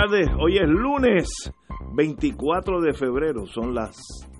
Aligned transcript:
Tardes, 0.00 0.28
hoy 0.38 0.58
es 0.58 0.68
lunes 0.68 1.28
24 1.92 2.80
de 2.80 2.94
febrero, 2.94 3.46
son 3.46 3.74
las 3.74 3.96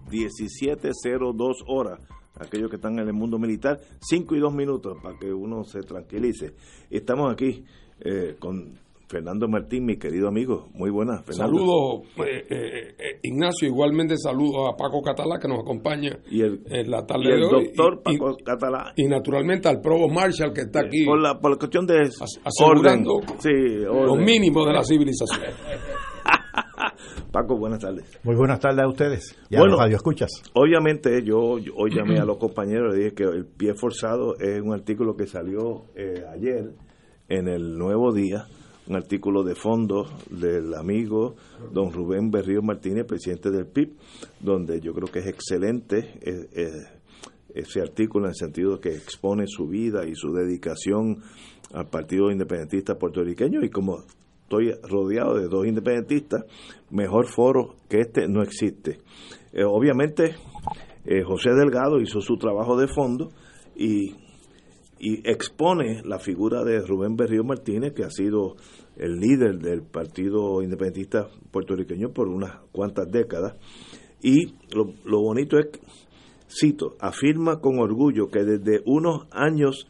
17.02 0.08 1.64
horas, 1.66 1.98
aquellos 2.38 2.70
que 2.70 2.76
están 2.76 3.00
en 3.00 3.08
el 3.08 3.12
mundo 3.12 3.40
militar, 3.40 3.80
5 3.98 4.36
y 4.36 4.38
2 4.38 4.54
minutos 4.54 4.98
para 5.02 5.18
que 5.18 5.32
uno 5.32 5.64
se 5.64 5.80
tranquilice. 5.80 6.54
Estamos 6.88 7.32
aquí 7.32 7.64
eh, 7.98 8.36
con 8.38 8.78
Fernando 9.08 9.48
Martín, 9.48 9.86
mi 9.86 9.96
querido 9.96 10.28
amigo, 10.28 10.68
muy 10.74 10.90
buenas. 10.90 11.24
Fernando. 11.24 11.56
Saludos, 11.58 12.06
eh, 12.28 12.44
eh, 12.50 12.94
eh, 12.98 13.20
Ignacio, 13.22 13.66
igualmente 13.66 14.16
saludo 14.18 14.68
a 14.68 14.76
Paco 14.76 15.00
Catalá 15.02 15.38
que 15.40 15.48
nos 15.48 15.60
acompaña 15.60 16.18
Y 16.30 16.42
el, 16.42 16.60
en 16.66 16.90
la 16.90 17.06
tarde 17.06 17.24
y 17.24 17.32
el 17.32 17.40
de 17.40 17.46
hoy. 17.46 17.64
doctor 17.68 18.02
y, 18.06 18.18
Paco 18.18 18.36
Catalá. 18.44 18.92
y 18.96 19.06
naturalmente 19.06 19.66
al 19.68 19.80
Provo 19.80 20.08
Marshall 20.08 20.52
que 20.52 20.60
está 20.62 20.80
aquí 20.80 21.06
Por 21.06 21.20
la, 21.22 21.38
por 21.40 21.52
la 21.52 21.56
cuestión 21.56 21.86
de 21.86 22.00
as- 22.00 22.38
asegurando 22.44 23.14
orden. 23.14 23.36
Sí, 23.40 23.84
orden. 23.88 24.24
mínimo 24.26 24.66
de 24.66 24.72
la 24.74 24.84
civilización. 24.84 25.40
Paco, 27.32 27.58
buenas 27.58 27.80
tardes. 27.80 28.18
Muy 28.24 28.36
buenas 28.36 28.58
tardes 28.60 28.80
a 28.84 28.88
ustedes 28.88 29.36
y 29.50 29.56
a 29.56 29.60
Bueno. 29.60 29.72
los 29.72 29.80
radioescuchas. 29.80 30.30
Obviamente, 30.54 31.22
yo, 31.24 31.58
yo 31.58 31.72
hoy 31.76 31.90
llamé 31.94 32.18
a 32.18 32.24
los 32.26 32.38
compañeros 32.38 32.94
y 32.94 32.98
dije 33.04 33.14
que 33.14 33.24
el 33.24 33.46
pie 33.46 33.74
forzado 33.74 34.34
es 34.38 34.60
un 34.60 34.72
artículo 34.72 35.14
que 35.16 35.26
salió 35.26 35.84
eh, 35.94 36.24
ayer 36.34 36.72
en 37.28 37.48
el 37.48 37.76
Nuevo 37.76 38.12
Día, 38.14 38.46
un 38.88 38.96
artículo 38.96 39.42
de 39.42 39.54
fondo 39.54 40.06
del 40.30 40.74
amigo 40.74 41.36
don 41.72 41.92
Rubén 41.92 42.30
Berrío 42.30 42.62
Martínez, 42.62 43.04
presidente 43.04 43.50
del 43.50 43.66
PIB, 43.66 43.92
donde 44.40 44.80
yo 44.80 44.94
creo 44.94 45.08
que 45.12 45.18
es 45.18 45.26
excelente 45.26 46.18
eh, 46.22 46.48
eh, 46.52 46.70
ese 47.54 47.82
artículo 47.82 48.24
en 48.24 48.30
el 48.30 48.34
sentido 48.34 48.80
que 48.80 48.94
expone 48.94 49.44
su 49.46 49.66
vida 49.66 50.06
y 50.06 50.14
su 50.14 50.32
dedicación 50.32 51.18
al 51.74 51.86
Partido 51.88 52.30
Independentista 52.30 52.94
puertorriqueño 52.94 53.62
y 53.62 53.68
como 53.68 54.04
estoy 54.42 54.72
rodeado 54.82 55.34
de 55.34 55.48
dos 55.48 55.66
independentistas, 55.66 56.44
mejor 56.90 57.26
foro 57.26 57.76
que 57.90 58.00
este 58.00 58.26
no 58.26 58.42
existe. 58.42 59.00
Eh, 59.52 59.64
obviamente, 59.64 60.34
José 61.26 61.50
Delgado 61.54 62.00
hizo 62.00 62.20
su 62.20 62.36
trabajo 62.36 62.76
de 62.76 62.86
fondo 62.86 63.30
y, 63.74 64.14
y 64.98 65.28
expone 65.28 66.02
la 66.04 66.18
figura 66.18 66.64
de 66.64 66.80
Rubén 66.80 67.16
Berrío 67.16 67.44
Martínez, 67.44 67.92
que 67.94 68.04
ha 68.04 68.10
sido 68.10 68.56
el 68.98 69.18
líder 69.18 69.58
del 69.58 69.82
Partido 69.82 70.62
Independentista 70.62 71.28
puertorriqueño 71.50 72.10
por 72.12 72.28
unas 72.28 72.56
cuantas 72.72 73.10
décadas. 73.10 73.54
Y 74.22 74.54
lo, 74.74 74.92
lo 75.04 75.20
bonito 75.20 75.56
es, 75.58 75.68
cito, 76.48 76.96
afirma 77.00 77.60
con 77.60 77.78
orgullo 77.78 78.28
que 78.28 78.44
desde 78.44 78.82
unos 78.84 79.26
años 79.30 79.86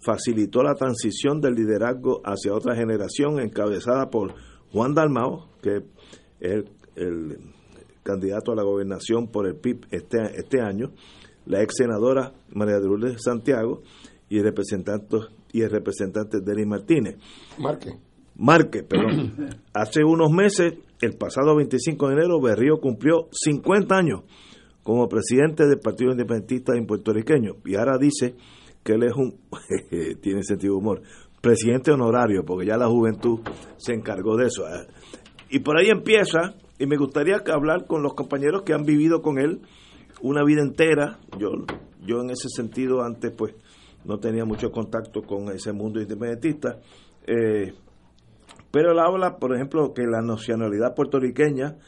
facilitó 0.00 0.62
la 0.62 0.74
transición 0.74 1.40
del 1.40 1.54
liderazgo 1.54 2.22
hacia 2.24 2.54
otra 2.54 2.74
generación 2.74 3.40
encabezada 3.40 4.08
por 4.10 4.34
Juan 4.72 4.94
Dalmao, 4.94 5.48
que 5.62 5.82
es 6.40 6.64
el, 6.96 7.38
candidato 8.02 8.52
a 8.52 8.56
la 8.56 8.62
gobernación 8.62 9.28
por 9.28 9.46
el 9.46 9.56
PIB 9.56 9.86
este, 9.90 10.18
este 10.34 10.62
año, 10.62 10.92
la 11.44 11.62
ex 11.62 11.74
senadora 11.76 12.32
María 12.54 12.78
de 12.78 13.18
Santiago 13.18 13.82
y 14.30 14.38
el 14.38 14.44
representante, 14.44 15.16
y 15.52 15.60
el 15.60 15.70
representante 15.70 16.38
Denis 16.40 16.66
Martínez. 16.66 17.16
Marque. 17.58 18.07
Márquez, 18.38 18.84
perdón. 18.84 19.50
Hace 19.74 20.04
unos 20.04 20.30
meses, 20.30 20.74
el 21.00 21.16
pasado 21.16 21.56
25 21.56 22.08
de 22.08 22.14
enero, 22.14 22.40
Berrío 22.40 22.78
cumplió 22.80 23.28
50 23.32 23.94
años 23.94 24.22
como 24.82 25.08
presidente 25.08 25.66
del 25.66 25.80
Partido 25.80 26.12
Independentista 26.12 26.72
en 26.74 26.86
puertorriqueño 26.86 27.56
y 27.66 27.76
ahora 27.76 27.98
dice 27.98 28.36
que 28.82 28.92
él 28.92 29.02
es 29.02 29.12
un, 29.14 29.36
tiene 30.22 30.42
sentido 30.42 30.74
de 30.74 30.78
humor, 30.78 31.02
presidente 31.42 31.90
honorario, 31.90 32.44
porque 32.44 32.66
ya 32.66 32.76
la 32.76 32.88
juventud 32.88 33.40
se 33.76 33.92
encargó 33.92 34.36
de 34.36 34.46
eso. 34.46 34.66
¿eh? 34.66 34.86
Y 35.50 35.58
por 35.58 35.78
ahí 35.78 35.90
empieza, 35.90 36.54
y 36.78 36.86
me 36.86 36.96
gustaría 36.96 37.42
hablar 37.52 37.86
con 37.86 38.02
los 38.02 38.14
compañeros 38.14 38.62
que 38.62 38.72
han 38.72 38.84
vivido 38.84 39.20
con 39.20 39.38
él 39.38 39.60
una 40.22 40.44
vida 40.44 40.62
entera. 40.62 41.18
Yo, 41.38 41.50
yo 42.04 42.22
en 42.22 42.30
ese 42.30 42.48
sentido 42.48 43.02
antes 43.02 43.32
pues 43.36 43.54
no 44.04 44.18
tenía 44.18 44.44
mucho 44.44 44.70
contacto 44.70 45.22
con 45.22 45.50
ese 45.50 45.72
mundo 45.72 46.00
independentista. 46.00 46.78
Eh, 47.26 47.74
pero 48.78 48.92
él 48.92 49.00
habla, 49.00 49.38
por 49.38 49.52
ejemplo, 49.56 49.92
que 49.92 50.06
la 50.06 50.22
nacionalidad 50.22 50.94
puertorriqueña 50.94 51.78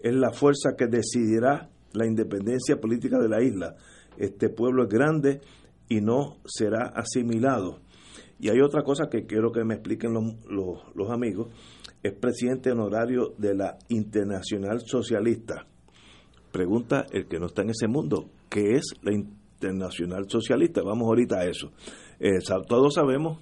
es 0.00 0.12
la 0.12 0.32
fuerza 0.32 0.70
que 0.76 0.88
decidirá 0.88 1.70
la 1.92 2.08
independencia 2.08 2.80
política 2.80 3.20
de 3.20 3.28
la 3.28 3.40
isla. 3.40 3.76
Este 4.18 4.48
pueblo 4.48 4.82
es 4.82 4.88
grande 4.88 5.42
y 5.88 6.00
no 6.00 6.38
será 6.44 6.90
asimilado. 6.92 7.78
Y 8.40 8.48
hay 8.48 8.60
otra 8.62 8.82
cosa 8.82 9.08
que 9.08 9.26
quiero 9.26 9.52
que 9.52 9.62
me 9.62 9.74
expliquen 9.74 10.12
los, 10.12 10.82
los, 10.96 11.10
amigos. 11.12 11.52
Es 12.02 12.14
presidente 12.14 12.72
honorario 12.72 13.32
de 13.38 13.54
la 13.54 13.78
Internacional 13.88 14.80
Socialista. 14.80 15.68
Pregunta 16.50 17.06
el 17.12 17.28
que 17.28 17.38
no 17.38 17.46
está 17.46 17.62
en 17.62 17.70
ese 17.70 17.86
mundo, 17.86 18.28
¿qué 18.48 18.72
es 18.72 18.94
la 19.02 19.14
Internacional 19.14 20.28
Socialista? 20.28 20.82
Vamos 20.82 21.06
ahorita 21.06 21.36
a 21.36 21.44
eso. 21.44 21.70
Eh, 22.18 22.40
todos 22.66 22.94
sabemos 22.94 23.38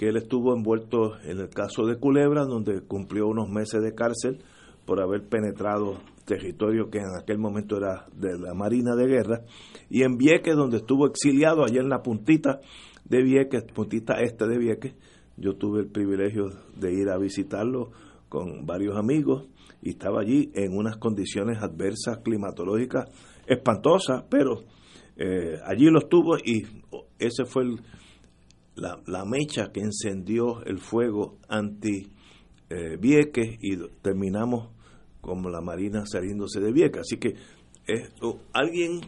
que 0.00 0.08
él 0.08 0.16
estuvo 0.16 0.56
envuelto 0.56 1.18
en 1.24 1.40
el 1.40 1.50
caso 1.50 1.84
de 1.84 1.98
Culebra, 1.98 2.46
donde 2.46 2.80
cumplió 2.80 3.28
unos 3.28 3.50
meses 3.50 3.82
de 3.82 3.94
cárcel 3.94 4.38
por 4.86 4.98
haber 4.98 5.28
penetrado 5.28 5.98
territorio 6.24 6.88
que 6.88 7.00
en 7.00 7.10
aquel 7.20 7.36
momento 7.36 7.76
era 7.76 8.06
de 8.14 8.38
la 8.38 8.54
Marina 8.54 8.96
de 8.96 9.06
Guerra, 9.06 9.42
y 9.90 10.02
en 10.02 10.16
Vieques, 10.16 10.56
donde 10.56 10.78
estuvo 10.78 11.06
exiliado, 11.06 11.64
allá 11.64 11.82
en 11.82 11.90
la 11.90 12.00
puntita 12.00 12.60
de 13.04 13.22
Vieques, 13.22 13.62
puntita 13.74 14.22
este 14.22 14.48
de 14.48 14.56
Vieques, 14.56 14.94
yo 15.36 15.56
tuve 15.56 15.80
el 15.80 15.88
privilegio 15.88 16.48
de 16.76 16.94
ir 16.94 17.10
a 17.10 17.18
visitarlo 17.18 17.90
con 18.30 18.64
varios 18.64 18.96
amigos 18.96 19.48
y 19.82 19.90
estaba 19.90 20.22
allí 20.22 20.50
en 20.54 20.78
unas 20.78 20.96
condiciones 20.96 21.58
adversas 21.58 22.20
climatológicas 22.24 23.04
espantosas, 23.46 24.24
pero 24.30 24.62
eh, 25.18 25.58
allí 25.66 25.90
lo 25.90 25.98
estuvo 25.98 26.38
y 26.38 26.64
ese 27.18 27.44
fue 27.44 27.64
el, 27.64 27.80
la, 28.76 29.24
mecha 29.24 29.72
que 29.72 29.80
encendió 29.80 30.62
el 30.64 30.78
fuego 30.78 31.38
anti 31.48 32.08
eh, 32.68 32.96
Vieques 32.98 33.58
y 33.60 33.76
terminamos 34.02 34.70
como 35.20 35.50
la 35.50 35.60
Marina 35.60 36.04
saliéndose 36.06 36.60
de 36.60 36.72
Vieques. 36.72 37.00
Así 37.00 37.18
que 37.18 37.34
es 37.86 38.10
alguien 38.52 39.00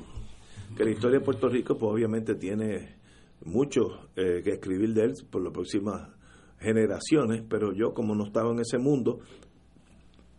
que 0.77 0.85
la 0.85 0.91
historia 0.91 1.19
de 1.19 1.25
Puerto 1.25 1.49
Rico 1.49 1.77
pues 1.77 1.93
obviamente 1.93 2.35
tiene 2.35 2.97
mucho 3.45 4.09
eh, 4.17 4.43
que 4.43 4.51
escribir 4.51 4.95
de 4.95 5.05
él 5.05 5.15
por 5.31 5.43
las 5.43 5.53
próximas 5.53 6.09
generaciones, 6.59 7.43
pero 7.49 7.73
yo 7.73 7.93
como 7.93 8.15
no 8.15 8.27
estaba 8.27 8.53
en 8.53 8.61
ese 8.61 8.79
mundo, 8.79 9.21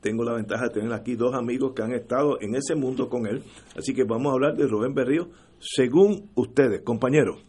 tengo 0.01 0.23
la 0.23 0.33
ventaja 0.33 0.65
de 0.65 0.69
tener 0.69 0.93
aquí 0.93 1.15
dos 1.15 1.33
amigos 1.33 1.73
que 1.73 1.81
han 1.81 1.93
estado 1.93 2.39
en 2.41 2.55
ese 2.55 2.75
mundo 2.75 3.09
con 3.09 3.25
él. 3.25 3.41
Así 3.77 3.93
que 3.93 4.03
vamos 4.03 4.31
a 4.31 4.33
hablar 4.33 4.55
de 4.55 4.67
Rubén 4.67 4.93
Berrío 4.93 5.29
según 5.59 6.29
ustedes, 6.35 6.81
compañeros. 6.81 7.41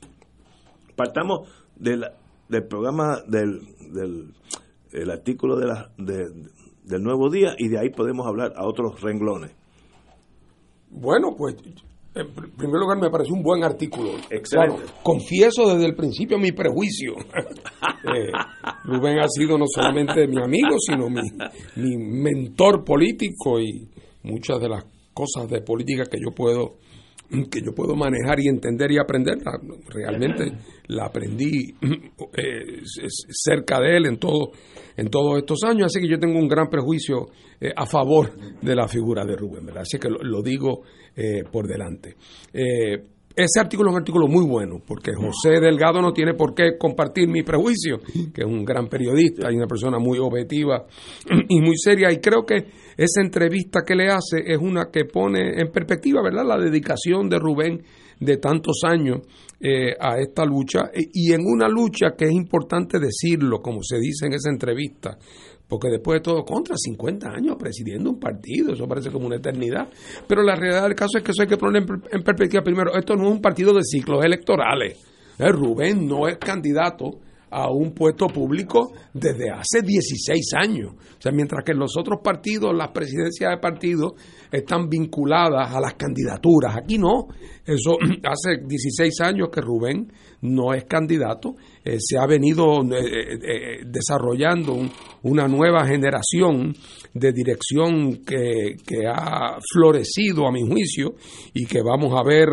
Partamos 0.95 1.49
del, 1.77 2.05
del 2.49 2.67
programa 2.67 3.21
del, 3.27 3.61
del 3.93 4.35
el 4.93 5.11
artículo 5.11 5.57
de 5.57 5.67
la, 5.67 5.91
de, 5.99 6.27
del 6.85 7.03
Nuevo 7.03 7.29
Día 7.29 7.55
y 7.59 7.69
de 7.69 7.79
ahí 7.79 7.91
podemos 7.91 8.27
hablar 8.27 8.53
a 8.57 8.67
otros 8.67 9.01
renglones. 9.01 9.53
Bueno, 10.91 11.35
pues 11.37 11.57
en 12.15 12.33
primer 12.33 12.81
lugar 12.81 12.99
me 13.01 13.11
pareció 13.11 13.35
un 13.35 13.43
buen 13.43 13.65
artículo. 13.65 14.11
Excelente. 14.31 14.83
Claro, 14.83 15.01
confieso 15.03 15.75
desde 15.75 15.87
el 15.87 15.97
principio 15.97 16.39
mi 16.39 16.53
prejuicio. 16.53 17.15
eh, 18.15 18.31
Rubén 18.85 19.19
ha 19.19 19.29
sido 19.29 19.59
no 19.59 19.65
solamente 19.67 20.29
mi 20.29 20.41
amigo, 20.41 20.77
sino 20.79 21.11
mi, 21.11 21.23
mi 21.75 21.97
mentor 21.97 22.85
político 22.85 23.61
y 23.61 23.89
muchas 24.23 24.61
de 24.61 24.69
las 24.69 24.85
cosas 25.13 25.49
de 25.49 25.61
política 25.63 26.05
que 26.05 26.19
yo 26.25 26.33
puedo 26.33 26.77
que 27.51 27.61
yo 27.61 27.75
puedo 27.75 27.95
manejar 27.97 28.41
y 28.41 28.49
entender 28.49 28.93
y 28.93 28.99
aprender, 28.99 29.39
realmente 29.89 30.53
la 30.89 31.07
aprendí 31.07 31.75
eh, 32.37 32.81
cerca 32.85 33.81
de 33.81 33.97
él 33.97 34.07
en 34.07 34.19
todo 34.19 34.53
en 34.97 35.09
todos 35.09 35.39
estos 35.39 35.65
años, 35.65 35.87
así 35.87 36.01
que 36.01 36.09
yo 36.09 36.19
tengo 36.19 36.39
un 36.39 36.47
gran 36.47 36.69
prejuicio 36.69 37.27
eh, 37.61 37.73
a 37.75 37.85
favor 37.85 38.33
de 38.61 38.77
la 38.77 38.87
figura 38.87 39.25
de 39.25 39.35
Rubén, 39.37 39.67
¿verdad? 39.67 39.83
así 39.83 39.99
que 39.99 40.09
lo, 40.09 40.19
lo 40.23 40.41
digo 40.41 40.83
eh, 41.17 41.43
por 41.51 41.67
delante. 41.67 42.15
Ese 43.37 43.61
artículo 43.61 43.91
es 43.91 43.95
un 43.95 44.01
artículo 44.01 44.29
muy 44.29 44.45
bueno, 44.45 44.81
porque 44.87 45.13
José 45.13 45.61
Delgado 45.61 46.01
no 46.01 46.13
tiene 46.13 46.35
por 46.35 46.55
qué 46.55 46.79
compartir 46.79 47.29
mi 47.29 47.43
prejuicio, 47.43 47.99
que 48.33 48.43
es 48.43 48.47
un 48.47 48.65
gran 48.65 48.89
periodista 48.89 49.51
y 49.51 49.57
una 49.57 49.67
persona 49.67 49.99
muy 49.99 50.19
objetiva 50.19 50.87
y 51.49 51.61
muy 51.61 51.77
seria, 51.77 52.13
y 52.13 52.19
creo 52.19 52.45
que 52.47 52.57
esa 52.97 53.21
entrevista 53.23 53.81
que 53.85 53.97
le 53.97 54.09
hace 54.09 54.41
es 54.47 54.59
una 54.59 54.89
que 54.93 55.05
pone 55.05 55.61
en 55.61 55.73
perspectiva, 55.73 56.23
¿verdad?, 56.23 56.45
la 56.47 56.59
dedicación 56.59 57.29
de 57.29 57.39
Rubén 57.41 57.83
de 58.21 58.37
tantos 58.37 58.83
años 58.85 59.23
eh, 59.61 59.97
a 59.99 60.19
esta 60.19 60.45
lucha, 60.45 60.91
y 60.95 61.33
en 61.33 61.41
una 61.45 61.69
lucha 61.69 62.15
que 62.17 62.27
es 62.27 62.33
importante 62.33 62.99
decirlo, 63.01 63.61
como 63.61 63.81
se 63.83 63.99
dice 63.99 64.27
en 64.27 64.35
esa 64.35 64.51
entrevista, 64.51 65.19
porque 65.69 65.89
después 65.89 66.19
de 66.19 66.23
todo, 66.23 66.45
contra 66.45 66.77
50 66.77 67.29
años 67.29 67.57
presidiendo 67.59 68.11
un 68.11 68.21
partido, 68.21 68.73
eso 68.73 68.87
parece 68.87 69.11
como 69.11 69.27
una 69.27 69.37
eternidad. 69.37 69.89
Pero 70.27 70.43
la 70.43 70.55
realidad 70.55 70.83
del 70.83 70.95
caso 70.95 71.19
es 71.19 71.25
que 71.25 71.31
eso 71.31 71.43
hay 71.43 71.49
que 71.49 71.57
poner 71.57 71.83
en 71.83 72.23
perspectiva 72.23 72.63
primero. 72.63 72.95
Esto 72.95 73.17
no 73.17 73.25
es 73.25 73.33
un 73.33 73.41
partido 73.41 73.73
de 73.73 73.83
ciclos 73.83 74.25
electorales. 74.25 74.99
Eh, 75.39 75.49
Rubén 75.49 76.07
no 76.07 76.29
es 76.29 76.39
candidato 76.39 77.19
a 77.51 77.71
un 77.71 77.93
puesto 77.93 78.27
público 78.27 78.93
desde 79.13 79.51
hace 79.51 79.81
16 79.83 80.55
años. 80.55 80.93
O 80.93 81.21
sea, 81.21 81.31
mientras 81.33 81.65
que 81.65 81.73
en 81.73 81.79
los 81.79 81.97
otros 81.97 82.21
partidos, 82.23 82.75
las 82.75 82.89
presidencias 82.89 83.51
de 83.51 83.59
partidos 83.59 84.13
están 84.51 84.89
vinculadas 84.89 85.73
a 85.73 85.81
las 85.81 85.95
candidaturas. 85.95 86.77
Aquí 86.77 86.99
no. 86.99 87.29
Eso 87.67 87.97
hace 88.25 88.63
16 88.67 89.21
años 89.21 89.49
que 89.51 89.61
Rubén 89.61 90.13
no 90.43 90.75
es 90.75 90.85
candidato. 90.85 91.55
Eh, 91.83 91.97
se 91.99 92.19
ha 92.19 92.27
venido 92.27 92.83
eh, 92.83 93.39
eh, 93.43 93.81
desarrollando 93.87 94.77
una 95.23 95.49
nueva 95.49 95.87
generación 95.87 96.75
de 97.15 97.33
dirección 97.33 98.25
que, 98.25 98.77
que, 98.87 99.07
ha 99.07 99.59
florecido, 99.73 100.47
a 100.47 100.53
mi 100.53 100.63
juicio, 100.63 101.15
y 101.55 101.65
que 101.65 101.81
vamos 101.83 102.13
a 102.15 102.23
ver 102.23 102.49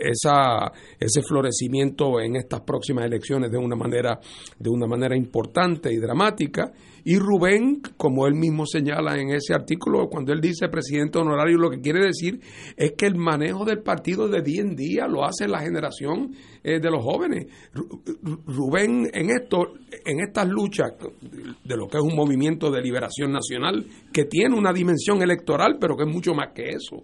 esa, 0.00 0.70
ese 1.00 1.22
florecimiento 1.22 2.20
en 2.20 2.36
estas 2.36 2.60
próximas 2.60 3.06
elecciones 3.06 3.50
de 3.50 3.58
una 3.58 3.74
manera, 3.74 4.20
de 4.58 4.70
una 4.70 4.86
manera 4.86 5.16
importante 5.16 5.92
y 5.92 5.96
dramática. 5.96 6.70
Y 7.04 7.18
Rubén, 7.18 7.82
como 7.98 8.26
él 8.26 8.34
mismo 8.34 8.64
señala 8.66 9.18
en 9.18 9.30
ese 9.30 9.52
artículo, 9.52 10.08
cuando 10.08 10.32
él 10.32 10.40
dice 10.40 10.68
presidente 10.68 11.18
honorario, 11.18 11.58
lo 11.58 11.70
que 11.70 11.80
quiere 11.80 12.00
decir 12.00 12.40
es 12.76 12.92
que 12.92 13.06
el 13.06 13.16
manejo 13.16 13.66
del 13.66 13.82
partido 13.82 14.26
de 14.28 14.40
día 14.40 14.62
en 14.62 14.74
día 14.74 15.06
lo 15.06 15.24
hace 15.24 15.46
la 15.46 15.60
generación 15.60 16.34
eh, 16.62 16.80
de 16.80 16.90
los 16.90 17.04
jóvenes. 17.04 17.46
Rubén 18.46 19.10
en 19.12 19.30
esto, 19.30 19.74
en 20.04 20.20
estas 20.20 20.48
luchas 20.48 20.92
de 21.64 21.76
lo 21.76 21.88
que 21.88 21.98
es 21.98 22.02
un 22.02 22.16
movimiento 22.16 22.70
de 22.70 22.80
liberación 22.80 23.32
nacional 23.32 23.84
que 24.10 24.24
tiene 24.24 24.56
una 24.56 24.72
dimensión 24.72 25.20
electoral, 25.20 25.76
pero 25.78 25.96
que 25.96 26.04
es 26.04 26.10
mucho 26.10 26.32
más 26.32 26.52
que 26.54 26.70
eso. 26.70 27.02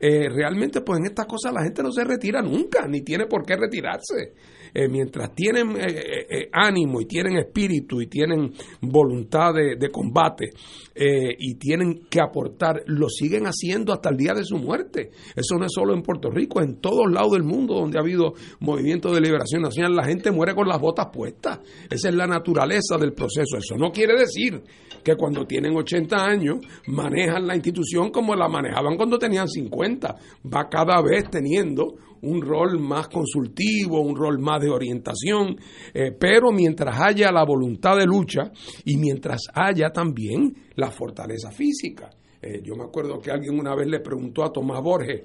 Eh, 0.00 0.28
realmente, 0.30 0.80
pues 0.80 0.98
en 0.98 1.06
estas 1.06 1.26
cosas 1.26 1.52
la 1.52 1.62
gente 1.62 1.82
no 1.82 1.92
se 1.92 2.04
retira 2.04 2.40
nunca, 2.40 2.86
ni 2.88 3.02
tiene 3.02 3.26
por 3.26 3.44
qué 3.44 3.56
retirarse. 3.56 4.32
Eh, 4.74 4.88
mientras 4.88 5.34
tienen 5.34 5.76
eh, 5.76 6.26
eh, 6.30 6.48
ánimo 6.50 7.00
y 7.00 7.04
tienen 7.04 7.36
espíritu 7.36 8.00
y 8.00 8.06
tienen 8.06 8.52
voluntad 8.80 9.52
de, 9.52 9.90
combate 9.90 10.50
y 10.94 11.54
tienen 11.56 12.06
que 12.08 12.20
aportar, 12.20 12.82
lo 12.86 13.08
siguen 13.08 13.44
haciendo 13.44 13.92
hasta 13.92 14.08
el 14.10 14.16
día 14.16 14.32
de 14.32 14.44
su 14.44 14.56
muerte. 14.56 15.10
Eso 15.34 15.56
no 15.58 15.66
es 15.66 15.72
solo 15.74 15.94
en 15.94 16.02
Puerto 16.02 16.30
Rico, 16.30 16.62
en 16.62 16.80
todos 16.80 17.10
lados 17.10 17.32
del 17.32 17.42
mundo 17.42 17.74
donde 17.74 17.98
ha 17.98 18.00
habido 18.00 18.32
movimiento 18.60 19.12
de 19.12 19.20
liberación 19.20 19.62
nacional, 19.62 19.94
la 19.94 20.04
gente 20.04 20.30
muere 20.30 20.54
con 20.54 20.68
las 20.68 20.80
botas 20.80 21.08
puestas. 21.12 21.60
Esa 21.90 22.08
es 22.08 22.14
la 22.14 22.26
naturaleza 22.26 22.96
del 22.98 23.12
proceso. 23.12 23.58
Eso 23.58 23.76
no 23.76 23.90
quiere 23.90 24.18
decir 24.18 24.62
que 25.02 25.16
cuando 25.16 25.44
tienen 25.44 25.76
80 25.76 26.16
años 26.16 26.58
manejan 26.86 27.46
la 27.46 27.54
institución 27.54 28.10
como 28.10 28.34
la 28.34 28.48
manejaban 28.48 28.96
cuando 28.96 29.18
tenían 29.18 29.48
50. 29.48 30.16
Va 30.52 30.68
cada 30.68 31.02
vez 31.02 31.28
teniendo 31.30 31.96
un 32.22 32.40
rol 32.40 32.78
más 32.80 33.08
consultivo, 33.08 34.00
un 34.00 34.16
rol 34.16 34.38
más 34.38 34.60
de 34.60 34.70
orientación, 34.70 35.56
eh, 35.92 36.12
pero 36.18 36.50
mientras 36.52 37.00
haya 37.00 37.30
la 37.30 37.44
voluntad 37.44 37.96
de 37.96 38.06
lucha 38.06 38.50
y 38.84 38.96
mientras 38.96 39.42
haya 39.54 39.90
también 39.90 40.54
la 40.76 40.90
fortaleza 40.90 41.50
física. 41.50 42.10
Eh, 42.40 42.60
yo 42.64 42.74
me 42.74 42.84
acuerdo 42.84 43.20
que 43.20 43.30
alguien 43.30 43.58
una 43.58 43.74
vez 43.74 43.86
le 43.86 44.00
preguntó 44.00 44.44
a 44.44 44.52
Tomás 44.52 44.82
Borges 44.82 45.22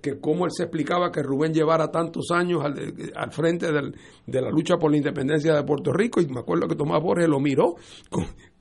que 0.00 0.20
cómo 0.20 0.44
él 0.44 0.52
se 0.52 0.64
explicaba 0.64 1.10
que 1.10 1.22
Rubén 1.22 1.52
llevara 1.52 1.90
tantos 1.90 2.30
años 2.30 2.62
al, 2.64 3.32
frente 3.32 3.66
de 3.72 4.40
la 4.40 4.50
lucha 4.50 4.76
por 4.76 4.90
la 4.90 4.98
independencia 4.98 5.54
de 5.54 5.64
Puerto 5.64 5.92
Rico 5.92 6.20
y 6.20 6.26
me 6.26 6.40
acuerdo 6.40 6.68
que 6.68 6.76
Tomás 6.76 7.02
Borges 7.02 7.28
lo 7.28 7.40
miró 7.40 7.76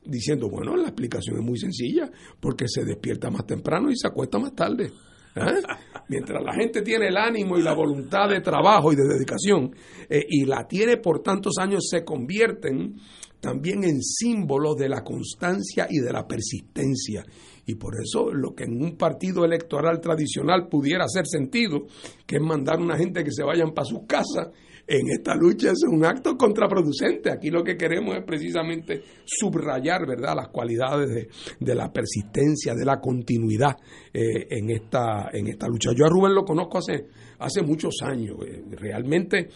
diciendo, 0.05 0.49
bueno, 0.49 0.75
la 0.75 0.87
explicación 0.87 1.37
es 1.37 1.43
muy 1.43 1.57
sencilla, 1.57 2.09
porque 2.39 2.67
se 2.67 2.85
despierta 2.85 3.29
más 3.29 3.45
temprano 3.45 3.89
y 3.89 3.95
se 3.95 4.07
acuesta 4.07 4.37
más 4.39 4.53
tarde. 4.53 4.91
¿Eh? 5.35 5.61
Mientras 6.07 6.41
la 6.43 6.53
gente 6.53 6.81
tiene 6.81 7.07
el 7.07 7.17
ánimo 7.17 7.57
y 7.57 7.61
la 7.61 7.73
voluntad 7.73 8.29
de 8.29 8.41
trabajo 8.41 8.93
y 8.93 8.95
de 8.95 9.07
dedicación, 9.07 9.75
eh, 10.09 10.25
y 10.27 10.45
la 10.45 10.67
tiene 10.67 10.97
por 10.97 11.21
tantos 11.21 11.55
años, 11.59 11.87
se 11.89 12.05
convierten 12.05 12.95
también 13.39 13.83
en 13.83 14.01
símbolos 14.01 14.75
de 14.75 14.89
la 14.89 15.03
constancia 15.03 15.87
y 15.89 15.99
de 15.99 16.11
la 16.11 16.27
persistencia. 16.27 17.23
Y 17.65 17.75
por 17.75 17.95
eso 18.01 18.31
lo 18.31 18.55
que 18.55 18.63
en 18.63 18.81
un 18.81 18.95
partido 18.97 19.43
electoral 19.43 19.99
tradicional 19.99 20.67
pudiera 20.67 21.05
hacer 21.05 21.27
sentido, 21.27 21.85
que 22.25 22.37
es 22.37 22.41
mandar 22.41 22.79
a 22.79 22.83
una 22.83 22.97
gente 22.97 23.23
que 23.23 23.31
se 23.31 23.43
vayan 23.43 23.73
para 23.73 23.85
sus 23.85 24.05
casas, 24.07 24.49
en 24.87 25.09
esta 25.09 25.35
lucha 25.35 25.71
es 25.71 25.83
un 25.89 26.05
acto 26.05 26.37
contraproducente. 26.37 27.31
Aquí 27.31 27.49
lo 27.49 27.63
que 27.63 27.75
queremos 27.75 28.15
es 28.15 28.23
precisamente 28.23 29.01
subrayar, 29.25 30.05
¿verdad?, 30.05 30.35
las 30.35 30.49
cualidades 30.49 31.27
de, 31.59 31.75
la 31.75 31.91
persistencia, 31.91 32.75
de 32.75 32.85
la 32.85 32.99
continuidad 32.99 33.75
eh, 34.13 34.45
en, 34.49 34.69
esta, 34.69 35.29
en 35.33 35.47
esta 35.47 35.67
lucha. 35.67 35.89
Yo 35.95 36.05
a 36.05 36.09
Rubén 36.09 36.35
lo 36.35 36.45
conozco 36.45 36.77
hace, 36.77 37.07
hace 37.39 37.63
muchos 37.63 37.95
años. 38.03 38.37
Eh, 38.45 38.63
realmente, 38.71 39.49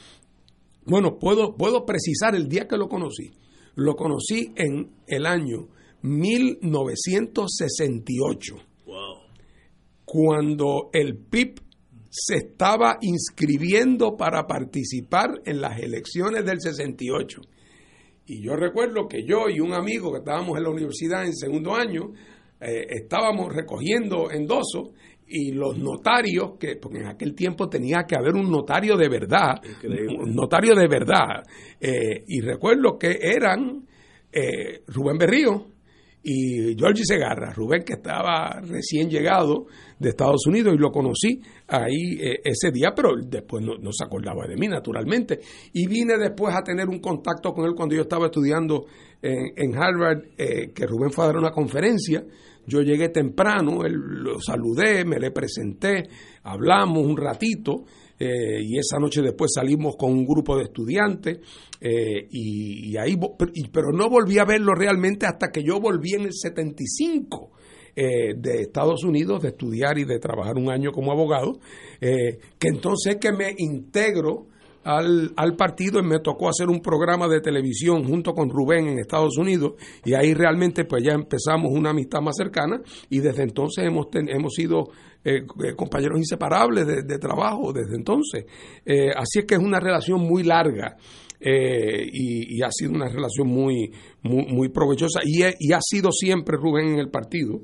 bueno, 0.86 1.20
puedo, 1.20 1.56
puedo 1.56 1.86
precisar 1.86 2.34
el 2.36 2.48
día 2.48 2.68
que 2.68 2.78
lo 2.78 2.88
conocí. 2.88 3.30
Lo 3.76 3.96
conocí 3.96 4.52
en 4.56 4.90
el 5.06 5.28
año 5.28 5.68
1968. 6.02 8.56
Cuando 10.06 10.90
el 10.92 11.18
PIB 11.18 11.69
se 12.10 12.36
estaba 12.36 12.98
inscribiendo 13.02 14.18
para 14.18 14.48
participar 14.48 15.30
en 15.46 15.62
las 15.62 15.80
elecciones 15.80 16.46
del 16.46 16.60
68. 16.60 17.42
Y 18.26 18.44
yo 18.44 18.56
recuerdo 18.56 19.08
que 19.08 19.24
yo 19.26 19.50
y 19.50 19.60
un 19.60 19.74
amigo 19.74 20.12
que 20.12 20.20
estábamos 20.20 20.58
en 20.58 20.64
la 20.64 20.70
universidad 20.70 21.26
en 21.26 21.36
segundo 21.36 21.76
año, 21.76 22.12
eh, 22.60 22.86
estábamos 22.90 23.54
recogiendo 23.54 24.32
endosos 24.32 24.90
y 25.28 25.52
los 25.52 25.78
notarios, 25.78 26.58
que 26.60 26.76
porque 26.78 27.00
en 27.00 27.08
aquel 27.08 27.36
tiempo 27.36 27.70
tenía 27.70 28.04
que 28.08 28.16
haber 28.16 28.34
un 28.34 28.50
notario 28.50 28.98
de 28.98 29.08
verdad, 29.08 29.62
un 29.84 30.34
notario 30.36 30.76
de 30.76 30.88
verdad, 30.88 31.44
eh, 31.80 32.24
y 32.28 32.42
recuerdo 32.42 32.98
que 32.98 33.18
eran 33.22 33.88
eh, 34.32 34.82
Rubén 34.88 35.18
Berrío, 35.18 35.68
y 36.22 36.76
Georgie 36.78 37.06
Segarra, 37.06 37.54
Rubén 37.54 37.84
que 37.84 37.94
estaba 37.94 38.60
recién 38.62 39.10
llegado 39.10 39.68
de 39.98 40.10
Estados 40.10 40.46
Unidos 40.48 40.74
y 40.76 40.78
lo 40.78 40.92
conocí 40.92 41.42
ahí 41.68 42.18
eh, 42.20 42.42
ese 42.44 42.72
día, 42.72 42.92
pero 42.96 43.16
después 43.16 43.64
no, 43.64 43.92
se 43.92 44.04
acordaba 44.04 44.46
de 44.48 44.58
mí 44.58 44.68
naturalmente. 44.68 45.40
Y 45.74 45.88
vine 45.88 46.18
después 46.18 46.54
a 46.56 46.62
tener 46.62 46.90
un 46.90 47.00
contacto 47.00 47.54
con 47.54 47.66
él 47.66 47.74
cuando 47.76 47.96
yo 47.96 48.02
estaba 48.02 48.26
estudiando 48.26 48.86
en, 49.22 49.76
Harvard, 49.76 50.24
eh, 50.38 50.72
que 50.74 50.86
Rubén 50.86 51.12
fue 51.12 51.26
a 51.26 51.28
dar 51.28 51.38
una 51.38 51.52
conferencia. 51.52 52.24
Yo 52.66 52.82
llegué 52.82 53.10
temprano, 53.10 53.86
él 53.86 53.94
lo 53.94 54.40
saludé, 54.40 55.04
me 55.04 55.20
le 55.20 55.32
presenté, 55.32 56.08
hablamos 56.44 57.06
un 57.06 57.18
ratito 57.18 57.86
eh, 58.20 58.62
y 58.62 58.78
esa 58.78 59.00
noche 59.00 59.22
después 59.22 59.52
salimos 59.56 59.96
con 59.96 60.12
un 60.12 60.26
grupo 60.26 60.58
de 60.58 60.64
estudiantes 60.64 61.40
eh, 61.80 62.28
y, 62.30 62.98
ahí, 62.98 63.18
pero 63.72 63.94
no 63.94 64.10
volví 64.10 64.38
a 64.40 64.44
verlo 64.44 64.76
realmente 64.76 65.26
hasta 65.26 65.50
que 65.52 65.64
yo 65.64 65.80
volví 65.80 66.16
en 66.16 66.24
el 66.24 66.34
75 66.34 67.52
eh, 67.96 68.34
de 68.36 68.62
Estados 68.62 69.06
Unidos 69.06 69.42
de 69.42 69.50
estudiar 69.50 69.98
y 69.98 70.04
de 70.04 70.20
trabajar 70.20 70.58
un 70.58 70.70
año 70.70 70.92
como 70.92 71.14
abogado, 71.14 71.60
que 72.00 72.68
entonces 72.68 73.18
que 73.18 73.32
me 73.32 73.54
integro 73.58 74.48
al, 74.98 75.34
al, 75.36 75.56
partido 75.56 76.00
y 76.00 76.04
me 76.04 76.20
tocó 76.20 76.50
hacer 76.50 76.68
un 76.68 76.82
programa 76.82 77.28
de 77.28 77.42
televisión 77.42 78.04
junto 78.04 78.34
con 78.34 78.50
Rubén 78.50 78.88
en 78.88 79.00
Estados 79.00 79.38
Unidos 79.38 79.74
y 80.04 80.14
ahí 80.14 80.34
realmente 80.34 80.86
pues 80.86 81.04
ya 81.04 81.14
empezamos 81.14 81.72
una 81.72 81.92
amistad 81.92 82.22
más 82.22 82.36
cercana 82.36 82.82
y 83.10 83.20
desde 83.20 83.44
entonces 83.44 83.86
hemos, 83.86 84.08
hemos 84.14 84.54
sido 84.54 84.90
eh, 85.22 85.46
eh, 85.64 85.76
compañeros 85.76 86.18
inseparables 86.18 86.88
de, 86.88 87.20
trabajo 87.20 87.74
desde 87.74 87.98
entonces. 87.98 88.46
Eh, 88.86 89.10
así 89.10 89.40
es 89.40 89.46
que 89.46 89.56
es 89.56 89.62
una 89.62 89.80
relación 89.80 90.22
muy 90.22 90.44
larga. 90.44 90.96
Y, 91.42 92.62
ha 92.62 92.72
sido 92.72 92.92
una 92.92 93.08
relación 93.08 93.48
muy, 93.48 93.92
muy, 94.24 94.70
provechosa 94.70 95.22
y, 95.24 95.44
y, 95.60 95.72
ha 95.74 95.80
sido 95.82 96.12
siempre 96.12 96.58
Rubén 96.58 96.90
en 96.90 97.00
el 97.00 97.10
partido, 97.10 97.62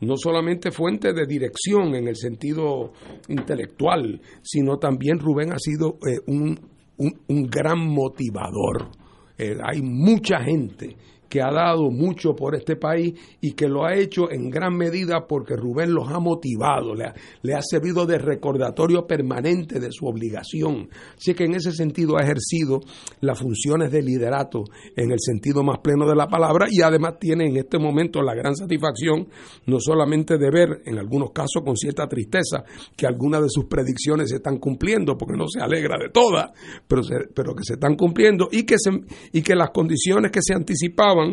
no 0.00 0.16
solamente 0.16 0.70
fuente 0.70 1.12
de 1.12 1.26
dirección 1.26 1.94
en 1.94 2.06
el 2.08 2.16
sentido 2.16 2.92
intelectual, 3.28 4.20
sino 4.42 4.78
también 4.78 5.18
Rubén 5.18 5.52
ha 5.52 5.58
sido 5.58 5.98
un, 6.26 6.58
un, 6.98 7.20
un, 7.26 7.46
gran 7.46 7.80
motivador. 7.80 8.90
hay 9.38 9.82
mucha 9.82 10.40
gente 10.44 10.96
que 11.28 11.42
ha 11.42 11.50
dado 11.50 11.90
mucho 11.90 12.34
por 12.34 12.54
este 12.54 12.76
país 12.76 13.14
y 13.40 13.52
que 13.52 13.68
lo 13.68 13.84
ha 13.84 13.94
hecho 13.94 14.30
en 14.30 14.50
gran 14.50 14.76
medida 14.76 15.26
porque 15.26 15.56
Rubén 15.56 15.92
los 15.92 16.08
ha 16.08 16.18
motivado, 16.18 16.94
le 16.94 17.04
ha, 17.04 17.14
le 17.42 17.54
ha 17.54 17.62
servido 17.62 18.06
de 18.06 18.18
recordatorio 18.18 19.06
permanente 19.06 19.80
de 19.80 19.90
su 19.90 20.06
obligación. 20.06 20.88
Así 21.16 21.34
que 21.34 21.44
en 21.44 21.54
ese 21.54 21.72
sentido 21.72 22.16
ha 22.18 22.22
ejercido 22.22 22.80
las 23.20 23.38
funciones 23.38 23.90
de 23.90 24.02
liderato 24.02 24.64
en 24.96 25.10
el 25.10 25.18
sentido 25.20 25.62
más 25.62 25.78
pleno 25.78 26.06
de 26.06 26.16
la 26.16 26.28
palabra 26.28 26.66
y 26.70 26.82
además 26.82 27.18
tiene 27.18 27.46
en 27.46 27.56
este 27.56 27.78
momento 27.78 28.22
la 28.22 28.34
gran 28.34 28.54
satisfacción 28.54 29.28
no 29.66 29.78
solamente 29.80 30.38
de 30.38 30.50
ver, 30.50 30.82
en 30.84 30.98
algunos 30.98 31.30
casos 31.30 31.62
con 31.64 31.76
cierta 31.76 32.06
tristeza, 32.08 32.64
que 32.96 33.06
algunas 33.06 33.42
de 33.42 33.48
sus 33.48 33.66
predicciones 33.66 34.30
se 34.30 34.36
están 34.36 34.58
cumpliendo, 34.58 35.16
porque 35.16 35.36
no 35.36 35.46
se 35.48 35.60
alegra 35.60 35.96
de 35.98 36.10
todas, 36.10 36.50
pero, 36.86 37.02
pero 37.34 37.54
que 37.54 37.64
se 37.64 37.74
están 37.74 37.96
cumpliendo 37.96 38.48
y 38.50 38.64
que, 38.64 38.76
se, 38.78 38.90
y 39.32 39.42
que 39.42 39.54
las 39.54 39.70
condiciones 39.70 40.30
que 40.30 40.40
se 40.42 40.54
anticipaban, 40.54 41.25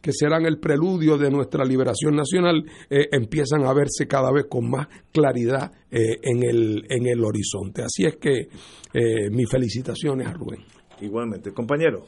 que 0.00 0.12
serán 0.12 0.46
el 0.46 0.58
preludio 0.58 1.16
de 1.18 1.30
nuestra 1.30 1.64
liberación 1.64 2.16
nacional, 2.16 2.64
eh, 2.88 3.08
empiezan 3.12 3.64
a 3.64 3.72
verse 3.72 4.06
cada 4.06 4.32
vez 4.32 4.46
con 4.48 4.70
más 4.70 4.88
claridad 5.12 5.70
eh, 5.90 6.16
en, 6.22 6.42
el, 6.42 6.86
en 6.88 7.06
el 7.06 7.24
horizonte. 7.24 7.82
Así 7.82 8.04
es 8.04 8.16
que 8.16 8.48
eh, 8.92 9.30
mis 9.30 9.48
felicitaciones 9.48 10.26
a 10.26 10.32
Rubén. 10.32 10.60
Igualmente, 11.00 11.52
compañero. 11.52 12.04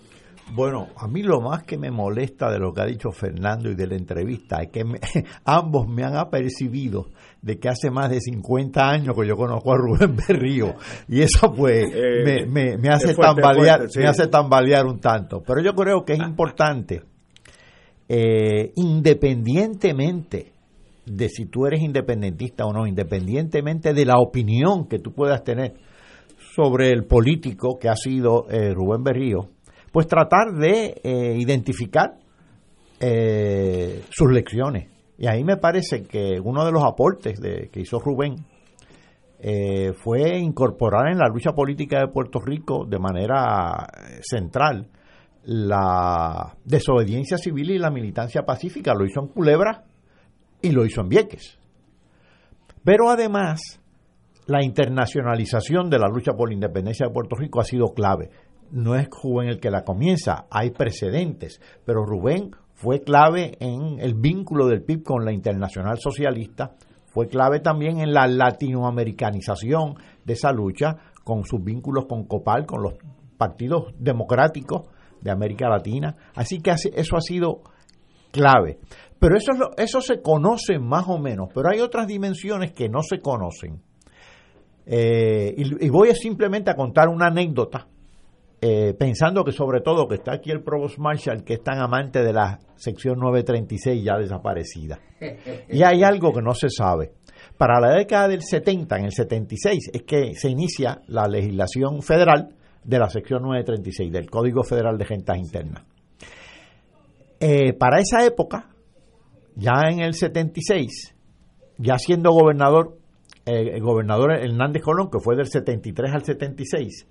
Bueno, 0.55 0.89
a 0.97 1.09
mí 1.09 1.23
lo 1.23 1.41
más 1.41 1.63
que 1.63 1.79
me 1.79 1.91
molesta 1.91 2.51
de 2.51 2.59
lo 2.59 2.75
que 2.75 2.83
ha 2.83 2.87
dicho 2.87 3.11
Fernando 3.11 3.71
y 3.71 3.75
de 3.75 3.87
la 3.87 3.95
entrevista 3.95 4.61
es 4.61 4.71
que 4.71 4.85
ambos 5.45 5.89
me 5.89 6.05
han 6.05 6.17
apercibido 6.17 7.09
de 7.41 7.59
que 7.59 7.69
hace 7.69 7.91
más 7.91 8.11
de 8.11 8.21
50 8.21 8.89
años 8.89 9.17
que 9.17 9.27
yo 9.27 9.37
conozco 9.37 9.73
a 9.73 9.77
Rubén 9.77 10.17
Berrío 10.29 10.75
y 11.09 11.23
eso 11.23 11.53
pues 11.55 11.87
eh, 11.95 12.47
me, 12.47 12.77
me, 12.77 12.89
hace 12.91 13.15
tambalear, 13.15 13.87
me 13.97 14.07
hace 14.07 14.27
tambalear 14.27 14.87
un 14.87 15.01
tanto. 15.01 15.43
Pero 15.43 15.63
yo 15.63 15.75
creo 15.75 16.05
que 16.05 16.15
es 16.15 16.19
importante, 16.19 17.03
eh, 18.15 18.73
independientemente 18.77 20.53
de 21.07 21.29
si 21.31 21.47
tú 21.47 21.65
eres 21.65 21.81
independentista 21.81 22.67
o 22.67 22.73
no, 22.75 22.87
independientemente 22.87 23.95
de 23.95 24.05
la 24.05 24.19
opinión 24.19 24.87
que 24.87 24.99
tú 24.99 25.15
puedas 25.15 25.43
tener 25.45 25.77
sobre 26.55 26.91
el 26.91 27.07
político 27.07 27.79
que 27.81 27.89
ha 27.89 27.97
sido 27.97 28.51
eh, 28.51 28.75
Rubén 28.75 29.03
Berrío, 29.03 29.49
pues 29.91 30.07
tratar 30.07 30.53
de 30.53 31.01
eh, 31.03 31.37
identificar 31.39 32.19
eh, 33.01 34.03
sus 34.11 34.31
lecciones. 34.31 34.91
Y 35.17 35.27
ahí 35.27 35.43
me 35.43 35.57
parece 35.57 36.03
que 36.03 36.39
uno 36.39 36.67
de 36.67 36.73
los 36.73 36.85
aportes 36.85 37.41
de, 37.41 37.71
que 37.73 37.81
hizo 37.81 37.99
Rubén 37.99 38.35
eh, 39.41 39.95
fue 39.95 40.37
incorporar 40.37 41.11
en 41.11 41.17
la 41.17 41.29
lucha 41.29 41.53
política 41.53 42.01
de 42.01 42.09
Puerto 42.09 42.41
Rico 42.41 42.85
de 42.85 42.99
manera 42.99 43.87
central 44.21 44.91
la 45.45 46.57
desobediencia 46.65 47.37
civil 47.37 47.71
y 47.71 47.79
la 47.79 47.91
militancia 47.91 48.43
pacífica. 48.43 48.95
Lo 48.95 49.05
hizo 49.05 49.21
en 49.21 49.29
Culebra 49.29 49.85
y 50.61 50.71
lo 50.71 50.85
hizo 50.85 51.01
en 51.01 51.09
Vieques. 51.09 51.59
Pero 52.85 53.11
además, 53.11 53.81
la 54.47 54.65
internacionalización 54.65 55.91
de 55.91 55.99
la 55.99 56.09
lucha 56.09 56.33
por 56.33 56.49
la 56.49 56.55
independencia 56.55 57.07
de 57.07 57.13
Puerto 57.13 57.37
Rico 57.37 57.61
ha 57.61 57.65
sido 57.65 57.93
clave 57.95 58.31
no 58.73 58.97
es 58.97 59.09
Rubén 59.23 59.49
el 59.49 59.61
que 59.61 59.71
la 59.71 59.85
comienza, 59.85 60.47
hay 60.51 60.71
precedentes, 60.71 61.61
pero 61.85 62.05
Rubén 62.05 62.51
fue 62.75 63.03
clave 63.03 63.57
en 63.61 64.01
el 64.01 64.15
vínculo 64.15 64.67
del 64.67 64.83
PIB 64.83 65.05
con 65.05 65.25
la 65.25 65.33
internacional 65.33 65.99
socialista, 65.99 66.75
fue 67.07 67.29
clave 67.29 67.61
también 67.61 68.01
en 68.01 68.15
la 68.15 68.27
latinoamericanización 68.27 69.95
de 70.25 70.33
esa 70.33 70.51
lucha, 70.53 70.97
con 71.23 71.45
sus 71.45 71.63
vínculos 71.63 72.07
con 72.07 72.25
COPAL, 72.25 72.67
con 72.67 72.83
los 72.83 72.95
partidos 73.37 73.95
democráticos 73.99 74.89
de 75.23 75.31
América 75.31 75.69
Latina. 75.69 76.17
Así 76.35 76.59
que 76.61 76.71
eso 76.71 77.17
ha 77.17 77.21
sido 77.21 77.63
clave. 78.31 78.79
Pero 79.19 79.37
eso, 79.37 79.53
eso 79.77 80.01
se 80.01 80.21
conoce 80.21 80.79
más 80.81 81.05
o 81.09 81.19
menos, 81.19 81.49
pero 81.55 81.71
hay 81.71 81.81
otras 81.81 82.09
dimensiones 82.09 82.73
que 82.73 82.89
no 82.89 83.03
se 83.03 83.21
conocen. 83.21 83.81
Eh, 84.85 85.55
y, 85.57 85.89
voy 85.91 86.13
simplemente 86.15 86.71
a 86.71 86.75
contar 86.75 87.09
una 87.09 87.27
anécdota 87.29 87.87
eh, 88.61 88.95
pensando 88.99 89.45
que 89.45 89.53
sobre 89.53 89.81
todo 89.81 90.09
que 90.09 90.17
está 90.17 90.35
aquí 90.35 90.51
el 90.51 90.63
Provost 90.63 90.99
Marshall, 90.99 91.45
que 91.45 91.55
es 91.55 91.63
tan 91.63 91.81
amante 91.81 92.23
de 92.23 92.33
la 92.33 92.59
sección 92.75 93.21
936 93.21 94.03
ya 94.05 94.19
desaparecida. 94.19 94.99
Y 95.69 95.83
hay 95.85 96.03
algo 96.03 96.33
que 96.33 96.43
no 96.43 96.55
se 96.55 96.69
sabe. 96.69 97.13
Para 97.57 97.81
la 97.81 97.95
década 97.95 98.29
del 98.29 98.43
70, 98.43 98.97
en 98.97 99.05
el 99.05 99.13
76, 99.13 99.91
es 99.93 100.03
que 100.03 100.35
se 100.35 100.51
inicia 100.51 101.01
la 101.07 101.29
legislación 101.29 102.03
federal 102.03 102.57
de 102.85 102.99
la 102.99 103.09
sección 103.09 103.43
936 103.43 104.13
del 104.13 104.31
Código 104.31 104.63
Federal 104.63 104.99
de 104.99 105.05
Gentas 105.05 105.39
Internas. 105.39 105.85
Eh, 107.41 107.73
para 107.73 108.01
esa 108.01 108.25
época, 108.25 108.71
ya 109.57 109.89
en 109.91 110.01
el 110.01 110.15
76, 110.15 111.15
ya 111.79 111.99
siendo 111.99 112.31
gobernador, 112.33 112.99
eh, 113.45 113.73
el 113.75 113.83
gobernador 113.83 114.33
Hernández 114.33 114.83
Colón, 114.83 115.11
que 115.11 115.19
fue 115.19 115.37
del 115.37 115.47
73 115.47 116.13
al 116.13 116.25
76, 116.25 117.07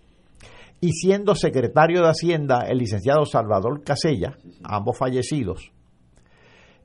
y 0.79 0.91
siendo 0.93 1.35
secretario 1.35 2.01
de 2.01 2.09
Hacienda 2.09 2.65
el 2.67 2.79
licenciado 2.79 3.25
Salvador 3.25 3.83
Casella, 3.83 4.37
ambos 4.63 4.97
fallecidos, 4.97 5.71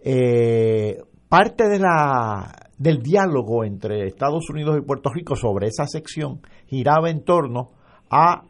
eh, 0.05 0.99
parte 1.29 1.69
de 1.69 1.79
la, 1.79 2.71
del 2.79 3.03
diálogo 3.03 3.65
entre 3.65 4.07
Estados 4.07 4.51
Unidos 4.51 4.77
y 4.79 4.85
Puerto 4.85 5.11
Rico 5.11 5.35
sobre 5.35 5.69
esa 5.69 5.87
sección 5.87 6.41
giraba 6.67 7.11
en 7.11 7.25
torno 7.25 7.71
a 8.11 8.43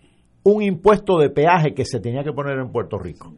un 0.48 0.62
impuesto 0.62 1.18
de 1.18 1.30
peaje 1.30 1.74
que 1.74 1.84
se 1.84 1.98
tenía 1.98 2.22
que 2.22 2.32
poner 2.32 2.58
en 2.58 2.70
Puerto 2.70 2.98
Rico. 2.98 3.34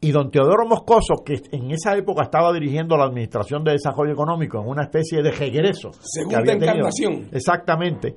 Y 0.00 0.10
don 0.10 0.30
Teodoro 0.30 0.66
Moscoso, 0.66 1.22
que 1.24 1.40
en 1.52 1.70
esa 1.70 1.96
época 1.96 2.24
estaba 2.24 2.52
dirigiendo 2.52 2.96
la 2.96 3.04
Administración 3.04 3.62
de 3.62 3.72
Desarrollo 3.72 4.12
Económico 4.12 4.60
en 4.60 4.68
una 4.68 4.82
especie 4.84 5.22
de 5.22 5.30
regreso. 5.30 5.92
Segunda 6.00 6.52
encarnación. 6.52 7.28
exactamente. 7.30 8.14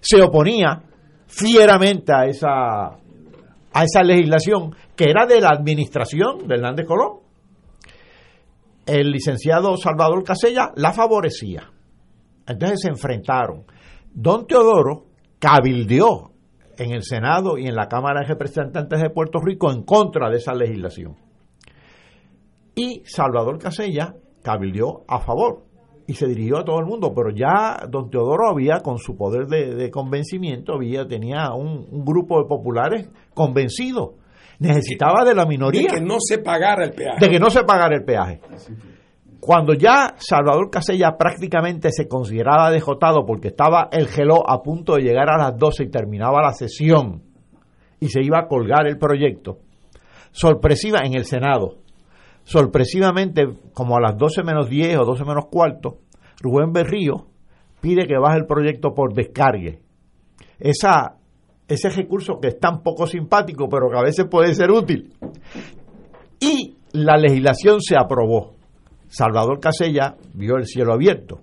Se 0.00 0.20
oponía 0.20 0.82
fieramente 1.28 2.12
a 2.12 2.24
esa, 2.24 2.86
a 2.88 3.84
esa 3.84 4.02
legislación 4.02 4.74
que 4.96 5.04
era 5.04 5.24
de 5.26 5.40
la 5.40 5.50
administración 5.50 6.48
de 6.48 6.54
Hernández 6.56 6.86
Colón. 6.86 7.18
El 8.86 9.12
licenciado 9.12 9.76
Salvador 9.76 10.24
Casella 10.24 10.72
la 10.74 10.92
favorecía. 10.92 11.70
Entonces 12.44 12.80
se 12.80 12.88
enfrentaron. 12.88 13.66
Don 14.12 14.46
Teodoro 14.46 15.04
cabildeó 15.38 16.27
en 16.78 16.92
el 16.92 17.02
Senado 17.02 17.58
y 17.58 17.66
en 17.66 17.74
la 17.74 17.88
Cámara 17.88 18.20
de 18.20 18.28
Representantes 18.28 19.00
de 19.00 19.10
Puerto 19.10 19.40
Rico 19.40 19.70
en 19.70 19.82
contra 19.82 20.30
de 20.30 20.36
esa 20.36 20.54
legislación. 20.54 21.16
Y 22.74 23.02
Salvador 23.04 23.58
Casella 23.58 24.14
cabildeó 24.42 25.04
a 25.08 25.18
favor 25.18 25.64
y 26.06 26.14
se 26.14 26.26
dirigió 26.26 26.58
a 26.58 26.64
todo 26.64 26.78
el 26.78 26.86
mundo, 26.86 27.12
pero 27.14 27.30
ya 27.30 27.86
don 27.86 28.08
Teodoro 28.08 28.48
había, 28.50 28.80
con 28.80 28.98
su 28.98 29.14
poder 29.14 29.46
de, 29.46 29.90
convencimiento, 29.90 30.72
había, 30.72 31.06
tenía 31.06 31.52
un, 31.52 32.04
grupo 32.04 32.40
de 32.40 32.48
populares 32.48 33.10
convencidos. 33.34 34.12
Necesitaba 34.58 35.24
de 35.24 35.34
la 35.34 35.44
minoría. 35.44 35.82
De 35.82 35.98
que 35.98 36.00
no 36.00 36.16
se 36.18 36.38
pagara 36.38 36.84
el 36.84 36.92
peaje. 36.92 37.18
De 37.20 37.28
que 37.28 37.38
no 37.38 37.50
se 37.50 37.62
pagara 37.62 37.94
el 37.94 38.04
peaje. 38.04 38.40
Cuando 39.40 39.72
ya 39.74 40.14
Salvador 40.18 40.68
Casella 40.70 41.16
prácticamente 41.16 41.92
se 41.92 42.08
consideraba 42.08 42.70
dejotado 42.70 43.24
porque 43.24 43.48
estaba 43.48 43.88
el 43.92 44.08
geló 44.08 44.48
a 44.48 44.62
punto 44.62 44.96
de 44.96 45.02
llegar 45.02 45.30
a 45.30 45.38
las 45.38 45.56
12 45.56 45.84
y 45.84 45.90
terminaba 45.90 46.42
la 46.42 46.52
sesión 46.52 47.22
y 48.00 48.08
se 48.08 48.22
iba 48.22 48.40
a 48.40 48.48
colgar 48.48 48.86
el 48.86 48.98
proyecto, 48.98 49.58
sorpresiva 50.32 51.00
en 51.04 51.14
el 51.14 51.24
Senado, 51.24 51.78
sorpresivamente, 52.44 53.46
como 53.72 53.96
a 53.96 54.00
las 54.00 54.16
12 54.16 54.42
menos 54.42 54.68
10 54.68 54.98
o 54.98 55.04
12 55.04 55.24
menos 55.24 55.46
cuarto, 55.46 55.98
Rubén 56.40 56.72
Berrío 56.72 57.26
pide 57.80 58.06
que 58.06 58.18
baje 58.18 58.38
el 58.38 58.46
proyecto 58.46 58.94
por 58.94 59.14
descargue. 59.14 59.80
Esa, 60.58 61.16
ese 61.68 61.90
recurso 61.90 62.38
que 62.40 62.48
es 62.48 62.58
tan 62.58 62.82
poco 62.82 63.06
simpático, 63.06 63.68
pero 63.68 63.88
que 63.90 63.98
a 63.98 64.02
veces 64.02 64.26
puede 64.30 64.54
ser 64.54 64.70
útil. 64.70 65.12
Y 66.40 66.76
la 66.92 67.16
legislación 67.16 67.80
se 67.80 67.96
aprobó. 67.96 68.57
Salvador 69.08 69.60
Casella 69.60 70.16
vio 70.34 70.56
el 70.56 70.66
cielo 70.66 70.92
abierto. 70.92 71.40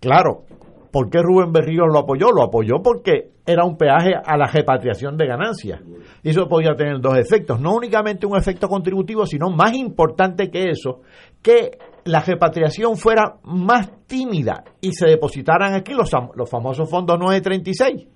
Claro, 0.00 0.44
¿por 0.90 1.10
qué 1.10 1.18
Rubén 1.22 1.52
Berrío 1.52 1.86
lo 1.86 2.00
apoyó? 2.00 2.30
Lo 2.30 2.42
apoyó 2.42 2.82
porque 2.82 3.30
era 3.46 3.64
un 3.64 3.76
peaje 3.76 4.12
a 4.14 4.36
la 4.36 4.46
repatriación 4.46 5.16
de 5.16 5.26
ganancias. 5.26 5.80
Y 6.22 6.30
eso 6.30 6.48
podía 6.48 6.74
tener 6.74 7.00
dos 7.00 7.16
efectos, 7.16 7.60
no 7.60 7.74
únicamente 7.74 8.26
un 8.26 8.36
efecto 8.36 8.68
contributivo, 8.68 9.24
sino 9.24 9.50
más 9.50 9.74
importante 9.74 10.50
que 10.50 10.70
eso, 10.70 11.02
que 11.40 11.78
la 12.04 12.20
repatriación 12.20 12.96
fuera 12.96 13.36
más 13.44 13.90
tímida 14.06 14.64
y 14.80 14.92
se 14.92 15.06
depositaran 15.06 15.74
aquí 15.74 15.94
los, 15.94 16.10
los 16.34 16.50
famosos 16.50 16.90
fondos 16.90 17.18
936, 17.18 18.08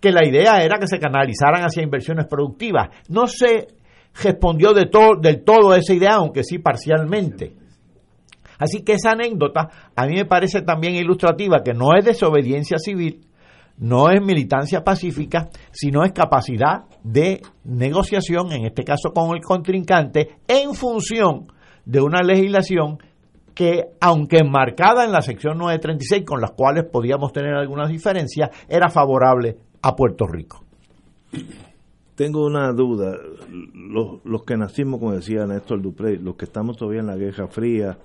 que 0.00 0.12
la 0.12 0.26
idea 0.26 0.62
era 0.62 0.78
que 0.78 0.86
se 0.86 0.98
canalizaran 0.98 1.62
hacia 1.62 1.82
inversiones 1.82 2.26
productivas. 2.26 2.88
No 3.08 3.26
se 3.26 3.68
respondió 4.22 4.72
de 4.72 4.86
todo, 4.86 5.16
del 5.20 5.42
todo 5.44 5.72
a 5.72 5.78
esa 5.78 5.94
idea, 5.94 6.14
aunque 6.14 6.44
sí 6.44 6.58
parcialmente. 6.58 7.54
Así 8.58 8.82
que 8.82 8.94
esa 8.94 9.12
anécdota 9.12 9.68
a 9.94 10.06
mí 10.06 10.14
me 10.14 10.24
parece 10.24 10.62
también 10.62 10.94
ilustrativa, 10.94 11.62
que 11.62 11.74
no 11.74 11.96
es 11.96 12.04
desobediencia 12.04 12.78
civil, 12.78 13.26
no 13.78 14.10
es 14.10 14.20
militancia 14.20 14.82
pacífica, 14.82 15.48
sino 15.70 16.04
es 16.04 16.12
capacidad 16.12 16.84
de 17.04 17.40
negociación, 17.64 18.52
en 18.52 18.66
este 18.66 18.84
caso 18.84 19.12
con 19.14 19.36
el 19.36 19.42
contrincante, 19.42 20.38
en 20.48 20.74
función 20.74 21.46
de 21.84 22.00
una 22.00 22.22
legislación 22.22 22.98
que, 23.54 23.86
aunque 24.00 24.38
enmarcada 24.38 25.04
en 25.04 25.12
la 25.12 25.22
sección 25.22 25.58
936, 25.58 26.24
con 26.24 26.40
las 26.40 26.52
cuales 26.52 26.84
podíamos 26.84 27.32
tener 27.32 27.54
algunas 27.54 27.88
diferencias, 27.88 28.50
era 28.68 28.88
favorable 28.88 29.56
a 29.82 29.96
Puerto 29.96 30.26
Rico. 30.26 30.64
Tengo 32.14 32.46
una 32.46 32.72
duda. 32.72 33.16
Los, 33.74 34.24
los 34.24 34.42
que 34.44 34.56
nacimos, 34.56 35.00
como 35.00 35.12
decía 35.12 35.46
Néstor 35.46 35.80
Dupré, 35.80 36.18
los 36.18 36.36
que 36.36 36.44
estamos 36.44 36.76
todavía 36.76 37.00
en 37.00 37.06
la 37.06 37.16
Guerra 37.16 37.46
Fría, 37.48 37.96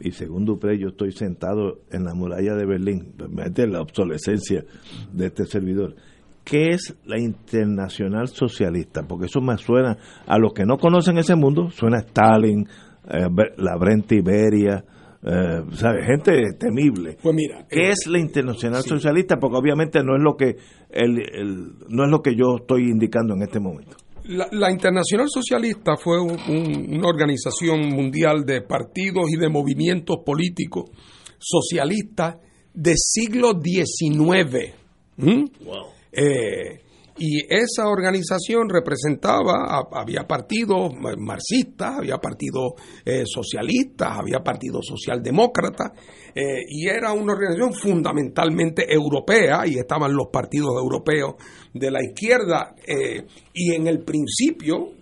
y 0.00 0.12
según 0.12 0.44
Dupré, 0.44 0.78
yo 0.78 0.88
estoy 0.88 1.12
sentado 1.12 1.80
en 1.90 2.04
la 2.04 2.14
muralla 2.14 2.54
de 2.54 2.66
Berlín, 2.66 3.14
me 3.30 3.66
la 3.66 3.80
obsolescencia 3.80 4.64
de 5.12 5.26
este 5.26 5.46
servidor. 5.46 5.94
¿Qué 6.44 6.70
es 6.70 6.94
la 7.06 7.18
internacional 7.18 8.28
socialista? 8.28 9.02
Porque 9.08 9.26
eso 9.26 9.40
me 9.40 9.56
suena, 9.56 9.96
a 10.26 10.38
los 10.38 10.52
que 10.52 10.64
no 10.64 10.76
conocen 10.76 11.16
ese 11.16 11.34
mundo, 11.34 11.70
suena 11.70 11.98
Stalin, 12.00 12.66
eh, 13.08 13.28
la 13.56 13.76
Brenta 13.78 14.14
Iberia, 14.14 14.84
eh, 15.22 15.62
gente 16.06 16.52
temible. 16.58 17.16
Pues 17.22 17.34
mira, 17.34 17.66
¿qué 17.68 17.86
eh, 17.86 17.90
es 17.92 18.06
la 18.06 18.18
internacional 18.18 18.82
socialista? 18.82 19.38
Porque 19.38 19.56
obviamente 19.56 20.04
no 20.04 20.16
es 20.16 20.22
lo 20.22 20.36
que 20.36 20.56
el, 20.90 21.14
no 21.88 22.04
es 22.04 22.10
lo 22.10 22.20
que 22.20 22.34
yo 22.34 22.56
estoy 22.60 22.90
indicando 22.90 23.34
en 23.34 23.42
este 23.42 23.58
momento. 23.58 23.96
La, 24.24 24.70
Internacional 24.70 25.28
Socialista 25.28 25.96
fue 25.96 26.18
una 26.18 27.08
organización 27.08 27.88
mundial 27.88 28.44
de 28.46 28.62
partidos 28.62 29.26
y 29.30 29.36
de 29.36 29.50
movimientos 29.50 30.16
políticos 30.24 30.90
socialistas 31.38 32.36
del 32.72 32.96
siglo 32.96 33.52
XIX. 33.60 34.74
Y 37.16 37.44
esa 37.48 37.88
organización 37.88 38.68
representaba, 38.68 39.86
había 39.92 40.26
partidos 40.26 40.92
marxistas, 41.16 41.98
había 41.98 42.18
partidos 42.18 42.72
eh, 43.04 43.22
socialistas, 43.24 44.18
había 44.18 44.40
partidos 44.42 44.84
socialdemócratas, 44.86 45.92
eh, 46.34 46.64
y 46.68 46.88
era 46.88 47.12
una 47.12 47.34
organización 47.34 47.72
fundamentalmente 47.72 48.92
europea, 48.92 49.62
y 49.64 49.78
estaban 49.78 50.12
los 50.12 50.26
partidos 50.32 50.72
europeos 50.76 51.34
de 51.72 51.90
la 51.92 52.02
izquierda, 52.02 52.74
eh, 52.84 53.24
y 53.52 53.74
en 53.74 53.86
el 53.86 54.00
principio, 54.00 54.92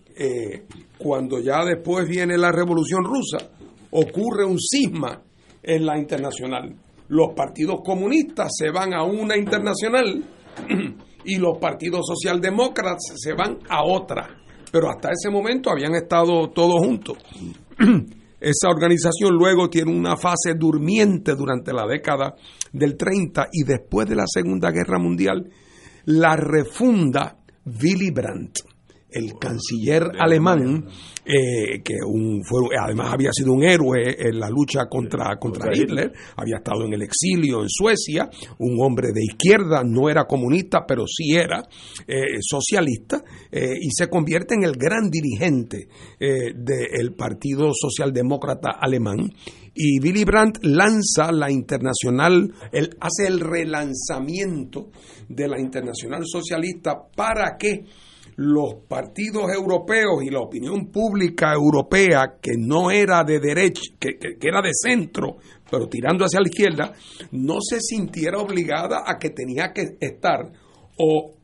cuando 0.98 1.40
ya 1.40 1.64
después 1.64 2.06
viene 2.06 2.36
la 2.36 2.52
Revolución 2.52 3.02
Rusa, 3.02 3.38
ocurre 3.90 4.44
un 4.44 4.58
cisma 4.60 5.20
en 5.62 5.86
la 5.86 5.98
internacional. 5.98 6.76
Los 7.08 7.34
partidos 7.34 7.80
comunistas 7.84 8.52
se 8.56 8.70
van 8.70 8.94
a 8.94 9.02
una 9.02 9.36
internacional 9.36 10.22
y 11.24 11.36
los 11.36 11.58
partidos 11.58 12.02
socialdemócratas 12.06 13.14
se 13.16 13.32
van 13.32 13.58
a 13.68 13.84
otra. 13.84 14.28
Pero 14.70 14.90
hasta 14.90 15.10
ese 15.10 15.30
momento 15.30 15.70
habían 15.70 15.94
estado 15.94 16.50
todos 16.50 16.80
juntos. 16.84 17.18
Esa 18.40 18.70
organización 18.70 19.36
luego 19.36 19.70
tiene 19.70 19.92
una 19.92 20.16
fase 20.16 20.54
durmiente 20.56 21.36
durante 21.36 21.72
la 21.72 21.86
década 21.86 22.34
del 22.72 22.96
30 22.96 23.48
y 23.52 23.62
después 23.62 24.08
de 24.08 24.16
la 24.16 24.24
Segunda 24.26 24.72
Guerra 24.72 24.98
Mundial 24.98 25.48
la 26.06 26.34
refunda 26.34 27.36
Willy 27.64 28.10
Brandt 28.10 28.71
el 29.12 29.34
canciller 29.38 30.10
alemán, 30.18 30.86
eh, 31.24 31.82
que 31.82 31.94
un, 32.04 32.42
fue, 32.44 32.62
además 32.80 33.12
había 33.12 33.30
sido 33.32 33.52
un 33.52 33.62
héroe 33.62 34.16
en 34.18 34.38
la 34.38 34.48
lucha 34.48 34.86
contra, 34.88 35.36
contra 35.38 35.70
Hitler, 35.74 36.12
había 36.36 36.56
estado 36.56 36.84
en 36.84 36.94
el 36.94 37.02
exilio 37.02 37.62
en 37.62 37.68
Suecia, 37.68 38.28
un 38.58 38.76
hombre 38.80 39.08
de 39.12 39.22
izquierda, 39.22 39.82
no 39.84 40.08
era 40.08 40.24
comunista, 40.24 40.84
pero 40.86 41.04
sí 41.06 41.34
era 41.34 41.62
eh, 42.06 42.38
socialista, 42.40 43.22
eh, 43.50 43.74
y 43.80 43.90
se 43.90 44.08
convierte 44.08 44.54
en 44.54 44.64
el 44.64 44.72
gran 44.72 45.10
dirigente 45.10 45.88
del 46.18 47.14
Partido 47.14 47.72
Socialdemócrata 47.74 48.78
Alemán. 48.80 49.30
Y 49.74 50.00
Willy 50.00 50.24
Brandt 50.24 50.58
lanza 50.62 51.32
la 51.32 51.50
internacional, 51.50 52.52
él 52.72 52.90
hace 53.00 53.26
el 53.26 53.40
relanzamiento 53.40 54.90
de 55.28 55.48
la 55.48 55.58
internacional 55.58 56.22
socialista 56.26 57.08
para 57.16 57.56
que 57.58 57.84
los 58.42 58.74
partidos 58.88 59.44
europeos 59.54 60.22
y 60.24 60.30
la 60.30 60.40
opinión 60.40 60.86
pública 60.86 61.52
europea, 61.52 62.38
que 62.40 62.52
no 62.58 62.90
era 62.90 63.22
de 63.22 63.38
derecha, 63.38 63.82
que, 63.98 64.16
era 64.40 64.60
de 64.60 64.72
centro, 64.72 65.36
pero 65.70 65.86
tirando 65.88 66.24
hacia 66.24 66.40
la 66.40 66.48
izquierda, 66.48 66.92
no 67.30 67.60
se 67.60 67.80
sintiera 67.80 68.38
obligada 68.38 69.04
a 69.06 69.16
que 69.18 69.30
tenía 69.30 69.72
que 69.72 69.96
estar 70.00 70.50
o 70.98 71.34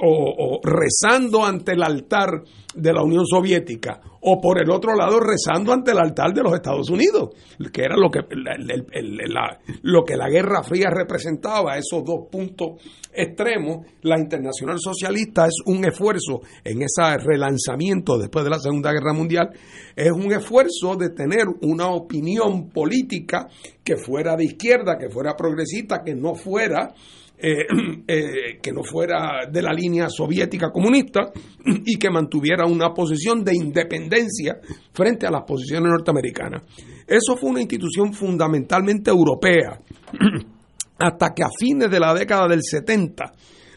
o, 0.00 0.60
rezando 0.62 1.44
ante 1.44 1.72
el 1.72 1.82
altar 1.82 2.42
de 2.74 2.92
la 2.92 3.02
Unión 3.02 3.26
Soviética 3.26 4.00
o 4.30 4.38
por 4.38 4.60
el 4.60 4.70
otro 4.70 4.94
lado 4.94 5.20
rezando 5.20 5.72
ante 5.72 5.92
el 5.92 5.98
altar 5.98 6.34
de 6.34 6.42
los 6.42 6.52
Estados 6.52 6.90
Unidos, 6.90 7.30
que 7.72 7.82
era 7.82 7.96
lo 7.96 8.10
que, 8.10 8.20
la, 8.36 9.58
lo 9.82 10.04
que 10.04 10.16
la 10.16 10.28
Guerra 10.28 10.62
Fría 10.62 10.90
representaba, 10.90 11.78
esos 11.78 12.04
dos 12.04 12.26
puntos 12.30 12.82
extremos. 13.10 13.86
La 14.02 14.18
Internacional 14.18 14.78
Socialista 14.78 15.46
es 15.46 15.54
un 15.64 15.82
esfuerzo 15.86 16.42
en 16.62 16.82
ese 16.82 17.16
relanzamiento 17.24 18.18
después 18.18 18.44
de 18.44 18.50
la 18.50 18.58
Segunda 18.58 18.92
Guerra 18.92 19.14
Mundial, 19.14 19.48
es 19.96 20.12
un 20.12 20.30
esfuerzo 20.30 20.94
de 20.96 21.08
tener 21.08 21.46
una 21.62 21.88
opinión 21.88 22.68
política 22.68 23.48
que 23.82 23.96
fuera 23.96 24.36
de 24.36 24.44
izquierda, 24.44 24.98
que 24.98 25.08
fuera 25.08 25.34
progresista, 25.36 26.02
que 26.04 26.14
no 26.14 26.34
fuera 26.34 26.92
eh, 27.40 27.66
eh, 28.06 28.58
que 28.60 28.72
no 28.72 28.82
fuera 28.82 29.46
de 29.50 29.62
la 29.62 29.72
línea 29.72 30.08
soviética 30.08 30.70
comunista 30.70 31.30
y 31.64 31.96
que 31.96 32.10
mantuviera 32.10 32.66
una 32.66 32.92
posición 32.92 33.44
de 33.44 33.54
independencia 33.54 34.58
frente 34.92 35.26
a 35.26 35.30
las 35.30 35.44
posiciones 35.44 35.90
norteamericanas. 35.90 36.62
Eso 37.06 37.36
fue 37.36 37.50
una 37.50 37.60
institución 37.60 38.12
fundamentalmente 38.12 39.10
europea, 39.10 39.80
hasta 40.98 41.34
que 41.34 41.42
a 41.44 41.48
fines 41.56 41.90
de 41.90 42.00
la 42.00 42.12
década 42.12 42.48
del 42.48 42.60
70 42.62 43.32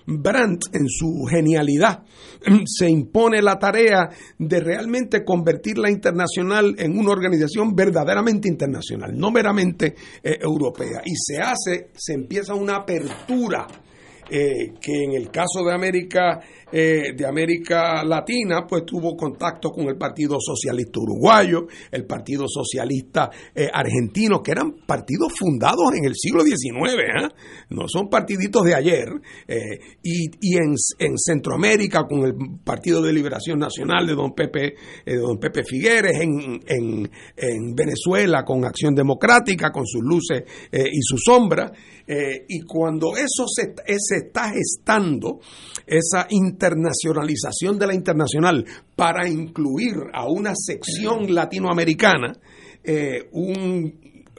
Brandt, 0.05 0.63
en 0.73 0.87
su 0.87 1.25
genialidad, 1.29 2.03
se 2.65 2.89
impone 2.89 3.41
la 3.41 3.57
tarea 3.57 4.09
de 4.37 4.59
realmente 4.59 5.23
convertir 5.23 5.77
la 5.77 5.89
internacional 5.89 6.75
en 6.77 6.97
una 6.97 7.11
organización 7.11 7.75
verdaderamente 7.75 8.47
internacional, 8.47 9.11
no 9.15 9.31
meramente 9.31 9.95
eh, 10.23 10.37
europea. 10.41 11.01
Y 11.05 11.13
se 11.15 11.41
hace, 11.41 11.91
se 11.95 12.13
empieza 12.13 12.53
una 12.53 12.77
apertura 12.77 13.67
eh, 14.33 14.75
que 14.79 15.03
en 15.03 15.11
el 15.11 15.29
caso 15.29 15.61
de 15.61 15.73
América 15.73 16.39
eh, 16.71 17.11
de 17.17 17.27
América 17.27 18.01
Latina, 18.05 18.65
pues 18.65 18.85
tuvo 18.85 19.13
contacto 19.13 19.71
con 19.71 19.89
el 19.89 19.97
Partido 19.97 20.37
Socialista 20.39 21.01
Uruguayo, 21.01 21.67
el 21.91 22.05
Partido 22.05 22.45
Socialista 22.47 23.29
eh, 23.53 23.67
Argentino, 23.73 24.41
que 24.41 24.51
eran 24.51 24.71
partidos 24.87 25.33
fundados 25.37 25.91
en 25.97 26.05
el 26.05 26.15
siglo 26.15 26.43
XIX, 26.43 27.27
no 27.71 27.89
son 27.89 28.07
partiditos 28.07 28.63
de 28.63 28.73
ayer, 28.73 29.09
y, 30.01 30.29
y 30.39 30.55
en, 30.55 30.75
en, 30.99 31.17
Centroamérica 31.17 32.05
con 32.07 32.23
el 32.23 32.35
Partido 32.63 33.01
de 33.01 33.11
Liberación 33.11 33.59
Nacional 33.59 34.07
de 34.07 34.15
don 34.15 34.33
Pepe, 34.33 34.75
don 35.05 35.39
Pepe 35.39 35.63
Figueres, 35.65 36.21
en, 36.21 36.61
en, 36.67 37.11
en, 37.35 37.75
Venezuela 37.75 38.45
con 38.45 38.63
Acción 38.63 38.95
Democrática, 38.95 39.71
con 39.71 39.85
sus 39.85 40.01
luces 40.01 40.43
y 40.71 41.01
sus 41.01 41.21
sombras, 41.21 41.71
y 42.47 42.61
cuando 42.61 43.15
eso 43.17 43.45
se, 43.47 43.73
se 43.97 44.20
está 44.25 44.51
gestando 44.51 45.39
esa 45.85 46.27
internacionalización 46.29 47.77
de 47.77 47.87
la 47.87 47.93
internacional 47.93 48.65
para 48.95 49.27
incluir 49.27 49.95
a 50.13 50.27
una 50.27 50.53
sección 50.55 51.33
latinoamericana, 51.33 52.33
eh, 52.83 53.27
un, 53.31 53.85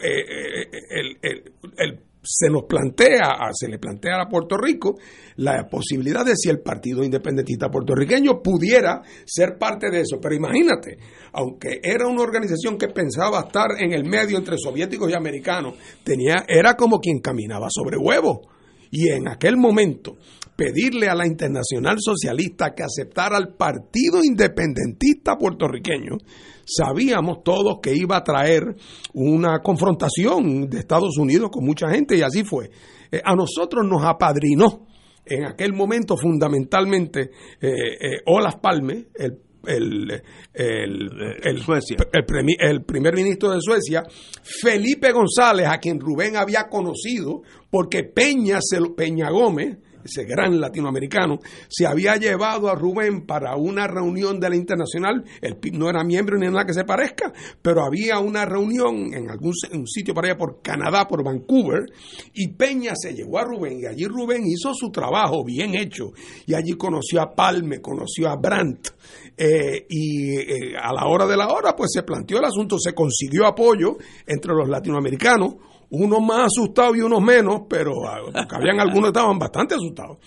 eh, 0.02 0.68
eh, 0.90 1.44
el, 1.76 2.00
se 2.22 2.48
nos 2.48 2.64
plantea, 2.64 3.50
se 3.52 3.68
le 3.68 3.78
plantea 3.78 4.22
a 4.22 4.28
Puerto 4.28 4.56
Rico 4.56 4.96
la 5.36 5.66
posibilidad 5.68 6.24
de 6.24 6.36
si 6.36 6.48
el 6.50 6.60
Partido 6.60 7.02
Independentista 7.02 7.68
puertorriqueño 7.68 8.40
pudiera 8.40 9.02
ser 9.24 9.58
parte 9.58 9.90
de 9.90 10.02
eso. 10.02 10.18
Pero 10.20 10.34
imagínate, 10.34 10.98
aunque 11.32 11.80
era 11.82 12.06
una 12.06 12.22
organización 12.22 12.78
que 12.78 12.88
pensaba 12.88 13.40
estar 13.40 13.70
en 13.78 13.92
el 13.92 14.04
medio 14.04 14.38
entre 14.38 14.56
soviéticos 14.56 15.10
y 15.10 15.14
americanos, 15.14 15.74
tenía, 16.04 16.44
era 16.46 16.74
como 16.74 17.00
quien 17.00 17.18
caminaba 17.18 17.66
sobre 17.70 17.96
huevos 17.96 18.46
y 18.92 19.08
en 19.08 19.26
aquel 19.26 19.56
momento 19.56 20.18
pedirle 20.54 21.08
a 21.08 21.14
la 21.14 21.26
Internacional 21.26 21.96
Socialista 21.98 22.74
que 22.74 22.84
aceptara 22.84 23.38
al 23.38 23.54
Partido 23.56 24.22
Independentista 24.22 25.36
puertorriqueño, 25.36 26.18
sabíamos 26.64 27.42
todos 27.42 27.78
que 27.82 27.96
iba 27.96 28.18
a 28.18 28.22
traer 28.22 28.76
una 29.14 29.60
confrontación 29.60 30.68
de 30.68 30.78
Estados 30.78 31.16
Unidos 31.16 31.48
con 31.50 31.64
mucha 31.64 31.88
gente 31.88 32.16
y 32.16 32.22
así 32.22 32.44
fue. 32.44 32.70
Eh, 33.10 33.20
a 33.24 33.34
nosotros 33.34 33.84
nos 33.88 34.04
apadrinó 34.04 34.86
en 35.24 35.46
aquel 35.46 35.72
momento 35.72 36.16
fundamentalmente 36.18 37.30
eh, 37.60 37.68
eh, 37.98 38.20
Olaf 38.26 38.56
Palme, 38.56 39.06
el 39.14 39.38
el, 39.66 40.22
el, 40.52 41.36
el, 41.42 42.84
primer 42.84 43.14
ministro 43.14 43.50
de 43.50 43.60
Suecia, 43.60 44.04
Felipe 44.42 45.12
González, 45.12 45.66
a 45.68 45.78
quien 45.78 46.00
Rubén 46.00 46.36
había 46.36 46.68
conocido, 46.68 47.42
porque 47.70 48.04
Peña, 48.04 48.58
Peña 48.96 49.30
Gómez, 49.30 49.78
ese 50.04 50.24
gran 50.24 50.60
latinoamericano, 50.60 51.38
se 51.68 51.86
había 51.86 52.16
llevado 52.16 52.68
a 52.68 52.74
Rubén 52.74 53.26
para 53.26 53.56
una 53.56 53.86
reunión 53.86 54.40
de 54.40 54.50
la 54.50 54.56
Internacional. 54.56 55.24
El 55.40 55.56
PIB 55.56 55.74
no 55.74 55.88
era 55.88 56.04
miembro 56.04 56.38
ni 56.38 56.46
nada 56.46 56.64
que 56.64 56.74
se 56.74 56.84
parezca, 56.84 57.32
pero 57.60 57.84
había 57.84 58.18
una 58.18 58.44
reunión 58.44 59.14
en 59.14 59.30
algún 59.30 59.52
un 59.72 59.86
sitio 59.86 60.14
para 60.14 60.28
allá 60.28 60.38
por 60.38 60.62
Canadá, 60.62 61.06
por 61.06 61.24
Vancouver, 61.24 61.84
y 62.32 62.48
Peña 62.48 62.92
se 62.94 63.14
llevó 63.14 63.38
a 63.38 63.44
Rubén, 63.44 63.80
y 63.80 63.86
allí 63.86 64.06
Rubén 64.06 64.44
hizo 64.46 64.72
su 64.74 64.90
trabajo 64.90 65.44
bien 65.44 65.74
hecho, 65.74 66.12
y 66.46 66.54
allí 66.54 66.72
conoció 66.72 67.20
a 67.20 67.34
Palme, 67.34 67.80
conoció 67.80 68.28
a 68.28 68.36
Brandt, 68.36 68.88
eh, 69.36 69.86
y 69.88 70.36
eh, 70.36 70.76
a 70.80 70.92
la 70.92 71.06
hora 71.06 71.26
de 71.26 71.36
la 71.36 71.48
hora, 71.48 71.74
pues 71.74 71.90
se 71.92 72.02
planteó 72.02 72.38
el 72.38 72.44
asunto, 72.44 72.78
se 72.78 72.94
consiguió 72.94 73.46
apoyo 73.46 73.96
entre 74.26 74.54
los 74.54 74.68
latinoamericanos, 74.68 75.54
unos 75.92 76.20
más 76.22 76.46
asustados 76.46 76.96
y 76.96 77.00
unos 77.02 77.20
menos, 77.20 77.62
pero 77.68 77.92
ah, 78.06 78.46
habían 78.50 78.80
algunos 78.80 79.12
que 79.12 79.18
estaban 79.18 79.38
bastante 79.38 79.74
asustados. 79.74 80.18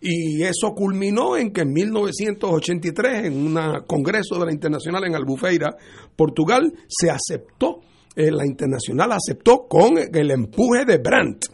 Y 0.00 0.42
eso 0.42 0.74
culminó 0.74 1.36
en 1.36 1.52
que 1.52 1.62
en 1.62 1.72
1983, 1.72 3.26
en 3.26 3.46
un 3.46 3.58
congreso 3.86 4.38
de 4.38 4.46
la 4.46 4.52
Internacional 4.52 5.04
en 5.04 5.14
Albufeira, 5.14 5.74
Portugal, 6.14 6.70
se 6.86 7.10
aceptó, 7.10 7.80
eh, 8.14 8.30
la 8.30 8.46
Internacional 8.46 9.10
aceptó 9.12 9.66
con 9.66 9.96
el 9.96 10.30
empuje 10.30 10.84
de 10.84 10.98
Brandt 10.98 11.46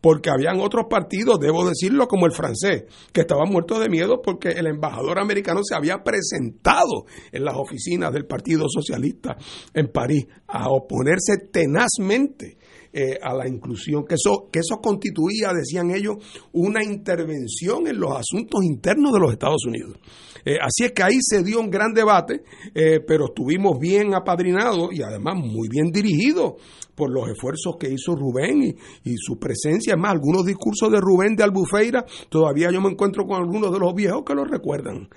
porque 0.00 0.30
habían 0.30 0.60
otros 0.60 0.86
partidos, 0.88 1.40
debo 1.40 1.68
decirlo, 1.68 2.06
como 2.06 2.26
el 2.26 2.32
francés, 2.32 2.84
que 3.12 3.22
estaba 3.22 3.44
muerto 3.46 3.80
de 3.80 3.88
miedo 3.88 4.22
porque 4.22 4.50
el 4.50 4.66
embajador 4.66 5.18
americano 5.18 5.60
se 5.64 5.74
había 5.74 6.04
presentado 6.04 7.06
en 7.32 7.44
las 7.44 7.56
oficinas 7.56 8.12
del 8.12 8.26
Partido 8.26 8.66
Socialista 8.68 9.36
en 9.74 9.90
París 9.90 10.26
a 10.46 10.68
oponerse 10.68 11.48
tenazmente 11.50 12.57
eh, 12.90 13.18
a 13.22 13.34
la 13.34 13.46
inclusión, 13.46 14.06
que 14.06 14.14
eso, 14.14 14.48
que 14.50 14.60
eso 14.60 14.80
constituía, 14.80 15.52
decían 15.52 15.90
ellos, 15.90 16.16
una 16.52 16.82
intervención 16.82 17.86
en 17.86 18.00
los 18.00 18.12
asuntos 18.12 18.64
internos 18.64 19.12
de 19.12 19.20
los 19.20 19.32
Estados 19.32 19.66
Unidos. 19.66 19.98
Eh, 20.42 20.56
así 20.58 20.84
es 20.84 20.92
que 20.92 21.02
ahí 21.02 21.18
se 21.20 21.42
dio 21.42 21.60
un 21.60 21.68
gran 21.68 21.92
debate, 21.92 22.42
eh, 22.74 23.00
pero 23.06 23.26
estuvimos 23.26 23.78
bien 23.78 24.14
apadrinados 24.14 24.88
y 24.92 25.02
además 25.02 25.34
muy 25.36 25.68
bien 25.68 25.90
dirigidos 25.92 26.54
por 26.94 27.12
los 27.12 27.28
esfuerzos 27.28 27.76
que 27.78 27.90
hizo 27.90 28.16
Rubén 28.16 28.62
y, 29.04 29.16
su 29.18 29.38
presencia. 29.38 29.92
Es 29.92 30.00
más, 30.00 30.12
algunos 30.12 30.46
discursos 30.46 30.90
de 30.90 30.98
Rubén 30.98 31.36
de 31.36 31.44
Albufeira, 31.44 32.06
todavía 32.30 32.70
yo 32.72 32.80
me 32.80 32.88
encuentro 32.88 33.26
con 33.26 33.36
algunos 33.36 33.70
de 33.70 33.78
los 33.78 33.94
viejos 33.94 34.22
que 34.24 34.34
lo 34.34 34.44
recuerdan. 34.44 35.08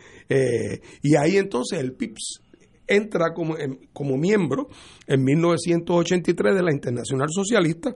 y 1.02 1.16
ahí 1.16 1.38
entonces 1.38 1.80
el 1.80 1.94
PIPS 1.94 2.42
entra 2.96 3.34
como, 3.34 3.56
como 3.94 4.18
miembro 4.18 4.68
en 5.08 5.24
1983 5.24 6.56
de 6.56 6.64
la 6.64 6.72
Internacional 6.72 7.28
Socialista 7.30 7.96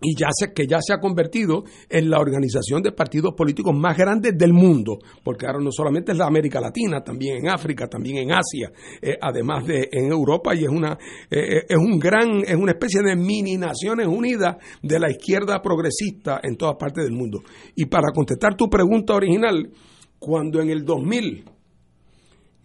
y 0.00 0.14
ya 0.16 0.28
se, 0.30 0.52
que 0.52 0.66
ya 0.66 0.78
se 0.80 0.92
ha 0.92 0.98
convertido 0.98 1.64
en 1.88 2.10
la 2.10 2.18
organización 2.18 2.82
de 2.82 2.92
partidos 2.92 3.34
políticos 3.34 3.74
más 3.76 3.96
grandes 3.96 4.36
del 4.36 4.52
mundo, 4.52 4.98
porque 5.24 5.46
ahora 5.46 5.60
no 5.60 5.70
solamente 5.72 6.12
es 6.12 6.18
la 6.18 6.26
América 6.26 6.60
Latina, 6.60 7.02
también 7.02 7.38
en 7.38 7.48
África, 7.48 7.88
también 7.88 8.18
en 8.18 8.32
Asia, 8.32 8.70
eh, 9.02 9.18
además 9.20 9.66
de 9.66 9.88
en 9.90 10.10
Europa 10.10 10.54
y 10.54 10.64
es 10.64 10.70
una 10.70 10.96
eh, 11.30 11.64
es 11.68 11.76
un 11.76 11.98
gran 11.98 12.42
es 12.46 12.54
una 12.54 12.72
especie 12.72 13.02
de 13.02 13.16
mini 13.16 13.56
Naciones 13.56 14.06
Unidas 14.06 14.56
de 14.82 14.98
la 15.00 15.10
izquierda 15.10 15.60
progresista 15.60 16.40
en 16.42 16.56
todas 16.56 16.76
partes 16.78 17.04
del 17.04 17.12
mundo. 17.12 17.42
Y 17.74 17.86
para 17.86 18.12
contestar 18.14 18.54
tu 18.56 18.68
pregunta 18.68 19.14
original, 19.14 19.70
cuando 20.18 20.60
en 20.60 20.70
el 20.70 20.84
2000 20.84 21.57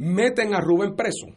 meten 0.03 0.53
a 0.53 0.59
Rubén 0.59 0.95
preso. 0.95 1.27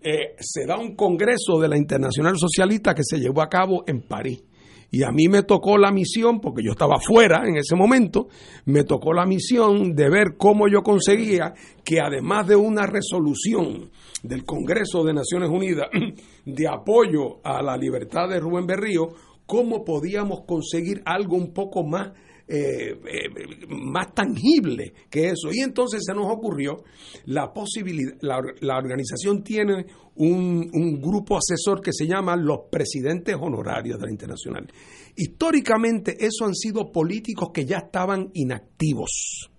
Eh, 0.00 0.36
se 0.38 0.66
da 0.66 0.78
un 0.78 0.94
congreso 0.94 1.58
de 1.58 1.68
la 1.68 1.78
Internacional 1.78 2.36
Socialista 2.36 2.94
que 2.94 3.02
se 3.02 3.18
llevó 3.18 3.40
a 3.40 3.48
cabo 3.48 3.84
en 3.86 4.02
París. 4.02 4.44
Y 4.90 5.02
a 5.02 5.10
mí 5.10 5.28
me 5.28 5.42
tocó 5.42 5.76
la 5.76 5.90
misión, 5.90 6.40
porque 6.40 6.62
yo 6.62 6.72
estaba 6.72 7.00
fuera 7.00 7.48
en 7.48 7.56
ese 7.56 7.74
momento, 7.74 8.28
me 8.66 8.84
tocó 8.84 9.12
la 9.12 9.26
misión 9.26 9.94
de 9.94 10.08
ver 10.08 10.36
cómo 10.36 10.68
yo 10.68 10.82
conseguía 10.82 11.54
que 11.82 12.00
además 12.00 12.46
de 12.46 12.54
una 12.54 12.86
resolución 12.86 13.90
del 14.22 14.44
Congreso 14.44 15.02
de 15.02 15.14
Naciones 15.14 15.48
Unidas 15.48 15.88
de 16.44 16.68
apoyo 16.68 17.40
a 17.42 17.60
la 17.62 17.76
libertad 17.76 18.28
de 18.28 18.38
Rubén 18.38 18.66
Berrío, 18.66 19.08
cómo 19.46 19.84
podíamos 19.84 20.42
conseguir 20.46 21.02
algo 21.06 21.36
un 21.36 21.52
poco 21.52 21.82
más 21.82 22.12
eh, 22.46 23.00
eh, 23.06 23.66
más 23.68 24.14
tangible 24.14 24.92
que 25.08 25.28
eso. 25.28 25.50
Y 25.52 25.60
entonces 25.60 26.02
se 26.04 26.14
nos 26.14 26.26
ocurrió 26.30 26.84
la 27.26 27.52
posibilidad, 27.52 28.14
la, 28.20 28.76
organización 28.76 29.42
tiene 29.42 29.86
un, 30.16 30.70
un, 30.72 31.00
grupo 31.00 31.38
asesor 31.38 31.80
que 31.80 31.92
se 31.92 32.06
llama 32.06 32.36
los 32.36 32.68
presidentes 32.70 33.34
honorarios 33.40 33.98
de 33.98 34.06
la 34.06 34.10
Internacional. 34.10 34.70
Históricamente, 35.16 36.16
eso 36.20 36.44
han 36.44 36.54
sido 36.54 36.92
políticos 36.92 37.50
que 37.52 37.64
ya 37.64 37.78
estaban 37.78 38.30
inactivos 38.34 39.50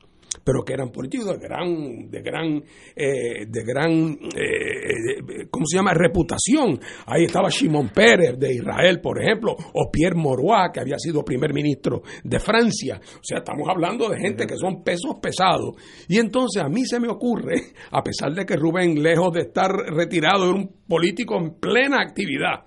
pero 0.44 0.64
que 0.64 0.74
eran 0.74 0.92
políticos 0.92 1.28
de 1.28 1.38
gran, 1.38 2.10
de 2.10 2.22
gran, 2.22 2.64
eh, 2.96 3.46
de 3.48 3.64
gran, 3.64 4.18
eh, 4.36 5.48
¿cómo 5.50 5.66
se 5.66 5.78
llama? 5.78 5.94
Reputación. 5.94 6.80
Ahí 7.06 7.26
estaba 7.26 7.50
Shimon 7.50 7.90
Pérez 7.90 8.38
de 8.38 8.54
Israel, 8.54 9.00
por 9.02 9.22
ejemplo, 9.22 9.56
o 9.74 9.92
Pierre 9.92 10.16
Morois, 10.16 10.72
que 10.74 10.80
había 10.80 10.98
sido 10.98 11.24
primer 11.24 11.54
ministro 11.54 12.02
de 12.24 12.40
Francia. 12.40 13.00
O 13.00 13.24
sea, 13.24 13.40
estamos 13.40 13.68
hablando 13.70 14.10
de 14.10 14.20
gente 14.20 14.46
que 14.46 14.58
son 14.58 14.84
pesos 14.84 15.16
pesados. 15.22 15.76
Y 16.08 16.18
entonces 16.18 16.62
a 16.62 16.70
mí 16.70 16.86
se 16.86 17.00
me 17.00 17.08
ocurre, 17.08 17.56
a 17.92 18.04
pesar 18.04 18.34
de 18.34 18.46
que 18.46 18.56
Rubén, 18.56 19.02
lejos 19.02 19.34
de 19.34 19.42
estar 19.42 19.72
retirado, 19.72 20.46
era 20.46 20.56
un 20.56 20.72
político 20.88 21.38
en 21.38 21.56
plena 21.60 22.02
actividad, 22.02 22.66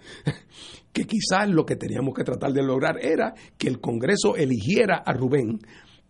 que 0.92 1.04
quizás 1.04 1.48
lo 1.48 1.64
que 1.64 1.76
teníamos 1.76 2.14
que 2.14 2.24
tratar 2.24 2.52
de 2.52 2.62
lograr 2.62 2.98
era 3.00 3.34
que 3.56 3.68
el 3.68 3.80
Congreso 3.80 4.36
eligiera 4.36 5.02
a 5.04 5.12
Rubén 5.12 5.58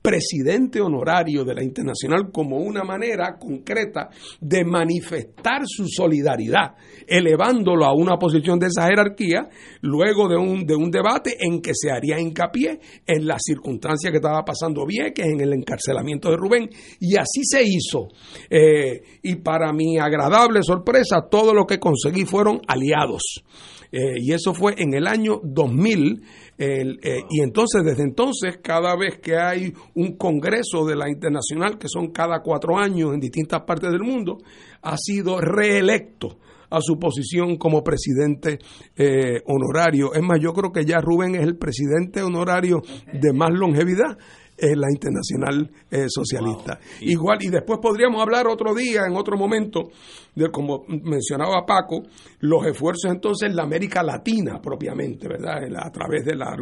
presidente 0.09 0.81
honorario 0.81 1.45
de 1.45 1.55
la 1.55 1.63
Internacional 1.63 2.31
como 2.33 2.57
una 2.57 2.83
manera 2.83 3.37
concreta 3.39 4.09
de 4.41 4.65
manifestar 4.65 5.61
su 5.67 5.87
solidaridad, 5.87 6.77
elevándolo 7.07 7.85
a 7.85 7.93
una 7.93 8.17
posición 8.17 8.59
de 8.59 8.69
esa 8.69 8.87
jerarquía, 8.87 9.51
luego 9.83 10.27
de 10.27 10.39
un, 10.39 10.65
de 10.65 10.75
un 10.75 10.91
debate 10.91 11.37
en 11.39 11.61
que 11.61 11.73
se 11.75 11.91
haría 11.91 12.19
hincapié 12.19 12.81
en 13.07 13.27
las 13.27 13.43
circunstancias 13.45 14.11
que 14.11 14.17
estaba 14.17 14.43
pasando 14.47 14.87
Vieques, 14.87 15.27
en 15.27 15.43
el 15.43 15.53
encarcelamiento 15.53 16.31
de 16.31 16.39
Rubén, 16.39 16.71
y 17.01 17.19
así 17.19 17.43
se 17.43 17.63
hizo. 17.63 18.09
Eh, 18.49 19.03
y 19.23 19.37
para 19.37 19.75
mi 19.75 19.99
agradable 19.99 20.63
sorpresa, 20.63 21.27
todo 21.31 21.53
lo 21.53 21.67
que 21.67 21.79
conseguí 21.79 22.25
fueron 22.25 22.63
aliados. 22.67 23.45
Eh, 23.93 24.17
y 24.21 24.33
eso 24.33 24.55
fue 24.55 24.75
en 24.79 24.95
el 24.95 25.07
año 25.07 25.41
2000 25.43 26.23
eh, 26.59 27.21
y 27.31 27.41
entonces, 27.41 27.85
desde 27.85 28.03
entonces, 28.03 28.59
cada 28.63 28.97
vez 28.97 29.19
que 29.19 29.37
hay 29.37 29.73
un 29.95 30.17
congreso 30.17 30.85
de 30.85 30.97
la 30.97 31.09
internacional, 31.09 31.79
que 31.79 31.89
son 31.89 32.11
cada 32.11 32.41
cuatro 32.41 32.77
años 32.77 33.15
en 33.15 33.21
distintas 33.21 33.63
partes 33.63 33.93
del 33.93 34.03
mundo, 34.03 34.39
ha 34.83 34.97
sido 34.97 35.41
reelecto 35.41 36.39
a 36.71 36.81
su 36.81 36.99
posición 36.99 37.57
como 37.57 37.83
presidente 37.83 38.59
eh, 38.97 39.41
honorario. 39.47 40.13
Es 40.15 40.23
más, 40.23 40.39
yo 40.41 40.53
creo 40.53 40.73
que 40.73 40.85
ya 40.85 41.01
Rubén 41.01 41.35
es 41.35 41.43
el 41.43 41.57
presidente 41.57 42.23
honorario 42.23 42.83
de 43.13 43.33
más 43.33 43.51
longevidad 43.53 44.19
en 44.59 44.81
la 44.81 44.89
Internacional 44.91 45.71
eh, 45.91 46.07
Socialista. 46.09 46.79
Igual, 47.01 47.39
y 47.41 47.49
después 47.49 47.79
podríamos 47.81 48.21
hablar 48.21 48.47
otro 48.47 48.75
día, 48.75 49.03
en 49.07 49.17
otro 49.17 49.37
momento, 49.37 49.91
de 50.35 50.51
como 50.51 50.85
mencionaba 50.89 51.65
Paco, 51.67 52.03
los 52.41 52.67
esfuerzos 52.67 53.11
entonces 53.11 53.49
en 53.49 53.57
la 53.57 53.63
América 53.63 54.03
Latina 54.03 54.61
propiamente, 54.61 55.29
¿verdad? 55.29 55.65
A 55.77 55.91
través 55.91 56.25
de 56.25 56.35
la, 56.35 56.57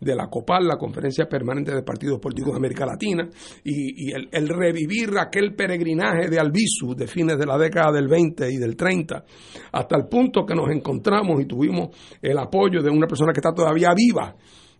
de 0.00 0.14
la 0.14 0.28
COPAL, 0.28 0.66
la 0.66 0.76
Conferencia 0.76 1.26
Permanente 1.28 1.74
de 1.74 1.82
Partidos 1.82 2.18
Políticos 2.20 2.52
de 2.52 2.58
América 2.58 2.86
Latina, 2.86 3.28
y, 3.64 4.12
el, 4.12 4.28
el, 4.32 4.48
revivir 4.48 5.10
aquel 5.18 5.54
peregrinaje 5.54 6.28
de 6.28 6.38
Albizu 6.38 6.94
de 6.96 7.06
fines 7.06 7.38
de 7.38 7.46
la 7.46 7.58
década 7.58 7.92
del 7.92 8.08
20 8.08 8.50
y 8.50 8.56
del 8.56 8.76
30, 8.76 9.24
hasta 9.72 9.96
el 9.96 10.06
punto 10.08 10.44
que 10.44 10.54
nos 10.54 10.70
encontramos 10.70 11.40
y 11.40 11.46
tuvimos 11.46 11.88
el 12.20 12.38
apoyo 12.38 12.82
de 12.82 12.90
una 12.90 13.06
persona 13.06 13.32
que 13.32 13.40
está 13.40 13.52
todavía 13.52 13.92
viva, 13.94 14.34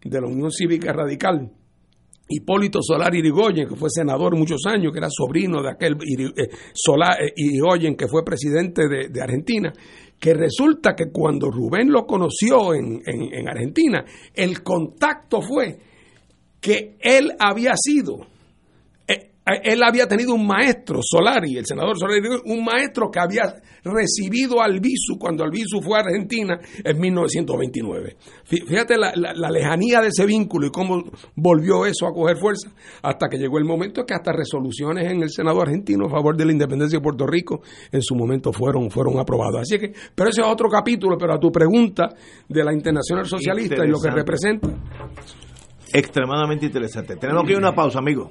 de 0.04 0.20
la 0.20 0.28
Unión 0.28 0.50
Cívica 0.50 0.92
Radical, 0.92 1.50
Hipólito 2.28 2.80
Solar 2.82 3.14
Irigoyen, 3.14 3.68
que 3.68 3.76
fue 3.76 3.88
senador 3.90 4.36
muchos 4.36 4.60
años, 4.66 4.92
que 4.92 4.98
era 4.98 5.08
sobrino 5.10 5.62
de 5.62 5.70
aquel 5.70 5.92
eh, 5.94 6.48
Solar 6.72 7.22
eh, 7.22 7.32
Irigoyen, 7.36 7.96
que 7.96 8.08
fue 8.08 8.24
presidente 8.24 8.88
de, 8.88 9.22
Argentina, 9.22 9.72
que 10.18 10.34
resulta 10.34 10.94
que 10.94 11.10
cuando 11.12 11.50
Rubén 11.50 11.90
lo 11.90 12.06
conoció 12.06 12.74
en, 12.74 13.00
en 13.06 13.48
Argentina, 13.48 14.04
el 14.34 14.62
contacto 14.62 15.40
fue 15.40 15.78
que 16.60 16.96
él 17.00 17.32
había 17.38 17.74
sido 17.76 18.26
él 19.62 19.82
había 19.82 20.06
tenido 20.06 20.34
un 20.34 20.46
maestro, 20.46 21.00
Solari, 21.02 21.56
el 21.56 21.66
senador 21.66 21.98
Solari, 21.98 22.20
un 22.44 22.64
maestro 22.64 23.10
que 23.10 23.20
había 23.20 23.54
recibido 23.84 24.60
a 24.60 24.64
Albizu 24.64 25.18
cuando 25.18 25.44
Albizu 25.44 25.80
fue 25.80 25.98
a 25.98 26.02
Argentina 26.02 26.58
en 26.84 27.00
1929. 27.00 28.16
Fíjate 28.44 28.96
la, 28.98 29.12
lejanía 29.50 30.00
de 30.00 30.08
ese 30.08 30.26
vínculo 30.26 30.66
y 30.66 30.70
cómo 30.70 31.02
volvió 31.34 31.86
eso 31.86 32.06
a 32.06 32.12
coger 32.12 32.36
fuerza 32.36 32.70
hasta 33.02 33.28
que 33.28 33.38
llegó 33.38 33.58
el 33.58 33.64
momento 33.64 34.04
que 34.04 34.14
hasta 34.14 34.32
resoluciones 34.32 35.10
en 35.10 35.22
el 35.22 35.30
Senado 35.30 35.60
argentino 35.60 36.06
a 36.06 36.10
favor 36.10 36.36
de 36.36 36.44
la 36.44 36.52
independencia 36.52 36.98
de 36.98 37.02
Puerto 37.02 37.26
Rico 37.26 37.62
en 37.90 38.02
su 38.02 38.14
momento 38.14 38.52
fueron, 38.52 38.90
fueron 38.90 39.18
aprobadas. 39.18 39.62
Así 39.62 39.78
que, 39.78 39.92
pero 40.14 40.30
ese 40.30 40.42
es 40.42 40.46
otro 40.46 40.68
capítulo, 40.68 41.16
pero 41.18 41.34
a 41.34 41.38
tu 41.38 41.50
pregunta 41.50 42.08
de 42.48 42.64
la 42.64 42.72
Internacional 42.72 43.26
Socialista 43.26 43.84
y 43.84 43.88
lo 43.88 44.00
que 44.00 44.10
representa. 44.10 44.68
extremadamente 45.92 46.66
interesante. 46.66 47.16
Tenemos 47.16 47.44
que 47.44 47.52
ir 47.52 47.56
a 47.56 47.60
una 47.60 47.74
pausa, 47.74 47.98
amigo. 47.98 48.30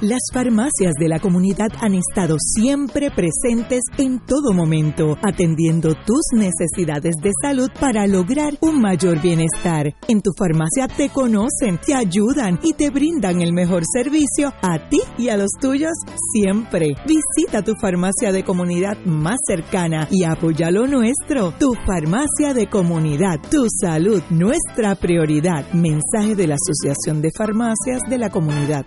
Las 0.00 0.20
farmacias 0.32 0.94
de 0.98 1.08
la 1.08 1.20
comunidad 1.20 1.68
han 1.78 1.92
estado 1.92 2.36
siempre 2.38 3.10
presentes 3.10 3.82
en 3.98 4.18
todo 4.20 4.54
momento, 4.54 5.18
atendiendo 5.22 5.94
tus 6.06 6.22
necesidades 6.32 7.16
de 7.22 7.30
salud 7.42 7.68
para 7.78 8.06
lograr 8.06 8.54
un 8.62 8.80
mayor 8.80 9.20
bienestar. 9.20 9.94
En 10.08 10.22
tu 10.22 10.30
farmacia 10.38 10.88
te 10.88 11.10
conocen, 11.10 11.78
te 11.84 11.94
ayudan 11.94 12.58
y 12.62 12.72
te 12.72 12.88
brindan 12.88 13.42
el 13.42 13.52
mejor 13.52 13.82
servicio 13.92 14.54
a 14.62 14.88
ti 14.88 15.02
y 15.18 15.28
a 15.28 15.36
los 15.36 15.50
tuyos 15.60 15.92
siempre. 16.32 16.94
Visita 17.06 17.60
tu 17.60 17.74
farmacia 17.78 18.32
de 18.32 18.42
comunidad 18.42 18.96
más 19.04 19.36
cercana 19.46 20.08
y 20.10 20.24
apoya 20.24 20.70
lo 20.70 20.86
nuestro. 20.86 21.52
Tu 21.58 21.74
farmacia 21.86 22.54
de 22.54 22.70
comunidad, 22.70 23.38
tu 23.50 23.66
salud, 23.68 24.22
nuestra 24.30 24.94
prioridad. 24.94 25.70
Mensaje 25.74 26.34
de 26.36 26.46
la 26.46 26.54
Asociación 26.54 27.20
de 27.20 27.32
Farmacias 27.36 28.00
de 28.08 28.16
la 28.16 28.30
Comunidad. 28.30 28.86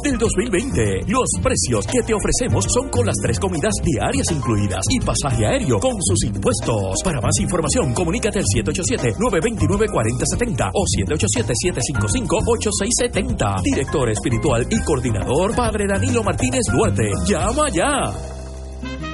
del 0.03 0.17
2020. 0.17 1.01
Los 1.07 1.29
precios 1.41 1.87
que 1.87 2.01
te 2.01 2.13
ofrecemos 2.13 2.65
son 2.69 2.89
con 2.89 3.05
las 3.05 3.15
tres 3.21 3.39
comidas 3.39 3.73
diarias 3.83 4.29
incluidas 4.31 4.83
y 4.89 4.99
pasaje 4.99 5.45
aéreo 5.45 5.79
con 5.79 5.95
sus 6.01 6.25
impuestos. 6.25 6.97
Para 7.03 7.21
más 7.21 7.39
información, 7.39 7.93
comunícate 7.93 8.39
al 8.39 8.45
787-929-4070 8.45 10.71
o 10.73 10.83
787-755-8670. 13.01 13.61
Director 13.63 14.09
espiritual 14.09 14.67
y 14.69 14.81
coordinador, 14.83 15.55
Padre 15.55 15.87
Danilo 15.87 16.23
Martínez 16.23 16.63
Duarte. 16.71 17.11
Llama 17.27 17.69
ya. 17.69 18.30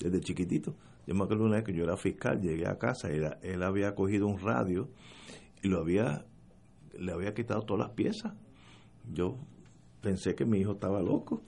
desde 0.00 0.20
chiquitito. 0.20 0.74
Yo 1.06 1.14
me 1.14 1.22
acuerdo 1.22 1.44
una 1.44 1.58
vez 1.58 1.64
que 1.66 1.72
yo 1.72 1.84
era 1.84 1.96
fiscal, 1.96 2.40
llegué 2.40 2.66
a 2.66 2.78
casa 2.78 3.08
y 3.12 3.20
él 3.42 3.62
había 3.62 3.94
cogido 3.94 4.26
un 4.26 4.40
radio 4.40 4.88
y 5.62 5.68
lo 5.68 5.78
había, 5.78 6.24
le 6.98 7.12
había 7.12 7.32
quitado 7.32 7.62
todas 7.62 7.86
las 7.86 7.94
piezas. 7.94 8.32
Yo 9.08 9.36
pensé 10.00 10.34
que 10.34 10.46
mi 10.46 10.58
hijo 10.58 10.72
estaba 10.72 11.00
loco 11.00 11.44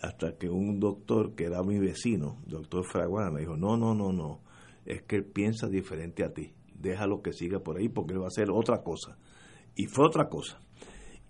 hasta 0.00 0.36
que 0.36 0.48
un 0.48 0.78
doctor 0.78 1.34
que 1.34 1.44
era 1.44 1.62
mi 1.62 1.78
vecino, 1.78 2.38
doctor 2.46 2.84
Fraguana, 2.90 3.30
me 3.30 3.40
dijo, 3.40 3.56
no, 3.56 3.76
no, 3.76 3.94
no, 3.94 4.12
no, 4.12 4.40
es 4.84 5.02
que 5.02 5.16
él 5.16 5.24
piensa 5.24 5.68
diferente 5.68 6.24
a 6.24 6.32
ti, 6.32 6.52
déjalo 6.74 7.22
que 7.22 7.32
siga 7.32 7.60
por 7.60 7.78
ahí 7.78 7.88
porque 7.88 8.12
él 8.14 8.20
va 8.20 8.24
a 8.24 8.28
hacer 8.28 8.50
otra 8.50 8.82
cosa. 8.82 9.16
Y 9.74 9.86
fue 9.86 10.06
otra 10.06 10.28
cosa. 10.28 10.58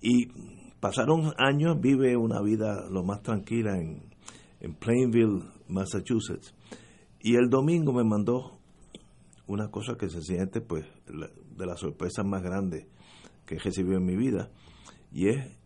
Y 0.01 0.29
pasaron 0.79 1.33
años, 1.39 1.81
vive 1.81 2.17
una 2.17 2.41
vida 2.43 2.89
lo 2.91 3.03
más 3.03 3.23
tranquila 3.23 3.77
en, 3.77 4.15
en 4.61 4.75
Plainville, 4.75 5.43
Massachusetts. 5.69 6.55
Y 7.21 7.35
el 7.35 7.49
domingo 7.49 7.93
me 7.93 8.05
mandó 8.05 8.59
una 9.47 9.71
cosa 9.71 9.97
que 9.97 10.09
se 10.09 10.23
siente 10.23 10.61
pues 10.61 10.87
de 11.07 11.67
las 11.67 11.81
sorpresas 11.81 12.25
más 12.25 12.43
grandes 12.43 12.87
que 13.47 13.57
he 13.57 13.59
recibido 13.59 13.97
en 13.97 14.05
mi 14.05 14.17
vida 14.17 14.51
y 15.13 15.29
es 15.29 15.57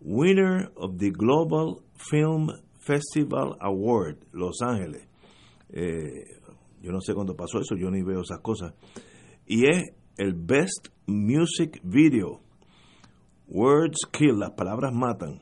winner 0.00 0.72
of 0.76 0.96
the 0.96 1.10
Global 1.10 1.82
Film 1.96 2.48
Festival 2.78 3.56
Award, 3.60 4.18
Los 4.32 4.62
Ángeles. 4.62 5.08
Eh, 5.70 6.24
yo 6.80 6.92
no 6.92 7.00
sé 7.00 7.14
cuándo 7.14 7.34
pasó 7.34 7.58
eso, 7.58 7.74
yo 7.76 7.90
ni 7.90 8.02
veo 8.02 8.20
esas 8.20 8.40
cosas. 8.40 8.74
Y 9.46 9.66
es 9.66 9.82
el 10.16 10.34
Best 10.34 10.88
Music 11.06 11.80
Video. 11.82 12.40
Words 13.48 13.98
Kill, 14.12 14.38
las 14.38 14.52
palabras 14.52 14.92
matan. 14.92 15.40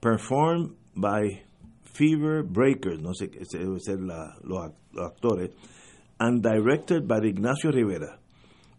Performed 0.00 0.72
by 0.94 1.44
Fever 1.84 2.42
Breakers, 2.42 3.00
no 3.00 3.14
sé, 3.14 3.30
qué 3.30 3.40
debe 3.52 3.80
ser 3.80 3.98
los, 4.00 4.72
actores. 4.96 5.50
And 6.18 6.42
directed 6.42 7.06
by 7.06 7.26
Ignacio 7.26 7.70
Rivera. 7.70 8.18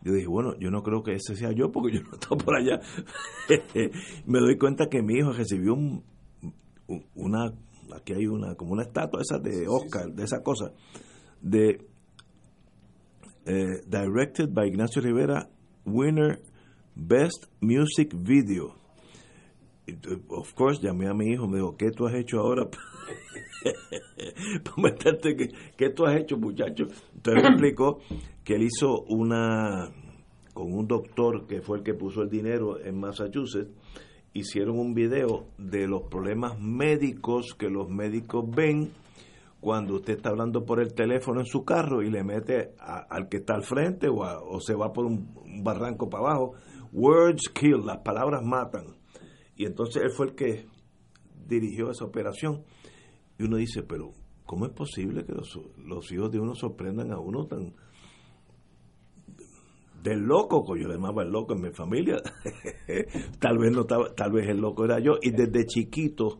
Yo 0.04 0.13
dije, 0.13 0.27
bueno, 0.27 0.56
yo 0.60 0.71
no 0.71 0.82
creo 0.82 1.04
que 1.04 1.13
ese 1.13 1.36
sea 1.36 1.51
yo 1.51 1.71
porque 1.71 1.97
yo 1.97 2.04
no 2.04 2.13
estoy 2.13 2.38
por 2.38 2.56
allá. 2.56 2.80
Me 4.25 4.39
doy 4.39 4.58
cuenta 4.58 4.88
que 4.89 5.04
mi 5.04 5.15
hijo 5.15 5.32
recibió 5.32 5.73
un, 5.73 6.04
una, 7.15 7.54
aquí 7.95 8.13
hay 8.13 8.27
una, 8.27 8.56
como 8.56 8.73
una 8.73 8.84
estatua 8.84 9.21
esa 9.21 9.39
de 9.39 9.67
Oscar, 9.67 10.12
de 10.13 10.23
esa 10.23 10.41
cosa, 10.41 10.73
de 11.41 11.88
eh, 13.45 13.82
directed 13.88 14.49
by 14.54 14.67
Ignacio 14.67 15.01
Rivera, 15.01 15.49
winner 15.86 16.41
Best 16.95 17.45
Music 17.60 18.13
Video. 18.13 18.75
Of 20.30 20.54
course, 20.54 20.80
llamé 20.82 21.08
a 21.08 21.13
mi 21.13 21.32
hijo, 21.34 21.47
me 21.47 21.58
dijo, 21.58 21.75
¿qué 21.75 21.91
tú 21.91 22.06
has 22.06 22.13
hecho 22.13 22.39
ahora? 22.39 22.69
Para 24.63 24.75
meterte, 24.77 25.36
¿qué, 25.36 25.49
¿qué 25.75 25.89
tú 25.89 26.06
has 26.06 26.19
hecho, 26.19 26.38
muchacho? 26.38 26.86
Entonces 27.15 27.43
me 27.43 27.49
explicó 27.49 27.99
que 28.43 28.56
él 28.56 28.63
hizo 28.63 29.01
una, 29.10 29.91
con 30.54 30.71
un 30.73 30.88
doctor 30.88 31.47
que 31.47 31.62
fue 31.62 31.80
el 31.80 31.84
que 31.84 31.93
puso 31.93 32.21
el 32.21 32.30
dinero 32.30 32.80
en 32.80 32.99
Massachusetts, 32.99 33.71
hicieron 34.34 34.80
un 34.80 34.94
video 34.94 35.48
de 35.58 35.88
los 35.88 36.04
problemas 36.04 36.60
médicos 36.60 37.56
que 37.58 37.70
los 37.70 37.89
médicos 37.89 38.46
ven 38.50 38.91
cuando 39.60 39.96
usted 39.96 40.15
está 40.17 40.30
hablando 40.30 40.65
por 40.65 40.82
el 40.82 40.94
teléfono 40.94 41.41
en 41.41 41.46
su 41.46 41.63
carro 41.63 42.02
y 42.02 42.10
le 42.10 42.24
mete 42.24 42.74
al 42.80 43.30
que 43.30 43.38
está 43.38 43.54
al 43.54 43.63
frente 43.63 44.08
o, 44.10 44.22
o 44.22 44.60
se 44.60 44.74
va 44.74 44.91
por 44.91 45.06
un, 45.06 45.63
barranco 45.63 46.10
para 46.10 46.24
abajo. 46.26 46.54
Words 46.91 47.50
kill, 47.54 47.86
las 47.86 48.00
palabras 48.00 48.41
matan. 48.44 48.96
Y 49.56 49.65
entonces 49.65 50.02
él 50.04 50.12
fue 50.15 50.28
el 50.28 50.36
que 50.36 50.65
dirigió 51.46 51.91
esa 51.91 52.06
operación. 52.06 52.63
Y 53.38 53.44
uno 53.44 53.58
dice, 53.58 53.84
pero 53.84 54.13
¿cómo 54.46 54.65
es 54.65 54.72
posible 54.72 55.26
que 55.26 55.34
los 55.34 56.12
hijos 56.12 56.32
de 56.32 56.39
uno 56.39 56.56
sorprendan 56.56 57.12
a 57.12 57.20
uno 57.20 57.46
tan 57.46 57.76
del 60.02 60.22
loco, 60.22 60.64
que 60.66 60.82
yo 60.82 60.88
le 60.88 60.96
llamaba 60.96 61.24
el 61.24 61.30
loco 61.30 61.54
en 61.54 61.62
mi 61.62 61.72
familia? 61.72 62.18
tal 63.40 63.58
vez 63.58 63.72
no 63.72 63.82
estaba, 63.82 64.14
tal 64.16 64.32
vez 64.32 64.48
el 64.50 64.58
loco 64.58 64.86
era 64.86 65.00
yo. 65.00 65.14
Y 65.22 65.32
desde 65.32 65.66
chiquito 65.66 66.40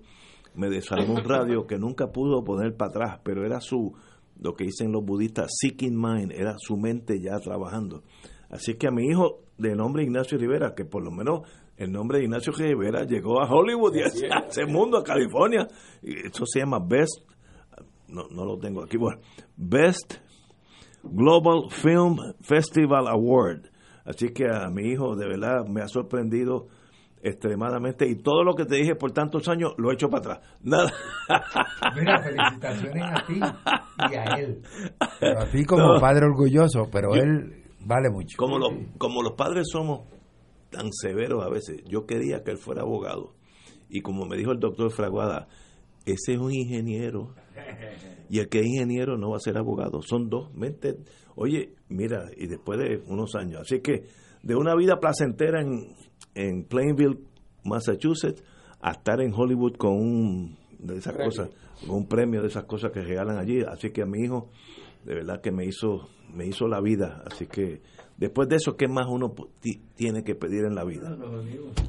me 0.56 0.69
desarmó 0.69 1.13
un 1.13 1.24
radio 1.24 1.65
que 1.65 1.78
nunca 1.78 2.12
pudo 2.12 2.43
poner 2.43 2.76
para 2.76 2.89
atrás, 2.89 3.19
pero 3.24 3.45
era 3.45 3.60
su, 3.62 3.93
lo 4.39 4.54
que 4.54 4.65
dicen 4.65 4.91
los 4.91 5.04
budistas, 5.04 5.52
seeking 5.60 5.95
mind, 5.95 6.32
era 6.32 6.56
su 6.58 6.78
mente 6.78 7.19
ya 7.19 7.39
trabajando. 7.39 8.04
Así 8.50 8.76
que 8.76 8.88
a 8.88 8.91
mi 8.91 9.08
hijo 9.08 9.43
de 9.58 9.76
nombre 9.76 10.04
Ignacio 10.04 10.38
Rivera, 10.38 10.74
que 10.76 10.86
por 10.86 11.04
lo 11.04 11.12
menos 11.12 11.47
el 11.78 11.91
nombre 11.91 12.17
de 12.19 12.26
Ignacio 12.26 12.52
Rivera 12.52 13.06
llegó 13.06 13.41
a 13.41 13.50
Hollywood 13.50 13.95
y 13.95 14.02
a 14.02 14.39
ese 14.47 14.65
mundo, 14.65 14.97
a 14.97 15.04
California, 15.04 15.67
y 16.02 16.28
eso 16.28 16.45
se 16.45 16.60
llama 16.60 16.80
Best, 16.80 17.21
no, 18.10 18.28
no 18.30 18.45
lo 18.45 18.58
tengo 18.58 18.84
aquí, 18.84 18.97
bueno, 18.97 19.21
Best 19.56 20.15
Global 21.03 21.69
Film 21.69 22.17
Festival 22.41 23.07
Award. 23.07 23.69
Así 24.05 24.29
que 24.29 24.45
a 24.47 24.69
mi 24.69 24.89
hijo 24.89 25.15
de 25.15 25.27
verdad 25.27 25.65
me 25.67 25.81
ha 25.81 25.87
sorprendido 25.87 26.67
extremadamente 27.23 28.07
y 28.07 28.15
todo 28.15 28.43
lo 28.43 28.55
que 28.55 28.65
te 28.65 28.75
dije 28.75 28.95
por 28.95 29.11
tantos 29.11 29.47
años 29.47 29.73
lo 29.77 29.91
he 29.91 29.93
hecho 29.93 30.09
para 30.09 30.33
atrás. 30.33 30.57
Nada. 30.63 30.91
Mira, 31.95 32.23
felicitaciones 32.23 33.03
a 33.03 33.25
ti 33.25 33.39
y 34.11 34.15
a 34.15 34.23
él. 34.39 34.61
a 35.37 35.45
ti 35.45 35.65
como 35.65 35.99
padre 35.99 36.25
orgulloso, 36.25 36.89
pero 36.91 37.13
él 37.13 37.63
vale 37.85 38.09
mucho. 38.09 38.37
Como 38.37 38.57
los, 38.57 38.71
como 38.97 39.21
los 39.21 39.33
padres 39.33 39.67
somos 39.71 40.07
tan 40.69 40.91
severos 40.91 41.43
a 41.43 41.49
veces, 41.49 41.83
yo 41.85 42.05
quería 42.05 42.43
que 42.43 42.51
él 42.51 42.57
fuera 42.57 42.81
abogado. 42.81 43.35
Y 43.89 44.01
como 44.01 44.25
me 44.25 44.37
dijo 44.37 44.51
el 44.51 44.59
doctor 44.59 44.89
Fraguada, 44.91 45.47
ese 46.05 46.33
es 46.33 46.39
un 46.39 46.53
ingeniero. 46.53 47.35
Y 48.29 48.39
el 48.39 48.47
que 48.47 48.60
es 48.60 48.65
ingeniero 48.65 49.17
no 49.17 49.31
va 49.31 49.36
a 49.36 49.39
ser 49.41 49.57
abogado. 49.57 50.01
Son 50.01 50.29
dos 50.29 50.53
mentes. 50.53 50.95
Oye, 51.36 51.73
mira, 51.89 52.29
y 52.38 52.47
después 52.47 52.79
de 52.79 53.03
unos 53.07 53.36
años. 53.36 53.60
Así 53.60 53.81
que 53.81 54.05
de 54.41 54.55
una 54.55 54.73
vida 54.73 55.01
placentera 55.01 55.62
en, 55.62 55.93
en 56.34 56.63
Plainville, 56.63 57.19
Massachusetts, 57.65 58.41
a 58.79 58.91
estar 58.91 59.21
en 59.21 59.34
Hollywood 59.34 59.75
con 59.75 59.93
un 59.93 60.57
de 60.79 60.97
esas 60.97 61.15
cosas, 61.15 61.49
con 61.86 61.97
un 61.97 62.07
premio 62.07 62.41
de 62.41 62.47
esas 62.47 62.65
cosas 62.65 62.91
que 62.91 63.01
regalan 63.01 63.38
allí. 63.38 63.62
Así 63.67 63.91
que 63.91 64.01
a 64.01 64.05
mi 64.05 64.23
hijo, 64.23 64.49
de 65.05 65.15
verdad 65.15 65.41
que 65.41 65.51
me 65.51 65.65
hizo, 65.65 66.10
me 66.34 66.47
hizo 66.47 66.67
la 66.67 66.81
vida. 66.81 67.23
Así 67.25 67.47
que 67.47 67.81
después 68.17 68.47
de 68.49 68.55
eso, 68.55 68.75
¿qué 68.75 68.88
más 68.88 69.07
uno 69.07 69.34
tiene 69.95 70.23
que 70.23 70.36
pedir 70.36 70.65
en 70.65 70.75
la 70.75 70.84
vida? 70.84 71.15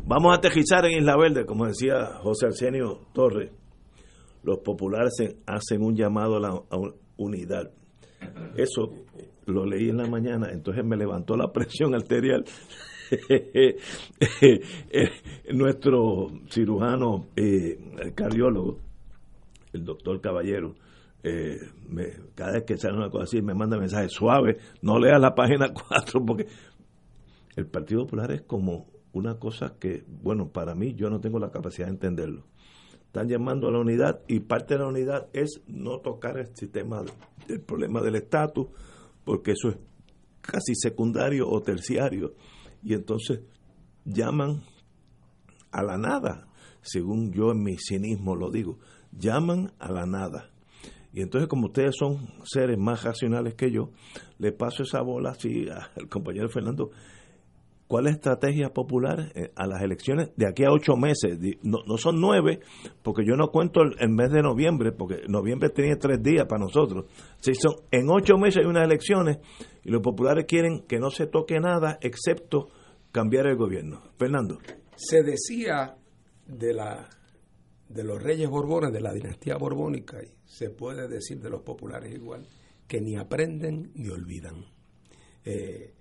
Vamos 0.06 0.32
a 0.32 0.38
aterrizar 0.38 0.84
en 0.86 0.98
Isla 0.98 1.16
Verde, 1.16 1.46
como 1.46 1.66
decía 1.66 2.18
José 2.22 2.46
Arsenio 2.46 3.00
Torres. 3.12 3.50
Los 4.42 4.58
populares 4.58 5.12
hacen 5.46 5.82
un 5.82 5.96
llamado 5.96 6.36
a 6.36 6.40
la 6.40 6.62
unidad. 7.16 7.70
Eso 8.56 8.90
lo 9.46 9.66
leí 9.66 9.88
en 9.88 9.98
la 9.98 10.06
mañana, 10.06 10.50
entonces 10.52 10.84
me 10.84 10.96
levantó 10.96 11.36
la 11.36 11.48
presión 11.52 11.94
arterial. 11.94 12.44
Nuestro 15.52 16.28
cirujano, 16.50 17.28
eh, 17.36 17.78
el 18.00 18.14
cardiólogo, 18.14 18.78
el 19.72 19.84
doctor 19.84 20.20
Caballero, 20.20 20.74
eh, 21.22 21.58
cada 22.34 22.52
vez 22.52 22.64
que 22.64 22.76
sale 22.76 22.96
una 22.96 23.08
cosa 23.08 23.24
así 23.24 23.42
me 23.42 23.54
manda 23.54 23.78
mensajes 23.78 24.12
suaves, 24.12 24.56
no 24.82 24.98
leas 24.98 25.20
la 25.20 25.34
página 25.34 25.72
4 25.88 26.24
porque 26.24 26.46
el 27.54 27.66
Partido 27.66 28.04
Popular 28.04 28.32
es 28.32 28.42
como 28.42 28.86
una 29.12 29.38
cosa 29.38 29.76
que, 29.78 30.04
bueno, 30.08 30.50
para 30.50 30.74
mí 30.74 30.94
yo 30.94 31.10
no 31.10 31.20
tengo 31.20 31.38
la 31.38 31.50
capacidad 31.50 31.86
de 31.86 31.92
entenderlo. 31.92 32.44
Están 33.12 33.28
llamando 33.28 33.68
a 33.68 33.70
la 33.70 33.78
unidad 33.78 34.22
y 34.26 34.40
parte 34.40 34.72
de 34.72 34.80
la 34.80 34.86
unidad 34.86 35.28
es 35.34 35.60
no 35.66 35.98
tocar 35.98 36.38
el 36.38 36.56
sistema, 36.56 37.04
el 37.46 37.60
problema 37.60 38.00
del 38.00 38.14
estatus, 38.14 38.68
porque 39.22 39.50
eso 39.50 39.68
es 39.68 39.76
casi 40.40 40.74
secundario 40.74 41.46
o 41.46 41.60
terciario. 41.60 42.32
Y 42.82 42.94
entonces 42.94 43.40
llaman 44.06 44.62
a 45.72 45.82
la 45.82 45.98
nada, 45.98 46.48
según 46.80 47.34
yo 47.34 47.50
en 47.50 47.62
mi 47.62 47.76
cinismo 47.76 48.34
lo 48.34 48.50
digo, 48.50 48.78
llaman 49.12 49.74
a 49.78 49.92
la 49.92 50.06
nada. 50.06 50.48
Y 51.12 51.20
entonces 51.20 51.50
como 51.50 51.66
ustedes 51.66 51.94
son 51.98 52.30
seres 52.44 52.78
más 52.78 53.02
racionales 53.04 53.56
que 53.56 53.70
yo, 53.70 53.90
le 54.38 54.52
paso 54.52 54.84
esa 54.84 55.02
bola 55.02 55.32
así 55.32 55.66
al 55.68 56.08
compañero 56.08 56.48
Fernando. 56.48 56.92
¿Cuál 57.92 58.06
es 58.06 58.12
la 58.12 58.16
estrategia 58.16 58.70
popular 58.70 59.32
eh, 59.34 59.50
a 59.54 59.66
las 59.66 59.82
elecciones 59.82 60.30
de 60.34 60.48
aquí 60.48 60.64
a 60.64 60.72
ocho 60.72 60.96
meses? 60.96 61.38
No, 61.60 61.80
no 61.86 61.98
son 61.98 62.22
nueve, 62.22 62.60
porque 63.02 63.22
yo 63.22 63.36
no 63.36 63.48
cuento 63.48 63.82
el, 63.82 64.08
mes 64.08 64.32
de 64.32 64.40
noviembre, 64.40 64.92
porque 64.92 65.24
noviembre 65.28 65.68
tiene 65.68 65.96
tres 65.96 66.22
días 66.22 66.46
para 66.46 66.64
nosotros. 66.64 67.04
Si 67.42 67.54
son, 67.54 67.74
en 67.90 68.08
ocho 68.08 68.38
meses 68.38 68.62
hay 68.62 68.64
unas 68.64 68.84
elecciones 68.84 69.40
y 69.84 69.90
los 69.90 70.00
populares 70.00 70.46
quieren 70.48 70.86
que 70.88 70.98
no 70.98 71.10
se 71.10 71.26
toque 71.26 71.60
nada 71.60 71.98
excepto 72.00 72.68
cambiar 73.10 73.46
el 73.46 73.56
gobierno. 73.56 74.00
Fernando. 74.16 74.56
Se 74.96 75.22
decía 75.22 75.94
de 76.46 76.72
la 76.72 77.10
de 77.90 78.04
los 78.04 78.22
reyes 78.22 78.48
borbones, 78.48 78.90
de 78.90 79.02
la 79.02 79.12
dinastía 79.12 79.58
borbónica, 79.58 80.16
y 80.22 80.32
se 80.46 80.70
puede 80.70 81.08
decir 81.08 81.42
de 81.42 81.50
los 81.50 81.60
populares 81.60 82.10
igual, 82.10 82.48
que 82.88 83.02
ni 83.02 83.16
aprenden 83.16 83.92
ni 83.94 84.08
olvidan. 84.08 84.64
Eh, 85.44 85.92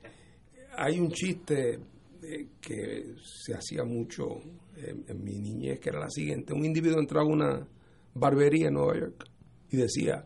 hay 0.77 0.99
un 0.99 1.11
chiste 1.11 1.79
eh, 2.23 2.47
que 2.59 3.15
se 3.23 3.53
hacía 3.53 3.83
mucho 3.83 4.41
en, 4.75 5.23
mi 5.23 5.37
niñez, 5.37 5.79
que 5.79 5.89
era 5.89 5.99
la 5.99 6.09
siguiente. 6.09 6.53
Un 6.53 6.65
individuo 6.65 6.99
entraba 6.99 7.25
a 7.25 7.29
una 7.29 7.67
barbería 8.13 8.67
en 8.67 8.73
Nueva 8.73 8.97
York 8.97 9.29
y 9.69 9.77
decía, 9.77 10.23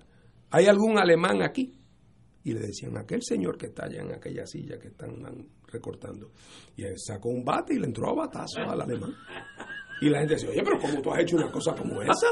¿hay 0.49 0.65
algún 0.65 0.97
alemán 0.97 1.41
aquí? 1.41 1.79
Y 2.43 2.53
le 2.53 2.59
decían, 2.59 2.97
aquel 2.97 3.21
señor 3.23 3.57
que 3.57 3.67
está 3.67 3.85
allá 3.85 4.01
en 4.01 4.13
aquella 4.13 4.45
silla 4.45 4.77
que 4.77 4.89
están 4.89 5.47
recortando. 5.67 6.31
Y 6.75 6.83
él 6.83 6.95
sacó 6.97 7.29
un 7.29 7.43
bate 7.43 7.73
y 7.73 7.79
le 7.79 7.87
entró 7.87 8.09
a 8.09 8.13
batazo 8.13 8.61
al 8.61 8.81
alemán. 8.81 9.13
Y 10.01 10.09
la 10.09 10.19
gente 10.19 10.35
dice, 10.35 10.49
oye, 10.49 10.61
pero 10.63 10.77
¿cómo 10.79 11.01
tú 11.01 11.11
has 11.11 11.19
hecho 11.21 11.37
una 11.37 11.49
cosa 11.49 11.73
como 11.73 12.01
esa? 12.01 12.27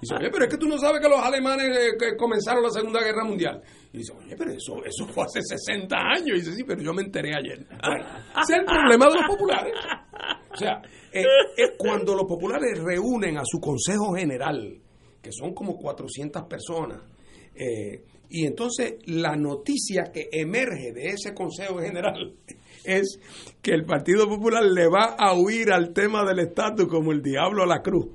Dice, 0.00 0.14
oye, 0.16 0.28
pero 0.30 0.44
es 0.44 0.50
que 0.50 0.58
tú 0.58 0.66
no 0.68 0.78
sabes 0.78 1.00
que 1.00 1.08
los 1.08 1.18
alemanes 1.18 1.66
eh, 1.76 2.16
comenzaron 2.16 2.62
la 2.62 2.70
Segunda 2.70 3.02
Guerra 3.02 3.24
Mundial. 3.24 3.62
Y 3.92 3.98
dice, 3.98 4.12
oye, 4.12 4.36
pero 4.36 4.50
eso, 4.52 4.84
eso 4.84 5.06
fue 5.06 5.24
hace 5.24 5.40
60 5.42 5.96
años. 5.96 6.28
Y 6.28 6.40
dice, 6.40 6.52
sí, 6.52 6.64
pero 6.64 6.82
yo 6.82 6.92
me 6.92 7.02
enteré 7.02 7.32
ayer. 7.36 7.60
ese 7.60 8.52
es 8.52 8.58
el 8.58 8.64
problema 8.64 9.06
de 9.06 9.14
los 9.14 9.26
populares. 9.26 9.74
O 10.52 10.56
sea, 10.56 10.82
eh, 11.12 11.22
eh, 11.56 11.76
cuando 11.78 12.14
los 12.14 12.26
populares 12.26 12.78
reúnen 12.78 13.38
a 13.38 13.42
su 13.44 13.60
Consejo 13.60 14.14
General, 14.14 14.78
que 15.22 15.32
son 15.32 15.54
como 15.54 15.76
400 15.76 16.42
personas, 16.44 17.00
y 18.28 18.46
entonces 18.46 18.94
la 19.06 19.36
noticia 19.36 20.10
que 20.12 20.28
emerge 20.32 20.92
de 20.92 21.10
ese 21.10 21.34
Consejo 21.34 21.78
General 21.78 22.34
es 22.84 23.18
que 23.62 23.72
el 23.72 23.84
Partido 23.84 24.28
Popular 24.28 24.64
le 24.64 24.88
va 24.88 25.16
a 25.18 25.34
huir 25.34 25.72
al 25.72 25.92
tema 25.92 26.24
del 26.24 26.40
estatus 26.40 26.86
como 26.88 27.12
el 27.12 27.22
diablo 27.22 27.62
a 27.62 27.66
la 27.66 27.82
cruz. 27.82 28.06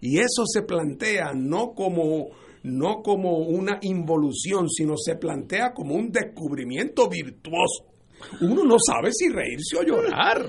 Y 0.00 0.18
eso 0.18 0.44
se 0.46 0.62
plantea 0.62 1.32
no 1.34 1.74
como, 1.74 2.28
no 2.62 3.02
como 3.02 3.38
una 3.38 3.78
involución, 3.82 4.68
sino 4.70 4.96
se 4.96 5.16
plantea 5.16 5.72
como 5.74 5.94
un 5.94 6.10
descubrimiento 6.10 7.08
virtuoso. 7.08 7.86
Uno 8.40 8.64
no 8.64 8.76
sabe 8.78 9.10
si 9.12 9.28
reírse 9.28 9.76
o 9.78 9.82
llorar, 9.82 10.46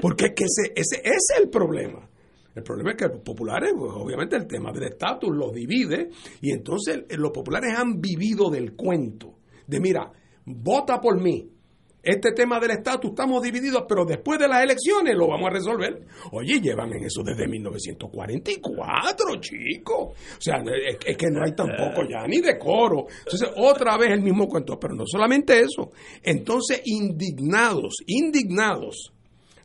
porque 0.00 0.26
es 0.26 0.32
que 0.34 0.44
ese, 0.44 0.72
ese, 0.74 1.02
es 1.04 1.26
el 1.40 1.48
problema. 1.48 2.08
El 2.54 2.62
problema 2.62 2.90
es 2.90 2.96
que 2.96 3.08
los 3.08 3.20
populares, 3.20 3.72
pues, 3.76 3.92
obviamente 3.94 4.36
el 4.36 4.46
tema 4.46 4.72
del 4.72 4.84
estatus 4.84 5.30
los 5.34 5.52
divide 5.52 6.10
y 6.40 6.52
entonces 6.52 7.04
los 7.16 7.30
populares 7.30 7.74
han 7.76 8.00
vivido 8.00 8.50
del 8.50 8.74
cuento 8.74 9.38
de, 9.66 9.80
mira, 9.80 10.12
vota 10.44 11.00
por 11.00 11.20
mí, 11.20 11.48
este 12.02 12.32
tema 12.32 12.58
del 12.58 12.72
estatus, 12.72 13.10
estamos 13.10 13.40
divididos, 13.42 13.84
pero 13.88 14.04
después 14.04 14.38
de 14.40 14.48
las 14.48 14.64
elecciones 14.64 15.14
lo 15.16 15.28
vamos 15.28 15.48
a 15.48 15.52
resolver. 15.52 16.04
Oye, 16.32 16.60
llevan 16.60 16.92
en 16.92 17.04
eso 17.04 17.22
desde 17.22 17.46
1944, 17.46 19.40
chicos. 19.40 20.08
O 20.08 20.40
sea, 20.40 20.56
es, 20.56 20.98
es 21.06 21.16
que 21.16 21.30
no 21.30 21.44
hay 21.44 21.54
tampoco 21.54 22.02
ya 22.02 22.26
ni 22.26 22.40
decoro. 22.40 23.06
Entonces, 23.18 23.48
otra 23.56 23.96
vez 23.96 24.10
el 24.10 24.20
mismo 24.20 24.48
cuento, 24.48 24.80
pero 24.80 24.96
no 24.96 25.04
solamente 25.06 25.60
eso. 25.60 25.92
Entonces, 26.24 26.82
indignados, 26.84 27.94
indignados 28.06 29.12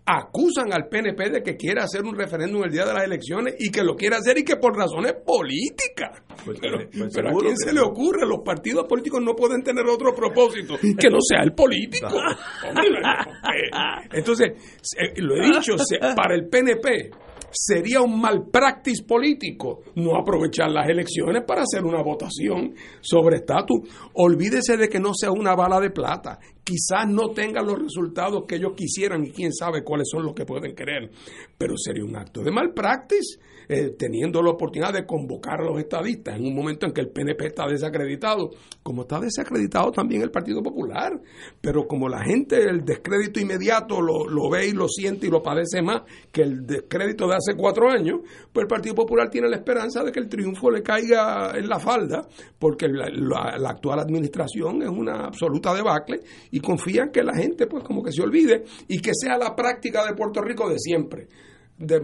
acusan 0.09 0.71
al 0.71 0.87
PNP 0.87 1.29
de 1.29 1.43
que 1.43 1.57
quiere 1.57 1.81
hacer 1.81 2.03
un 2.03 2.15
referéndum 2.17 2.63
el 2.63 2.71
día 2.71 2.85
de 2.85 2.93
las 2.93 3.03
elecciones 3.03 3.55
y 3.59 3.69
que 3.69 3.83
lo 3.83 3.93
quiere 3.95 4.15
hacer 4.15 4.37
y 4.37 4.43
que 4.45 4.55
por 4.55 4.73
razones 4.75 5.13
políticas. 5.25 6.23
Pues, 6.45 6.57
pero, 6.61 6.77
pues, 6.97 7.13
pero 7.13 7.29
a 7.29 7.33
quién 7.33 7.51
que 7.55 7.57
se 7.57 7.73
le 7.73 7.81
ocurre, 7.81 8.25
los 8.25 8.39
partidos 8.45 8.85
políticos 8.87 9.21
no 9.21 9.33
pueden 9.35 9.61
tener 9.63 9.85
otro 9.85 10.15
propósito 10.15 10.75
que 10.97 11.09
no 11.09 11.17
sea 11.19 11.41
el 11.43 11.51
político. 11.53 12.07
Hombre, 12.07 12.87
eh, 13.01 14.07
Entonces, 14.13 14.53
se- 14.81 15.21
lo 15.21 15.35
he 15.35 15.45
dicho, 15.47 15.75
para 16.15 16.35
el 16.35 16.47
PNP 16.47 17.11
sería 17.51 18.01
un 18.01 18.19
malpractice 18.19 19.03
político 19.03 19.83
no 19.95 20.15
aprovechar 20.17 20.69
las 20.71 20.87
elecciones 20.89 21.43
para 21.45 21.63
hacer 21.63 21.83
una 21.83 22.01
votación 22.01 22.73
sobre 23.01 23.37
estatus. 23.37 23.79
Olvídese 24.13 24.77
de 24.77 24.89
que 24.89 24.99
no 24.99 25.11
sea 25.13 25.31
una 25.31 25.55
bala 25.55 25.79
de 25.79 25.91
plata. 25.91 26.39
Quizás 26.63 27.07
no 27.07 27.29
tenga 27.29 27.61
los 27.61 27.79
resultados 27.79 28.43
que 28.47 28.55
ellos 28.55 28.73
quisieran 28.75 29.25
y 29.25 29.31
quién 29.31 29.53
sabe 29.53 29.83
cuáles 29.83 30.07
son 30.11 30.25
los 30.25 30.33
que 30.33 30.45
pueden 30.45 30.75
querer. 30.75 31.09
Pero 31.57 31.75
sería 31.77 32.03
un 32.03 32.15
acto 32.15 32.41
de 32.41 32.51
malpractice 32.51 33.39
eh, 33.69 33.95
teniendo 33.97 34.41
la 34.41 34.51
oportunidad 34.51 34.93
de 34.93 35.05
convocar 35.05 35.59
a 35.61 35.65
los 35.65 35.79
estadistas 35.79 36.37
en 36.37 36.45
un 36.45 36.55
momento 36.55 36.85
en 36.85 36.93
que 36.93 37.01
el 37.01 37.09
PNP 37.09 37.47
está 37.47 37.67
desacreditado, 37.67 38.51
como 38.83 39.01
está 39.01 39.19
desacreditado 39.19 39.91
también 39.91 40.21
el 40.21 40.31
Partido 40.31 40.63
Popular. 40.63 41.19
Pero 41.59 41.87
como 41.87 42.07
la 42.07 42.23
gente, 42.23 42.63
el 42.63 42.85
descrédito 42.85 43.39
inmediato 43.39 44.01
lo, 44.01 44.27
lo 44.27 44.49
ve 44.49 44.67
y 44.67 44.71
lo 44.71 44.87
siente 44.87 45.27
y 45.27 45.29
lo 45.29 45.41
padece 45.41 45.81
más 45.81 46.03
que 46.31 46.43
el 46.43 46.65
descrédito 46.65 47.27
de 47.27 47.35
hace 47.35 47.55
cuatro 47.55 47.89
años, 47.89 48.21
pues 48.51 48.63
el 48.63 48.67
Partido 48.67 48.95
Popular 48.95 49.29
tiene 49.29 49.49
la 49.49 49.57
esperanza 49.57 50.03
de 50.03 50.11
que 50.11 50.19
el 50.19 50.29
triunfo 50.29 50.71
le 50.71 50.81
caiga 50.81 51.51
en 51.55 51.67
la 51.67 51.79
falda, 51.79 52.27
porque 52.59 52.87
la, 52.87 53.69
actual 53.69 53.99
administración 53.99 54.81
es 54.81 54.89
una 54.89 55.25
absoluta 55.25 55.73
debacle 55.73 56.21
y 56.51 56.59
confían 56.59 57.11
que 57.11 57.23
la 57.23 57.35
gente 57.35 57.67
pues 57.67 57.83
como 57.83 58.03
que 58.03 58.11
se 58.11 58.21
olvide 58.21 58.63
y 58.87 58.99
que 58.99 59.11
sea 59.13 59.37
la 59.37 59.55
práctica 59.55 60.05
de 60.05 60.15
Puerto 60.15 60.41
Rico 60.41 60.69
de 60.69 60.79
siempre 60.79 61.27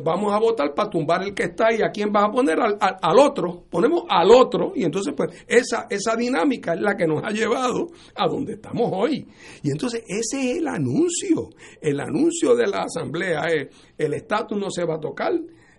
vamos 0.03 0.31
a 0.33 0.39
votar 0.39 0.73
para 0.75 0.89
tumbar 0.89 1.23
el 1.23 1.33
que 1.33 1.43
está 1.43 1.73
y 1.73 1.81
a 1.81 1.89
quién 1.91 2.11
vas 2.11 2.25
a 2.25 2.31
poner 2.31 2.59
al, 2.59 2.77
al- 2.79 3.19
otro, 3.19 3.65
ponemos 3.69 4.03
al 4.09 4.29
otro 4.31 4.73
y 4.75 4.83
entonces 4.83 5.13
pues 5.17 5.43
esa, 5.47 5.87
esa 5.89 6.15
dinámica 6.15 6.73
es 6.73 6.81
la 6.81 6.95
que 6.95 7.07
nos 7.07 7.23
ha 7.23 7.31
llevado 7.31 7.87
a 8.15 8.27
donde 8.27 8.53
estamos 8.53 8.89
hoy. 8.93 9.27
Y 9.63 9.71
entonces 9.71 10.03
ese 10.07 10.51
es 10.51 10.57
el 10.59 10.67
anuncio, 10.67 11.49
el 11.81 11.99
anuncio 11.99 12.55
de 12.55 12.67
la 12.67 12.83
asamblea 12.83 13.41
es 13.47 13.67
el 13.97 14.13
estatus 14.13 14.57
no 14.59 14.69
se 14.69 14.85
va 14.85 14.95
a 14.95 14.99
tocar. 14.99 15.33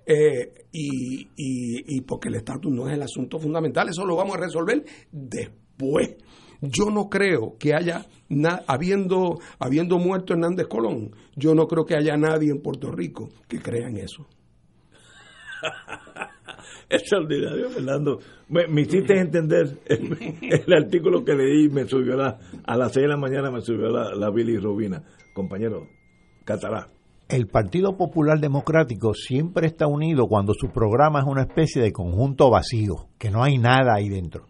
eh, 0.07 0.53
y, 0.72 1.28
y 1.36 2.01
porque 2.03 2.28
el 2.28 2.34
estatus 2.34 2.72
no 2.72 2.88
es 2.88 2.95
el 2.95 3.03
asunto 3.03 3.38
fundamental, 3.38 3.88
eso 3.88 4.05
lo 4.05 4.16
vamos 4.16 4.36
a 4.36 4.40
resolver 4.40 4.84
después. 5.12 6.16
Yo 6.61 6.86
no 6.90 7.09
creo 7.09 7.57
que 7.59 7.74
haya, 7.74 8.05
na- 8.29 8.62
habiendo, 8.66 9.39
habiendo 9.59 9.99
muerto 9.99 10.33
Hernández 10.35 10.66
Colón, 10.68 11.11
yo 11.37 11.55
no 11.55 11.66
creo 11.66 11.85
que 11.85 11.97
haya 11.97 12.16
nadie 12.16 12.51
en 12.51 12.61
Puerto 12.62 12.91
Rico 12.91 13.29
que 13.49 13.61
crea 13.61 13.89
en 13.89 13.97
eso. 13.99 14.27
Extraordinario, 16.89 17.70
Fernando. 17.70 18.18
Me, 18.49 18.66
me 18.68 18.83
hiciste 18.83 19.18
entender 19.18 19.79
el, 19.87 20.16
el 20.43 20.72
artículo 20.72 21.25
que 21.25 21.35
leí, 21.35 21.68
me 21.68 21.87
subió 21.87 22.16
la, 22.16 22.39
a 22.66 22.77
las 22.77 22.93
6 22.93 23.05
de 23.05 23.09
la 23.09 23.16
mañana, 23.16 23.51
me 23.51 23.61
subió 23.61 23.89
la, 23.89 24.14
la 24.14 24.31
Billy 24.31 24.59
Rubina. 24.59 25.03
Compañero, 25.35 25.87
Catalá. 26.45 26.89
El 27.29 27.47
Partido 27.47 27.97
Popular 27.97 28.39
Democrático 28.39 29.14
siempre 29.14 29.66
está 29.66 29.87
unido 29.87 30.27
cuando 30.29 30.53
su 30.53 30.68
programa 30.70 31.20
es 31.20 31.27
una 31.27 31.43
especie 31.43 31.81
de 31.83 31.91
conjunto 31.91 32.51
vacío, 32.51 33.09
que 33.18 33.31
no 33.31 33.43
hay 33.43 33.57
nada 33.59 33.95
ahí 33.97 34.09
dentro. 34.11 34.47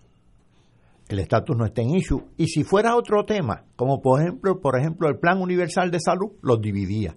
El 1.08 1.18
estatus 1.18 1.56
no 1.56 1.66
está 1.66 1.82
en 1.82 1.90
issue. 1.94 2.22
Y 2.36 2.46
si 2.46 2.64
fuera 2.64 2.96
otro 2.96 3.24
tema, 3.24 3.64
como 3.76 4.00
por 4.00 4.20
ejemplo, 4.20 4.60
por 4.60 4.78
ejemplo 4.78 5.08
el 5.08 5.18
Plan 5.18 5.40
Universal 5.40 5.90
de 5.90 6.00
Salud, 6.00 6.32
los 6.42 6.60
dividía. 6.60 7.16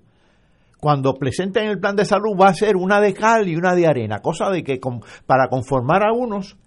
Cuando 0.80 1.14
presenten 1.16 1.68
el 1.70 1.80
plan 1.80 1.96
de 1.96 2.06
salud 2.06 2.38
va 2.40 2.50
a 2.50 2.54
ser 2.54 2.76
una 2.76 3.00
de 3.02 3.14
cal 3.14 3.48
y 3.48 3.56
una 3.56 3.74
de 3.74 3.88
arena, 3.88 4.20
cosa 4.20 4.50
de 4.52 4.64
que 4.64 4.80
con- 4.80 5.02
para 5.26 5.48
conformar 5.48 6.04
a 6.04 6.14
unos 6.14 6.58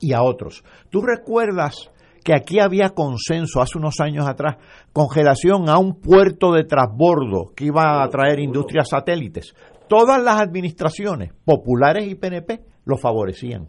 y 0.00 0.12
a 0.12 0.22
otros. 0.22 0.62
¿Tú 0.90 1.00
recuerdas 1.00 1.74
que 2.22 2.34
aquí 2.34 2.58
había 2.60 2.90
consenso 2.90 3.62
hace 3.62 3.78
unos 3.78 3.98
años 4.00 4.26
atrás 4.28 4.56
con 4.92 5.06
relación 5.14 5.70
a 5.70 5.78
un 5.78 6.00
puerto 6.00 6.52
de 6.52 6.64
transbordo 6.64 7.52
que 7.56 7.66
iba 7.66 8.02
a 8.02 8.08
traer 8.10 8.40
industrias 8.40 8.88
satélites? 8.90 9.54
Todas 9.88 10.22
las 10.22 10.38
administraciones, 10.40 11.32
populares 11.44 12.06
y 12.10 12.14
PNP, 12.16 12.60
lo 12.84 12.98
favorecían. 12.98 13.68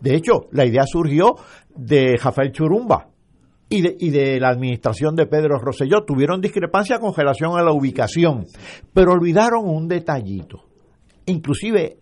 De 0.00 0.14
hecho, 0.14 0.48
la 0.52 0.66
idea 0.66 0.84
surgió 0.86 1.36
de 1.74 2.16
Rafael 2.22 2.52
Churumba 2.52 3.08
y 3.68 3.82
de, 3.82 3.96
y 3.98 4.10
de 4.10 4.40
la 4.40 4.50
administración 4.50 5.14
de 5.14 5.26
Pedro 5.26 5.58
Rosselló. 5.58 6.04
Tuvieron 6.04 6.40
discrepancia 6.40 6.98
con 6.98 7.14
relación 7.14 7.58
a 7.58 7.62
la 7.62 7.72
ubicación, 7.72 8.46
pero 8.92 9.12
olvidaron 9.12 9.68
un 9.68 9.88
detallito. 9.88 10.64
Inclusive 11.26 11.98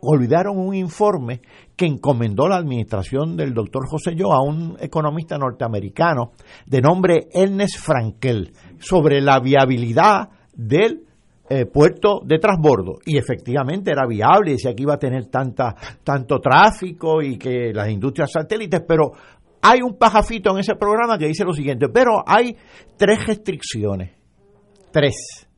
olvidaron 0.00 0.58
un 0.58 0.74
informe 0.74 1.40
que 1.74 1.86
encomendó 1.86 2.48
la 2.48 2.56
administración 2.56 3.36
del 3.36 3.54
doctor 3.54 3.88
José 3.88 4.14
a 4.22 4.40
un 4.40 4.76
economista 4.80 5.36
norteamericano 5.36 6.32
de 6.66 6.80
nombre 6.80 7.28
Ernest 7.32 7.78
Frankel 7.78 8.52
sobre 8.78 9.20
la 9.20 9.40
viabilidad 9.40 10.28
del 10.54 11.05
eh, 11.48 11.66
puerto 11.66 12.20
de 12.24 12.38
transbordo 12.38 12.98
y 13.04 13.18
efectivamente 13.18 13.92
era 13.92 14.06
viable, 14.06 14.52
decía 14.52 14.74
que 14.74 14.82
iba 14.82 14.94
a 14.94 14.98
tener 14.98 15.26
tanta, 15.26 15.76
tanto 16.02 16.40
tráfico 16.40 17.22
y 17.22 17.38
que 17.38 17.72
las 17.72 17.88
industrias 17.88 18.32
satélites, 18.32 18.82
pero 18.86 19.12
hay 19.62 19.80
un 19.80 19.96
pajafito 19.96 20.50
en 20.50 20.58
ese 20.58 20.74
programa 20.74 21.16
que 21.18 21.26
dice 21.26 21.44
lo 21.44 21.52
siguiente, 21.52 21.88
pero 21.88 22.24
hay 22.26 22.56
tres 22.96 23.26
restricciones, 23.26 24.10
tres, 24.90 25.48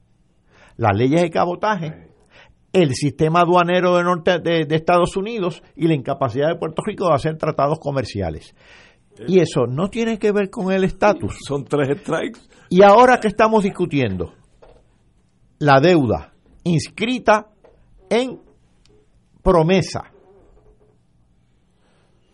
las 0.77 0.95
leyes 0.95 1.23
de 1.23 1.31
cabotaje, 1.31 2.09
el 2.73 2.95
sistema 2.95 3.41
aduanero 3.41 3.97
de, 3.97 4.05
norte, 4.05 4.39
de, 4.41 4.67
de 4.67 4.77
Estados 4.77 5.17
Unidos 5.17 5.63
y 5.75 5.89
la 5.89 5.95
incapacidad 5.95 6.49
de 6.49 6.59
Puerto 6.59 6.83
Rico 6.85 7.09
de 7.09 7.15
hacer 7.15 7.39
tratados 7.39 7.79
comerciales. 7.79 8.55
Y 9.27 9.41
eso 9.41 9.67
no 9.67 9.89
tiene 9.89 10.19
que 10.19 10.33
ver 10.33 10.49
con 10.49 10.71
el 10.71 10.85
estatus. 10.85 11.39
Son 11.47 11.65
tres 11.65 11.99
strikes. 12.01 12.41
Y 12.69 12.83
ahora 12.83 13.19
que 13.19 13.29
estamos 13.29 13.65
discutiendo 13.65 14.35
la 15.59 15.81
deuda 15.81 16.33
inscrita 16.65 17.49
en 18.09 18.41
promesa, 19.43 20.13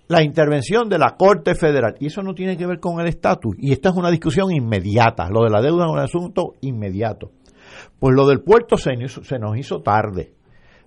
la 0.08 0.22
intervención 0.22 0.88
de 0.88 0.98
la 0.98 1.16
Corte 1.16 1.54
Federal, 1.54 1.96
y 1.98 2.06
eso 2.06 2.22
no 2.22 2.34
tiene 2.34 2.56
que 2.56 2.66
ver 2.66 2.80
con 2.80 3.00
el 3.00 3.06
estatus, 3.06 3.54
y 3.58 3.72
esta 3.72 3.90
es 3.90 3.96
una 3.96 4.10
discusión 4.10 4.52
inmediata, 4.52 5.28
lo 5.30 5.44
de 5.44 5.50
la 5.50 5.62
deuda 5.62 5.86
es 5.86 5.92
un 5.92 5.98
asunto 5.98 6.54
inmediato. 6.60 7.30
Pues 7.98 8.14
lo 8.14 8.26
del 8.26 8.42
puerto 8.42 8.76
se 8.76 8.92
se 9.08 9.38
nos 9.38 9.56
hizo 9.56 9.80
tarde. 9.80 10.34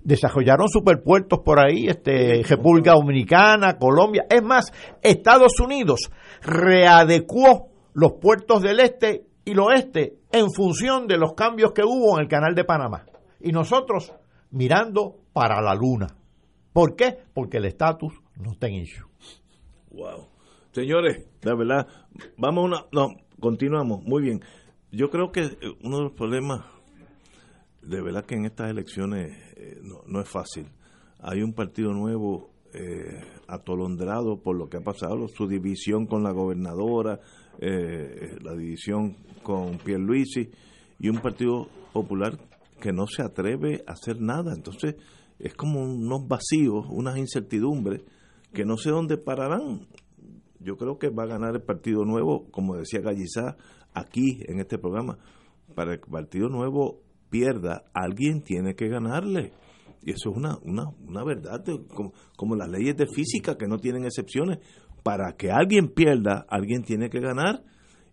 Desarrollaron 0.03 0.69
superpuertos 0.69 1.39
por 1.39 1.59
ahí, 1.59 1.87
este, 1.87 2.43
República 2.43 2.93
Dominicana, 2.93 3.77
Colombia. 3.77 4.25
Es 4.29 4.41
más, 4.41 4.71
Estados 5.01 5.59
Unidos 5.59 6.11
readecuó 6.41 7.69
los 7.93 8.13
puertos 8.13 8.61
del 8.61 8.79
este 8.79 9.26
y 9.47 9.51
el 9.51 9.59
oeste 9.59 10.19
en 10.29 10.51
función 10.51 11.07
de 11.07 11.17
los 11.17 11.33
cambios 11.33 11.71
que 11.71 11.81
hubo 11.81 12.17
en 12.17 12.23
el 12.23 12.27
canal 12.27 12.53
de 12.53 12.65
Panamá. 12.65 13.05
Y 13.39 13.53
nosotros 13.53 14.13
mirando 14.51 15.21
para 15.31 15.61
la 15.61 15.73
luna. 15.73 16.07
¿Por 16.73 16.97
qué? 16.97 17.17
Porque 17.33 17.55
el 17.57 17.65
estatus 17.65 18.11
no 18.35 18.51
está 18.51 18.67
en 18.67 18.73
issue. 18.73 19.07
Wow. 19.91 20.27
Señores, 20.73 21.29
la 21.43 21.55
verdad, 21.55 21.87
vamos 22.37 22.65
una. 22.65 22.85
No, 22.91 23.07
continuamos. 23.39 24.03
Muy 24.03 24.21
bien. 24.21 24.41
Yo 24.91 25.09
creo 25.09 25.31
que 25.31 25.43
eh, 25.43 25.57
uno 25.81 25.99
de 25.99 26.03
los 26.03 26.11
problemas, 26.11 26.65
de 27.81 28.01
verdad 28.01 28.25
que 28.25 28.35
en 28.35 28.45
estas 28.45 28.69
elecciones 28.69 29.31
eh, 29.55 29.79
no, 29.81 30.01
no 30.07 30.19
es 30.19 30.27
fácil. 30.27 30.67
Hay 31.21 31.41
un 31.41 31.53
partido 31.53 31.93
nuevo 31.93 32.51
eh, 32.73 33.21
atolondrado 33.47 34.41
por 34.41 34.57
lo 34.57 34.67
que 34.67 34.77
ha 34.77 34.81
pasado, 34.81 35.29
su 35.29 35.47
división 35.47 36.05
con 36.05 36.21
la 36.21 36.31
gobernadora, 36.31 37.21
eh, 37.59 38.37
la 38.41 38.55
división 38.55 39.15
con 39.43 39.77
Pierluisi, 39.77 40.49
y 40.99 41.09
un 41.09 41.19
partido 41.19 41.67
popular 41.93 42.37
que 42.81 42.91
no 42.91 43.07
se 43.07 43.23
atreve 43.23 43.83
a 43.87 43.93
hacer 43.93 44.21
nada. 44.21 44.53
Entonces, 44.53 44.95
es 45.39 45.53
como 45.53 45.83
unos 45.83 46.27
vacíos, 46.27 46.85
unas 46.89 47.17
incertidumbres 47.17 48.01
que 48.53 48.65
no 48.65 48.77
sé 48.77 48.89
dónde 48.89 49.17
pararán. 49.17 49.87
Yo 50.59 50.77
creo 50.77 50.97
que 50.97 51.09
va 51.09 51.23
a 51.23 51.27
ganar 51.27 51.55
el 51.55 51.61
Partido 51.61 52.03
Nuevo, 52.05 52.49
como 52.51 52.75
decía 52.75 53.01
Gallizá, 53.01 53.57
aquí 53.93 54.41
en 54.47 54.59
este 54.59 54.77
programa. 54.77 55.17
Para 55.75 55.97
que 55.97 56.05
el 56.05 56.11
Partido 56.11 56.49
Nuevo 56.49 57.01
pierda, 57.29 57.83
alguien 57.93 58.41
tiene 58.41 58.75
que 58.75 58.87
ganarle. 58.87 59.53
Y 60.01 60.11
eso 60.11 60.31
es 60.31 60.37
una, 60.37 60.57
una, 60.63 60.89
una 61.05 61.23
verdad, 61.23 61.63
como, 61.93 62.13
como 62.35 62.55
las 62.55 62.69
leyes 62.69 62.95
de 62.95 63.07
física 63.07 63.57
que 63.57 63.67
no 63.67 63.77
tienen 63.77 64.05
excepciones. 64.05 64.59
Para 65.07 65.37
que 65.37 65.51
alguien 65.51 65.93
pierda, 65.93 66.45
alguien 66.49 66.83
tiene 66.83 67.09
que 67.09 67.21
ganar. 67.21 67.63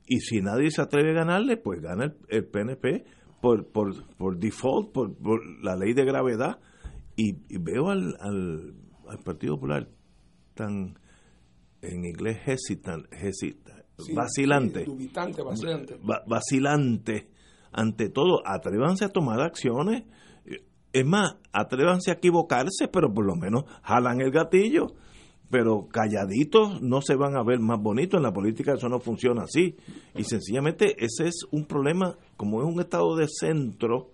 y 0.06 0.20
si 0.20 0.40
nadie 0.40 0.70
se 0.70 0.80
atreve 0.80 1.10
a 1.10 1.24
ganarle, 1.24 1.56
pues 1.56 1.80
gana 1.80 2.14
el, 2.28 2.44
PNP 2.46 3.04
por, 3.40 3.66
por, 3.72 4.06
por 4.16 4.38
default, 4.38 4.92
por, 4.92 5.10
la 5.60 5.74
ley 5.74 5.92
de 5.92 6.04
gravedad. 6.04 6.60
Y, 7.16 7.32
veo 7.58 7.90
al, 7.90 8.14
al, 8.20 8.74
Partido 9.24 9.56
Popular 9.56 9.88
tan, 10.54 10.96
en 11.82 12.04
inglés, 12.04 12.38
hesitant, 12.46 13.06
vacilante, 14.14 14.86
vacilante. 14.86 15.98
vacilante 16.28 17.28
ante 17.72 18.08
todo, 18.08 18.40
atrévanse 18.46 19.04
a 19.04 19.08
tomar 19.08 19.40
acciones. 19.40 20.04
Es 20.92 21.04
más, 21.04 21.38
atrévanse 21.52 22.12
a 22.12 22.14
equivocarse, 22.14 22.86
pero 22.86 23.12
por 23.12 23.26
lo 23.26 23.34
menos 23.34 23.64
jalan 23.82 24.20
el 24.20 24.30
gatillo. 24.30 24.94
Pero 25.50 25.86
calladitos 25.88 26.80
no 26.82 27.00
se 27.00 27.16
van 27.16 27.36
a 27.36 27.44
ver 27.44 27.60
más 27.60 27.80
bonitos. 27.80 28.18
En 28.18 28.24
la 28.24 28.32
política 28.32 28.74
eso 28.74 28.88
no 28.88 28.98
funciona 28.98 29.42
así. 29.42 29.76
Y 30.14 30.24
sencillamente 30.24 30.96
ese 30.98 31.28
es 31.28 31.46
un 31.50 31.66
problema, 31.66 32.16
como 32.36 32.62
es 32.62 32.68
un 32.68 32.80
estado 32.80 33.16
de 33.16 33.26
centro, 33.28 34.10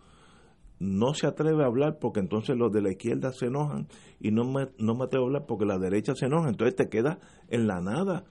no 0.78 1.14
se 1.14 1.26
atreve 1.26 1.62
a 1.62 1.66
hablar 1.66 1.98
porque 2.00 2.20
entonces 2.20 2.56
los 2.56 2.72
de 2.72 2.82
la 2.82 2.90
izquierda 2.90 3.32
se 3.32 3.46
enojan 3.46 3.86
y 4.18 4.30
no 4.30 4.44
me, 4.44 4.68
no 4.78 4.94
me 4.94 5.04
atrevo 5.04 5.26
a 5.26 5.28
hablar 5.28 5.44
porque 5.46 5.66
la 5.66 5.78
derecha 5.78 6.14
se 6.14 6.26
enoja. 6.26 6.48
Entonces 6.48 6.74
te 6.74 6.88
queda 6.88 7.18
en 7.48 7.66
la 7.66 7.80
nada. 7.80 8.24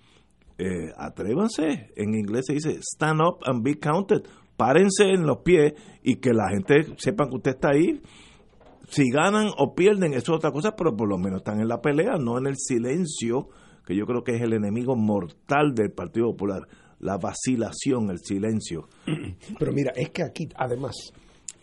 Eh, 0.57 0.91
atrévanse. 0.97 1.91
En 1.95 2.15
inglés 2.15 2.45
se 2.47 2.53
dice 2.53 2.79
stand 2.81 3.21
up 3.21 3.39
and 3.45 3.63
be 3.63 3.79
counted 3.79 4.23
párense 4.59 5.05
en 5.05 5.25
los 5.25 5.37
pies 5.37 5.73
y 6.03 6.17
que 6.17 6.33
la 6.33 6.49
gente 6.49 6.93
sepa 6.97 7.29
que 7.29 7.37
usted 7.37 7.51
está 7.51 7.69
ahí. 7.69 8.01
Si 8.89 9.09
ganan 9.11 9.51
o 9.57 9.75
pierden, 9.75 10.13
eso 10.13 10.33
es 10.33 10.37
otra 10.37 10.51
cosa, 10.51 10.75
pero 10.75 10.95
por 10.95 11.07
lo 11.07 11.17
menos 11.17 11.39
están 11.39 11.59
en 11.59 11.67
la 11.67 11.81
pelea, 11.81 12.17
no 12.17 12.37
en 12.37 12.47
el 12.47 12.55
silencio, 12.57 13.49
que 13.85 13.95
yo 13.95 14.05
creo 14.05 14.23
que 14.23 14.35
es 14.35 14.41
el 14.41 14.53
enemigo 14.53 14.95
mortal 14.95 15.73
del 15.75 15.91
Partido 15.91 16.31
Popular, 16.31 16.67
la 16.99 17.17
vacilación, 17.17 18.09
el 18.09 18.19
silencio. 18.19 18.87
Pero 19.59 19.71
mira, 19.71 19.91
es 19.95 20.09
que 20.09 20.23
aquí, 20.23 20.49
además, 20.55 20.95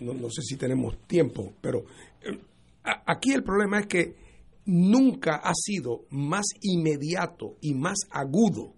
no, 0.00 0.30
sé 0.30 0.42
si 0.42 0.56
tenemos 0.56 0.98
tiempo, 1.06 1.54
pero 1.60 1.84
eh, 2.22 2.38
aquí 3.06 3.32
el 3.32 3.42
problema 3.42 3.80
es 3.80 3.86
que 3.86 4.14
nunca 4.66 5.36
ha 5.36 5.54
sido 5.54 6.04
más 6.10 6.44
inmediato 6.60 7.56
y 7.60 7.74
más 7.74 7.98
agudo 8.10 8.74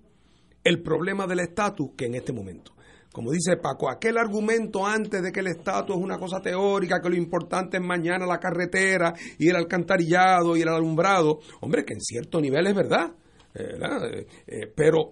el 0.62 0.82
problema 0.82 1.26
del 1.26 1.40
estatus 1.40 1.90
que 1.96 2.06
en 2.06 2.14
este 2.14 2.32
momento 2.32 2.72
como 3.12 3.32
dice 3.32 3.56
Paco, 3.56 3.90
aquel 3.90 4.18
argumento 4.18 4.86
antes 4.86 5.22
de 5.22 5.32
que 5.32 5.40
el 5.40 5.48
estatus 5.48 5.96
es 5.96 6.02
una 6.02 6.18
cosa 6.18 6.40
teórica, 6.40 7.00
que 7.00 7.08
lo 7.08 7.16
importante 7.16 7.78
es 7.78 7.82
mañana 7.82 8.26
la 8.26 8.38
carretera 8.38 9.14
y 9.38 9.48
el 9.48 9.56
alcantarillado 9.56 10.56
y 10.56 10.62
el 10.62 10.68
alumbrado, 10.68 11.40
hombre, 11.60 11.84
que 11.84 11.94
en 11.94 12.00
cierto 12.00 12.40
nivel 12.40 12.66
es 12.66 12.74
verdad. 12.74 13.12
Eh, 13.54 14.26
eh, 14.46 14.72
pero 14.76 15.10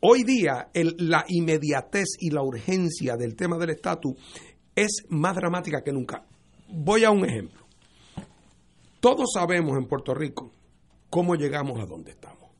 hoy 0.00 0.22
día 0.24 0.68
la 0.74 1.24
inmediatez 1.26 2.06
y 2.20 2.30
la 2.30 2.42
urgencia 2.42 3.16
del 3.16 3.34
tema 3.34 3.56
del 3.56 3.70
estatus 3.70 4.14
es 4.74 5.06
más 5.08 5.34
dramática 5.34 5.82
que 5.82 5.92
nunca. 5.92 6.24
Voy 6.68 7.04
a 7.04 7.10
un 7.10 7.24
ejemplo. 7.24 7.66
Todos 9.00 9.30
sabemos 9.32 9.76
en 9.78 9.86
Puerto 9.86 10.14
Rico 10.14 10.52
cómo 11.08 11.34
llegamos 11.34 11.80
a 11.80 11.86
donde 11.86 12.10
estamos. 12.10 12.50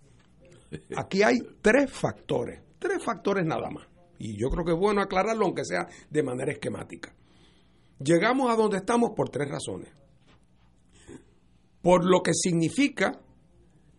Aquí 0.96 1.22
hay 1.22 1.38
tres 1.60 1.92
factores, 1.92 2.60
tres 2.78 3.02
factores 3.04 3.44
nada 3.44 3.70
más 3.70 3.86
y 4.18 4.36
yo 4.36 4.50
creo 4.50 4.64
que 4.64 4.72
es 4.72 4.78
bueno 4.78 5.00
aclararlo, 5.00 5.44
aunque 5.44 5.64
sea 5.64 5.88
de 6.10 6.22
manera 6.22 6.52
esquemática. 6.52 7.14
Llegamos 8.00 8.50
a 8.50 8.56
donde 8.56 8.78
estamos 8.78 9.10
por 9.16 9.28
tres 9.28 9.48
razones. 9.48 9.88
Por 11.82 12.04
lo 12.04 12.22
que 12.22 12.32
significa 12.34 13.20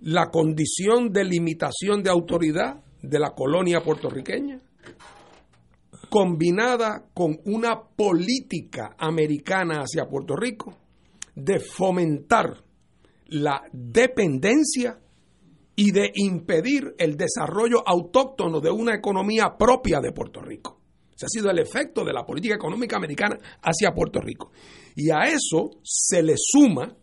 la 0.02 0.30
condición 0.30 1.12
de 1.12 1.24
limitación 1.26 2.04
de 2.04 2.10
autoridad 2.10 2.84
de 3.02 3.20
la 3.20 3.32
colonia 3.32 3.82
puertorriqueña, 3.82 4.62
combinada 6.10 7.06
con 7.14 7.40
una 7.46 7.82
política 7.82 8.96
americana 8.98 9.82
hacia 9.82 10.08
Puerto 10.08 10.36
Rico 10.36 10.76
de 11.36 11.60
fomentar 11.60 12.64
la 13.28 13.62
dependencia 13.72 15.00
y 15.80 15.92
de 15.92 16.12
impedir 16.16 16.94
el 16.98 17.16
desarrollo 17.16 17.88
autóctono 17.88 18.60
de 18.60 18.70
una 18.70 18.94
economía 18.94 19.56
propia 19.58 20.02
de 20.02 20.12
Puerto 20.12 20.42
Rico. 20.42 20.82
Ese 21.16 21.26
ha 21.26 21.30
sido 21.30 21.50
el 21.50 21.58
efecto 21.58 22.04
de 22.04 22.12
la 22.12 22.26
política 22.26 22.56
económica 22.56 22.98
americana 22.98 23.38
hacia 23.62 23.94
Puerto 23.94 24.20
Rico. 24.20 24.52
Y 24.98 25.10
a 25.10 25.24
eso 25.30 25.70
se 25.82 26.22
le 26.22 26.34
suma 26.36 26.94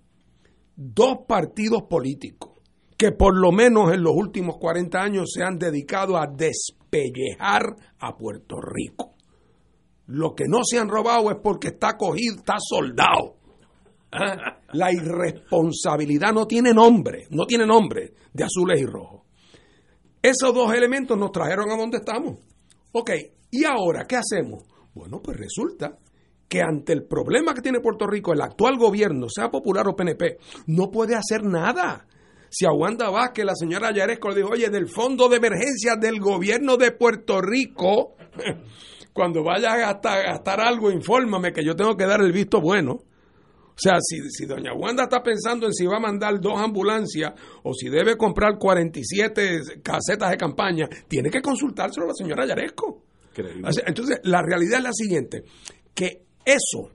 dos 0.76 1.20
partidos 1.26 1.84
políticos 1.88 2.50
que 2.98 3.12
por 3.12 3.34
lo 3.34 3.50
menos 3.50 3.94
en 3.94 4.02
los 4.02 4.12
últimos 4.14 4.58
40 4.58 5.00
años 5.00 5.30
se 5.32 5.42
han 5.42 5.56
dedicado 5.56 6.18
a 6.18 6.26
despellejar 6.26 7.76
a 7.98 8.14
Puerto 8.18 8.56
Rico. 8.60 9.14
Lo 10.04 10.34
que 10.34 10.44
no 10.48 10.64
se 10.64 10.78
han 10.78 10.90
robado 10.90 11.30
es 11.30 11.38
porque 11.42 11.68
está 11.68 11.96
cogido, 11.96 12.36
está 12.36 12.56
soldado. 12.58 13.36
La 14.72 14.92
irresponsabilidad 14.92 16.32
no 16.32 16.46
tiene 16.46 16.72
nombre, 16.72 17.26
no 17.30 17.46
tiene 17.46 17.66
nombre 17.66 18.12
de 18.32 18.44
azules 18.44 18.80
y 18.80 18.86
rojos. 18.86 19.22
Esos 20.22 20.54
dos 20.54 20.72
elementos 20.74 21.16
nos 21.16 21.32
trajeron 21.32 21.70
a 21.70 21.76
donde 21.76 21.98
estamos. 21.98 22.38
Ok, 22.92 23.10
¿y 23.50 23.64
ahora 23.64 24.06
qué 24.08 24.16
hacemos? 24.16 24.64
Bueno, 24.94 25.20
pues 25.22 25.36
resulta 25.36 25.98
que 26.48 26.62
ante 26.62 26.92
el 26.92 27.04
problema 27.04 27.54
que 27.54 27.60
tiene 27.60 27.80
Puerto 27.80 28.06
Rico, 28.06 28.32
el 28.32 28.40
actual 28.40 28.76
gobierno, 28.76 29.28
sea 29.28 29.50
popular 29.50 29.86
o 29.88 29.96
PNP, 29.96 30.38
no 30.68 30.90
puede 30.90 31.14
hacer 31.14 31.44
nada. 31.44 32.06
Si 32.48 32.64
a 32.64 32.72
Wanda 32.72 33.10
Vázquez, 33.10 33.44
la 33.44 33.54
señora 33.54 33.92
Yaresco 33.92 34.30
le 34.30 34.36
dijo, 34.36 34.50
oye, 34.50 34.70
del 34.70 34.88
fondo 34.88 35.28
de 35.28 35.36
emergencia 35.36 35.96
del 35.96 36.20
gobierno 36.20 36.76
de 36.76 36.92
Puerto 36.92 37.40
Rico, 37.40 38.14
cuando 39.12 39.42
vaya 39.42 39.72
a 39.72 39.76
gastar, 39.78 40.18
a 40.20 40.32
gastar 40.32 40.60
algo, 40.60 40.90
infórmame 40.90 41.52
que 41.52 41.64
yo 41.64 41.74
tengo 41.74 41.96
que 41.96 42.06
dar 42.06 42.20
el 42.20 42.32
visto 42.32 42.60
bueno. 42.60 43.00
O 43.76 43.78
sea, 43.78 43.98
si, 44.00 44.46
doña 44.46 44.72
Wanda 44.72 45.02
está 45.02 45.22
pensando 45.22 45.66
en 45.66 45.74
si 45.74 45.84
va 45.84 45.98
a 45.98 46.00
mandar 46.00 46.40
dos 46.40 46.58
ambulancias 46.58 47.32
o 47.62 47.74
si 47.74 47.90
debe 47.90 48.16
comprar 48.16 48.56
47 48.58 49.82
casetas 49.82 50.30
de 50.30 50.36
campaña, 50.38 50.88
tiene 51.06 51.28
que 51.28 51.42
consultárselo 51.42 52.06
a 52.06 52.08
la 52.08 52.14
señora 52.14 52.46
Yaresco. 52.46 53.02
Entonces, 53.86 54.20
la 54.22 54.40
realidad 54.40 54.78
es 54.78 54.82
la 54.82 54.92
siguiente, 54.94 55.44
que 55.94 56.24
eso, 56.42 56.90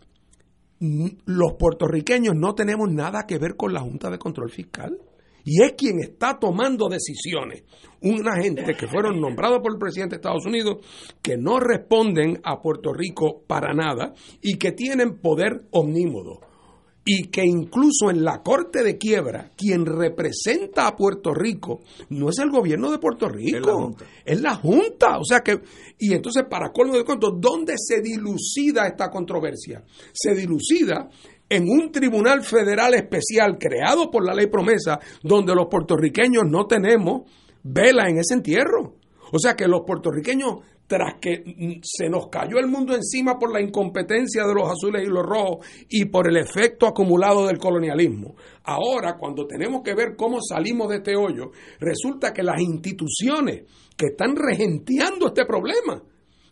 los 0.79 1.53
puertorriqueños 1.53 2.33
no 2.35 2.55
tenemos 2.55 2.91
nada 2.91 3.27
que 3.27 3.37
ver 3.37 3.55
con 3.55 3.73
la 3.73 3.81
Junta 3.81 4.09
de 4.09 4.17
Control 4.17 4.49
Fiscal. 4.49 4.97
Y 5.43 5.63
es 5.63 5.73
quien 5.73 5.99
está 5.99 6.37
tomando 6.39 6.87
decisiones. 6.87 7.63
Una 8.01 8.35
gente 8.41 8.75
que 8.75 8.87
fueron 8.87 9.19
nombrados 9.19 9.59
por 9.61 9.73
el 9.73 9.79
presidente 9.79 10.15
de 10.15 10.17
Estados 10.17 10.45
Unidos, 10.45 10.85
que 11.21 11.35
no 11.35 11.59
responden 11.59 12.39
a 12.43 12.59
Puerto 12.59 12.93
Rico 12.93 13.43
para 13.47 13.73
nada 13.73 14.13
y 14.39 14.57
que 14.57 14.71
tienen 14.71 15.19
poder 15.19 15.63
omnímodo 15.71 16.50
y 17.03 17.29
que 17.29 17.43
incluso 17.43 18.11
en 18.11 18.23
la 18.23 18.43
Corte 18.43 18.83
de 18.83 18.97
Quiebra, 18.97 19.51
quien 19.57 19.85
representa 19.85 20.87
a 20.87 20.95
Puerto 20.95 21.33
Rico 21.33 21.81
no 22.09 22.29
es 22.29 22.37
el 22.37 22.51
gobierno 22.51 22.91
de 22.91 22.99
Puerto 22.99 23.27
Rico, 23.27 23.95
es 24.23 24.39
la 24.41 24.55
Junta. 24.55 25.17
O 25.17 25.25
sea 25.25 25.39
que, 25.39 25.61
y 25.97 26.13
entonces, 26.13 26.43
para 26.49 26.71
colmo 26.71 26.95
de 26.95 27.03
cuentos, 27.03 27.33
¿dónde 27.39 27.73
se 27.77 28.01
dilucida 28.01 28.87
esta 28.87 29.09
controversia? 29.09 29.83
Se 30.13 30.35
dilucida 30.35 31.09
en 31.49 31.67
un 31.67 31.91
tribunal 31.91 32.43
federal 32.43 32.93
especial 32.93 33.57
creado 33.59 34.11
por 34.11 34.23
la 34.23 34.33
ley 34.33 34.47
promesa, 34.47 34.99
donde 35.23 35.55
los 35.55 35.67
puertorriqueños 35.69 36.43
no 36.47 36.67
tenemos 36.67 37.23
vela 37.63 38.07
en 38.07 38.19
ese 38.19 38.35
entierro. 38.35 38.95
O 39.33 39.39
sea 39.39 39.55
que 39.55 39.67
los 39.67 39.81
puertorriqueños 39.85 40.59
tras 40.91 41.21
que 41.21 41.79
se 41.83 42.09
nos 42.09 42.27
cayó 42.27 42.59
el 42.59 42.67
mundo 42.67 42.93
encima 42.93 43.39
por 43.39 43.53
la 43.53 43.61
incompetencia 43.61 44.43
de 44.45 44.53
los 44.53 44.69
azules 44.69 45.07
y 45.07 45.09
los 45.09 45.25
rojos 45.25 45.65
y 45.87 46.03
por 46.03 46.27
el 46.27 46.35
efecto 46.35 46.85
acumulado 46.85 47.47
del 47.47 47.59
colonialismo. 47.59 48.35
Ahora, 48.65 49.15
cuando 49.17 49.47
tenemos 49.47 49.83
que 49.83 49.95
ver 49.95 50.17
cómo 50.17 50.39
salimos 50.41 50.89
de 50.89 50.97
este 50.97 51.15
hoyo, 51.15 51.51
resulta 51.79 52.33
que 52.33 52.43
las 52.43 52.59
instituciones 52.59 53.63
que 53.95 54.07
están 54.07 54.35
regenteando 54.35 55.27
este 55.27 55.45
problema, 55.45 56.03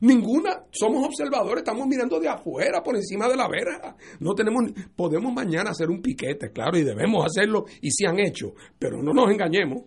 Ninguna, 0.02 0.64
somos 0.72 1.06
observadores, 1.06 1.58
estamos 1.58 1.86
mirando 1.86 2.22
de 2.22 2.30
afuera, 2.30 2.82
por 2.82 2.96
encima 2.96 3.28
de 3.28 3.36
la 3.36 3.50
verja. 3.50 3.98
No 4.22 4.34
tenemos, 4.34 4.72
podemos 4.96 5.34
mañana 5.34 5.72
hacer 5.72 5.90
un 5.90 6.02
piquete, 6.02 6.54
claro, 6.54 6.78
y 6.78 6.84
debemos 6.84 7.26
hacerlo, 7.26 7.66
y 7.82 7.92
se 7.92 8.08
han 8.08 8.18
hecho, 8.18 8.54
pero 8.80 9.04
no 9.04 9.12
nos 9.12 9.30
engañemos 9.30 9.84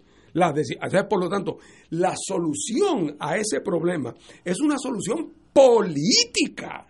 por 1.09 1.21
lo 1.21 1.29
tanto, 1.29 1.59
la 1.91 2.15
solución 2.17 3.17
a 3.19 3.37
ese 3.37 3.61
problema 3.61 4.15
es 4.45 4.61
una 4.61 4.79
solución 4.79 5.33
política. 5.53 6.87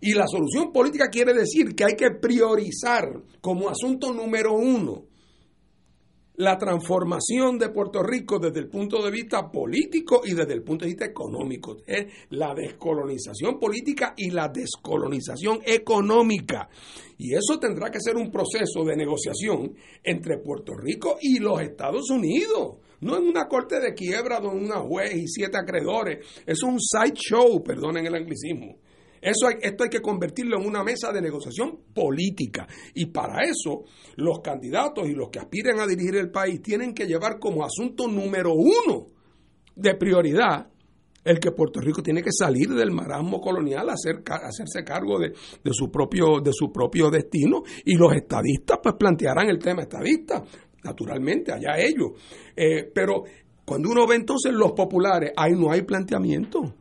Y 0.00 0.14
la 0.14 0.26
solución 0.26 0.72
política 0.72 1.08
quiere 1.08 1.34
decir 1.34 1.74
que 1.74 1.84
hay 1.84 1.94
que 1.94 2.10
priorizar 2.12 3.22
como 3.40 3.68
asunto 3.68 4.12
número 4.14 4.54
uno 4.54 5.09
la 6.40 6.56
transformación 6.56 7.58
de 7.58 7.68
Puerto 7.68 8.02
Rico 8.02 8.38
desde 8.38 8.60
el 8.60 8.68
punto 8.68 9.02
de 9.02 9.10
vista 9.10 9.50
político 9.50 10.22
y 10.24 10.32
desde 10.32 10.54
el 10.54 10.62
punto 10.62 10.86
de 10.86 10.92
vista 10.92 11.04
económico. 11.04 11.76
Es 11.86 12.06
la 12.30 12.54
descolonización 12.54 13.58
política 13.58 14.14
y 14.16 14.30
la 14.30 14.48
descolonización 14.48 15.60
económica. 15.66 16.70
Y 17.18 17.34
eso 17.34 17.58
tendrá 17.60 17.90
que 17.90 18.00
ser 18.00 18.16
un 18.16 18.30
proceso 18.30 18.82
de 18.86 18.96
negociación 18.96 19.74
entre 20.02 20.38
Puerto 20.38 20.72
Rico 20.72 21.18
y 21.20 21.40
los 21.40 21.60
Estados 21.60 22.08
Unidos. 22.08 22.78
No 23.00 23.18
en 23.18 23.28
una 23.28 23.46
corte 23.46 23.78
de 23.78 23.92
quiebra 23.92 24.40
donde 24.40 24.64
una 24.64 24.80
juez 24.80 25.14
y 25.14 25.28
siete 25.28 25.58
acreedores. 25.58 26.26
Es 26.46 26.62
un 26.62 26.78
sideshow, 26.80 27.62
perdonen 27.62 28.06
el 28.06 28.14
anglicismo. 28.14 28.78
Eso 29.20 29.48
hay, 29.48 29.56
esto 29.60 29.84
hay 29.84 29.90
que 29.90 30.00
convertirlo 30.00 30.58
en 30.58 30.66
una 30.66 30.82
mesa 30.82 31.12
de 31.12 31.20
negociación 31.20 31.80
política. 31.94 32.66
Y 32.94 33.06
para 33.06 33.44
eso, 33.44 33.84
los 34.16 34.40
candidatos 34.40 35.08
y 35.08 35.12
los 35.12 35.28
que 35.30 35.38
aspiren 35.38 35.78
a 35.80 35.86
dirigir 35.86 36.16
el 36.16 36.30
país 36.30 36.62
tienen 36.62 36.94
que 36.94 37.06
llevar 37.06 37.38
como 37.38 37.64
asunto 37.64 38.08
número 38.08 38.54
uno 38.54 39.06
de 39.76 39.94
prioridad 39.94 40.70
el 41.24 41.38
que 41.38 41.52
Puerto 41.52 41.80
Rico 41.80 42.02
tiene 42.02 42.22
que 42.22 42.30
salir 42.32 42.68
del 42.70 42.90
marasmo 42.90 43.40
colonial, 43.40 43.88
hacer, 43.90 44.22
hacerse 44.26 44.84
cargo 44.84 45.18
de, 45.18 45.32
su 45.72 45.90
propio, 45.90 46.40
de 46.42 46.52
su 46.52 46.72
propio 46.72 47.10
destino, 47.10 47.62
y 47.84 47.96
los 47.96 48.14
estadistas 48.14 48.78
pues 48.82 48.94
plantearán 48.98 49.48
el 49.48 49.58
tema 49.58 49.82
estadista, 49.82 50.42
naturalmente, 50.82 51.52
allá 51.52 51.78
ellos. 51.78 52.12
Eh, 52.56 52.90
pero 52.94 53.24
cuando 53.64 53.90
uno 53.90 54.06
ve 54.06 54.16
entonces 54.16 54.52
los 54.52 54.72
populares, 54.72 55.32
ahí 55.36 55.52
no 55.52 55.70
hay 55.70 55.82
planteamiento. 55.82 56.74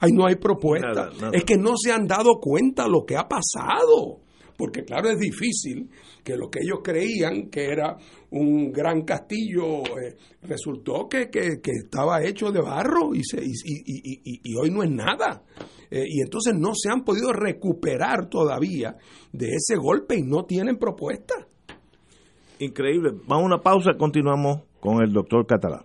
Ahí 0.00 0.12
no 0.12 0.26
hay 0.26 0.36
propuesta. 0.36 1.10
Es 1.32 1.44
que 1.44 1.56
no 1.56 1.74
se 1.76 1.92
han 1.92 2.06
dado 2.06 2.38
cuenta 2.40 2.88
lo 2.88 3.04
que 3.04 3.16
ha 3.16 3.26
pasado. 3.28 4.20
Porque 4.56 4.84
claro, 4.84 5.10
es 5.10 5.18
difícil 5.18 5.90
que 6.24 6.36
lo 6.36 6.48
que 6.48 6.60
ellos 6.62 6.78
creían 6.82 7.50
que 7.50 7.66
era 7.66 7.96
un 8.30 8.72
gran 8.72 9.02
castillo 9.02 9.82
eh, 10.00 10.16
resultó 10.42 11.08
que, 11.08 11.28
que, 11.28 11.58
estaba 11.64 12.24
hecho 12.24 12.50
de 12.50 12.62
barro 12.62 13.14
y, 13.14 13.22
se, 13.22 13.44
y, 13.44 13.52
y, 13.52 14.40
y 14.42 14.56
hoy 14.56 14.70
no 14.70 14.82
es 14.82 14.90
nada. 14.90 15.42
Eh, 15.90 16.04
y 16.08 16.20
entonces 16.22 16.54
no 16.54 16.70
se 16.74 16.90
han 16.90 17.04
podido 17.04 17.32
recuperar 17.32 18.28
todavía 18.28 18.96
de 19.32 19.48
ese 19.48 19.76
golpe 19.76 20.16
y 20.16 20.22
no 20.22 20.44
tienen 20.44 20.78
propuesta. 20.78 21.34
Increíble. 22.58 23.10
Vamos 23.26 23.44
a 23.44 23.46
una 23.46 23.58
pausa 23.58 23.90
y 23.94 23.98
continuamos 23.98 24.62
con 24.80 25.02
el 25.02 25.12
doctor 25.12 25.46
Catalán. 25.46 25.84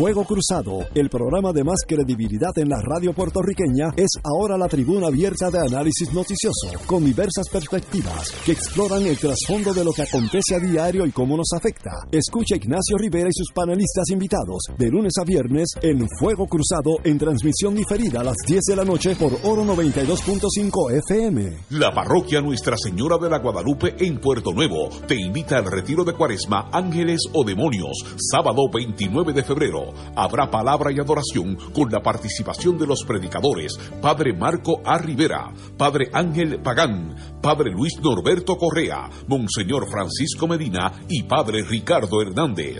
Fuego 0.00 0.24
Cruzado, 0.24 0.88
el 0.94 1.10
programa 1.10 1.52
de 1.52 1.62
más 1.62 1.80
credibilidad 1.86 2.56
en 2.56 2.70
la 2.70 2.80
radio 2.80 3.12
puertorriqueña, 3.12 3.92
es 3.98 4.08
ahora 4.24 4.56
la 4.56 4.66
tribuna 4.66 5.08
abierta 5.08 5.50
de 5.50 5.58
análisis 5.58 6.10
noticioso, 6.14 6.70
con 6.86 7.04
diversas 7.04 7.50
perspectivas 7.52 8.32
que 8.46 8.52
exploran 8.52 9.02
el 9.02 9.18
trasfondo 9.18 9.74
de 9.74 9.84
lo 9.84 9.92
que 9.92 10.00
acontece 10.00 10.54
a 10.54 10.58
diario 10.58 11.04
y 11.04 11.12
cómo 11.12 11.36
nos 11.36 11.52
afecta. 11.52 11.90
Escucha 12.10 12.56
Ignacio 12.56 12.96
Rivera 12.96 13.28
y 13.28 13.34
sus 13.34 13.52
panelistas 13.52 14.08
invitados 14.08 14.62
de 14.78 14.88
lunes 14.88 15.12
a 15.20 15.24
viernes 15.24 15.68
en 15.82 16.08
Fuego 16.18 16.46
Cruzado 16.46 16.96
en 17.04 17.18
transmisión 17.18 17.74
diferida 17.74 18.22
a 18.22 18.24
las 18.24 18.36
10 18.46 18.58
de 18.70 18.76
la 18.76 18.86
noche 18.86 19.14
por 19.16 19.34
Oro 19.44 19.64
92.5 19.64 20.96
FM. 21.10 21.58
La 21.72 21.92
parroquia 21.92 22.40
Nuestra 22.40 22.76
Señora 22.78 23.18
de 23.18 23.28
la 23.28 23.40
Guadalupe 23.40 23.96
en 23.98 24.18
Puerto 24.18 24.54
Nuevo 24.54 24.88
te 25.06 25.20
invita 25.20 25.58
al 25.58 25.70
retiro 25.70 26.04
de 26.04 26.14
Cuaresma 26.14 26.70
Ángeles 26.72 27.20
o 27.34 27.44
Demonios, 27.44 28.02
sábado 28.16 28.62
29 28.72 29.34
de 29.34 29.44
febrero 29.44 29.89
habrá 30.14 30.50
palabra 30.50 30.92
y 30.92 31.00
adoración 31.00 31.56
con 31.72 31.90
la 31.90 32.02
participación 32.02 32.78
de 32.78 32.86
los 32.86 33.04
predicadores 33.04 33.78
Padre 34.00 34.32
Marco 34.32 34.80
A. 34.84 34.98
Rivera, 34.98 35.52
Padre 35.76 36.10
Ángel 36.12 36.60
Pagán, 36.60 37.14
Padre 37.40 37.70
Luis 37.70 37.98
Norberto 38.02 38.56
Correa, 38.56 39.08
Monseñor 39.26 39.88
Francisco 39.90 40.46
Medina 40.46 40.92
y 41.08 41.22
Padre 41.24 41.62
Ricardo 41.62 42.22
Hernández. 42.22 42.78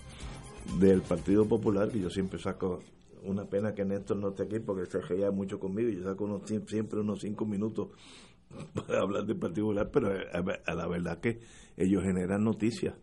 del 0.80 1.04
Partido 1.04 1.48
Popular, 1.48 1.90
que 1.90 2.00
yo 2.00 2.10
siempre 2.10 2.40
saco 2.40 2.80
una 3.28 3.46
pena 3.46 3.74
que 3.74 3.86
Néstor 3.86 4.18
no 4.18 4.30
esté 4.30 4.44
aquí 4.44 4.60
porque 4.60 4.86
se 4.86 5.00
reía 5.02 5.32
mucho 5.32 5.60
conmigo 5.60 5.90
y 5.90 5.98
yo 5.98 6.04
saco 6.04 6.26
unos, 6.26 6.48
siempre 6.66 7.00
unos 7.00 7.20
cinco 7.20 7.46
minutos 7.46 7.90
para 8.74 9.02
hablar 9.02 9.26
de 9.26 9.36
particular, 9.36 9.90
pero 9.92 10.16
eh, 10.16 10.62
la 10.68 10.88
verdad 10.88 11.20
que 11.20 11.40
ellos 11.76 12.04
generan 12.04 12.44
noticias. 12.44 12.96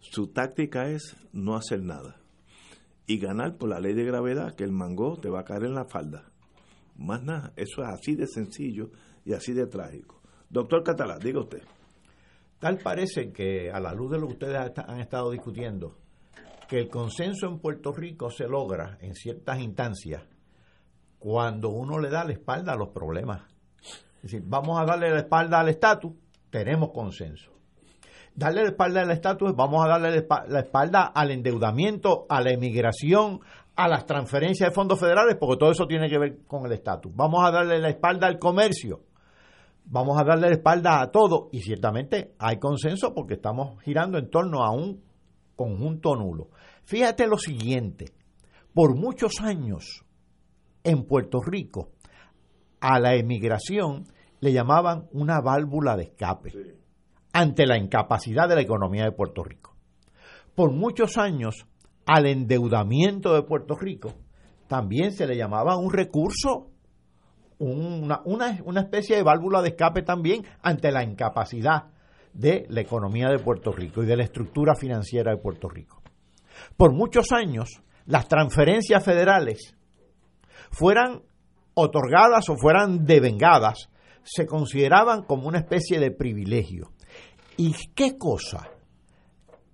Su 0.00 0.28
táctica 0.28 0.90
es 0.90 1.16
no 1.32 1.56
hacer 1.56 1.82
nada 1.82 2.20
y 3.06 3.18
ganar 3.18 3.56
por 3.56 3.68
la 3.68 3.80
ley 3.80 3.94
de 3.94 4.04
gravedad 4.04 4.54
que 4.54 4.64
el 4.64 4.72
mango 4.72 5.18
te 5.18 5.30
va 5.30 5.40
a 5.40 5.44
caer 5.44 5.64
en 5.64 5.74
la 5.74 5.86
falda. 5.86 6.30
Más 6.96 7.22
nada, 7.22 7.52
eso 7.56 7.82
es 7.82 7.88
así 7.88 8.14
de 8.14 8.26
sencillo 8.26 8.90
y 9.24 9.32
así 9.32 9.52
de 9.52 9.66
trágico. 9.66 10.20
Doctor 10.48 10.84
Catalá, 10.84 11.18
diga 11.18 11.40
usted. 11.40 11.62
Tal 12.60 12.78
parece 12.78 13.32
que 13.32 13.70
a 13.70 13.80
la 13.80 13.92
luz 13.92 14.12
de 14.12 14.18
lo 14.18 14.26
que 14.28 14.34
ustedes 14.34 14.72
han 14.76 15.00
estado 15.00 15.30
discutiendo, 15.30 15.96
que 16.68 16.78
el 16.78 16.88
consenso 16.88 17.46
en 17.46 17.58
Puerto 17.58 17.92
Rico 17.92 18.30
se 18.30 18.46
logra 18.46 18.98
en 19.00 19.14
ciertas 19.14 19.60
instancias 19.60 20.22
cuando 21.18 21.70
uno 21.70 21.98
le 21.98 22.10
da 22.10 22.24
la 22.24 22.32
espalda 22.32 22.72
a 22.72 22.76
los 22.76 22.90
problemas. 22.90 23.42
Es 24.16 24.22
decir, 24.22 24.42
vamos 24.44 24.80
a 24.80 24.84
darle 24.84 25.10
la 25.10 25.18
espalda 25.18 25.60
al 25.60 25.68
estatus, 25.68 26.12
tenemos 26.50 26.90
consenso. 26.92 27.50
Darle 28.34 28.62
la 28.62 28.68
espalda 28.70 29.02
al 29.02 29.10
estatus, 29.10 29.54
vamos 29.54 29.84
a 29.84 29.88
darle 29.88 30.26
la 30.48 30.60
espalda 30.60 31.12
al 31.14 31.30
endeudamiento, 31.30 32.26
a 32.28 32.40
la 32.40 32.50
emigración, 32.50 33.40
a 33.76 33.88
las 33.88 34.06
transferencias 34.06 34.70
de 34.70 34.74
fondos 34.74 35.00
federales, 35.00 35.36
porque 35.38 35.58
todo 35.58 35.70
eso 35.70 35.86
tiene 35.86 36.08
que 36.08 36.18
ver 36.18 36.38
con 36.46 36.66
el 36.66 36.72
estatus. 36.72 37.12
Vamos 37.14 37.44
a 37.44 37.50
darle 37.50 37.78
la 37.78 37.88
espalda 37.88 38.26
al 38.26 38.38
comercio, 38.38 39.02
vamos 39.84 40.20
a 40.20 40.24
darle 40.24 40.48
la 40.48 40.54
espalda 40.54 41.00
a 41.00 41.10
todo, 41.10 41.48
y 41.52 41.60
ciertamente 41.60 42.34
hay 42.38 42.58
consenso 42.58 43.14
porque 43.14 43.34
estamos 43.34 43.80
girando 43.82 44.18
en 44.18 44.30
torno 44.30 44.64
a 44.64 44.70
un 44.70 45.02
conjunto 45.56 46.14
nulo. 46.16 46.48
Fíjate 46.84 47.26
lo 47.26 47.38
siguiente, 47.38 48.12
por 48.74 48.94
muchos 48.94 49.40
años 49.40 50.04
en 50.82 51.04
Puerto 51.04 51.40
Rico 51.40 51.92
a 52.80 52.98
la 52.98 53.14
emigración 53.14 54.04
le 54.40 54.52
llamaban 54.52 55.06
una 55.12 55.40
válvula 55.40 55.96
de 55.96 56.04
escape 56.04 56.52
ante 57.32 57.66
la 57.66 57.78
incapacidad 57.78 58.48
de 58.48 58.56
la 58.56 58.60
economía 58.60 59.04
de 59.04 59.12
Puerto 59.12 59.42
Rico. 59.42 59.74
Por 60.54 60.72
muchos 60.72 61.16
años 61.16 61.66
al 62.04 62.26
endeudamiento 62.26 63.34
de 63.34 63.42
Puerto 63.42 63.76
Rico 63.76 64.12
también 64.68 65.12
se 65.12 65.26
le 65.26 65.36
llamaba 65.36 65.76
un 65.76 65.92
recurso 65.92 66.70
una, 67.58 68.20
una, 68.24 68.58
una 68.64 68.80
especie 68.80 69.16
de 69.16 69.22
válvula 69.22 69.62
de 69.62 69.70
escape 69.70 70.02
también 70.02 70.44
ante 70.60 70.90
la 70.90 71.02
incapacidad 71.02 71.84
de 72.34 72.66
la 72.68 72.80
economía 72.80 73.28
de 73.28 73.38
Puerto 73.38 73.72
Rico 73.72 74.02
y 74.02 74.06
de 74.06 74.16
la 74.16 74.24
estructura 74.24 74.74
financiera 74.74 75.30
de 75.30 75.38
Puerto 75.38 75.68
Rico. 75.68 75.93
Por 76.76 76.92
muchos 76.92 77.32
años, 77.32 77.82
las 78.06 78.28
transferencias 78.28 79.02
federales 79.04 79.74
fueran 80.70 81.22
otorgadas 81.74 82.48
o 82.48 82.56
fueran 82.56 83.04
devengadas, 83.04 83.88
se 84.22 84.46
consideraban 84.46 85.22
como 85.22 85.48
una 85.48 85.58
especie 85.58 85.98
de 85.98 86.10
privilegio. 86.10 86.90
¿Y 87.56 87.74
qué 87.94 88.16
cosa? 88.18 88.68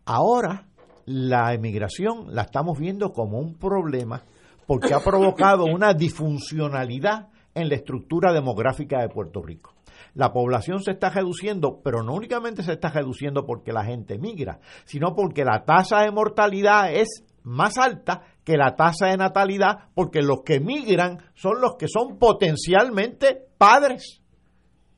Ahora 0.04 0.66
la 1.06 1.54
emigración 1.54 2.34
la 2.34 2.42
estamos 2.42 2.78
viendo 2.78 3.12
como 3.12 3.38
un 3.38 3.54
problema 3.54 4.24
porque 4.66 4.94
ha 4.94 5.00
provocado 5.00 5.64
una 5.64 5.94
disfuncionalidad 5.94 7.28
en 7.54 7.68
la 7.68 7.74
estructura 7.74 8.32
demográfica 8.32 9.00
de 9.00 9.08
Puerto 9.08 9.42
Rico. 9.42 9.74
La 10.14 10.32
población 10.32 10.82
se 10.82 10.92
está 10.92 11.10
reduciendo, 11.10 11.80
pero 11.82 12.02
no 12.02 12.14
únicamente 12.14 12.62
se 12.62 12.72
está 12.72 12.90
reduciendo 12.90 13.46
porque 13.46 13.72
la 13.72 13.84
gente 13.84 14.18
migra, 14.18 14.60
sino 14.84 15.14
porque 15.14 15.44
la 15.44 15.64
tasa 15.64 16.00
de 16.00 16.10
mortalidad 16.10 16.92
es 16.92 17.24
más 17.42 17.78
alta 17.78 18.22
que 18.44 18.56
la 18.56 18.76
tasa 18.76 19.06
de 19.06 19.16
natalidad, 19.16 19.88
porque 19.94 20.22
los 20.22 20.42
que 20.44 20.60
migran 20.60 21.18
son 21.34 21.60
los 21.60 21.76
que 21.76 21.86
son 21.88 22.18
potencialmente 22.18 23.46
padres. 23.56 24.20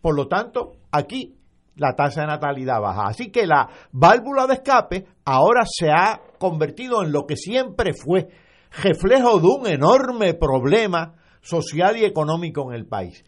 Por 0.01 0.17
lo 0.17 0.27
tanto, 0.27 0.73
aquí 0.91 1.37
la 1.77 1.95
tasa 1.95 2.23
de 2.23 2.27
natalidad 2.29 2.81
baja. 2.81 3.05
Así 3.07 3.31
que 3.31 3.47
la 3.47 3.69
válvula 3.93 4.47
de 4.47 4.55
escape 4.55 5.07
ahora 5.25 5.63
se 5.67 5.91
ha 5.91 6.21
convertido 6.39 7.03
en 7.03 7.13
lo 7.13 7.27
que 7.27 7.37
siempre 7.37 7.93
fue, 7.95 8.29
reflejo 8.83 9.39
de 9.39 9.47
un 9.47 9.67
enorme 9.67 10.35
problema 10.35 11.15
social 11.41 11.97
y 11.97 12.05
económico 12.05 12.71
en 12.71 12.79
el 12.79 12.87
país. 12.87 13.25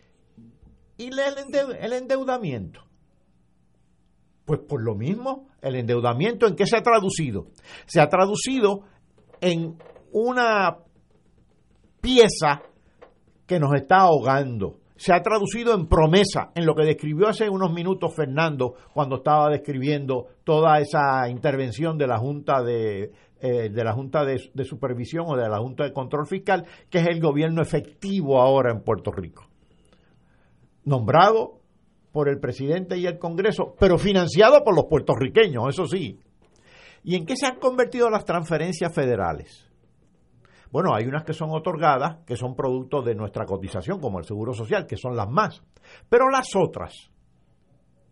¿Y 0.96 1.08
el 1.08 1.92
endeudamiento? 1.92 2.80
Pues 4.44 4.60
por 4.60 4.82
lo 4.82 4.94
mismo, 4.94 5.48
el 5.62 5.76
endeudamiento 5.76 6.46
en 6.46 6.54
qué 6.54 6.66
se 6.66 6.76
ha 6.76 6.82
traducido? 6.82 7.46
Se 7.86 8.00
ha 8.00 8.08
traducido 8.08 8.82
en 9.40 9.76
una 10.12 10.76
pieza 12.00 12.62
que 13.46 13.58
nos 13.58 13.74
está 13.74 14.02
ahogando. 14.02 14.80
Se 14.96 15.12
ha 15.12 15.22
traducido 15.22 15.74
en 15.74 15.88
promesa, 15.88 16.52
en 16.54 16.66
lo 16.66 16.74
que 16.74 16.84
describió 16.84 17.28
hace 17.28 17.48
unos 17.48 17.72
minutos 17.72 18.14
Fernando 18.14 18.74
cuando 18.92 19.16
estaba 19.16 19.50
describiendo 19.50 20.28
toda 20.44 20.78
esa 20.78 21.28
intervención 21.28 21.98
de 21.98 22.06
la 22.06 22.18
Junta 22.18 22.62
de, 22.62 23.10
eh, 23.40 23.70
de 23.70 23.84
la 23.84 23.92
Junta 23.92 24.24
de, 24.24 24.50
de 24.54 24.64
Supervisión 24.64 25.24
o 25.26 25.36
de 25.36 25.48
la 25.48 25.58
Junta 25.58 25.84
de 25.84 25.92
Control 25.92 26.26
Fiscal, 26.26 26.64
que 26.90 26.98
es 26.98 27.06
el 27.08 27.20
gobierno 27.20 27.60
efectivo 27.60 28.40
ahora 28.40 28.70
en 28.70 28.82
Puerto 28.82 29.10
Rico. 29.10 29.46
Nombrado 30.84 31.60
por 32.12 32.28
el 32.28 32.38
presidente 32.38 32.96
y 32.96 33.06
el 33.06 33.18
Congreso, 33.18 33.74
pero 33.78 33.98
financiado 33.98 34.62
por 34.62 34.74
los 34.74 34.84
puertorriqueños, 34.84 35.64
eso 35.68 35.86
sí. 35.86 36.20
¿Y 37.02 37.16
en 37.16 37.26
qué 37.26 37.36
se 37.36 37.46
han 37.46 37.58
convertido 37.58 38.08
las 38.08 38.24
transferencias 38.24 38.94
federales? 38.94 39.70
Bueno, 40.70 40.94
hay 40.94 41.06
unas 41.06 41.22
que 41.22 41.32
son 41.32 41.50
otorgadas, 41.50 42.24
que 42.26 42.34
son 42.34 42.56
producto 42.56 43.02
de 43.02 43.14
nuestra 43.14 43.44
cotización, 43.44 44.00
como 44.00 44.18
el 44.18 44.24
Seguro 44.24 44.54
Social, 44.54 44.86
que 44.86 44.96
son 44.96 45.14
las 45.14 45.28
más. 45.28 45.62
Pero 46.08 46.30
las 46.30 46.48
otras, 46.56 47.12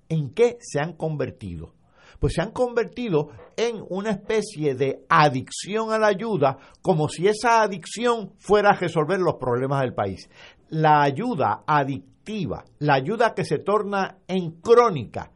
¿en 0.09 0.33
qué 0.33 0.59
se 0.61 0.79
han 0.79 0.93
convertido? 0.93 1.75
Pues 2.21 2.35
se 2.35 2.41
han 2.41 2.53
convertido 2.53 3.31
en 3.57 3.83
una 3.89 4.11
especie 4.11 4.77
de 4.77 5.05
adicción 5.09 5.91
a 5.91 5.99
la 5.99 6.07
ayuda, 6.07 6.59
como 6.83 7.09
si 7.09 7.27
esa 7.27 7.63
adicción 7.63 8.35
fuera 8.39 8.71
a 8.71 8.79
resolver 8.79 9.19
los 9.19 9.35
problemas 9.41 9.81
del 9.81 9.95
país. 9.95 10.31
La 10.69 11.03
ayuda 11.03 11.65
adictiva, 11.67 12.12
la 12.79 12.95
ayuda 12.95 13.35
que 13.35 13.45
se 13.45 13.59
torna 13.59 14.19
en 14.29 14.61
crónica, 14.61 15.31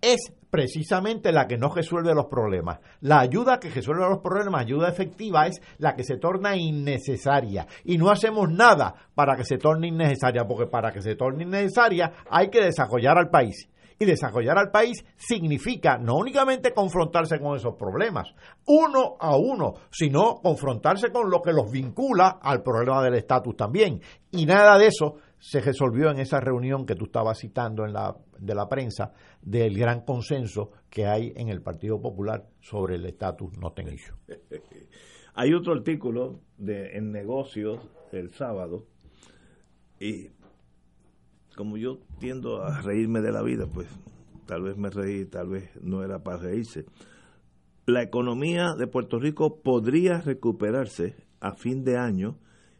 es 0.00 0.32
precisamente 0.50 1.32
la 1.32 1.46
que 1.46 1.58
no 1.58 1.68
resuelve 1.74 2.14
los 2.14 2.26
problemas. 2.26 2.78
La 3.00 3.20
ayuda 3.20 3.58
que 3.58 3.70
resuelve 3.70 4.08
los 4.08 4.20
problemas, 4.20 4.62
ayuda 4.62 4.88
efectiva, 4.88 5.46
es 5.46 5.60
la 5.78 5.94
que 5.94 6.04
se 6.04 6.16
torna 6.16 6.56
innecesaria. 6.56 7.66
Y 7.84 7.98
no 7.98 8.10
hacemos 8.10 8.50
nada 8.50 8.94
para 9.14 9.36
que 9.36 9.44
se 9.44 9.58
torne 9.58 9.88
innecesaria, 9.88 10.46
porque 10.46 10.66
para 10.66 10.92
que 10.92 11.02
se 11.02 11.16
torne 11.16 11.42
innecesaria 11.42 12.12
hay 12.30 12.48
que 12.48 12.62
desarrollar 12.62 13.18
al 13.18 13.30
país. 13.30 13.68
Y 13.98 14.04
desarrollar 14.04 14.58
al 14.58 14.70
país 14.70 15.04
significa 15.16 15.96
no 15.96 16.16
únicamente 16.16 16.72
confrontarse 16.72 17.38
con 17.40 17.56
esos 17.56 17.76
problemas, 17.76 18.28
uno 18.66 19.16
a 19.18 19.36
uno, 19.36 19.72
sino 19.90 20.34
confrontarse 20.42 21.10
con 21.10 21.30
lo 21.30 21.40
que 21.40 21.52
los 21.52 21.70
vincula 21.70 22.38
al 22.42 22.62
problema 22.62 23.02
del 23.02 23.14
estatus 23.14 23.56
también. 23.56 24.02
Y 24.30 24.44
nada 24.44 24.76
de 24.76 24.88
eso 24.88 25.16
se 25.46 25.60
resolvió 25.60 26.10
en 26.10 26.18
esa 26.18 26.40
reunión 26.40 26.86
que 26.86 26.96
tú 26.96 27.04
estabas 27.04 27.38
citando 27.38 27.84
en 27.84 27.92
la, 27.92 28.16
de 28.36 28.52
la 28.52 28.68
prensa 28.68 29.12
del 29.40 29.78
gran 29.78 30.00
consenso 30.00 30.72
que 30.90 31.06
hay 31.06 31.32
en 31.36 31.50
el 31.50 31.62
Partido 31.62 32.00
Popular 32.00 32.48
sobre 32.58 32.96
el 32.96 33.06
estatus 33.06 33.56
no 33.56 33.70
tengo. 33.70 33.92
Hay 35.38 35.52
otro 35.52 35.74
artículo 35.74 36.40
de, 36.58 36.96
en 36.96 37.12
negocios 37.12 37.78
el 38.10 38.30
sábado 38.30 38.86
y 40.00 40.30
como 41.54 41.76
yo 41.76 42.00
tiendo 42.18 42.64
a 42.64 42.80
reírme 42.80 43.20
de 43.20 43.30
la 43.30 43.42
vida, 43.42 43.66
pues 43.72 43.86
tal 44.46 44.62
vez 44.62 44.76
me 44.76 44.90
reí, 44.90 45.26
tal 45.26 45.50
vez 45.50 45.70
no 45.80 46.02
era 46.02 46.24
para 46.24 46.38
reírse. 46.38 46.86
La 47.86 48.02
economía 48.02 48.74
de 48.76 48.88
Puerto 48.88 49.20
Rico 49.20 49.60
podría 49.62 50.22
recuperarse 50.22 51.14
a 51.38 51.52
fin 51.52 51.84
de 51.84 51.98
año 51.98 52.36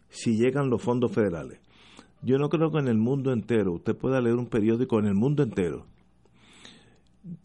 si 0.08 0.36
llegan 0.36 0.68
los 0.68 0.82
fondos 0.82 1.12
federales. 1.12 1.60
Yo 2.26 2.38
no 2.38 2.48
creo 2.48 2.72
que 2.72 2.80
en 2.80 2.88
el 2.88 2.98
mundo 2.98 3.32
entero, 3.32 3.74
usted 3.74 3.96
pueda 3.96 4.20
leer 4.20 4.34
un 4.34 4.48
periódico 4.48 4.98
en 4.98 5.06
el 5.06 5.14
mundo 5.14 5.44
entero, 5.44 5.86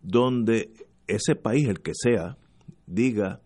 donde 0.02 0.74
ese 1.06 1.36
país, 1.36 1.68
el 1.68 1.82
que 1.82 1.92
sea, 1.94 2.40
diga, 2.88 3.42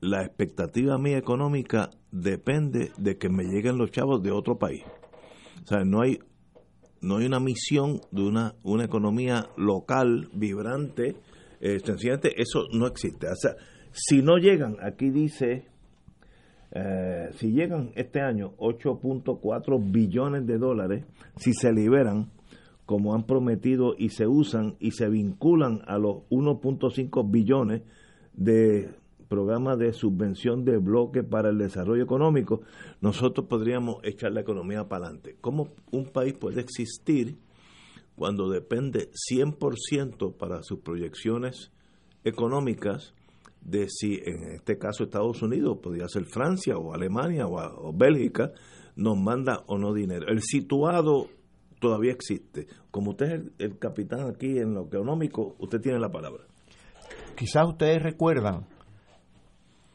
la 0.00 0.22
expectativa 0.26 0.98
mía 0.98 1.16
económica 1.16 1.88
depende 2.12 2.92
de 2.98 3.16
que 3.16 3.30
me 3.30 3.44
lleguen 3.44 3.78
los 3.78 3.90
chavos 3.90 4.22
de 4.22 4.30
otro 4.30 4.58
país. 4.58 4.82
O 5.64 5.66
sea, 5.66 5.84
no 5.86 6.02
hay 6.02 6.18
no 7.00 7.16
hay 7.16 7.24
una 7.24 7.40
misión 7.40 8.02
de 8.10 8.22
una, 8.22 8.56
una 8.62 8.84
economía 8.84 9.48
local, 9.56 10.28
vibrante, 10.34 11.16
eh, 11.60 11.78
sencillamente 11.82 12.34
eso 12.36 12.66
no 12.72 12.86
existe. 12.86 13.26
O 13.26 13.36
sea, 13.36 13.52
si 13.90 14.20
no 14.20 14.36
llegan, 14.36 14.76
aquí 14.82 15.08
dice, 15.08 15.68
eh, 16.78 17.30
si 17.36 17.52
llegan 17.52 17.92
este 17.94 18.20
año 18.20 18.52
8.4 18.58 19.90
billones 19.90 20.46
de 20.46 20.58
dólares, 20.58 21.06
si 21.36 21.54
se 21.54 21.72
liberan, 21.72 22.30
como 22.84 23.14
han 23.14 23.24
prometido, 23.24 23.94
y 23.96 24.10
se 24.10 24.26
usan 24.26 24.76
y 24.78 24.90
se 24.90 25.08
vinculan 25.08 25.80
a 25.86 25.96
los 25.96 26.28
1.5 26.28 27.30
billones 27.30 27.82
de 28.34 28.90
programa 29.28 29.74
de 29.76 29.94
subvención 29.94 30.66
de 30.66 30.76
bloque 30.76 31.22
para 31.22 31.48
el 31.48 31.56
desarrollo 31.56 32.02
económico, 32.02 32.60
nosotros 33.00 33.46
podríamos 33.46 33.96
echar 34.04 34.32
la 34.32 34.42
economía 34.42 34.86
para 34.86 35.06
adelante. 35.06 35.36
¿Cómo 35.40 35.70
un 35.92 36.04
país 36.04 36.34
puede 36.34 36.60
existir 36.60 37.38
cuando 38.16 38.50
depende 38.50 39.08
100% 39.32 40.36
para 40.36 40.62
sus 40.62 40.80
proyecciones 40.80 41.72
económicas 42.22 43.14
de 43.66 43.88
si 43.88 44.20
en 44.24 44.52
este 44.52 44.78
caso 44.78 45.04
Estados 45.04 45.42
Unidos, 45.42 45.78
podría 45.82 46.08
ser 46.08 46.24
Francia 46.24 46.78
o 46.78 46.94
Alemania 46.94 47.46
o, 47.48 47.92
Bélgica, 47.92 48.52
nos 48.94 49.18
manda 49.18 49.64
o 49.66 49.76
no 49.76 49.92
dinero? 49.92 50.28
El 50.28 50.40
situado 50.42 51.28
todavía 51.80 52.12
existe. 52.12 52.68
Como 52.90 53.10
usted 53.10 53.26
es 53.26 53.42
el, 53.58 53.78
capitán 53.78 54.30
aquí 54.30 54.58
en 54.58 54.74
lo 54.74 54.86
económico, 54.86 55.56
usted 55.58 55.80
tiene 55.80 55.98
la 55.98 56.10
palabra. 56.10 56.44
Quizás 57.36 57.66
ustedes 57.68 58.02
recuerdan 58.02 58.66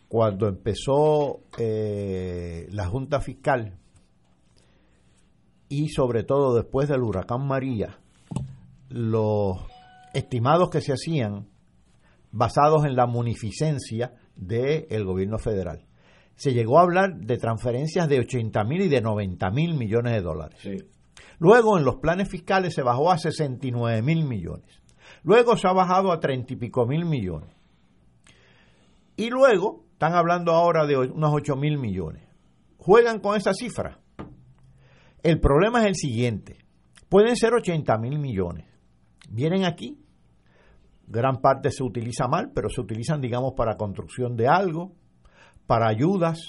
cuando 0.09 0.47
empezó 0.47 1.39
eh, 1.57 2.67
la 2.72 2.88
Junta 2.88 3.22
Fiscal 3.22 3.78
y 5.69 5.88
sobre 5.89 6.24
todo 6.24 6.53
después 6.53 6.89
del 6.89 7.01
huracán 7.01 7.47
María, 7.47 7.97
los 8.89 9.57
estimados 10.13 10.69
que 10.69 10.82
se 10.82 10.91
hacían 10.91 11.47
basados 12.32 12.86
en 12.86 12.95
la 12.95 13.07
munificencia 13.07 14.13
del 14.36 15.05
gobierno 15.05 15.38
federal. 15.38 15.86
Se 16.36 16.53
llegó 16.53 16.79
a 16.79 16.84
hablar 16.84 17.17
de 17.17 17.38
transferencias 17.38 18.07
de 18.07 18.19
80 18.19 18.63
mil 18.63 18.82
y 18.82 18.89
de 18.89 19.01
90 19.01 19.51
mil 19.51 19.75
millones 19.75 20.13
de 20.13 20.21
dólares. 20.21 20.59
Luego 21.38 21.77
en 21.77 21.86
los 21.86 21.95
planes 21.97 22.29
fiscales 22.29 22.73
se 22.73 22.82
bajó 22.82 23.11
a 23.11 23.17
69 23.17 24.01
mil 24.01 24.25
millones. 24.25 24.82
Luego 25.23 25.55
se 25.57 25.67
ha 25.67 25.73
bajado 25.73 26.11
a 26.11 26.19
30 26.19 26.53
y 26.53 26.55
pico 26.55 26.86
mil 26.86 27.05
millones. 27.05 27.49
Y 29.17 29.29
luego 29.29 29.86
están 29.93 30.15
hablando 30.15 30.53
ahora 30.53 30.88
de 30.88 30.97
unos 30.97 31.32
8 31.34 31.55
mil 31.55 31.77
millones. 31.77 32.23
Juegan 32.77 33.19
con 33.19 33.38
esa 33.38 33.53
cifra. 33.53 33.99
El 35.21 35.39
problema 35.39 35.82
es 35.82 35.88
el 35.88 35.95
siguiente. 35.95 36.57
Pueden 37.07 37.36
ser 37.36 37.53
80 37.53 37.97
mil 37.99 38.17
millones. 38.17 38.65
Vienen 39.29 39.65
aquí. 39.65 40.01
Gran 41.12 41.41
parte 41.41 41.72
se 41.72 41.84
utiliza 41.84 42.28
mal, 42.28 42.51
pero 42.55 42.70
se 42.70 42.80
utilizan, 42.80 43.20
digamos, 43.20 43.53
para 43.55 43.76
construcción 43.76 44.38
de 44.38 44.47
algo, 44.47 44.93
para 45.68 45.89
ayudas. 45.89 46.39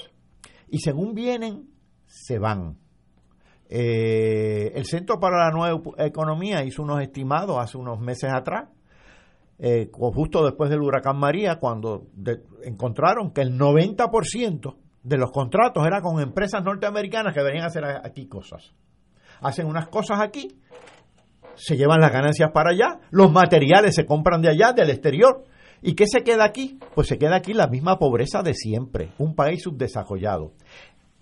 Y 0.68 0.78
según 0.78 1.14
vienen, 1.14 1.68
se 2.06 2.38
van. 2.38 2.78
Eh, 3.68 4.70
el 4.74 4.84
Centro 4.84 5.18
para 5.18 5.46
la 5.46 5.50
Nueva 5.50 5.80
Economía 5.98 6.62
hizo 6.62 6.82
unos 6.82 7.00
estimados 7.00 7.58
hace 7.58 7.76
unos 7.76 7.98
meses 7.98 8.30
atrás, 8.32 8.68
eh, 9.58 9.90
justo 9.92 10.44
después 10.44 10.70
del 10.70 10.82
huracán 10.82 11.18
María, 11.18 11.56
cuando 11.56 12.06
encontraron 12.62 13.32
que 13.32 13.40
el 13.40 13.58
90% 13.58 14.76
de 15.02 15.16
los 15.16 15.32
contratos 15.32 15.84
era 15.86 16.00
con 16.00 16.20
empresas 16.20 16.62
norteamericanas 16.62 17.34
que 17.34 17.42
venían 17.42 17.64
a 17.64 17.66
hacer 17.66 17.84
aquí 17.84 18.28
cosas. 18.28 18.74
Hacen 19.40 19.66
unas 19.66 19.88
cosas 19.88 20.20
aquí, 20.20 20.56
se 21.54 21.76
llevan 21.76 22.00
las 22.00 22.12
ganancias 22.12 22.50
para 22.52 22.70
allá, 22.70 23.00
los 23.10 23.32
materiales 23.32 23.94
se 23.94 24.06
compran 24.06 24.42
de 24.42 24.50
allá, 24.50 24.72
del 24.72 24.90
exterior. 24.90 25.44
¿Y 25.82 25.94
qué 25.94 26.06
se 26.06 26.22
queda 26.22 26.44
aquí? 26.44 26.78
Pues 26.94 27.08
se 27.08 27.18
queda 27.18 27.36
aquí 27.36 27.52
la 27.52 27.66
misma 27.66 27.98
pobreza 27.98 28.42
de 28.42 28.54
siempre, 28.54 29.10
un 29.18 29.34
país 29.34 29.62
subdesarrollado. 29.62 30.52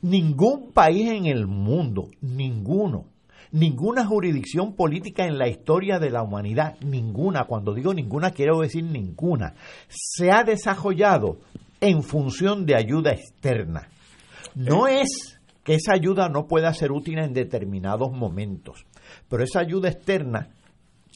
Ningún 0.02 0.72
país 0.72 1.10
en 1.10 1.26
el 1.26 1.46
mundo, 1.46 2.10
ninguno, 2.20 3.06
ninguna 3.52 4.06
jurisdicción 4.06 4.74
política 4.74 5.24
en 5.24 5.38
la 5.38 5.48
historia 5.48 5.98
de 5.98 6.10
la 6.10 6.22
humanidad, 6.22 6.76
ninguna, 6.80 7.44
cuando 7.44 7.74
digo 7.74 7.94
ninguna 7.94 8.30
quiero 8.30 8.60
decir 8.60 8.84
ninguna, 8.84 9.54
se 9.88 10.30
ha 10.30 10.44
desarrollado 10.44 11.38
en 11.80 12.02
función 12.02 12.66
de 12.66 12.76
ayuda 12.76 13.12
externa. 13.12 13.88
No 14.54 14.86
es 14.88 15.40
que 15.64 15.74
esa 15.74 15.94
ayuda 15.94 16.28
no 16.28 16.46
pueda 16.46 16.72
ser 16.74 16.92
útil 16.92 17.18
en 17.18 17.32
determinados 17.32 18.12
momentos, 18.12 18.86
pero 19.28 19.44
esa 19.44 19.60
ayuda 19.60 19.88
externa 19.88 20.50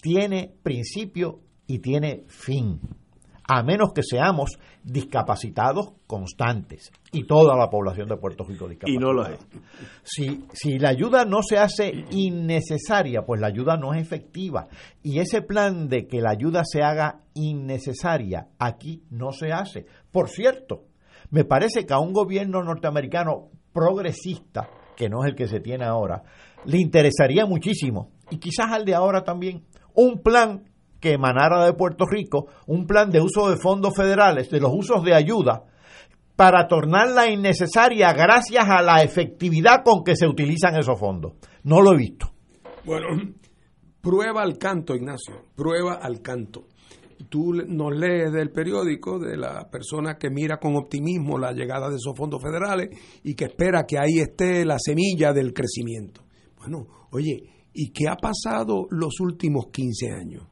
tiene 0.00 0.54
principio 0.62 1.40
y 1.66 1.78
tiene 1.78 2.24
fin 2.28 2.80
a 3.46 3.62
menos 3.62 3.92
que 3.92 4.02
seamos 4.02 4.58
discapacitados 4.82 5.92
constantes 6.06 6.90
y 7.12 7.26
toda 7.26 7.56
la 7.56 7.68
población 7.68 8.08
de 8.08 8.16
Puerto 8.16 8.44
Rico 8.44 8.68
discapacitada. 8.68 8.94
Y 8.94 8.98
no 8.98 9.12
lo 9.12 9.26
es. 9.26 9.38
Si, 10.02 10.46
si 10.52 10.78
la 10.78 10.90
ayuda 10.90 11.24
no 11.24 11.42
se 11.42 11.58
hace 11.58 12.04
innecesaria, 12.10 13.22
pues 13.22 13.40
la 13.40 13.48
ayuda 13.48 13.76
no 13.76 13.92
es 13.92 14.00
efectiva. 14.00 14.68
Y 15.02 15.18
ese 15.18 15.42
plan 15.42 15.88
de 15.88 16.06
que 16.06 16.20
la 16.20 16.30
ayuda 16.30 16.62
se 16.64 16.82
haga 16.82 17.20
innecesaria 17.34 18.48
aquí 18.58 19.02
no 19.10 19.32
se 19.32 19.52
hace. 19.52 19.86
Por 20.10 20.28
cierto, 20.28 20.84
me 21.30 21.44
parece 21.44 21.84
que 21.84 21.92
a 21.92 21.98
un 21.98 22.12
gobierno 22.12 22.62
norteamericano 22.62 23.50
progresista, 23.72 24.68
que 24.96 25.08
no 25.08 25.24
es 25.24 25.30
el 25.30 25.36
que 25.36 25.48
se 25.48 25.60
tiene 25.60 25.84
ahora, 25.84 26.22
le 26.66 26.78
interesaría 26.78 27.46
muchísimo, 27.46 28.10
y 28.30 28.38
quizás 28.38 28.72
al 28.72 28.84
de 28.84 28.94
ahora 28.94 29.22
también, 29.24 29.64
un 29.94 30.22
plan 30.22 30.64
que 31.04 31.12
emanara 31.12 31.66
de 31.66 31.74
Puerto 31.74 32.06
Rico 32.06 32.46
un 32.66 32.86
plan 32.86 33.10
de 33.10 33.20
uso 33.20 33.50
de 33.50 33.58
fondos 33.58 33.94
federales, 33.94 34.50
de 34.50 34.58
los 34.58 34.72
usos 34.72 35.04
de 35.04 35.14
ayuda, 35.14 35.64
para 36.34 36.66
tornarla 36.66 37.30
innecesaria 37.30 38.10
gracias 38.14 38.64
a 38.66 38.80
la 38.80 39.02
efectividad 39.02 39.84
con 39.84 40.02
que 40.02 40.16
se 40.16 40.26
utilizan 40.26 40.76
esos 40.76 40.98
fondos. 40.98 41.34
No 41.62 41.82
lo 41.82 41.92
he 41.92 41.98
visto. 41.98 42.30
Bueno, 42.86 43.06
prueba 44.00 44.42
al 44.42 44.56
canto, 44.56 44.94
Ignacio, 44.94 45.34
prueba 45.54 45.94
al 45.94 46.22
canto. 46.22 46.68
Tú 47.28 47.52
nos 47.52 47.94
lees 47.94 48.32
del 48.32 48.50
periódico 48.50 49.18
de 49.18 49.36
la 49.36 49.68
persona 49.70 50.16
que 50.16 50.30
mira 50.30 50.58
con 50.58 50.74
optimismo 50.74 51.38
la 51.38 51.52
llegada 51.52 51.90
de 51.90 51.96
esos 51.96 52.16
fondos 52.16 52.42
federales 52.42 52.88
y 53.22 53.34
que 53.34 53.44
espera 53.44 53.84
que 53.86 53.98
ahí 53.98 54.20
esté 54.20 54.64
la 54.64 54.78
semilla 54.78 55.32
del 55.32 55.52
crecimiento. 55.52 56.23
Bueno, 56.66 57.08
oye, 57.10 57.42
¿y 57.72 57.90
qué 57.90 58.08
ha 58.08 58.16
pasado 58.16 58.86
los 58.90 59.20
últimos 59.20 59.66
15 59.70 60.10
años? 60.10 60.42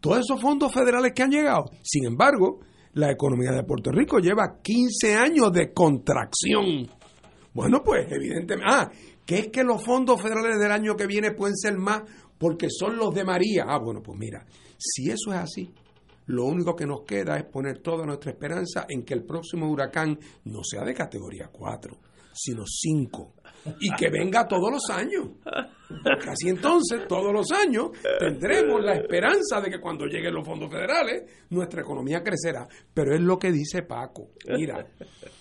todos 0.00 0.20
esos 0.20 0.40
fondos 0.40 0.72
federales 0.72 1.12
que 1.14 1.22
han 1.22 1.30
llegado. 1.30 1.66
Sin 1.82 2.06
embargo, 2.06 2.60
la 2.94 3.10
economía 3.10 3.52
de 3.52 3.62
Puerto 3.62 3.92
Rico 3.92 4.18
lleva 4.18 4.60
15 4.62 5.14
años 5.14 5.52
de 5.52 5.72
contracción. 5.72 6.88
Bueno, 7.52 7.82
pues 7.84 8.10
evidentemente, 8.10 8.64
ah, 8.66 8.90
que 9.24 9.38
es 9.38 9.48
que 9.48 9.62
los 9.62 9.84
fondos 9.84 10.20
federales 10.20 10.58
del 10.58 10.72
año 10.72 10.96
que 10.96 11.06
viene 11.06 11.32
pueden 11.32 11.56
ser 11.56 11.76
más 11.76 12.02
porque 12.38 12.68
son 12.70 12.96
los 12.96 13.14
de 13.14 13.24
María. 13.24 13.66
Ah, 13.68 13.78
bueno, 13.78 14.00
pues 14.02 14.18
mira, 14.18 14.44
si 14.78 15.10
eso 15.10 15.32
es 15.32 15.38
así, 15.38 15.70
lo 16.26 16.46
único 16.46 16.74
que 16.74 16.86
nos 16.86 17.02
queda 17.02 17.36
es 17.36 17.44
poner 17.44 17.78
toda 17.78 18.06
nuestra 18.06 18.30
esperanza 18.30 18.86
en 18.88 19.04
que 19.04 19.14
el 19.14 19.24
próximo 19.24 19.68
huracán 19.68 20.18
no 20.44 20.64
sea 20.64 20.84
de 20.84 20.94
categoría 20.94 21.50
4, 21.52 21.96
sino 22.32 22.62
5 22.66 23.34
y 23.80 23.90
que 23.94 24.08
venga 24.08 24.46
todos 24.46 24.70
los 24.70 24.90
años. 24.90 25.28
Casi 26.24 26.48
entonces, 26.48 27.06
todos 27.08 27.32
los 27.32 27.50
años, 27.52 27.90
tendremos 28.18 28.82
la 28.82 28.94
esperanza 28.94 29.60
de 29.60 29.70
que 29.70 29.80
cuando 29.80 30.06
lleguen 30.06 30.34
los 30.34 30.46
fondos 30.46 30.70
federales, 30.70 31.46
nuestra 31.50 31.82
economía 31.82 32.22
crecerá. 32.22 32.66
Pero 32.94 33.14
es 33.14 33.20
lo 33.20 33.38
que 33.38 33.50
dice 33.50 33.82
Paco. 33.82 34.30
Mira, 34.56 34.86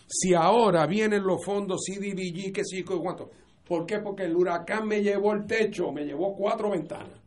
si 0.07 0.34
ahora 0.34 0.86
vienen 0.88 1.24
los 1.24 1.43
fondos 1.43 1.82
CDBG, 1.86 2.51
que 2.53 2.63
sí, 2.63 2.84
cuánto. 2.84 3.30
¿Por 3.65 3.86
qué? 3.86 3.99
Porque 3.99 4.24
el 4.24 4.36
huracán 4.36 4.88
me 4.88 5.01
llevó 5.01 5.34
el 5.34 5.45
techo, 5.45 5.91
me 5.91 6.03
llevó 6.03 6.36
cuatro 6.36 6.72
ventanas. 6.72 7.22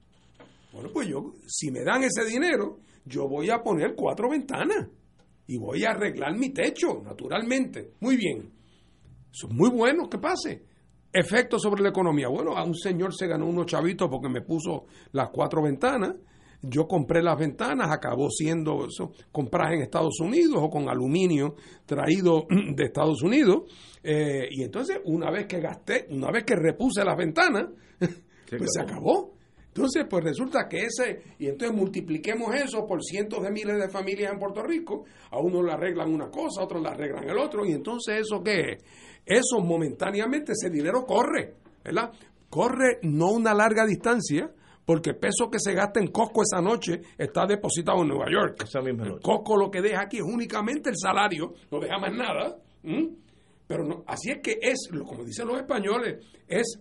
Bueno, 0.72 0.90
pues 0.93 1.07
yo, 1.07 1.34
si 1.47 1.70
me 1.70 1.84
dan 1.84 2.03
ese 2.03 2.24
dinero, 2.24 2.78
yo 3.05 3.28
voy 3.28 3.51
a 3.51 3.62
poner 3.62 3.95
cuatro 3.95 4.28
ventanas 4.28 4.88
y 5.47 5.59
voy 5.59 5.84
a 5.84 5.90
arreglar 5.90 6.36
mi 6.36 6.51
techo, 6.51 7.03
naturalmente. 7.05 7.93
Muy 8.01 8.16
bien. 8.16 8.51
Eso 9.32 9.49
es 9.49 9.55
muy 9.55 9.70
bueno 9.70 10.09
que 10.09 10.18
pase. 10.18 10.72
Efecto 11.12 11.58
sobre 11.58 11.82
la 11.82 11.90
economía. 11.90 12.28
Bueno, 12.28 12.56
a 12.56 12.64
un 12.64 12.74
señor 12.74 13.14
se 13.14 13.26
ganó 13.26 13.46
unos 13.46 13.66
chavitos 13.66 14.08
porque 14.08 14.28
me 14.28 14.40
puso 14.40 14.86
las 15.12 15.28
cuatro 15.30 15.62
ventanas. 15.62 16.14
Yo 16.62 16.86
compré 16.86 17.22
las 17.22 17.38
ventanas, 17.38 17.90
acabó 17.90 18.30
siendo 18.30 18.86
eso, 18.86 19.12
compradas 19.32 19.74
en 19.74 19.82
Estados 19.82 20.20
Unidos 20.20 20.58
o 20.58 20.70
con 20.70 20.88
aluminio 20.88 21.56
traído 21.84 22.46
de 22.74 22.84
Estados 22.84 23.20
Unidos. 23.22 23.64
Eh, 24.02 24.48
y 24.50 24.62
entonces, 24.62 25.00
una 25.04 25.30
vez 25.30 25.46
que 25.46 25.60
gasté, 25.60 26.06
una 26.10 26.30
vez 26.30 26.44
que 26.44 26.54
repuse 26.54 27.04
las 27.04 27.16
ventanas, 27.16 27.66
pues 27.98 28.70
se 28.72 28.80
acabó. 28.80 29.32
Entonces, 29.74 30.04
pues 30.08 30.22
resulta 30.22 30.68
que 30.68 30.84
ese, 30.84 31.22
y 31.38 31.46
entonces 31.46 31.74
multipliquemos 31.74 32.54
eso 32.54 32.86
por 32.86 33.02
cientos 33.02 33.42
de 33.42 33.50
miles 33.50 33.78
de 33.78 33.88
familias 33.88 34.30
en 34.30 34.38
Puerto 34.38 34.62
Rico, 34.62 35.04
a 35.30 35.40
uno 35.40 35.62
le 35.62 35.72
arreglan 35.72 36.12
una 36.12 36.30
cosa, 36.30 36.60
a 36.60 36.64
otros 36.64 36.82
le 36.82 36.90
arreglan 36.90 37.26
el 37.26 37.38
otro, 37.38 37.64
y 37.64 37.72
entonces 37.72 38.20
eso 38.20 38.42
qué 38.42 38.72
es? 38.72 38.84
Eso 39.25 39.61
momentáneamente, 39.61 40.53
ese 40.53 40.70
dinero 40.70 41.05
corre, 41.07 41.55
¿verdad? 41.85 42.12
Corre 42.49 42.99
no 43.03 43.33
una 43.33 43.55
larga 43.55 43.87
distancia, 43.87 44.51
porque 44.85 45.11
el 45.11 45.16
peso 45.16 45.49
que 45.51 45.59
se 45.59 45.75
gasta 45.75 46.01
en 46.01 46.09
Costco 46.09 46.43
esa 46.43 46.61
noche 46.61 47.01
está 47.16 47.47
depositado 47.47 48.03
en 48.03 48.09
Nueva 48.09 48.27
York. 48.31 48.62
Esa 48.64 48.81
misma 48.81 49.05
noche. 49.05 49.23
Costco 49.23 49.57
lo 49.57 49.70
que 49.70 49.81
deja 49.81 50.03
aquí 50.03 50.18
es 50.18 50.25
únicamente 50.25 50.91
el 50.91 50.97
salario, 50.97 51.55
no 51.70 51.79
deja 51.79 51.99
más 51.99 52.12
nada. 52.12 52.57
Pero 53.66 53.85
no, 53.85 54.05
así 54.07 54.31
es 54.31 54.41
que 54.43 54.59
es, 54.61 54.89
como 54.91 55.25
dicen 55.25 55.47
los 55.47 55.57
españoles, 55.57 56.27
es 56.49 56.81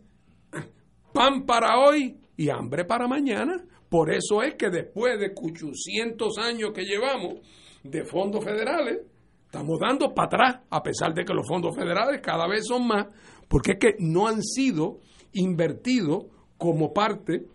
pan 1.14 1.46
para 1.46 1.80
hoy 1.80 2.18
y 2.36 2.50
hambre 2.50 2.86
para 2.86 3.08
mañana. 3.08 3.64
Por 3.88 4.12
eso 4.12 4.42
es 4.42 4.56
que 4.56 4.70
después 4.70 5.20
de 5.20 5.34
800 5.36 6.38
años 6.40 6.72
que 6.74 6.84
llevamos 6.84 7.36
de 7.84 8.04
fondos 8.04 8.44
federales, 8.44 9.00
Estamos 9.52 9.82
dando 9.82 10.14
para 10.14 10.28
atrás, 10.28 10.62
a 10.70 10.82
pesar 10.82 11.14
de 11.14 11.26
que 11.26 11.34
los 11.34 11.46
fondos 11.46 11.76
federales 11.76 12.22
cada 12.24 12.48
vez 12.48 12.66
son 12.66 12.88
más, 12.88 13.08
porque 13.50 13.74
es 13.74 13.80
que 13.80 13.96
no 14.00 14.26
han 14.26 14.42
sido 14.42 15.00
invertidos 15.34 16.28
como 16.58 16.94
parte 16.94 17.48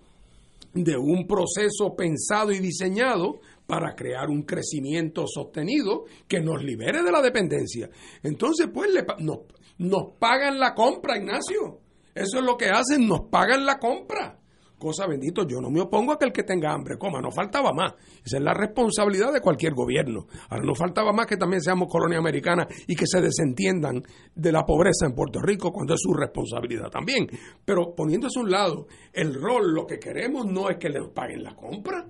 de 0.75 0.95
un 0.99 1.27
proceso 1.27 1.97
pensado 1.97 2.53
y 2.53 2.59
diseñado 2.59 3.41
para 3.67 3.95
crear 3.95 4.29
un 4.29 4.43
crecimiento 4.43 5.25
sostenido 5.27 6.05
que 6.29 6.43
nos 6.43 6.63
libere 6.63 7.03
de 7.03 7.11
la 7.11 7.23
dependencia. 7.23 7.89
Entonces, 8.23 8.69
pues, 8.71 8.91
nos, 9.21 9.39
nos 9.79 10.13
pagan 10.19 10.61
la 10.61 10.75
compra, 10.75 11.17
Ignacio. 11.17 11.81
Eso 12.15 12.41
es 12.41 12.45
lo 12.45 12.59
que 12.59 12.67
hacen, 12.67 13.09
nos 13.09 13.23
pagan 13.31 13.65
la 13.65 13.79
compra. 13.79 14.39
Cosa 14.79 15.07
bendito, 15.07 15.47
yo 15.47 15.59
no 15.59 15.71
me 15.71 15.81
opongo 15.81 16.13
a 16.13 16.19
que 16.19 16.27
el 16.27 16.33
que 16.33 16.43
tenga 16.43 16.71
hambre 16.71 16.99
coma, 16.99 17.19
no 17.23 17.31
faltaba 17.31 17.73
más. 17.73 17.95
Esa 18.23 18.37
es 18.37 18.43
la 18.43 18.53
responsabilidad 18.53 19.33
de 19.33 19.41
cualquier 19.41 19.73
gobierno. 19.73 20.27
Ahora 20.51 20.65
no 20.65 20.75
faltaba 20.75 21.15
más 21.15 21.27
que 21.27 21.39
también 21.39 21.63
seamos 21.63 21.89
colonia 21.89 22.19
americana 22.19 22.69
y 22.87 22.95
que 22.95 23.07
se 23.07 23.23
desentiendan 23.23 24.03
de 24.35 24.53
la 24.53 24.67
pobreza 24.67 25.07
en 25.07 25.15
Puerto 25.15 25.41
Rico 25.41 25.73
cuando 25.73 25.95
es 25.95 26.01
su 26.03 26.13
responsabilidad 26.13 26.91
también. 26.91 27.27
Pero 27.65 27.95
poniéndose 27.95 28.39
a 28.39 28.43
un 28.43 28.51
lado, 28.51 28.87
el 29.15 29.33
rol, 29.33 29.73
lo 29.73 29.87
que 29.87 29.99
queremos 29.99 30.45
no 30.45 30.69
es 30.69 30.77
que 30.77 30.91
les 30.91 31.09
paguen 31.09 31.43
la 31.43 31.55
compra. 31.55 32.07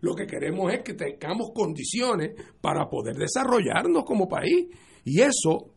Lo 0.00 0.14
que 0.14 0.26
queremos 0.26 0.72
es 0.72 0.82
que 0.82 0.94
tengamos 0.94 1.50
condiciones 1.52 2.30
para 2.60 2.88
poder 2.88 3.16
desarrollarnos 3.16 4.04
como 4.04 4.28
país. 4.28 4.68
Y 5.04 5.20
eso, 5.20 5.74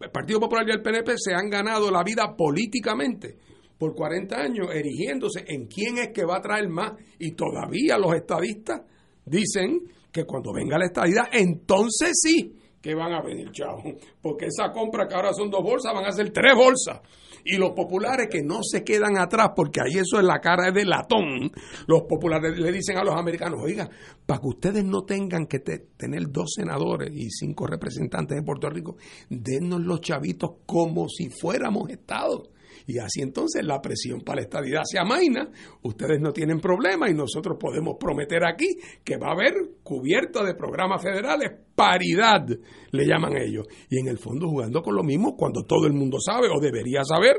el 0.00 0.10
Partido 0.10 0.38
Popular 0.38 0.66
y 0.68 0.72
el 0.72 0.82
PNP 0.82 1.14
se 1.16 1.32
han 1.32 1.48
ganado 1.48 1.90
la 1.90 2.02
vida 2.02 2.36
políticamente 2.36 3.47
por 3.78 3.94
40 3.94 4.36
años 4.36 4.68
erigiéndose 4.74 5.44
en 5.46 5.66
quién 5.66 5.98
es 5.98 6.08
que 6.12 6.24
va 6.24 6.38
a 6.38 6.42
traer 6.42 6.68
más. 6.68 6.92
Y 7.18 7.32
todavía 7.32 7.96
los 7.96 8.14
estadistas 8.14 8.82
dicen 9.24 9.80
que 10.12 10.24
cuando 10.24 10.52
venga 10.52 10.78
la 10.78 10.86
estadidad, 10.86 11.24
entonces 11.32 12.18
sí 12.20 12.54
que 12.80 12.94
van 12.94 13.12
a 13.12 13.22
venir, 13.22 13.50
chao. 13.52 13.82
Porque 14.22 14.46
esa 14.46 14.70
compra 14.72 15.06
que 15.06 15.14
ahora 15.14 15.32
son 15.32 15.50
dos 15.50 15.62
bolsas, 15.62 15.92
van 15.92 16.06
a 16.06 16.12
ser 16.12 16.30
tres 16.30 16.54
bolsas. 16.54 17.00
Y 17.44 17.56
los 17.56 17.70
populares 17.70 18.28
que 18.30 18.42
no 18.42 18.60
se 18.62 18.84
quedan 18.84 19.16
atrás, 19.16 19.50
porque 19.54 19.80
ahí 19.80 19.98
eso 19.98 20.18
es 20.18 20.24
la 20.24 20.40
cara 20.40 20.70
de 20.70 20.84
latón, 20.84 21.50
los 21.86 22.02
populares 22.02 22.58
le 22.58 22.72
dicen 22.72 22.98
a 22.98 23.04
los 23.04 23.14
americanos, 23.14 23.60
oiga, 23.62 23.88
para 24.26 24.40
que 24.40 24.46
ustedes 24.48 24.84
no 24.84 25.02
tengan 25.02 25.46
que 25.46 25.60
tener 25.60 26.30
dos 26.30 26.52
senadores 26.54 27.10
y 27.12 27.30
cinco 27.30 27.66
representantes 27.66 28.36
de 28.36 28.42
Puerto 28.42 28.68
Rico, 28.68 28.96
dennos 29.30 29.80
los 29.80 30.00
chavitos 30.00 30.56
como 30.66 31.08
si 31.08 31.30
fuéramos 31.30 31.88
estados 31.90 32.50
Y 32.88 32.98
así 32.98 33.20
entonces 33.20 33.62
la 33.66 33.82
presión 33.82 34.22
para 34.22 34.36
la 34.36 34.42
estadidad 34.44 34.80
se 34.82 34.98
amaina, 34.98 35.50
ustedes 35.82 36.22
no 36.22 36.32
tienen 36.32 36.58
problema 36.58 37.10
y 37.10 37.12
nosotros 37.12 37.58
podemos 37.60 37.98
prometer 38.00 38.46
aquí 38.46 38.78
que 39.04 39.18
va 39.18 39.28
a 39.28 39.32
haber 39.32 39.52
cubierta 39.82 40.42
de 40.42 40.54
programas 40.54 41.02
federales, 41.02 41.50
paridad 41.74 42.48
le 42.90 43.06
llaman 43.06 43.36
ellos. 43.36 43.66
Y 43.90 44.00
en 44.00 44.08
el 44.08 44.16
fondo 44.16 44.48
jugando 44.48 44.80
con 44.80 44.96
lo 44.96 45.02
mismo 45.02 45.36
cuando 45.36 45.64
todo 45.64 45.86
el 45.86 45.92
mundo 45.92 46.16
sabe 46.18 46.48
o 46.48 46.58
debería 46.58 47.04
saber 47.04 47.36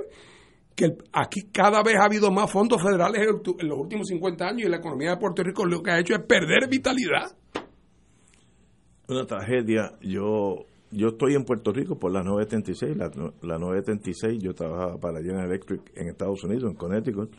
que 0.75 0.95
aquí 1.13 1.49
cada 1.51 1.81
vez 1.81 1.95
ha 1.99 2.05
habido 2.05 2.29
más 2.31 2.51
fondos 2.51 2.79
federales 2.79 3.19
en 3.23 3.67
los 3.67 3.79
últimos 3.79 4.07
50 4.07 4.45
años 4.45 4.67
y 4.67 4.69
la 4.69 4.77
economía 4.77 5.15
de 5.15 5.17
Puerto 5.17 5.41
Rico 5.41 5.65
lo 5.65 5.81
que 5.81 5.89
ha 5.89 5.99
hecho 5.99 6.13
es 6.13 6.21
perder 6.27 6.69
vitalidad. 6.69 7.35
Una 9.07 9.25
tragedia. 9.25 9.93
Yo 9.99 10.67
yo 10.91 11.09
estoy 11.09 11.35
en 11.35 11.45
Puerto 11.45 11.71
Rico 11.71 11.99
por 11.99 12.11
la 12.11 12.23
976. 12.23 12.97
La, 12.97 13.11
la 13.41 13.59
976 13.59 14.41
yo 14.41 14.53
trabajaba 14.53 14.99
para 14.99 15.21
General 15.21 15.45
Electric 15.45 15.81
en 15.95 16.09
Estados 16.09 16.43
Unidos, 16.43 16.71
en 16.71 16.75
Connecticut, 16.75 17.31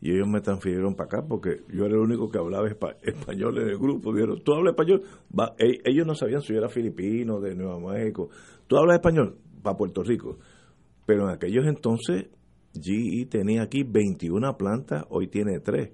y 0.00 0.12
ellos 0.12 0.28
me 0.28 0.40
transfirieron 0.40 0.94
para 0.94 1.06
acá 1.06 1.26
porque 1.28 1.62
yo 1.68 1.84
era 1.84 1.94
el 1.94 2.00
único 2.00 2.30
que 2.30 2.38
hablaba 2.38 2.68
español 2.68 3.58
en 3.58 3.68
el 3.68 3.78
grupo. 3.78 4.12
Dijeron, 4.12 4.42
¿tú 4.44 4.52
hablas 4.52 4.72
español? 4.72 5.02
E, 5.58 5.80
ellos 5.84 6.06
no 6.06 6.14
sabían 6.14 6.42
si 6.42 6.52
yo 6.52 6.58
era 6.58 6.68
filipino, 6.68 7.40
de 7.40 7.54
Nueva 7.54 7.78
México. 7.94 8.30
¿Tú 8.66 8.76
hablas 8.76 8.96
español? 8.96 9.38
Para 9.62 9.76
Puerto 9.76 10.02
Rico. 10.02 10.38
Pero 11.04 11.24
en 11.24 11.30
aquellos 11.30 11.66
entonces 11.66 12.26
GE 12.74 13.26
tenía 13.30 13.62
aquí 13.62 13.82
21 13.82 14.56
plantas, 14.56 15.04
hoy 15.08 15.28
tiene 15.28 15.60
3. 15.60 15.90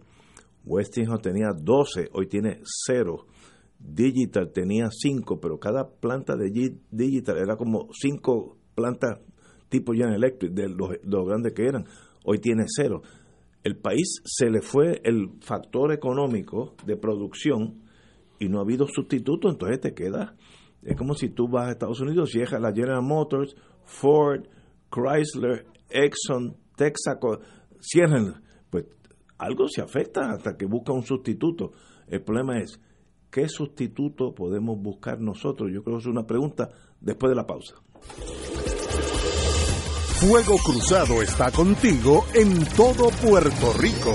Westinghouse 0.67 1.23
tenía 1.23 1.53
12, 1.53 2.09
hoy 2.13 2.27
tiene 2.27 2.61
0. 2.87 3.27
Digital 3.87 4.51
tenía 4.53 4.89
5, 4.91 5.41
pero 5.41 5.59
cada 5.59 5.89
planta 5.89 6.37
de 6.37 6.51
Digital 6.91 7.37
era 7.39 7.57
como 7.57 7.89
5 7.93 8.57
plantas 8.75 9.21
tipo 9.69 9.93
General 9.93 10.15
Electric, 10.15 10.53
de 10.53 10.69
los, 10.69 11.27
grandes 11.27 11.53
que 11.53 11.67
eran. 11.67 11.85
Hoy 12.25 12.39
tiene 12.39 12.65
0. 12.67 13.03
El 13.63 13.77
país 13.77 14.21
se 14.25 14.51
le 14.51 14.63
fue 14.63 15.01
el 15.05 15.31
factor 15.41 15.93
económico 15.93 16.75
de 16.87 16.97
producción 16.97 17.83
y 18.39 18.49
no 18.49 18.59
ha 18.59 18.63
habido 18.63 18.87
sustituto, 18.87 19.49
entonces 19.49 19.81
te 19.81 19.95
queda. 19.95 20.37
Es 20.83 20.97
como 20.97 21.15
si 21.15 21.31
tú 21.31 21.49
vas 21.49 21.69
a 21.69 21.73
Estados 21.73 22.01
Unidos 22.01 22.35
y 22.35 22.41
dejas 22.41 22.61
la 22.61 22.73
General 22.73 23.03
Motors, 23.03 23.57
Ford, 23.85 24.45
Chrysler, 24.91 25.67
Exxon, 25.91 26.57
Texaco, 26.77 27.41
cierren, 27.81 28.35
pues 28.71 28.85
algo 29.39 29.67
se 29.69 29.83
afecta 29.83 30.31
hasta 30.31 30.57
que 30.57 30.67
busca 30.67 30.93
un 30.93 31.03
sustituto. 31.03 31.73
El 32.07 32.23
problema 32.23 32.59
es, 32.59 32.81
¿qué 33.35 33.49
sustituto 33.49 34.33
podemos 34.33 34.81
buscar 34.81 35.21
nosotros? 35.21 35.69
Yo 35.73 35.83
creo 35.83 35.97
que 35.97 36.03
es 36.03 36.07
una 36.07 36.25
pregunta 36.25 36.71
después 37.01 37.31
de 37.31 37.35
la 37.35 37.45
pausa. 37.45 37.75
Fuego 40.21 40.55
Cruzado 40.65 41.21
está 41.21 41.51
contigo 41.51 42.25
en 42.33 42.65
todo 42.77 43.11
Puerto 43.11 43.73
Rico. 43.73 44.15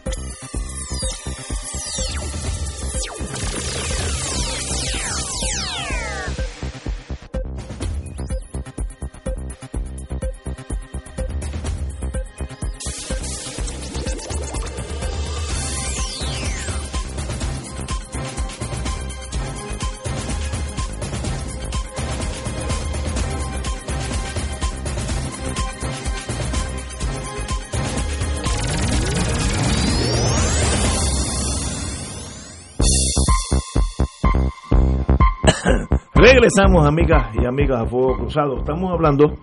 Regresamos, 36.53 36.85
amigas 36.85 37.35
y 37.41 37.45
amigas 37.45 37.81
a 37.81 37.85
Fuego 37.85 38.17
Cruzado. 38.17 38.57
Estamos 38.57 38.91
hablando 38.91 39.37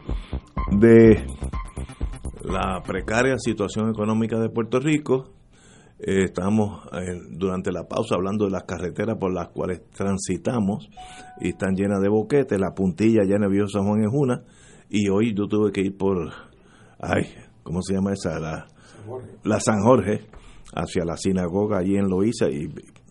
de 0.72 1.24
la 2.42 2.82
precaria 2.82 3.38
situación 3.38 3.88
económica 3.88 4.38
de 4.38 4.50
Puerto 4.50 4.78
Rico. 4.78 5.30
Eh, 6.00 6.24
estamos 6.24 6.84
eh, 6.92 7.18
durante 7.30 7.72
la 7.72 7.84
pausa 7.84 8.16
hablando 8.16 8.44
de 8.44 8.50
las 8.50 8.64
carreteras 8.64 9.16
por 9.18 9.32
las 9.32 9.48
cuales 9.48 9.88
transitamos 9.90 10.90
y 11.40 11.50
están 11.50 11.74
llenas 11.76 12.02
de 12.02 12.10
boquetes. 12.10 12.60
La 12.60 12.74
puntilla 12.74 13.22
ya 13.26 13.36
en 13.36 13.68
San 13.68 13.86
Juan 13.86 14.00
es 14.02 14.10
una. 14.12 14.42
Y 14.90 15.08
hoy 15.08 15.34
yo 15.34 15.46
tuve 15.46 15.72
que 15.72 15.80
ir 15.80 15.96
por, 15.96 16.30
ay, 17.00 17.26
¿cómo 17.62 17.80
se 17.80 17.94
llama 17.94 18.12
esa? 18.12 18.38
La, 18.38 18.66
la 19.44 19.60
San 19.60 19.80
Jorge, 19.80 20.26
hacia 20.74 21.04
la 21.06 21.16
sinagoga 21.16 21.78
allí 21.78 21.96
en 21.96 22.08
Loíza. 22.08 22.50
Y 22.50 22.68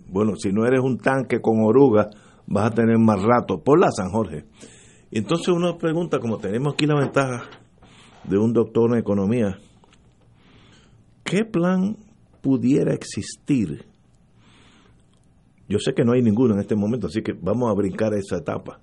bueno, 0.08 0.36
si 0.36 0.52
no 0.52 0.68
eres 0.68 0.82
un 0.82 1.00
tanque 1.00 1.42
con 1.42 1.64
oruga, 1.64 2.10
vas 2.48 2.72
a 2.72 2.74
tener 2.74 2.98
más 2.98 3.22
rato 3.22 3.62
por 3.62 3.80
la 3.80 3.92
San 3.92 4.10
Jorge. 4.10 4.46
Entonces 5.12 5.50
uno 5.50 5.78
pregunta, 5.78 6.20
como 6.20 6.38
tenemos 6.38 6.74
aquí 6.74 6.86
la 6.86 7.00
ventaja 7.00 7.44
de 8.24 8.38
un 8.38 8.54
doctor 8.54 8.92
en 8.92 9.00
economía, 9.00 9.58
¿qué 11.24 11.46
plan 11.46 11.98
pudiera 12.42 12.94
existir? 12.94 13.86
Yo 15.70 15.80
sé 15.80 15.94
que 15.94 16.04
no 16.04 16.14
hay 16.14 16.22
ninguno 16.22 16.54
en 16.54 16.62
este 16.62 16.76
momento, 16.76 17.08
así 17.08 17.22
que 17.22 17.34
vamos 17.34 17.70
a 17.70 17.76
brincar 17.76 18.14
esa 18.14 18.38
etapa. 18.38 18.80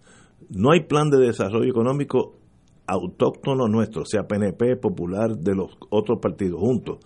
No 0.50 0.72
hay 0.72 0.84
plan 0.84 1.08
de 1.08 1.18
desarrollo 1.18 1.70
económico 1.70 2.36
autóctono 2.86 3.66
nuestro, 3.66 4.04
sea 4.04 4.24
PNP, 4.24 4.76
Popular, 4.76 5.36
de 5.36 5.54
los 5.54 5.70
otros 5.88 6.18
partidos 6.20 6.60
juntos. 6.60 6.98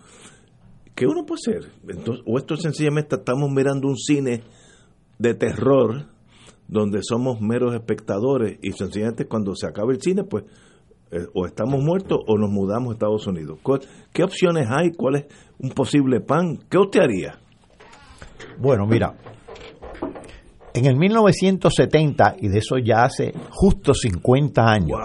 ¿Qué 0.97 1.07
uno 1.07 1.25
puede 1.25 1.39
hacer? 1.39 1.73
Entonces, 1.89 2.25
o 2.27 2.39
esto 2.39 2.57
sencillamente 2.57 3.15
estamos 3.15 3.49
mirando 3.51 3.87
un 3.87 3.97
cine 3.97 4.43
de 5.21 5.35
terror 5.35 6.07
donde 6.69 7.01
somos 7.03 7.41
meros 7.41 7.75
espectadores 7.75 8.59
y 8.63 8.73
sencillamente 8.73 9.27
cuando 9.27 9.57
se 9.57 9.67
acabe 9.67 9.95
el 9.95 10.03
cine, 10.03 10.25
pues 10.25 10.45
eh, 11.11 11.27
o 11.35 11.47
estamos 11.47 11.83
muertos 11.83 12.19
o 12.27 12.37
nos 12.37 12.51
mudamos 12.51 12.91
a 12.91 12.93
Estados 12.93 13.27
Unidos. 13.27 13.59
¿Qué 14.13 14.23
opciones 14.23 14.69
hay? 14.71 14.93
¿Cuál 14.93 15.17
es 15.17 15.27
un 15.59 15.71
posible 15.71 16.21
pan? 16.21 16.59
¿Qué 16.69 16.77
usted 16.77 17.01
haría? 17.01 17.39
Bueno, 18.59 18.87
mira, 18.87 19.17
en 20.75 20.85
el 20.85 20.97
1970, 20.97 22.37
y 22.41 22.49
de 22.49 22.59
eso 22.59 22.77
ya 22.79 23.05
hace 23.05 23.33
justo 23.51 23.95
50 23.95 24.63
años, 24.63 25.01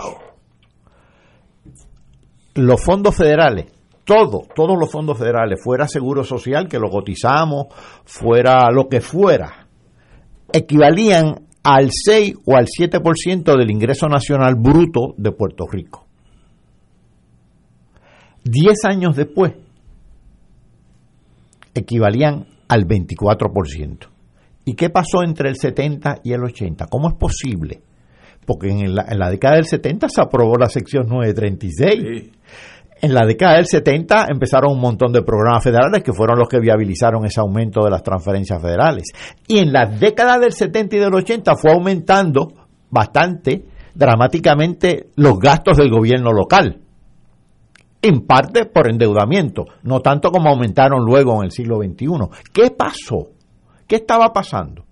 los 2.55 2.84
fondos 2.84 3.16
federales, 3.16 3.72
todo, 4.03 4.41
todos 4.53 4.78
los 4.78 4.91
fondos 4.91 5.18
federales, 5.18 5.59
fuera 5.64 5.88
seguro 5.88 6.24
social, 6.24 6.68
que 6.68 6.80
lo 6.80 6.89
cotizamos, 6.89 7.68
fuera 8.03 8.70
lo 8.72 8.89
que 8.89 8.99
fuera, 8.99 9.68
equivalían 10.51 11.47
al 11.64 11.89
6 11.91 12.36
o 12.45 12.55
al 12.55 12.68
7% 12.68 13.57
del 13.57 13.72
ingreso 13.72 14.07
nacional 14.07 14.55
bruto 14.55 15.16
de 15.18 15.32
Puerto 15.32 15.66
Rico. 15.66 16.05
Diez 18.43 18.84
años 18.84 19.16
después, 19.16 19.53
equivalían 21.74 22.45
al 22.68 22.86
24%. 22.86 24.09
¿Y 24.66 24.76
qué 24.76 24.89
pasó 24.89 25.24
entre 25.24 25.49
el 25.49 25.55
70 25.57 26.22
y 26.24 26.34
el 26.34 26.43
80? 26.43 26.88
¿Cómo 26.88 27.09
es 27.09 27.16
posible? 27.16 27.82
Porque 28.45 28.70
en 28.70 28.93
la, 28.95 29.30
década 29.30 29.55
del 29.55 29.66
70 29.66 30.09
se 30.09 30.22
aprobó 30.22 30.57
la 30.57 30.68
sección 30.68 31.07
936. 31.07 32.32
En 33.03 33.13
la 33.13 33.25
década 33.25 33.57
del 33.57 33.65
70 33.65 34.27
empezaron 34.29 34.71
un 34.71 34.79
montón 34.79 35.11
de 35.11 35.23
programas 35.23 35.61
federales 35.61 36.01
que 36.01 36.13
fueron 36.13 36.39
los 36.39 36.47
que 36.47 36.61
viabilizaron 36.61 37.25
ese 37.25 37.41
aumento 37.41 37.83
de 37.83 37.91
las 37.91 38.01
transferencias 38.01 38.61
federales. 38.61 39.03
Y 39.45 39.57
en 39.57 39.73
la 39.73 39.85
década 39.85 40.39
del 40.39 40.53
70 40.53 40.95
y 40.95 40.99
del 40.99 41.13
80 41.13 41.53
fue 41.57 41.73
aumentando 41.73 42.53
bastante, 42.89 43.65
dramáticamente, 43.93 45.09
los 45.17 45.37
gastos 45.37 45.75
del 45.75 45.89
gobierno 45.91 46.31
local. 46.31 46.79
En 48.01 48.25
parte 48.25 48.67
por 48.67 48.89
endeudamiento, 48.89 49.65
no 49.81 49.99
tanto 49.99 50.31
como 50.31 50.49
aumentaron 50.49 51.03
luego 51.03 51.39
en 51.39 51.47
el 51.47 51.51
siglo 51.51 51.79
XXI. 51.79 52.07
¿Qué 52.53 52.71
pasó? 52.71 53.31
¿Qué 53.85 53.97
estaba 53.97 54.31
pasando? 54.31 54.85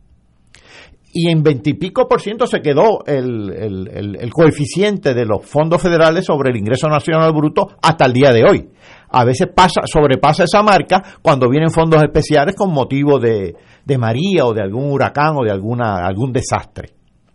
Y 1.14 1.30
en 1.30 1.44
veintipico 1.44 2.08
por 2.08 2.22
ciento 2.22 2.48
se 2.48 2.62
quedó 2.62 3.04
el, 3.06 4.30
coeficiente 4.32 5.14
de 5.14 5.26
los 5.26 5.46
fondos 5.46 5.82
federales 5.82 6.26
sobre 6.26 6.52
el 6.52 6.58
ingreso 6.58 6.88
nacional 6.88 7.34
bruto 7.34 7.68
hasta 7.82 8.06
el 8.06 8.14
día 8.14 8.32
de 8.32 8.44
hoy. 8.44 8.70
A 9.10 9.26
veces 9.26 9.50
pasa, 9.54 9.82
sobrepasa 9.86 10.46
esa 10.46 10.64
marca 10.64 11.04
cuando 11.22 11.50
vienen 11.50 11.70
fondos 11.70 12.02
especiales 12.02 12.56
con 12.56 12.72
motivo 12.72 13.20
de, 13.20 13.56
de 13.86 13.98
María 13.98 14.46
o 14.46 14.54
de 14.54 14.62
algún 14.62 14.90
huracán 14.90 15.36
o 15.38 15.44
de 15.44 15.52
alguna, 15.52 16.06
algún 16.06 16.32
desastre. 16.32 16.92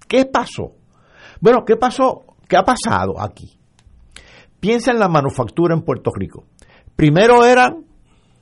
¿Qué 0.08 0.24
pasó? 0.24 0.72
Bueno, 1.40 1.64
¿qué 1.66 1.76
pasó? 1.76 2.24
¿Qué 2.48 2.56
ha 2.56 2.62
pasado 2.62 3.20
aquí? 3.20 3.58
Piensa 4.58 4.90
en 4.90 4.98
la 4.98 5.08
manufactura 5.08 5.74
en 5.74 5.82
Puerto 5.82 6.10
Rico. 6.14 6.44
Primero 6.94 7.44
eran 7.44 7.84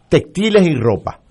textiles 0.08 0.64
y 0.66 0.74
ropa. 0.76 1.23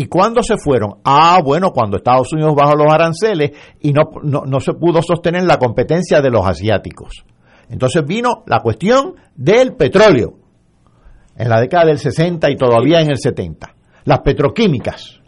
¿Y 0.00 0.06
cuándo 0.06 0.42
se 0.42 0.56
fueron? 0.56 0.94
Ah, 1.04 1.42
bueno, 1.44 1.72
cuando 1.72 1.98
Estados 1.98 2.32
Unidos 2.32 2.54
bajó 2.54 2.74
los 2.74 2.90
aranceles 2.90 3.50
y 3.82 3.92
no, 3.92 4.04
no, 4.22 4.58
se 4.58 4.72
pudo 4.72 5.02
sostener 5.02 5.42
la 5.42 5.58
competencia 5.58 6.22
de 6.22 6.30
los 6.30 6.46
asiáticos. 6.46 7.22
Entonces 7.68 8.02
vino 8.06 8.42
la 8.46 8.60
cuestión 8.60 9.16
del 9.36 9.76
petróleo 9.76 10.38
en 11.36 11.50
la 11.50 11.60
década 11.60 11.84
del 11.84 11.98
60 11.98 12.50
y 12.50 12.56
todavía 12.56 13.02
en 13.02 13.10
el 13.10 13.18
70. 13.18 13.74
Las 14.04 14.20
petroquímicas. 14.20 15.20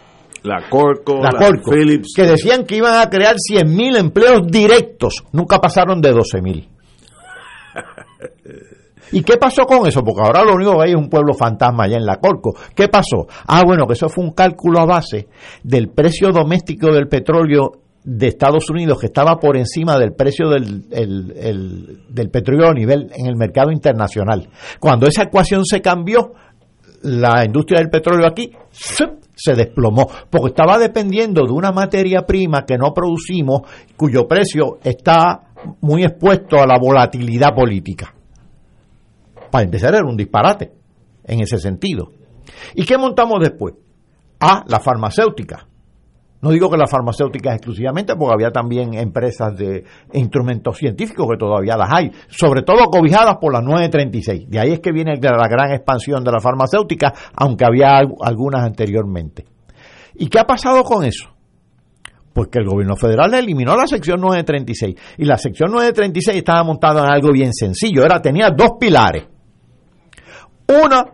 La 0.42 0.66
Corco, 0.70 1.20
la, 1.20 1.52
Philips. 1.62 2.14
Que 2.16 2.22
decían 2.22 2.64
que 2.64 2.76
iban 2.76 2.98
a 2.98 3.10
crear 3.10 3.36
100.000 3.36 3.98
empleos 3.98 4.46
directos. 4.46 5.22
Nunca 5.32 5.58
pasaron 5.58 6.00
de 6.00 6.14
12.000. 6.14 6.66
¿Y 9.12 9.22
qué 9.22 9.36
pasó 9.36 9.64
con 9.64 9.86
eso? 9.86 10.02
Porque 10.02 10.22
ahora 10.24 10.42
lo 10.42 10.54
único 10.54 10.78
que 10.78 10.84
hay 10.84 10.90
es 10.90 10.96
un 10.96 11.08
pueblo 11.08 11.34
fantasma 11.34 11.84
allá 11.84 11.98
en 11.98 12.06
la 12.06 12.16
Corco. 12.16 12.54
¿Qué 12.74 12.88
pasó? 12.88 13.26
Ah, 13.46 13.62
bueno, 13.64 13.86
que 13.86 13.92
eso 13.92 14.08
fue 14.08 14.24
un 14.24 14.32
cálculo 14.32 14.80
a 14.80 14.86
base 14.86 15.28
del 15.62 15.90
precio 15.90 16.32
doméstico 16.32 16.92
del 16.92 17.08
petróleo 17.08 17.72
de 18.04 18.28
Estados 18.28 18.68
Unidos 18.70 18.98
que 18.98 19.06
estaba 19.06 19.36
por 19.36 19.56
encima 19.56 19.96
del 19.98 20.12
precio 20.14 20.48
del, 20.48 20.88
del 20.88 22.30
petróleo 22.30 22.68
a 22.68 22.74
nivel 22.74 23.10
en 23.14 23.26
el 23.26 23.36
mercado 23.36 23.70
internacional. 23.70 24.48
Cuando 24.80 25.06
esa 25.06 25.24
ecuación 25.24 25.64
se 25.64 25.80
cambió, 25.80 26.32
la 27.02 27.44
industria 27.44 27.80
del 27.80 27.90
petróleo 27.90 28.26
aquí 28.26 28.50
se 28.70 29.54
desplomó, 29.54 30.08
porque 30.30 30.48
estaba 30.48 30.78
dependiendo 30.78 31.44
de 31.44 31.52
una 31.52 31.70
materia 31.70 32.22
prima 32.22 32.64
que 32.64 32.78
no 32.78 32.92
producimos, 32.92 33.62
cuyo 33.96 34.26
precio 34.26 34.78
está 34.82 35.52
muy 35.80 36.04
expuesto 36.04 36.60
a 36.60 36.66
la 36.66 36.78
volatilidad 36.78 37.54
política 37.54 38.14
para 39.52 39.64
empezar 39.64 39.94
era 39.94 40.06
un 40.06 40.16
disparate 40.16 40.72
en 41.24 41.40
ese 41.40 41.58
sentido. 41.58 42.10
¿Y 42.74 42.86
qué 42.86 42.96
montamos 42.96 43.38
después? 43.38 43.74
Ah, 44.40 44.64
la 44.66 44.80
farmacéutica. 44.80 45.68
No 46.40 46.50
digo 46.50 46.70
que 46.70 46.78
la 46.78 46.88
farmacéutica 46.88 47.52
exclusivamente, 47.52 48.16
porque 48.16 48.34
había 48.34 48.50
también 48.50 48.94
empresas 48.94 49.54
de 49.56 49.84
instrumentos 50.14 50.78
científicos 50.78 51.28
que 51.30 51.36
todavía 51.36 51.76
las 51.76 51.92
hay, 51.92 52.10
sobre 52.28 52.62
todo 52.62 52.86
cobijadas 52.90 53.36
por 53.40 53.52
las 53.52 53.62
936. 53.62 54.48
De 54.48 54.58
ahí 54.58 54.72
es 54.72 54.80
que 54.80 54.90
viene 54.90 55.20
la 55.20 55.48
gran 55.48 55.70
expansión 55.70 56.24
de 56.24 56.32
la 56.32 56.40
farmacéutica, 56.40 57.12
aunque 57.36 57.66
había 57.66 57.98
algunas 58.22 58.64
anteriormente. 58.64 59.44
¿Y 60.14 60.28
qué 60.28 60.40
ha 60.40 60.44
pasado 60.44 60.82
con 60.82 61.04
eso? 61.04 61.28
Pues 62.32 62.48
que 62.48 62.58
el 62.58 62.66
gobierno 62.66 62.96
federal 62.96 63.34
eliminó 63.34 63.76
la 63.76 63.86
sección 63.86 64.18
936. 64.22 65.18
Y 65.18 65.26
la 65.26 65.36
sección 65.36 65.70
936 65.70 66.38
estaba 66.38 66.64
montada 66.64 67.04
en 67.04 67.12
algo 67.12 67.30
bien 67.30 67.52
sencillo. 67.52 68.02
Era, 68.02 68.20
tenía 68.20 68.48
dos 68.48 68.72
pilares. 68.80 69.31
Una, 70.68 71.04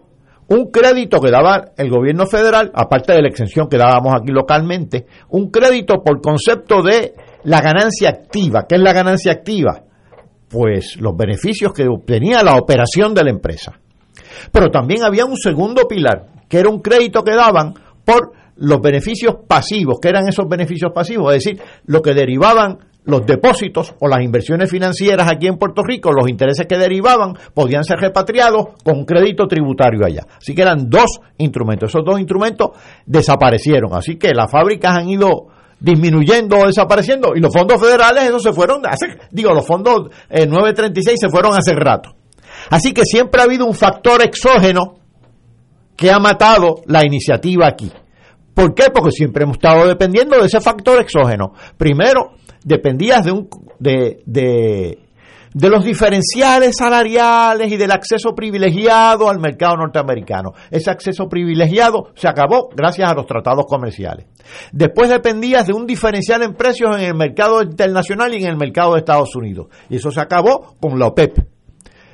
un 0.48 0.70
crédito 0.70 1.20
que 1.20 1.30
daba 1.30 1.72
el 1.76 1.90
gobierno 1.90 2.26
federal, 2.26 2.70
aparte 2.74 3.12
de 3.12 3.22
la 3.22 3.28
exención 3.28 3.68
que 3.68 3.76
dábamos 3.76 4.14
aquí 4.14 4.32
localmente, 4.32 5.06
un 5.30 5.50
crédito 5.50 6.02
por 6.04 6.20
concepto 6.20 6.82
de 6.82 7.14
la 7.44 7.60
ganancia 7.60 8.08
activa. 8.08 8.66
¿Qué 8.68 8.76
es 8.76 8.80
la 8.80 8.92
ganancia 8.92 9.32
activa? 9.32 9.82
Pues 10.48 10.96
los 11.00 11.16
beneficios 11.16 11.72
que 11.72 11.86
obtenía 11.86 12.42
la 12.42 12.56
operación 12.56 13.14
de 13.14 13.24
la 13.24 13.30
empresa. 13.30 13.78
Pero 14.50 14.70
también 14.70 15.02
había 15.02 15.24
un 15.24 15.36
segundo 15.36 15.86
pilar, 15.86 16.26
que 16.48 16.58
era 16.58 16.70
un 16.70 16.80
crédito 16.80 17.22
que 17.22 17.34
daban 17.34 17.74
por 18.04 18.32
los 18.56 18.80
beneficios 18.80 19.36
pasivos. 19.46 19.98
¿Qué 20.00 20.08
eran 20.08 20.28
esos 20.28 20.48
beneficios 20.48 20.92
pasivos? 20.94 21.34
Es 21.34 21.44
decir, 21.44 21.62
lo 21.86 22.02
que 22.02 22.14
derivaban 22.14 22.78
los 23.08 23.24
depósitos 23.24 23.94
o 24.00 24.06
las 24.06 24.20
inversiones 24.20 24.70
financieras 24.70 25.32
aquí 25.32 25.46
en 25.46 25.56
Puerto 25.56 25.82
Rico, 25.82 26.12
los 26.12 26.28
intereses 26.28 26.66
que 26.66 26.76
derivaban, 26.76 27.34
podían 27.54 27.82
ser 27.82 27.98
repatriados 27.98 28.66
con 28.84 29.06
crédito 29.06 29.46
tributario 29.46 30.04
allá. 30.04 30.26
Así 30.36 30.54
que 30.54 30.60
eran 30.60 30.90
dos 30.90 31.18
instrumentos. 31.38 31.88
Esos 31.88 32.04
dos 32.04 32.20
instrumentos 32.20 32.72
desaparecieron. 33.06 33.94
Así 33.94 34.16
que 34.16 34.34
las 34.34 34.50
fábricas 34.50 34.98
han 34.98 35.08
ido 35.08 35.46
disminuyendo 35.80 36.58
o 36.58 36.66
desapareciendo 36.66 37.32
y 37.34 37.40
los 37.40 37.52
fondos 37.52 37.80
federales, 37.80 38.24
esos 38.24 38.42
se 38.42 38.52
fueron, 38.52 38.82
hace, 38.86 39.06
digo, 39.30 39.54
los 39.54 39.64
fondos 39.64 40.10
936 40.28 41.08
eh, 41.08 41.16
se 41.18 41.30
fueron 41.30 41.54
hace 41.54 41.72
rato. 41.72 42.14
Así 42.68 42.92
que 42.92 43.04
siempre 43.04 43.40
ha 43.40 43.44
habido 43.44 43.64
un 43.64 43.74
factor 43.74 44.20
exógeno 44.22 44.98
que 45.96 46.10
ha 46.10 46.18
matado 46.18 46.82
la 46.86 47.06
iniciativa 47.06 47.66
aquí. 47.66 47.90
¿Por 48.52 48.74
qué? 48.74 48.90
Porque 48.92 49.12
siempre 49.12 49.44
hemos 49.44 49.56
estado 49.56 49.86
dependiendo 49.86 50.36
de 50.36 50.46
ese 50.46 50.60
factor 50.60 51.00
exógeno. 51.00 51.52
Primero, 51.76 52.32
dependías 52.68 53.24
de, 53.24 53.32
un, 53.32 53.48
de, 53.78 54.22
de 54.26 55.70
los 55.70 55.84
diferenciales 55.84 56.76
salariales 56.78 57.72
y 57.72 57.76
del 57.76 57.90
acceso 57.90 58.34
privilegiado 58.34 59.28
al 59.28 59.40
mercado 59.40 59.76
norteamericano. 59.76 60.52
Ese 60.70 60.90
acceso 60.90 61.28
privilegiado 61.28 62.10
se 62.14 62.28
acabó 62.28 62.68
gracias 62.76 63.10
a 63.10 63.14
los 63.14 63.26
tratados 63.26 63.64
comerciales. 63.66 64.26
Después 64.72 65.08
dependías 65.08 65.66
de 65.66 65.72
un 65.72 65.86
diferencial 65.86 66.42
en 66.42 66.54
precios 66.54 66.94
en 66.96 67.02
el 67.02 67.14
mercado 67.14 67.62
internacional 67.62 68.34
y 68.34 68.44
en 68.44 68.50
el 68.50 68.56
mercado 68.56 68.92
de 68.92 69.00
Estados 69.00 69.34
Unidos. 69.34 69.68
Y 69.88 69.96
eso 69.96 70.10
se 70.10 70.20
acabó 70.20 70.76
con 70.80 70.98
la 70.98 71.06
OPEP. 71.06 71.38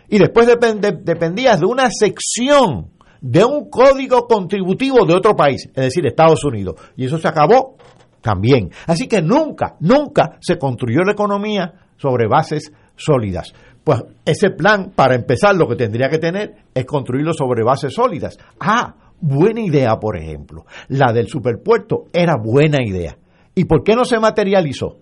Y 0.08 0.18
después 0.18 0.46
dependías 0.46 1.58
de 1.58 1.66
una 1.66 1.90
sección 1.90 2.92
de 3.20 3.42
un 3.42 3.70
código 3.70 4.26
contributivo 4.26 5.06
de 5.06 5.14
otro 5.14 5.34
país, 5.34 5.66
es 5.74 5.84
decir, 5.84 6.06
Estados 6.06 6.44
Unidos. 6.44 6.74
Y 6.94 7.06
eso 7.06 7.16
se 7.16 7.26
acabó 7.26 7.76
también. 8.24 8.70
Así 8.86 9.06
que 9.06 9.20
nunca, 9.20 9.76
nunca 9.80 10.38
se 10.40 10.56
construyó 10.56 11.02
la 11.04 11.12
economía 11.12 11.74
sobre 11.98 12.26
bases 12.26 12.72
sólidas. 12.96 13.52
Pues 13.84 14.02
ese 14.24 14.48
plan, 14.48 14.92
para 14.96 15.14
empezar, 15.14 15.54
lo 15.54 15.68
que 15.68 15.76
tendría 15.76 16.08
que 16.08 16.16
tener 16.16 16.54
es 16.72 16.86
construirlo 16.86 17.34
sobre 17.34 17.62
bases 17.62 17.92
sólidas. 17.92 18.38
Ah, 18.58 18.94
buena 19.20 19.60
idea, 19.60 19.96
por 20.00 20.16
ejemplo. 20.16 20.64
La 20.88 21.12
del 21.12 21.28
superpuerto 21.28 22.06
era 22.14 22.36
buena 22.42 22.78
idea. 22.82 23.14
¿Y 23.54 23.66
por 23.66 23.84
qué 23.84 23.94
no 23.94 24.06
se 24.06 24.18
materializó? 24.18 24.96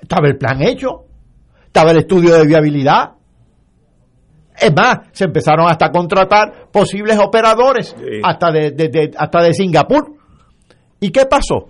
Estaba 0.00 0.28
el 0.28 0.38
plan 0.38 0.62
hecho, 0.62 1.04
estaba 1.66 1.90
el 1.90 1.98
estudio 1.98 2.38
de 2.38 2.46
viabilidad. 2.46 3.12
Es 4.58 4.72
más, 4.74 5.08
se 5.12 5.24
empezaron 5.24 5.70
hasta 5.70 5.86
a 5.86 5.90
contratar 5.90 6.70
posibles 6.72 7.18
operadores, 7.18 7.94
hasta, 8.24 8.50
de, 8.50 9.10
hasta 9.14 9.42
de 9.42 9.52
Singapur. 9.52 10.14
¿Y 11.00 11.10
qué 11.10 11.26
pasó? 11.26 11.66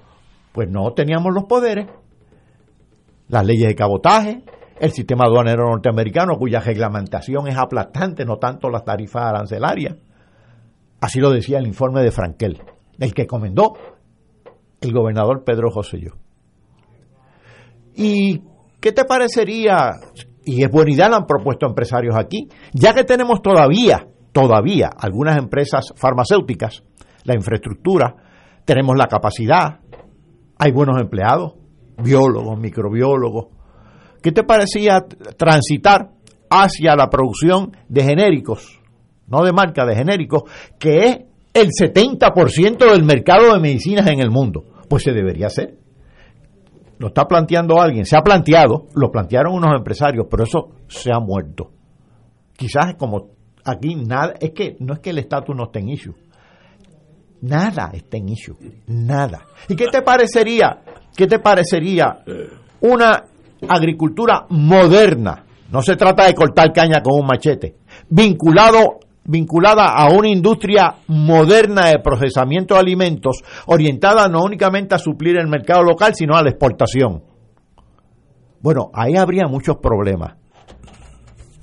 Pues 0.53 0.69
no 0.71 0.93
teníamos 0.93 1.33
los 1.35 1.45
poderes, 1.45 1.87
las 3.29 3.45
leyes 3.47 3.69
de 3.69 3.75
cabotaje, 3.75 4.43
el 4.79 4.91
sistema 4.91 5.25
aduanero 5.25 5.65
norteamericano, 5.65 6.37
cuya 6.37 6.61
reglamentación 6.61 7.49
es 7.49 7.57
aplastante, 7.57 8.25
no 8.25 8.37
tanto 8.37 8.69
las 8.69 8.85
tarifas 8.85 9.25
arancelarias. 9.25 9.97
Así 11.01 11.21
lo 11.21 11.31
decía 11.31 11.59
el 11.59 11.67
informe 11.67 12.03
de 12.03 12.11
Frankel, 12.11 12.61
el 12.99 13.15
que 13.15 13.27
comendó 13.27 13.75
el 14.81 14.93
gobernador 14.93 15.45
Pedro 15.45 15.71
José 15.71 15.99
¿Y 17.95 18.43
qué 18.81 18.93
te 18.93 19.05
parecería? 19.05 19.91
Y 20.45 20.65
es 20.65 20.71
buena 20.71 20.91
idea, 20.91 21.09
lo 21.09 21.17
han 21.17 21.27
propuesto 21.27 21.67
empresarios 21.67 22.17
aquí, 22.17 22.49
ya 22.73 22.93
que 22.93 23.05
tenemos 23.05 23.41
todavía, 23.43 24.09
todavía 24.33 24.91
algunas 24.99 25.39
empresas 25.39 25.93
farmacéuticas, 25.97 26.83
la 27.25 27.35
infraestructura, 27.35 28.17
tenemos 28.65 28.97
la 28.97 29.07
capacidad, 29.07 29.81
hay 30.65 30.71
buenos 30.71 31.01
empleados, 31.01 31.55
biólogos, 31.99 32.57
microbiólogos, 32.57 33.47
¿Qué 34.23 34.31
te 34.31 34.45
parecía 34.45 35.05
transitar 35.37 36.13
hacia 36.49 36.95
la 36.95 37.11
producción 37.11 37.73
de 37.89 38.05
genéricos, 38.05 38.81
no 39.27 39.43
de 39.43 39.53
marca, 39.53 39.85
de 39.85 39.97
genéricos, 39.97 40.45
que 40.79 41.07
es 41.07 41.19
el 41.53 41.71
70% 41.71 42.79
del 42.79 43.03
mercado 43.03 43.53
de 43.53 43.59
medicinas 43.59 44.07
en 44.07 44.21
el 44.21 44.31
mundo? 44.31 44.65
Pues 44.89 45.03
se 45.03 45.13
debería 45.13 45.49
hacer. 45.49 45.77
Lo 46.99 47.09
está 47.09 47.27
planteando 47.27 47.81
alguien, 47.81 48.07
se 48.07 48.17
ha 48.17 48.23
planteado, 48.23 48.87
lo 48.95 49.11
plantearon 49.11 49.55
unos 49.55 49.77
empresarios, 49.77 50.29
pero 50.31 50.45
eso 50.45 50.69
se 50.87 51.11
ha 51.13 51.19
muerto. 51.19 51.73
Quizás 52.57 52.95
como 52.95 53.31
aquí 53.65 53.97
nada, 53.97 54.35
es 54.39 54.53
que 54.53 54.77
no 54.79 54.95
es 54.95 55.01
que 55.01 55.11
el 55.11 55.19
estatus 55.19 55.57
no 55.57 55.65
esté 55.65 55.81
en 55.81 55.89
issue. 55.89 56.15
Nada 57.43 57.91
está 57.93 58.17
en 58.17 58.29
issue, 58.29 58.57
nada. 58.87 59.47
¿Y 59.69 59.77
qué 59.77 59.87
te 59.89 60.03
parecería? 60.03 60.83
¿Qué 61.15 61.27
te 61.27 61.39
parecería 61.39 62.23
una 62.81 63.25
agricultura 63.69 64.47
moderna. 64.51 65.45
No 65.71 65.83
se 65.83 65.97
trata 65.97 66.27
de 66.27 66.35
cortar 66.35 66.73
caña 66.73 67.01
con 67.03 67.21
un 67.21 67.27
machete. 67.27 67.77
Vinculado, 68.09 69.01
vinculada 69.25 69.87
a 69.87 70.13
una 70.13 70.29
industria 70.29 70.97
moderna 71.07 71.87
de 71.87 71.99
procesamiento 72.01 72.75
de 72.75 72.81
alimentos, 72.81 73.43
orientada 73.67 74.29
no 74.29 74.43
únicamente 74.43 74.95
a 74.95 74.99
suplir 74.99 75.37
el 75.39 75.49
mercado 75.49 75.83
local, 75.83 76.15
sino 76.15 76.37
a 76.37 76.43
la 76.43 76.51
exportación. 76.51 77.23
Bueno, 78.61 78.91
ahí 78.93 79.17
habría 79.17 79.47
muchos 79.49 79.77
problemas. 79.79 80.35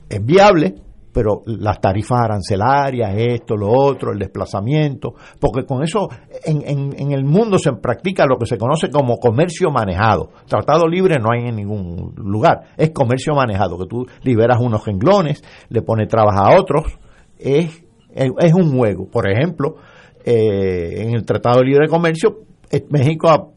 Es 0.10 0.26
viable, 0.26 0.76
pero 1.11 1.41
las 1.45 1.80
tarifas 1.80 2.22
arancelarias, 2.22 3.14
esto, 3.15 3.56
lo 3.56 3.69
otro, 3.69 4.11
el 4.11 4.19
desplazamiento, 4.19 5.14
porque 5.40 5.65
con 5.65 5.84
eso 5.84 6.07
en, 6.45 6.61
en, 6.65 7.11
el 7.11 7.26
mundo 7.26 7.57
se 7.57 7.73
practica 7.73 8.26
lo 8.26 8.38
que 8.38 8.45
se 8.45 8.57
conoce 8.57 8.90
como 8.90 9.18
comercio 9.18 9.72
manejado. 9.72 10.30
Tratado 10.48 10.88
libre 10.88 11.18
no 11.19 11.31
hay 11.31 11.48
en 11.48 11.56
ningún 11.56 12.14
lugar, 12.15 12.61
es 12.77 12.91
comercio 12.91 13.34
manejado, 13.34 13.77
que 13.77 13.88
tú 13.88 14.06
liberas 14.23 14.60
unos 14.61 14.86
renglones, 14.86 15.44
le 15.69 15.81
pones 15.81 16.07
trabajo 16.07 16.40
a 16.40 16.60
otros, 16.60 16.99
es, 17.38 17.84
es, 18.14 18.53
un 18.53 18.77
juego. 18.77 19.10
Por 19.10 19.30
ejemplo, 19.30 19.76
eh, 20.23 21.03
en 21.03 21.15
el 21.15 21.26
Tratado 21.26 21.64
Libre 21.64 21.86
de 21.86 21.90
Comercio, 21.90 22.40
eh, 22.69 22.86
México 22.90 23.52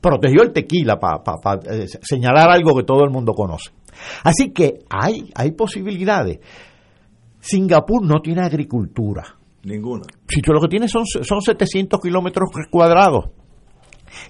protegió 0.00 0.42
el 0.42 0.52
tequila 0.52 0.98
para 0.98 1.22
eh, 1.70 1.86
señalar 2.02 2.50
algo 2.50 2.76
que 2.76 2.84
todo 2.84 3.04
el 3.04 3.10
mundo 3.10 3.32
conoce. 3.32 3.70
Así 4.24 4.52
que 4.52 4.80
hay, 4.88 5.30
hay 5.34 5.52
posibilidades. 5.52 6.40
Singapur 7.40 8.04
no 8.04 8.20
tiene 8.20 8.42
agricultura. 8.42 9.24
Ninguna. 9.64 10.04
Si 10.28 10.40
lo 10.40 10.60
que 10.60 10.68
tiene 10.68 10.88
son, 10.88 11.04
son 11.06 11.42
700 11.42 12.00
kilómetros 12.00 12.50
cuadrados. 12.70 13.30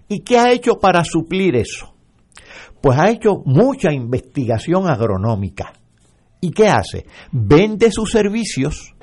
¿Y 0.09 0.21
qué 0.21 0.39
ha 0.39 0.53
hecho 0.53 0.75
para 0.79 1.05
suplir 1.05 1.57
eso? 1.57 1.95
Pues 2.81 2.99
ha 2.99 3.11
hecho 3.11 3.43
mucha 3.45 3.93
investigación 3.93 4.89
agronómica. 4.89 5.73
¿Y 6.41 6.51
qué 6.51 6.69
hace? 6.69 7.07
Vende 7.31 7.91
sus 7.91 8.11
servicios 8.11 8.95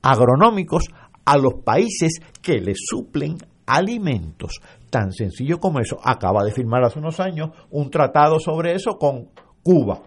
agronómicos 0.00 0.84
a 1.24 1.36
los 1.36 1.54
países 1.64 2.20
que 2.40 2.60
le 2.60 2.72
suplen 2.74 3.36
alimentos. 3.66 4.60
Tan 4.90 5.12
sencillo 5.12 5.58
como 5.58 5.80
eso. 5.80 5.98
Acaba 6.02 6.44
de 6.44 6.52
firmar 6.52 6.84
hace 6.84 6.98
unos 6.98 7.20
años 7.20 7.50
un 7.70 7.90
tratado 7.90 8.38
sobre 8.38 8.74
eso 8.74 8.98
con 8.98 9.28
Cuba. 9.62 10.02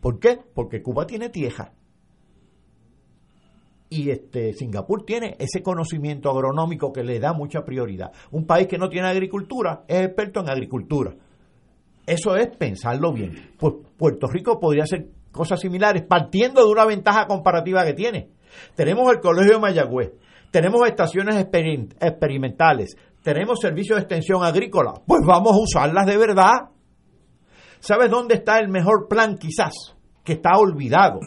¿Por 0.00 0.18
qué? 0.18 0.38
Porque 0.54 0.82
Cuba 0.82 1.06
tiene 1.06 1.28
tierra. 1.28 1.72
Y 3.88 4.10
este 4.10 4.54
Singapur 4.54 5.04
tiene 5.04 5.36
ese 5.38 5.62
conocimiento 5.62 6.30
agronómico 6.30 6.92
que 6.92 7.04
le 7.04 7.20
da 7.20 7.34
mucha 7.34 7.62
prioridad. 7.64 8.10
Un 8.30 8.46
país 8.46 8.66
que 8.66 8.78
no 8.78 8.88
tiene 8.88 9.08
agricultura 9.08 9.84
es 9.86 10.06
experto 10.06 10.40
en 10.40 10.48
agricultura. 10.48 11.14
Eso 12.06 12.34
es 12.36 12.48
pensarlo 12.56 13.12
bien. 13.12 13.52
Pues 13.58 13.74
Puerto 13.96 14.26
Rico 14.26 14.58
podría 14.58 14.84
hacer 14.84 15.08
cosas 15.30 15.60
similares 15.60 16.02
partiendo 16.02 16.64
de 16.64 16.72
una 16.72 16.84
ventaja 16.84 17.26
comparativa 17.26 17.84
que 17.84 17.94
tiene. 17.94 18.30
Tenemos 18.74 19.10
el 19.12 19.20
Colegio 19.20 19.54
de 19.54 19.60
Mayagüez, 19.60 20.12
tenemos 20.50 20.86
estaciones 20.86 21.36
experimentales, 21.36 22.96
tenemos 23.22 23.60
servicios 23.60 23.96
de 23.96 24.02
extensión 24.02 24.44
agrícola, 24.44 24.94
pues 25.06 25.20
vamos 25.26 25.52
a 25.52 25.60
usarlas 25.60 26.06
de 26.06 26.16
verdad. 26.16 26.70
¿Sabes 27.78 28.10
dónde 28.10 28.34
está 28.36 28.58
el 28.58 28.68
mejor 28.68 29.08
plan 29.08 29.36
quizás? 29.38 29.96
Que 30.24 30.34
está 30.34 30.50
olvidado, 30.56 31.20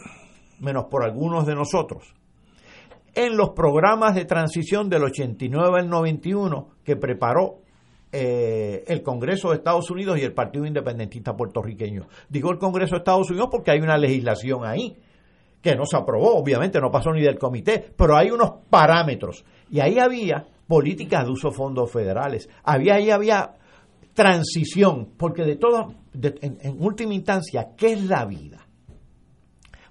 menos 0.60 0.86
por 0.90 1.04
algunos 1.04 1.46
de 1.46 1.54
nosotros. 1.54 2.14
En 3.14 3.36
los 3.36 3.50
programas 3.50 4.14
de 4.14 4.26
transición 4.26 4.88
del 4.88 5.04
89 5.04 5.80
al 5.80 5.88
91 5.88 6.68
que 6.84 6.96
preparó 6.96 7.60
eh, 8.12 8.84
el 8.86 9.02
Congreso 9.02 9.50
de 9.50 9.56
Estados 9.56 9.90
Unidos 9.90 10.18
y 10.18 10.22
el 10.22 10.34
Partido 10.34 10.66
Independentista 10.66 11.34
puertorriqueño. 11.34 12.08
Digo 12.28 12.50
el 12.50 12.58
Congreso 12.58 12.94
de 12.94 12.98
Estados 12.98 13.30
Unidos 13.30 13.48
porque 13.50 13.70
hay 13.70 13.80
una 13.80 13.96
legislación 13.96 14.64
ahí 14.64 14.96
que 15.62 15.74
no 15.74 15.84
se 15.86 15.96
aprobó, 15.96 16.36
obviamente 16.36 16.78
no 16.80 16.90
pasó 16.90 17.10
ni 17.10 17.22
del 17.22 17.38
comité, 17.38 17.92
pero 17.96 18.16
hay 18.16 18.30
unos 18.30 18.52
parámetros. 18.70 19.44
Y 19.70 19.80
ahí 19.80 19.98
había 19.98 20.46
políticas 20.66 21.24
de 21.24 21.32
uso 21.32 21.50
de 21.50 21.56
fondos 21.56 21.90
federales. 21.90 22.48
Había 22.62 22.94
ahí 22.94 23.10
había 23.10 23.54
transición, 24.14 25.12
porque 25.16 25.44
de 25.44 25.56
todo, 25.56 25.94
en, 26.14 26.76
última 26.82 27.14
instancia, 27.14 27.74
¿qué 27.76 27.92
es 27.92 28.04
la 28.06 28.24
vida? 28.24 28.66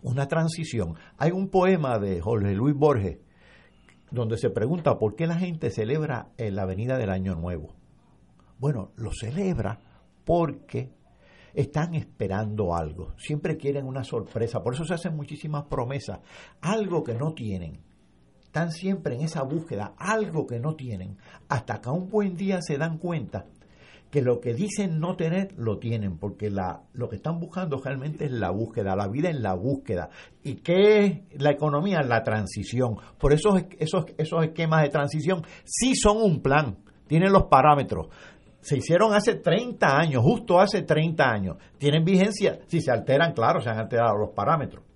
Una 0.02 0.28
transición. 0.28 0.96
Hay 1.18 1.32
un 1.32 1.50
poema 1.50 2.00
de 2.00 2.22
Jorge 2.22 2.54
Luis 2.54 2.76
Borges 2.76 3.20
donde 4.12 4.38
se 4.38 4.50
pregunta 4.50 4.98
por 4.98 5.16
qué 5.16 5.28
la 5.28 5.36
gente 5.36 5.70
celebra 5.72 6.30
la 6.38 6.62
Avenida 6.64 6.98
del 6.98 7.10
Año 7.10 7.36
Nuevo. 7.36 7.76
Bueno, 8.60 8.92
lo 8.96 9.12
celebra 9.12 9.80
porque 10.24 10.92
están 11.54 11.96
esperando 11.96 12.76
algo, 12.76 13.14
siempre 13.18 13.58
quieren 13.58 13.86
una 13.86 14.04
sorpresa, 14.04 14.62
por 14.62 14.74
eso 14.74 14.84
se 14.84 14.94
hacen 14.94 15.16
muchísimas 15.16 15.64
promesas, 15.66 16.20
algo 16.62 17.04
que 17.04 17.14
no 17.14 17.34
tienen 17.34 17.80
están 18.56 18.72
siempre 18.72 19.16
en 19.16 19.22
esa 19.22 19.44
búsqueda, 19.44 19.96
algo 19.98 20.48
que 20.48 20.62
no 20.62 20.76
tienen, 20.76 21.18
hasta 21.50 21.82
que 21.82 21.90
un 21.90 22.10
buen 22.10 22.38
día 22.38 22.62
se 22.62 22.78
dan 22.78 23.00
cuenta 23.00 23.48
que 24.10 24.22
lo 24.22 24.40
que 24.40 24.54
dicen 24.54 24.98
no 25.02 25.18
tener, 25.18 25.54
lo 25.58 25.78
tienen, 25.78 26.18
porque 26.18 26.50
la, 26.50 26.84
lo 26.94 27.10
que 27.10 27.18
están 27.18 27.38
buscando 27.38 27.82
realmente 27.84 28.24
es 28.24 28.32
la 28.32 28.52
búsqueda, 28.52 28.96
la 28.96 29.10
vida 29.10 29.30
en 29.30 29.44
la 29.44 29.56
búsqueda. 29.56 30.10
¿Y 30.42 30.56
qué 30.62 31.06
es 31.06 31.42
la 31.42 31.52
economía? 31.52 32.02
La 32.02 32.24
transición. 32.24 32.96
Por 33.20 33.34
eso 33.34 33.58
esos, 33.78 34.06
esos 34.18 34.46
esquemas 34.46 34.84
de 34.84 34.90
transición 34.90 35.44
sí 35.66 35.94
son 35.94 36.22
un 36.24 36.42
plan, 36.42 36.78
tienen 37.08 37.34
los 37.34 37.48
parámetros. 37.48 38.08
se 38.62 38.78
hicieron 38.78 39.14
hace 39.14 39.36
30 39.36 39.86
años, 39.86 40.24
justo 40.24 40.62
hace 40.62 40.84
30 40.84 41.30
años. 41.30 41.58
Tienen 41.78 42.06
vigencia, 42.06 42.60
si 42.68 42.80
se 42.80 42.90
alteran, 42.90 43.34
claro, 43.34 43.60
se 43.60 43.70
han 43.70 43.80
alterado 43.80 44.18
los 44.18 44.30
parámetros. 44.30 44.95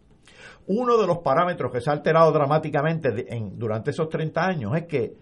Uno 0.71 0.97
de 0.97 1.07
los 1.07 1.17
parámetros 1.19 1.71
que 1.71 1.81
se 1.81 1.89
ha 1.89 1.93
alterado 1.93 2.31
dramáticamente 2.31 3.09
durante 3.53 3.89
esos 3.89 4.07
30 4.07 4.45
años 4.45 4.75
es 4.75 4.85
que 4.85 5.15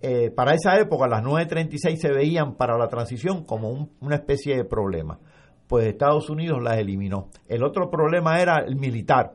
eh, 0.00 0.30
para 0.30 0.54
esa 0.54 0.78
época 0.78 1.08
las 1.08 1.24
936 1.24 2.00
se 2.00 2.12
veían 2.12 2.54
para 2.54 2.78
la 2.78 2.86
transición 2.86 3.44
como 3.44 3.88
una 4.00 4.14
especie 4.14 4.56
de 4.56 4.64
problema. 4.64 5.18
Pues 5.66 5.86
Estados 5.86 6.30
Unidos 6.30 6.62
las 6.62 6.78
eliminó. 6.78 7.30
El 7.48 7.64
otro 7.64 7.90
problema 7.90 8.40
era 8.40 8.64
el 8.64 8.76
militar. 8.76 9.32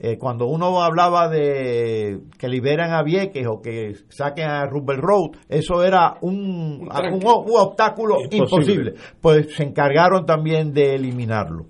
Eh, 0.00 0.18
cuando 0.18 0.46
uno 0.46 0.82
hablaba 0.82 1.28
de 1.28 2.22
que 2.36 2.48
liberan 2.48 2.94
a 2.94 3.04
Vieques 3.04 3.46
o 3.46 3.62
que 3.62 3.94
saquen 4.08 4.48
a 4.48 4.66
Rubel 4.66 4.98
Road, 5.00 5.36
eso 5.48 5.84
era 5.84 6.16
un, 6.20 6.88
un, 6.90 7.22
obstáculo 7.24 8.16
imposible. 8.28 8.94
Pues 9.20 9.54
se 9.54 9.62
encargaron 9.62 10.26
también 10.26 10.72
de 10.72 10.96
eliminarlo. 10.96 11.66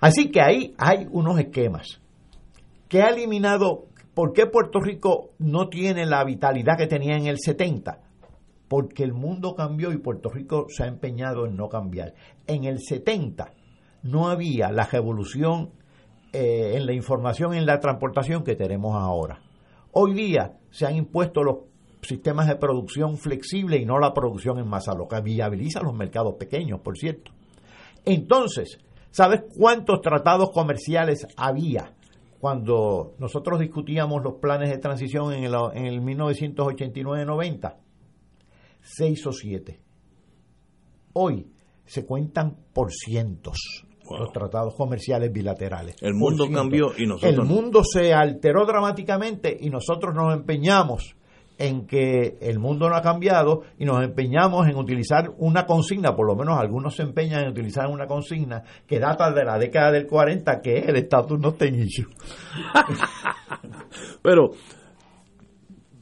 Así 0.00 0.30
que 0.30 0.40
ahí 0.40 0.74
hay 0.78 1.06
unos 1.10 1.38
esquemas. 1.38 2.00
Que 2.94 3.02
ha 3.02 3.08
eliminado? 3.08 3.86
¿Por 4.14 4.32
qué 4.32 4.46
Puerto 4.46 4.78
Rico 4.78 5.30
no 5.40 5.68
tiene 5.68 6.06
la 6.06 6.22
vitalidad 6.22 6.78
que 6.78 6.86
tenía 6.86 7.16
en 7.16 7.26
el 7.26 7.40
70? 7.40 7.98
Porque 8.68 9.02
el 9.02 9.12
mundo 9.12 9.56
cambió 9.56 9.90
y 9.90 9.98
Puerto 9.98 10.30
Rico 10.30 10.66
se 10.68 10.84
ha 10.84 10.86
empeñado 10.86 11.44
en 11.44 11.56
no 11.56 11.68
cambiar. 11.68 12.14
En 12.46 12.62
el 12.62 12.78
70 12.78 13.52
no 14.04 14.28
había 14.28 14.70
la 14.70 14.86
revolución 14.86 15.72
eh, 16.32 16.74
en 16.76 16.86
la 16.86 16.92
información 16.92 17.54
en 17.54 17.66
la 17.66 17.80
transportación 17.80 18.44
que 18.44 18.54
tenemos 18.54 18.94
ahora. 18.94 19.40
Hoy 19.90 20.14
día 20.14 20.52
se 20.70 20.86
han 20.86 20.94
impuesto 20.94 21.42
los 21.42 21.56
sistemas 22.00 22.46
de 22.46 22.54
producción 22.54 23.18
flexible 23.18 23.76
y 23.76 23.84
no 23.84 23.98
la 23.98 24.14
producción 24.14 24.60
en 24.60 24.68
masa, 24.68 24.94
lo 24.94 25.08
que 25.08 25.20
viabiliza 25.20 25.82
los 25.82 25.94
mercados 25.94 26.36
pequeños, 26.38 26.78
por 26.78 26.96
cierto. 26.96 27.32
Entonces, 28.04 28.78
¿sabes 29.10 29.42
cuántos 29.58 30.00
tratados 30.00 30.52
comerciales 30.52 31.26
había 31.36 31.92
cuando 32.44 33.14
nosotros 33.18 33.58
discutíamos 33.58 34.22
los 34.22 34.34
planes 34.34 34.68
de 34.68 34.76
transición 34.76 35.32
en 35.32 35.44
el, 35.44 35.54
en 35.72 35.86
el 35.86 36.02
1989-90? 36.02 37.74
Seis 38.82 39.26
o 39.26 39.32
siete. 39.32 39.80
Hoy 41.14 41.50
se 41.86 42.04
cuentan 42.04 42.54
por 42.74 42.92
cientos 42.92 43.86
los 44.10 44.30
tratados 44.30 44.74
comerciales 44.74 45.32
bilaterales. 45.32 45.96
El 46.02 46.12
mundo 46.12 46.46
cambió 46.52 46.92
y 46.98 47.06
nosotros. 47.06 47.32
El 47.32 47.46
mundo 47.46 47.82
se 47.82 48.12
alteró 48.12 48.66
dramáticamente 48.66 49.56
y 49.58 49.70
nosotros 49.70 50.14
nos 50.14 50.34
empeñamos 50.34 51.16
en 51.58 51.86
que 51.86 52.36
el 52.40 52.58
mundo 52.58 52.88
no 52.88 52.96
ha 52.96 53.02
cambiado 53.02 53.62
y 53.78 53.84
nos 53.84 54.02
empeñamos 54.02 54.66
en 54.66 54.76
utilizar 54.76 55.30
una 55.38 55.66
consigna, 55.66 56.14
por 56.16 56.26
lo 56.26 56.34
menos 56.34 56.58
algunos 56.58 56.96
se 56.96 57.02
empeñan 57.02 57.44
en 57.44 57.50
utilizar 57.50 57.88
una 57.88 58.06
consigna 58.06 58.62
que 58.86 58.98
data 58.98 59.30
de 59.32 59.44
la 59.44 59.58
década 59.58 59.92
del 59.92 60.06
40, 60.06 60.60
que 60.60 60.78
es 60.78 60.88
el 60.88 60.96
estatus 60.96 61.38
no 61.38 61.54
issue. 61.60 62.06
Pero 64.22 64.50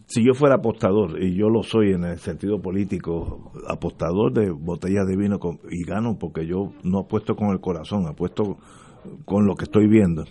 si 0.06 0.24
yo 0.24 0.34
fuera 0.34 0.56
apostador, 0.56 1.22
y 1.22 1.34
yo 1.34 1.48
lo 1.48 1.62
soy 1.62 1.92
en 1.92 2.04
el 2.04 2.18
sentido 2.18 2.60
político, 2.60 3.52
apostador 3.66 4.32
de 4.32 4.50
botellas 4.50 5.06
de 5.06 5.16
vino 5.16 5.38
y 5.70 5.84
gano 5.84 6.18
porque 6.18 6.46
yo 6.46 6.72
no 6.82 7.00
apuesto 7.00 7.34
con 7.34 7.48
el 7.48 7.60
corazón, 7.60 8.06
apuesto 8.06 8.58
con 9.24 9.46
lo 9.46 9.54
que 9.54 9.64
estoy 9.64 9.86
viendo. 9.86 10.24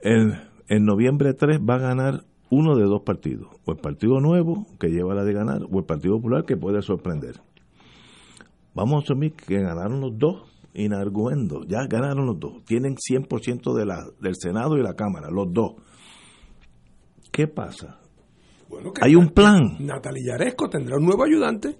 En, 0.00 0.32
en 0.68 0.84
noviembre 0.84 1.34
3 1.34 1.60
va 1.60 1.76
a 1.76 1.78
ganar 1.78 2.24
uno 2.50 2.76
de 2.76 2.84
dos 2.84 3.02
partidos, 3.02 3.48
o 3.64 3.72
el 3.72 3.78
Partido 3.78 4.20
Nuevo, 4.20 4.66
que 4.78 4.88
lleva 4.88 5.14
la 5.14 5.24
de 5.24 5.32
ganar, 5.32 5.62
o 5.70 5.78
el 5.78 5.84
Partido 5.84 6.16
Popular, 6.16 6.44
que 6.44 6.56
puede 6.56 6.82
sorprender. 6.82 7.40
Vamos 8.74 8.96
a 8.96 9.04
asumir 9.04 9.34
que 9.34 9.60
ganaron 9.60 10.00
los 10.00 10.18
dos, 10.18 10.42
inarguendo, 10.74 11.64
ya 11.66 11.86
ganaron 11.88 12.26
los 12.26 12.38
dos, 12.38 12.64
tienen 12.64 12.94
100% 12.96 13.74
de 13.74 13.86
la, 13.86 14.06
del 14.20 14.34
Senado 14.36 14.76
y 14.76 14.82
la 14.82 14.94
Cámara, 14.94 15.28
los 15.30 15.52
dos. 15.52 15.74
¿Qué 17.30 17.46
pasa? 17.48 18.00
hay 19.00 19.14
un 19.14 19.30
plan. 19.30 19.76
Natalia 19.80 20.36
Yaresco 20.36 20.68
tendrá 20.68 20.96
un 20.96 21.06
nuevo 21.06 21.24
ayudante. 21.24 21.78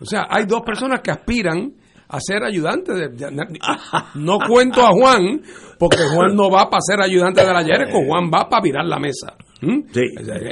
O 0.00 0.04
sea, 0.04 0.26
hay 0.28 0.44
dos 0.44 0.62
personas 0.62 1.00
que 1.00 1.10
aspiran 1.10 1.74
a 2.10 2.20
ser 2.20 2.42
ayudantes. 2.42 2.94
De, 2.96 3.30
no 4.14 4.38
cuento 4.46 4.82
a 4.82 4.90
Juan, 4.90 5.42
porque 5.78 6.04
Juan 6.12 6.34
no 6.34 6.50
va 6.50 6.68
para 6.68 6.80
ser 6.80 7.00
ayudante 7.00 7.44
de 7.44 7.52
la 7.52 7.62
Yaresco, 7.62 8.04
Juan 8.04 8.30
va 8.32 8.48
para 8.48 8.62
virar 8.62 8.84
la 8.84 8.98
mesa. 8.98 9.36
¿Mm? 9.62 9.80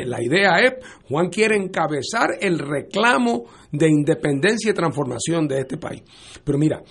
La 0.06 0.22
idea 0.22 0.58
es, 0.58 0.74
Juan 1.08 1.28
quiere 1.28 1.56
encabezar 1.56 2.36
el 2.40 2.58
reclamo 2.58 3.44
de 3.72 3.88
independencia 3.88 4.70
y 4.70 4.74
transformación 4.74 5.48
de 5.48 5.60
este 5.60 5.78
país. 5.78 6.02
Pero 6.44 6.58
mira, 6.58 6.82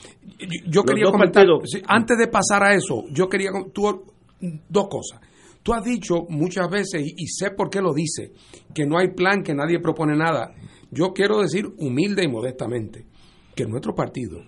yo, 0.68 0.84
quería 0.84 1.12
comentar, 1.12 1.46
antes 1.88 2.18
de 2.18 2.28
pasar 2.28 2.64
a 2.64 2.74
eso, 2.74 3.06
yo 3.12 3.30
quería 3.30 3.52
tú, 3.74 4.04
dos 4.40 4.88
cosas. 4.90 5.22
Tú 5.64 5.74
has 5.74 5.84
dicho 5.84 6.26
muchas 6.30 6.70
veces, 6.70 7.04
y, 7.04 7.28
sé 7.28 7.52
por 7.52 7.70
qué 7.70 7.82
lo 7.82 7.94
dice, 7.94 8.32
que 8.74 8.86
no 8.86 8.98
hay 8.98 9.10
plan, 9.10 9.44
que 9.44 9.54
nadie 9.54 9.80
propone 9.80 10.16
nada. 10.16 10.54
Yo 10.92 11.12
quiero 11.14 11.42
decir 11.42 11.68
humilde 11.78 12.24
y 12.24 12.30
modestamente 12.30 13.06
que 13.54 13.66
nuestro 13.66 13.94
partido 13.94 14.44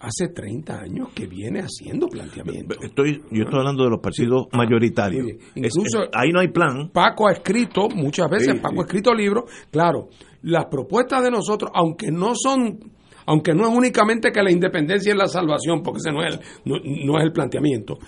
hace 0.00 0.28
30 0.28 0.80
años 0.80 1.08
que 1.14 1.26
viene 1.26 1.60
haciendo 1.60 2.08
planteamientos. 2.08 2.78
Estoy, 2.82 3.22
yo 3.30 3.44
estoy 3.44 3.58
hablando 3.58 3.84
de 3.84 3.90
los 3.90 4.00
partidos 4.00 4.46
mayoritarios. 4.52 5.26
incluso 5.54 6.04
ahí 6.12 6.30
no 6.30 6.40
hay 6.40 6.48
plan. 6.48 6.90
Paco 6.92 7.28
ha 7.28 7.32
escrito 7.32 7.88
muchas 7.94 8.28
veces, 8.30 8.58
Paco 8.60 8.80
ha 8.80 8.84
escrito 8.84 9.14
libros. 9.14 9.44
Claro, 9.70 10.08
las 10.42 10.66
propuestas 10.66 11.22
de 11.22 11.30
nosotros, 11.30 11.70
aunque 11.74 12.10
no 12.10 12.32
son 12.34 12.78
aunque 13.26 13.54
no 13.54 13.68
es 13.68 13.76
únicamente 13.76 14.32
que 14.32 14.42
la 14.42 14.50
independencia 14.50 15.12
es 15.12 15.18
la 15.18 15.28
salvación, 15.28 15.82
porque 15.82 15.98
ese 15.98 16.10
no 16.10 16.24
es 16.24 16.40
no 16.64 17.18
es 17.18 17.24
el 17.24 17.32
planteamiento, 17.32 17.98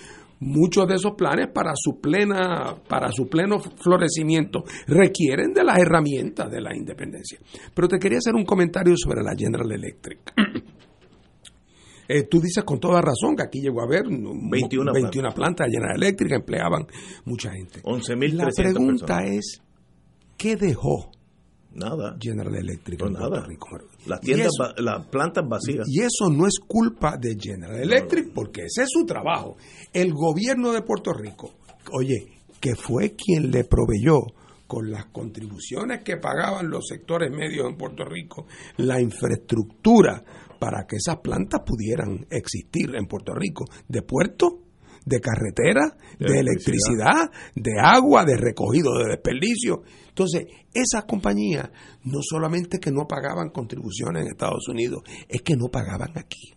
muchos 0.43 0.89
de 0.89 0.97
esos 0.97 1.12
planes 1.12 1.48
para 1.48 1.73
su 1.77 2.01
plena 2.01 2.74
para 2.89 3.10
su 3.12 3.28
pleno 3.28 3.60
florecimiento 3.60 4.64
requieren 4.86 5.52
de 5.52 5.62
las 5.64 5.78
herramientas 5.78 6.51
de 6.51 6.60
la 6.60 6.77
independencia. 6.77 7.39
Pero 7.74 7.89
te 7.89 7.98
quería 7.98 8.19
hacer 8.19 8.35
un 8.35 8.44
comentario 8.44 8.94
sobre 8.97 9.23
la 9.23 9.35
General 9.36 9.70
Electric. 9.70 10.19
Eh, 12.14 12.24
tú 12.24 12.43
dices 12.43 12.62
con 12.64 12.78
toda 12.78 13.01
razón 13.01 13.34
que 13.34 13.43
aquí 13.43 13.62
llegó 13.62 13.80
a 13.80 13.84
haber 13.84 14.05
21, 14.05 14.93
21 14.93 15.32
plantas. 15.32 15.66
de 15.66 15.72
General 15.72 15.97
Electric, 15.97 16.32
empleaban 16.32 16.86
mucha 17.24 17.52
gente. 17.52 17.82
11.300 17.82 18.32
La 18.34 18.51
pregunta 18.55 19.24
es, 19.24 19.62
¿qué 20.36 20.56
dejó 20.56 21.10
Nada. 21.74 22.18
General 22.20 22.55
Electric 22.55 23.01
en 23.01 23.12
nada. 23.14 23.47
Las 24.05 24.20
tiendas, 24.20 24.51
las 24.76 25.06
plantas 25.06 25.48
vacías. 25.48 25.86
Y 25.89 26.01
eso 26.01 26.28
no 26.30 26.47
es 26.47 26.59
culpa 26.66 27.16
de 27.16 27.34
General 27.40 27.80
Electric, 27.80 28.30
porque 28.34 28.64
ese 28.66 28.82
es 28.82 28.89
su 28.90 29.06
trabajo. 29.06 29.56
El 29.90 30.12
gobierno 30.12 30.70
de 30.72 30.82
Puerto 30.82 31.14
Rico, 31.14 31.55
oye, 31.93 32.26
que 32.60 32.74
fue 32.74 33.14
quien 33.16 33.51
le 33.51 33.64
proveyó 33.64 34.20
con 34.66 34.90
las 34.90 35.06
contribuciones 35.06 36.02
que 36.02 36.16
pagaban 36.16 36.70
los 36.70 36.86
sectores 36.89 37.30
medios 37.30 37.68
en 37.68 37.76
Puerto 37.76 38.05
Rico, 38.06 38.47
la 38.78 39.01
infraestructura 39.02 40.24
para 40.62 40.86
que 40.86 40.94
esas 40.94 41.16
plantas 41.16 41.62
pudieran 41.66 42.24
existir 42.30 42.94
en 42.94 43.09
Puerto 43.09 43.34
Rico, 43.34 43.64
de 43.89 44.02
puerto, 44.02 44.60
de 45.05 45.20
carretera, 45.20 45.97
de, 46.20 46.39
electricidad, 46.39 47.32
de 47.56 47.72
agua, 47.82 48.24
de 48.24 48.36
recogido 48.36 48.97
de 48.97 49.09
desperdicio. 49.09 49.82
Entonces, 50.06 50.47
esas 50.72 51.05
compañías 51.05 51.68
no 52.05 52.20
solamente 52.22 52.78
que 52.78 52.93
no 52.93 53.09
pagaban 53.09 53.51
contribuciones 53.51 54.22
en 54.22 54.28
Estados 54.28 54.68
Unidos, 54.68 55.02
es 55.28 55.43
que 55.43 55.56
no 55.56 55.66
pagaban 55.66 56.16
aquí. 56.16 56.55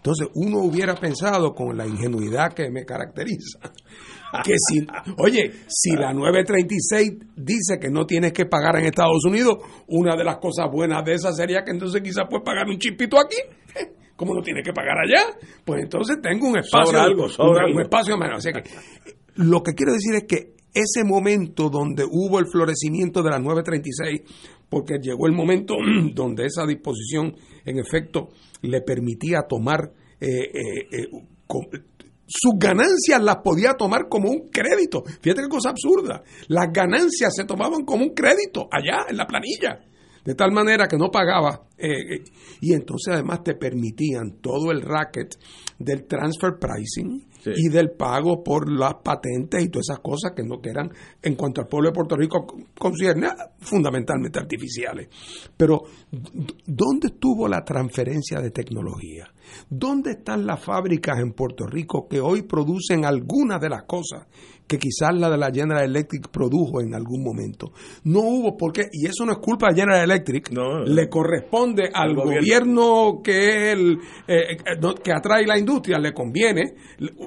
Entonces, 0.00 0.28
uno 0.34 0.60
hubiera 0.60 0.94
pensado 0.94 1.52
con 1.52 1.76
la 1.76 1.86
ingenuidad 1.86 2.54
que 2.54 2.70
me 2.70 2.86
caracteriza, 2.86 3.58
que 4.44 4.54
si, 4.56 4.86
oye, 5.18 5.52
si 5.68 5.94
la 5.94 6.14
936 6.14 7.12
dice 7.36 7.78
que 7.78 7.90
no 7.90 8.06
tienes 8.06 8.32
que 8.32 8.46
pagar 8.46 8.78
en 8.78 8.86
Estados 8.86 9.22
Unidos, 9.26 9.58
una 9.88 10.16
de 10.16 10.24
las 10.24 10.38
cosas 10.38 10.70
buenas 10.72 11.04
de 11.04 11.14
esa 11.14 11.32
sería 11.32 11.62
que 11.64 11.72
entonces 11.72 12.00
quizás 12.00 12.24
puedes 12.30 12.44
pagar 12.44 12.66
un 12.66 12.78
chipito 12.78 13.20
aquí 13.20 13.36
como 14.16 14.34
no 14.34 14.42
tiene 14.42 14.62
que 14.62 14.72
pagar 14.72 14.96
allá, 14.98 15.34
pues 15.64 15.82
entonces 15.82 16.18
tengo 16.22 16.48
un 16.48 16.58
espacio, 16.58 17.00
algo, 17.00 17.24
un, 17.24 17.80
espacio 17.80 18.18
menos. 18.18 18.44
que 18.44 18.62
lo 19.36 19.62
que 19.62 19.72
quiero 19.74 19.92
decir 19.92 20.14
es 20.14 20.24
que 20.24 20.59
ese 20.74 21.04
momento 21.04 21.68
donde 21.70 22.04
hubo 22.04 22.38
el 22.38 22.46
florecimiento 22.46 23.22
de 23.22 23.30
la 23.30 23.38
936, 23.38 24.22
porque 24.68 24.98
llegó 25.00 25.26
el 25.26 25.32
momento 25.32 25.74
donde 26.14 26.46
esa 26.46 26.66
disposición 26.66 27.34
en 27.64 27.78
efecto 27.78 28.28
le 28.62 28.82
permitía 28.82 29.42
tomar 29.48 29.92
eh, 30.20 30.50
eh, 30.52 30.88
eh, 30.92 31.08
sus 32.26 32.52
ganancias 32.56 33.20
las 33.22 33.38
podía 33.38 33.74
tomar 33.74 34.08
como 34.08 34.30
un 34.30 34.50
crédito. 34.50 35.02
Fíjate 35.04 35.42
qué 35.42 35.48
cosa 35.48 35.70
absurda. 35.70 36.22
Las 36.46 36.72
ganancias 36.72 37.34
se 37.34 37.44
tomaban 37.44 37.84
como 37.84 38.04
un 38.04 38.14
crédito 38.14 38.68
allá 38.70 39.06
en 39.08 39.16
la 39.16 39.26
planilla 39.26 39.80
de 40.24 40.34
tal 40.34 40.52
manera 40.52 40.86
que 40.86 40.96
no 40.96 41.10
pagaba 41.10 41.62
eh, 41.78 42.14
eh, 42.14 42.24
y 42.60 42.74
entonces 42.74 43.14
además 43.14 43.42
te 43.42 43.54
permitían 43.54 44.40
todo 44.40 44.70
el 44.70 44.82
racket 44.82 45.38
del 45.78 46.06
transfer 46.06 46.58
pricing 46.58 47.26
y 47.46 47.68
del 47.68 47.90
pago 47.92 48.42
por 48.42 48.70
las 48.70 48.94
patentes 49.02 49.62
y 49.62 49.68
todas 49.68 49.88
esas 49.90 50.00
cosas 50.00 50.32
que 50.34 50.42
no 50.42 50.60
que 50.60 50.70
eran 50.70 50.90
en 51.22 51.34
cuanto 51.34 51.60
al 51.60 51.68
pueblo 51.68 51.90
de 51.90 51.94
Puerto 51.94 52.16
Rico 52.16 52.46
concierne 52.78 53.28
fundamentalmente 53.58 54.38
artificiales. 54.38 55.08
Pero 55.56 55.82
¿dónde 56.66 57.08
estuvo 57.08 57.48
la 57.48 57.64
transferencia 57.64 58.40
de 58.40 58.50
tecnología? 58.50 59.32
¿Dónde 59.68 60.12
están 60.12 60.46
las 60.46 60.62
fábricas 60.62 61.18
en 61.18 61.32
Puerto 61.32 61.66
Rico 61.66 62.06
que 62.08 62.20
hoy 62.20 62.42
producen 62.42 63.04
algunas 63.04 63.60
de 63.60 63.68
las 63.68 63.82
cosas 63.84 64.26
que 64.70 64.78
quizás 64.78 65.12
la 65.18 65.28
de 65.28 65.36
la 65.36 65.50
General 65.52 65.84
Electric 65.84 66.28
produjo 66.30 66.80
en 66.80 66.94
algún 66.94 67.24
momento. 67.24 67.72
No 68.04 68.20
hubo 68.20 68.56
por 68.56 68.72
qué, 68.72 68.82
y 68.92 69.06
eso 69.06 69.26
no 69.26 69.32
es 69.32 69.38
culpa 69.38 69.66
de 69.70 69.80
General 69.80 70.04
Electric, 70.04 70.48
le 70.86 71.08
corresponde 71.08 71.90
al 71.92 72.14
gobierno, 72.14 73.20
que 73.20 73.72
el 73.72 73.98
eh, 74.28 74.52
eh, 74.52 74.94
que 75.02 75.12
atrae 75.12 75.44
la 75.44 75.58
industria, 75.58 75.98
le 75.98 76.12
conviene, 76.12 76.74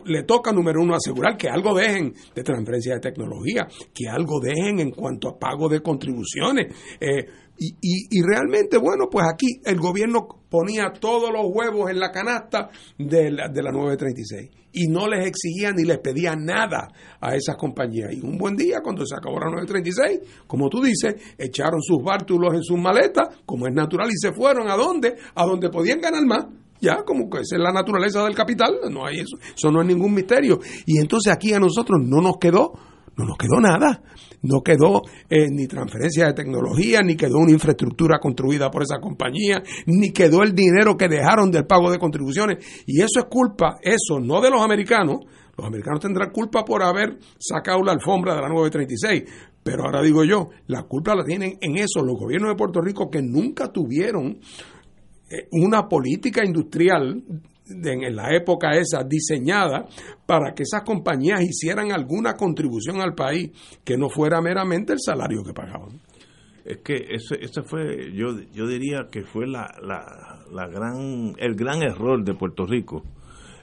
le, 0.05 0.23
toca 0.23 0.53
número 0.53 0.81
uno 0.81 0.95
asegurar 0.95 1.35
que 1.35 1.49
algo 1.49 1.75
dejen 1.75 2.13
de 2.33 2.43
transferencia 2.43 2.93
de 2.93 3.01
tecnología, 3.01 3.67
que 3.93 4.07
algo 4.07 4.39
dejen 4.39 4.79
en 4.79 4.91
cuanto 4.91 5.27
a 5.27 5.37
pago 5.37 5.67
de 5.67 5.81
contribuciones. 5.81 6.73
Eh, 7.01 7.25
y, 7.57 7.75
y, 7.81 8.21
realmente, 8.21 8.77
bueno, 8.77 9.05
pues 9.11 9.25
aquí 9.31 9.61
el 9.63 9.79
gobierno 9.79 10.27
ponía 10.49 10.91
todos 10.99 11.31
los 11.31 11.45
huevos 11.53 11.89
en 11.91 11.99
la 11.99 12.11
canasta 12.11 12.69
de 12.97 13.31
la, 13.31 13.47
de 13.47 13.63
la 13.63 13.71
936 13.71 14.49
y 14.73 14.87
no 14.87 15.07
les 15.07 15.27
exigía 15.27 15.71
ni 15.71 15.83
les 15.83 15.99
pedía 15.99 16.35
nada 16.35 16.89
a 17.21 17.35
esas 17.35 17.55
compañías. 17.55 18.11
Y 18.11 18.21
un 18.21 18.37
buen 18.37 18.55
día, 18.55 18.81
cuando 18.83 19.05
se 19.05 19.15
acabó 19.15 19.39
la 19.39 19.51
936, 19.51 20.45
como 20.47 20.67
tú 20.67 20.81
dices, 20.81 21.15
echaron 21.37 21.81
sus 21.81 22.03
bártulos 22.03 22.55
en 22.55 22.63
sus 22.63 22.79
maletas, 22.79 23.29
como 23.45 23.67
es 23.67 23.73
natural, 23.73 24.09
y 24.09 24.17
se 24.17 24.33
fueron 24.33 24.69
a 24.69 24.75
dónde? 24.75 25.15
A 25.35 25.45
donde 25.45 25.69
podían 25.69 26.01
ganar 26.01 26.25
más. 26.25 26.47
Ya, 26.81 27.03
como 27.05 27.29
que 27.29 27.41
esa 27.41 27.55
es 27.55 27.61
la 27.61 27.71
naturaleza 27.71 28.23
del 28.25 28.35
capital, 28.35 28.73
no 28.91 29.05
hay 29.05 29.19
eso, 29.19 29.37
eso 29.55 29.71
no 29.71 29.81
es 29.81 29.87
ningún 29.87 30.13
misterio. 30.13 30.59
Y 30.85 30.99
entonces 30.99 31.31
aquí 31.31 31.53
a 31.53 31.59
nosotros 31.59 32.01
no 32.03 32.19
nos 32.19 32.37
quedó 32.37 32.73
no 33.15 33.25
nos 33.25 33.37
quedó 33.37 33.59
nada. 33.59 34.01
No 34.41 34.61
quedó 34.61 35.01
eh, 35.29 35.47
ni 35.49 35.67
transferencia 35.67 36.27
de 36.27 36.33
tecnología, 36.33 37.01
ni 37.01 37.15
quedó 37.15 37.37
una 37.37 37.51
infraestructura 37.51 38.19
construida 38.19 38.69
por 38.69 38.83
esa 38.83 38.99
compañía, 38.99 39.63
ni 39.85 40.11
quedó 40.11 40.43
el 40.43 40.53
dinero 40.53 40.97
que 40.97 41.07
dejaron 41.07 41.49
del 41.49 41.65
pago 41.65 41.91
de 41.91 41.97
contribuciones. 41.97 42.83
Y 42.85 43.01
eso 43.01 43.19
es 43.19 43.25
culpa, 43.29 43.77
eso 43.81 44.19
no 44.19 44.41
de 44.41 44.49
los 44.49 44.61
americanos. 44.61 45.19
Los 45.55 45.67
americanos 45.67 45.99
tendrán 46.01 46.31
culpa 46.31 46.65
por 46.65 46.83
haber 46.83 47.19
sacado 47.37 47.83
la 47.83 47.93
alfombra 47.93 48.35
de 48.35 48.41
la 48.41 48.49
936. 48.49 49.23
Pero 49.63 49.85
ahora 49.85 50.01
digo 50.01 50.25
yo, 50.25 50.49
la 50.67 50.83
culpa 50.83 51.15
la 51.15 51.23
tienen 51.23 51.57
en 51.61 51.77
eso 51.77 52.01
los 52.03 52.19
gobiernos 52.19 52.49
de 52.49 52.57
Puerto 52.57 52.81
Rico 52.81 53.09
que 53.09 53.21
nunca 53.21 53.71
tuvieron 53.71 54.39
eh, 55.29 55.47
una 55.51 55.87
política 55.87 56.43
industrial 56.43 57.23
en 57.69 58.15
la 58.15 58.35
época 58.35 58.71
esa 58.71 59.03
diseñada 59.03 59.85
para 60.25 60.53
que 60.53 60.63
esas 60.63 60.83
compañías 60.83 61.41
hicieran 61.41 61.91
alguna 61.91 62.33
contribución 62.33 63.01
al 63.01 63.13
país 63.13 63.51
que 63.83 63.97
no 63.97 64.09
fuera 64.09 64.41
meramente 64.41 64.93
el 64.93 64.99
salario 64.99 65.43
que 65.43 65.53
pagaban. 65.53 65.99
Es 66.65 66.77
que 66.77 66.95
ese, 66.95 67.35
ese 67.41 67.61
fue, 67.63 68.13
yo, 68.13 68.39
yo 68.53 68.67
diría 68.67 69.07
que 69.11 69.23
fue 69.23 69.47
la, 69.47 69.67
la, 69.81 70.67
gran, 70.67 71.33
el 71.37 71.55
gran 71.55 71.83
error 71.83 72.23
de 72.23 72.33
Puerto 72.35 72.65
Rico. 72.65 73.03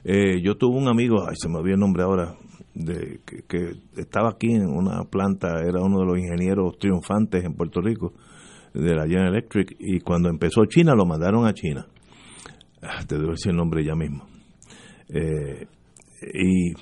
Eh, 0.03 0.41
yo 0.41 0.55
tuve 0.55 0.77
un 0.77 0.87
amigo, 0.87 1.25
ay, 1.27 1.35
se 1.35 1.49
me 1.49 1.57
olvidó 1.57 1.75
el 1.75 1.79
nombre 1.79 2.03
ahora, 2.03 2.35
de, 2.73 3.19
que, 3.47 3.75
estaba 3.97 4.29
aquí 4.29 4.51
en 4.51 4.67
una 4.67 5.03
planta, 5.05 5.61
era 5.61 5.81
uno 5.81 5.99
de 5.99 6.05
los 6.05 6.17
ingenieros 6.17 6.77
triunfantes 6.77 7.43
en 7.43 7.53
Puerto 7.53 7.81
Rico, 7.81 8.13
de 8.73 8.95
la 8.95 9.03
General 9.03 9.33
Electric, 9.33 9.75
y 9.79 9.99
cuando 9.99 10.29
empezó 10.29 10.65
China 10.65 10.95
lo 10.95 11.05
mandaron 11.05 11.45
a 11.45 11.53
China 11.53 11.87
Ah, 12.81 13.05
te 13.05 13.15
doy 13.17 13.33
ese 13.33 13.51
nombre 13.51 13.83
ya 13.83 13.95
mismo. 13.95 14.27
Eh, 15.09 15.67
y 16.33 16.73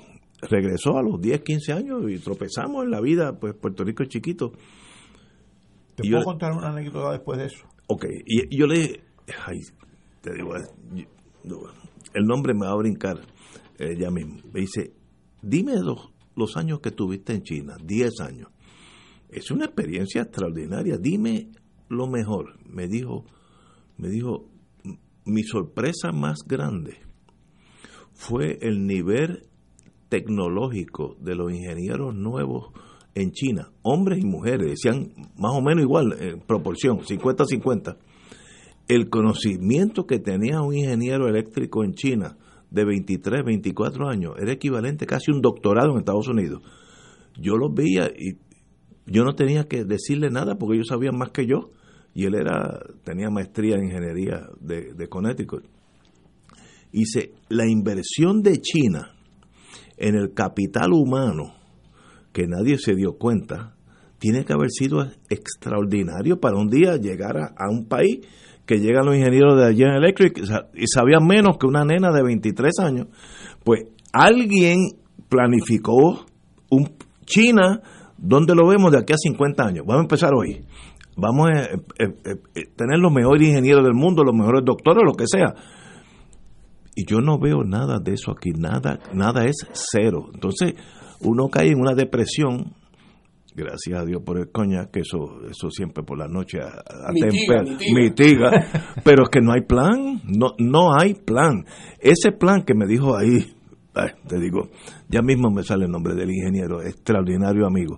regresó 0.41 0.97
a 0.97 1.03
los 1.03 1.19
10, 1.19 1.41
15 1.41 1.73
años 1.73 2.03
y 2.09 2.17
tropezamos 2.19 2.83
en 2.85 2.91
la 2.91 3.01
vida, 3.01 3.37
pues 3.39 3.55
Puerto 3.55 3.83
Rico 3.83 4.03
es 4.03 4.09
chiquito. 4.09 4.53
¿Te 5.95 6.09
puedo 6.09 6.23
contar 6.23 6.53
una 6.53 6.69
anécdota 6.69 7.11
después 7.11 7.39
de 7.39 7.45
eso? 7.45 7.65
Ok, 7.87 8.05
y, 8.25 8.55
yo 8.55 8.67
le 8.67 9.01
ay, 9.45 9.59
te 10.21 10.33
digo, 10.33 10.53
el 12.13 12.25
nombre 12.25 12.53
me 12.53 12.65
va 12.65 12.71
a 12.71 12.77
brincar 12.77 13.19
eh, 13.77 13.95
ya 13.97 14.09
mismo. 14.09 14.39
Me 14.53 14.61
dice, 14.61 14.93
dime 15.41 15.73
los, 15.81 16.11
los 16.35 16.55
años 16.57 16.79
que 16.79 16.91
tuviste 16.91 17.33
en 17.33 17.43
China, 17.43 17.75
10 17.83 18.21
años. 18.21 18.49
Es 19.29 19.51
una 19.51 19.65
experiencia 19.65 20.21
extraordinaria, 20.21 20.97
dime 20.97 21.51
lo 21.89 22.07
mejor. 22.07 22.57
Me 22.67 22.87
dijo, 22.87 23.25
me 23.97 24.09
dijo, 24.09 24.49
mi 25.29 25.43
sorpresa 25.43 26.11
más 26.11 26.39
grande 26.47 26.97
fue 28.13 28.59
el 28.61 28.85
nivel 28.85 29.43
tecnológico 30.09 31.15
de 31.21 31.35
los 31.35 31.51
ingenieros 31.53 32.15
nuevos 32.15 32.71
en 33.15 33.31
China, 33.31 33.71
hombres 33.81 34.19
y 34.19 34.25
mujeres, 34.25 34.67
decían 34.67 35.13
más 35.37 35.51
o 35.53 35.61
menos 35.61 35.83
igual, 35.83 36.15
en 36.19 36.39
proporción, 36.41 36.99
50-50. 36.99 37.97
El 38.87 39.09
conocimiento 39.09 40.05
que 40.05 40.19
tenía 40.19 40.61
un 40.61 40.75
ingeniero 40.75 41.27
eléctrico 41.27 41.83
en 41.83 41.93
China 41.93 42.37
de 42.71 42.85
23, 42.85 43.43
24 43.45 44.07
años 44.07 44.33
era 44.39 44.51
equivalente 44.51 45.05
casi 45.05 45.31
a 45.31 45.35
un 45.35 45.41
doctorado 45.41 45.91
en 45.91 45.99
Estados 45.99 46.27
Unidos. 46.27 46.61
Yo 47.39 47.55
los 47.55 47.73
veía 47.73 48.07
y 48.07 48.37
yo 49.05 49.23
no 49.23 49.33
tenía 49.33 49.67
que 49.67 49.85
decirle 49.85 50.29
nada 50.29 50.57
porque 50.57 50.75
ellos 50.75 50.87
sabían 50.87 51.17
más 51.17 51.31
que 51.31 51.45
yo 51.45 51.71
y 52.13 52.25
él 52.25 52.35
era 52.35 52.79
tenía 53.03 53.29
maestría 53.29 53.75
en 53.75 53.85
ingeniería 53.85 54.47
de, 54.59 54.93
de 54.93 55.07
Connecticut. 55.07 55.65
Dice, 56.91 57.33
la 57.49 57.67
inversión 57.67 58.41
de 58.41 58.59
China 58.61 59.13
en 59.97 60.15
el 60.15 60.33
capital 60.33 60.91
humano, 60.93 61.53
que 62.31 62.47
nadie 62.47 62.77
se 62.77 62.95
dio 62.95 63.17
cuenta, 63.17 63.75
tiene 64.17 64.43
que 64.43 64.53
haber 64.53 64.69
sido 64.69 65.05
extraordinario 65.29 66.39
para 66.39 66.57
un 66.57 66.67
día 66.67 66.97
llegar 66.97 67.37
a, 67.37 67.69
un 67.69 67.87
país 67.87 68.19
que 68.65 68.79
llegan 68.79 69.05
los 69.05 69.15
ingenieros 69.15 69.59
de 69.59 69.73
General 69.73 70.03
Electric 70.03 70.37
y 70.75 70.87
sabían 70.87 71.25
menos 71.25 71.57
que 71.57 71.65
una 71.65 71.85
nena 71.85 72.11
de 72.11 72.23
23 72.23 72.71
años. 72.79 73.07
Pues 73.63 73.83
alguien 74.13 74.77
planificó 75.27 76.25
un 76.69 76.91
China, 77.25 77.81
donde 78.17 78.55
lo 78.55 78.67
vemos 78.67 78.91
de 78.91 78.99
aquí 78.99 79.13
a 79.13 79.17
50 79.17 79.63
años. 79.63 79.85
Vamos 79.85 80.01
a 80.01 80.03
empezar 80.03 80.33
hoy 80.33 80.65
vamos 81.19 81.49
a 81.49 81.63
eh, 81.63 81.77
eh, 81.99 82.35
eh, 82.55 82.65
tener 82.75 82.99
los 82.99 83.11
mejores 83.11 83.47
ingenieros 83.47 83.83
del 83.83 83.93
mundo, 83.93 84.23
los 84.23 84.35
mejores 84.35 84.63
doctores, 84.65 85.03
lo 85.05 85.13
que 85.13 85.25
sea. 85.27 85.53
Y 86.95 87.05
yo 87.05 87.21
no 87.21 87.39
veo 87.39 87.63
nada 87.63 87.99
de 87.99 88.13
eso 88.13 88.31
aquí, 88.31 88.51
nada, 88.51 88.99
nada 89.13 89.45
es 89.45 89.67
cero. 89.71 90.29
Entonces, 90.33 90.73
uno 91.21 91.47
cae 91.49 91.69
en 91.69 91.79
una 91.79 91.93
depresión, 91.93 92.73
gracias 93.55 93.99
a 93.99 94.05
Dios 94.05 94.21
por 94.25 94.37
el 94.37 94.51
coña, 94.51 94.89
que 94.91 95.01
eso, 95.01 95.41
eso 95.49 95.69
siempre 95.69 96.03
por 96.03 96.17
la 96.17 96.27
noche 96.27 96.59
a, 96.59 97.11
mitiga, 97.93 98.51
pero 99.03 99.23
es 99.23 99.29
que 99.29 99.41
no 99.41 99.53
hay 99.53 99.61
plan, 99.61 100.21
no, 100.25 100.55
no 100.57 100.93
hay 100.97 101.13
plan. 101.13 101.65
Ese 101.99 102.31
plan 102.31 102.63
que 102.63 102.73
me 102.73 102.85
dijo 102.85 103.15
ahí, 103.15 103.55
te 104.27 104.39
digo, 104.39 104.69
ya 105.09 105.21
mismo 105.21 105.49
me 105.49 105.63
sale 105.63 105.85
el 105.85 105.91
nombre 105.91 106.15
del 106.15 106.31
ingeniero, 106.31 106.81
extraordinario 106.81 107.65
amigo. 107.65 107.97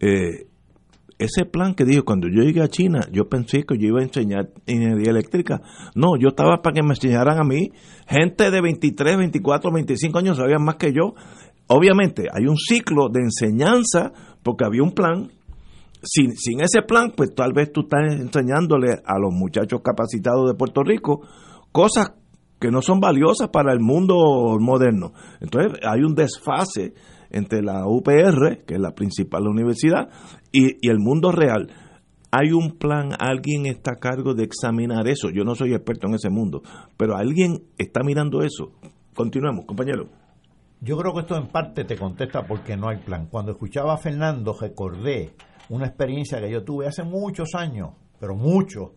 Eh, 0.00 0.46
ese 1.18 1.44
plan 1.44 1.74
que 1.74 1.84
dijo, 1.84 2.04
cuando 2.04 2.28
yo 2.28 2.42
llegué 2.42 2.62
a 2.62 2.68
China, 2.68 3.00
yo 3.10 3.28
pensé 3.28 3.64
que 3.64 3.76
yo 3.76 3.88
iba 3.88 4.00
a 4.00 4.04
enseñar 4.04 4.50
ingeniería 4.66 5.10
eléctrica. 5.10 5.60
No, 5.94 6.16
yo 6.16 6.28
estaba 6.28 6.62
para 6.62 6.74
que 6.74 6.82
me 6.82 6.90
enseñaran 6.90 7.38
a 7.38 7.44
mí. 7.44 7.72
Gente 8.06 8.50
de 8.50 8.60
23, 8.60 9.18
24, 9.18 9.72
25 9.72 10.18
años 10.18 10.36
sabían 10.36 10.62
más 10.62 10.76
que 10.76 10.92
yo. 10.92 11.14
Obviamente, 11.66 12.28
hay 12.32 12.46
un 12.46 12.56
ciclo 12.56 13.08
de 13.08 13.20
enseñanza 13.20 14.12
porque 14.44 14.64
había 14.64 14.82
un 14.82 14.92
plan. 14.92 15.30
Sin, 16.04 16.36
sin 16.36 16.60
ese 16.60 16.82
plan, 16.82 17.12
pues 17.16 17.34
tal 17.34 17.52
vez 17.52 17.72
tú 17.72 17.80
estás 17.80 18.14
enseñándole 18.20 19.00
a 19.04 19.18
los 19.18 19.34
muchachos 19.34 19.80
capacitados 19.82 20.48
de 20.48 20.56
Puerto 20.56 20.84
Rico 20.84 21.22
cosas 21.72 22.12
que 22.60 22.70
no 22.70 22.82
son 22.82 23.00
valiosas 23.00 23.48
para 23.48 23.72
el 23.72 23.80
mundo 23.80 24.14
moderno. 24.60 25.12
Entonces, 25.40 25.80
hay 25.82 26.02
un 26.02 26.14
desfase 26.14 26.94
entre 27.30 27.62
la 27.62 27.86
UPR, 27.86 28.64
que 28.66 28.74
es 28.74 28.80
la 28.80 28.94
principal 28.94 29.46
universidad, 29.46 30.08
y, 30.52 30.88
el 30.88 30.98
mundo 30.98 31.32
real. 31.32 31.68
Hay 32.30 32.52
un 32.52 32.76
plan, 32.78 33.10
alguien 33.18 33.66
está 33.66 33.92
a 33.92 33.96
cargo 33.96 34.34
de 34.34 34.44
examinar 34.44 35.08
eso. 35.08 35.30
Yo 35.30 35.44
no 35.44 35.54
soy 35.54 35.72
experto 35.72 36.08
en 36.08 36.14
ese 36.14 36.28
mundo, 36.28 36.62
pero 36.96 37.16
alguien 37.16 37.62
está 37.78 38.02
mirando 38.04 38.42
eso. 38.42 38.72
Continuemos, 39.14 39.64
compañero. 39.64 40.08
Yo 40.80 40.96
creo 40.96 41.12
que 41.14 41.20
esto 41.20 41.36
en 41.36 41.48
parte 41.48 41.84
te 41.84 41.96
contesta 41.96 42.46
porque 42.46 42.76
no 42.76 42.88
hay 42.88 42.98
plan. 42.98 43.28
Cuando 43.30 43.52
escuchaba 43.52 43.94
a 43.94 43.96
Fernando 43.96 44.54
recordé 44.60 45.32
una 45.70 45.86
experiencia 45.86 46.40
que 46.40 46.50
yo 46.50 46.62
tuve 46.64 46.86
hace 46.86 47.02
muchos 47.02 47.54
años, 47.54 47.90
pero 48.20 48.36
muchos, 48.36 48.90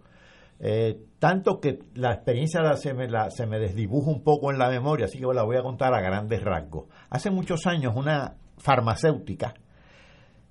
eh, 0.63 0.99
tanto 1.17 1.59
que 1.59 1.79
la 1.95 2.13
experiencia 2.13 2.61
se 2.75 2.93
me, 2.93 3.07
la, 3.07 3.31
se 3.31 3.47
me 3.47 3.57
desdibuja 3.57 4.11
un 4.11 4.23
poco 4.23 4.51
en 4.51 4.59
la 4.59 4.69
memoria, 4.69 5.05
así 5.05 5.19
que 5.19 5.25
la 5.33 5.43
voy 5.43 5.57
a 5.57 5.63
contar 5.63 5.91
a 5.93 6.01
grandes 6.01 6.43
rasgos. 6.43 6.85
Hace 7.09 7.31
muchos 7.31 7.65
años 7.65 7.93
una 7.95 8.35
farmacéutica 8.59 9.55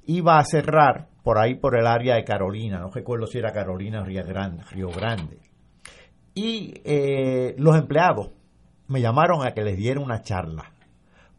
iba 0.06 0.38
a 0.38 0.44
cerrar 0.44 1.06
por 1.22 1.38
ahí 1.38 1.54
por 1.54 1.78
el 1.78 1.86
área 1.86 2.16
de 2.16 2.24
Carolina, 2.24 2.80
no 2.80 2.90
recuerdo 2.90 3.26
si 3.26 3.38
era 3.38 3.52
Carolina 3.52 4.00
o 4.00 4.04
Río 4.04 4.24
Grande, 4.24 4.64
Río 4.72 4.88
Grande. 4.88 5.38
Y 6.34 6.74
eh, 6.84 7.54
los 7.58 7.76
empleados 7.76 8.30
me 8.88 9.00
llamaron 9.00 9.46
a 9.46 9.52
que 9.52 9.62
les 9.62 9.76
diera 9.76 10.00
una 10.00 10.22
charla, 10.22 10.72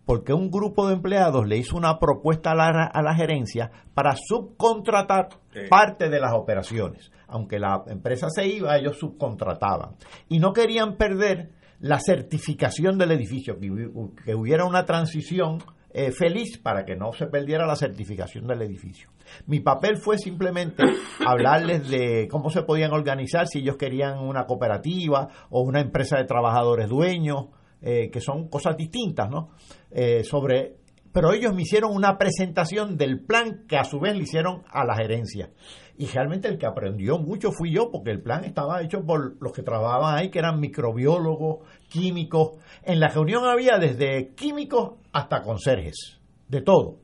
porque 0.05 0.33
un 0.33 0.49
grupo 0.49 0.87
de 0.87 0.93
empleados 0.93 1.45
le 1.45 1.57
hizo 1.57 1.75
una 1.75 1.99
propuesta 1.99 2.51
a 2.51 2.55
la, 2.55 2.85
a 2.85 3.01
la 3.01 3.15
gerencia 3.15 3.69
para 3.93 4.15
subcontratar 4.15 5.27
parte 5.69 6.09
de 6.09 6.19
las 6.21 6.33
operaciones. 6.33 7.11
Aunque 7.31 7.59
la 7.59 7.83
empresa 7.87 8.27
se 8.29 8.47
iba, 8.47 8.77
ellos 8.77 8.97
subcontrataban. 8.99 9.95
Y 10.29 10.39
no 10.39 10.53
querían 10.53 10.97
perder 10.97 11.49
la 11.79 11.99
certificación 11.99 12.97
del 12.97 13.11
edificio, 13.11 13.57
que, 13.59 14.35
hubiera 14.35 14.65
una 14.65 14.85
transición 14.85 15.57
eh, 15.93 16.11
feliz 16.11 16.59
para 16.59 16.85
que 16.85 16.95
no 16.95 17.11
se 17.11 17.25
perdiera 17.25 17.65
la 17.65 17.75
certificación 17.75 18.47
del 18.47 18.61
edificio. 18.61 19.09
Mi 19.47 19.59
papel 19.59 19.97
fue 19.97 20.17
simplemente 20.17 20.83
hablarles 21.25 21.89
de 21.89 22.27
cómo 22.29 22.49
se 22.49 22.61
podían 22.61 22.93
organizar, 22.93 23.47
si 23.47 23.59
ellos 23.59 23.77
querían 23.77 24.19
una 24.19 24.45
cooperativa 24.45 25.27
o 25.49 25.61
una 25.61 25.81
empresa 25.81 26.17
de 26.17 26.25
trabajadores 26.25 26.87
dueños, 26.87 27.47
eh, 27.81 28.11
que 28.11 28.21
son 28.21 28.47
cosas 28.47 28.77
distintas, 28.77 29.27
¿no? 29.31 29.49
Eh, 29.89 30.23
sobre, 30.23 30.80
pero 31.13 31.33
ellos 31.33 31.53
me 31.53 31.63
hicieron 31.63 31.93
una 31.93 32.17
presentación 32.17 32.97
del 32.97 33.19
plan 33.19 33.65
que 33.67 33.77
a 33.77 33.83
su 33.83 33.99
vez 33.99 34.15
le 34.15 34.23
hicieron 34.23 34.63
a 34.69 34.85
la 34.85 34.95
gerencia. 34.95 35.51
Y 35.97 36.07
realmente 36.07 36.47
el 36.47 36.57
que 36.57 36.65
aprendió 36.65 37.19
mucho 37.19 37.51
fui 37.51 37.73
yo, 37.73 37.91
porque 37.91 38.11
el 38.11 38.21
plan 38.21 38.43
estaba 38.45 38.81
hecho 38.81 39.03
por 39.05 39.41
los 39.41 39.51
que 39.51 39.61
trabajaban 39.61 40.17
ahí, 40.17 40.31
que 40.31 40.39
eran 40.39 40.59
microbiólogos, 40.59 41.67
químicos. 41.89 42.57
En 42.83 42.99
la 42.99 43.09
reunión 43.09 43.45
había 43.45 43.77
desde 43.77 44.33
químicos 44.33 44.93
hasta 45.11 45.41
conserjes, 45.41 46.19
de 46.47 46.61
todo. 46.61 46.99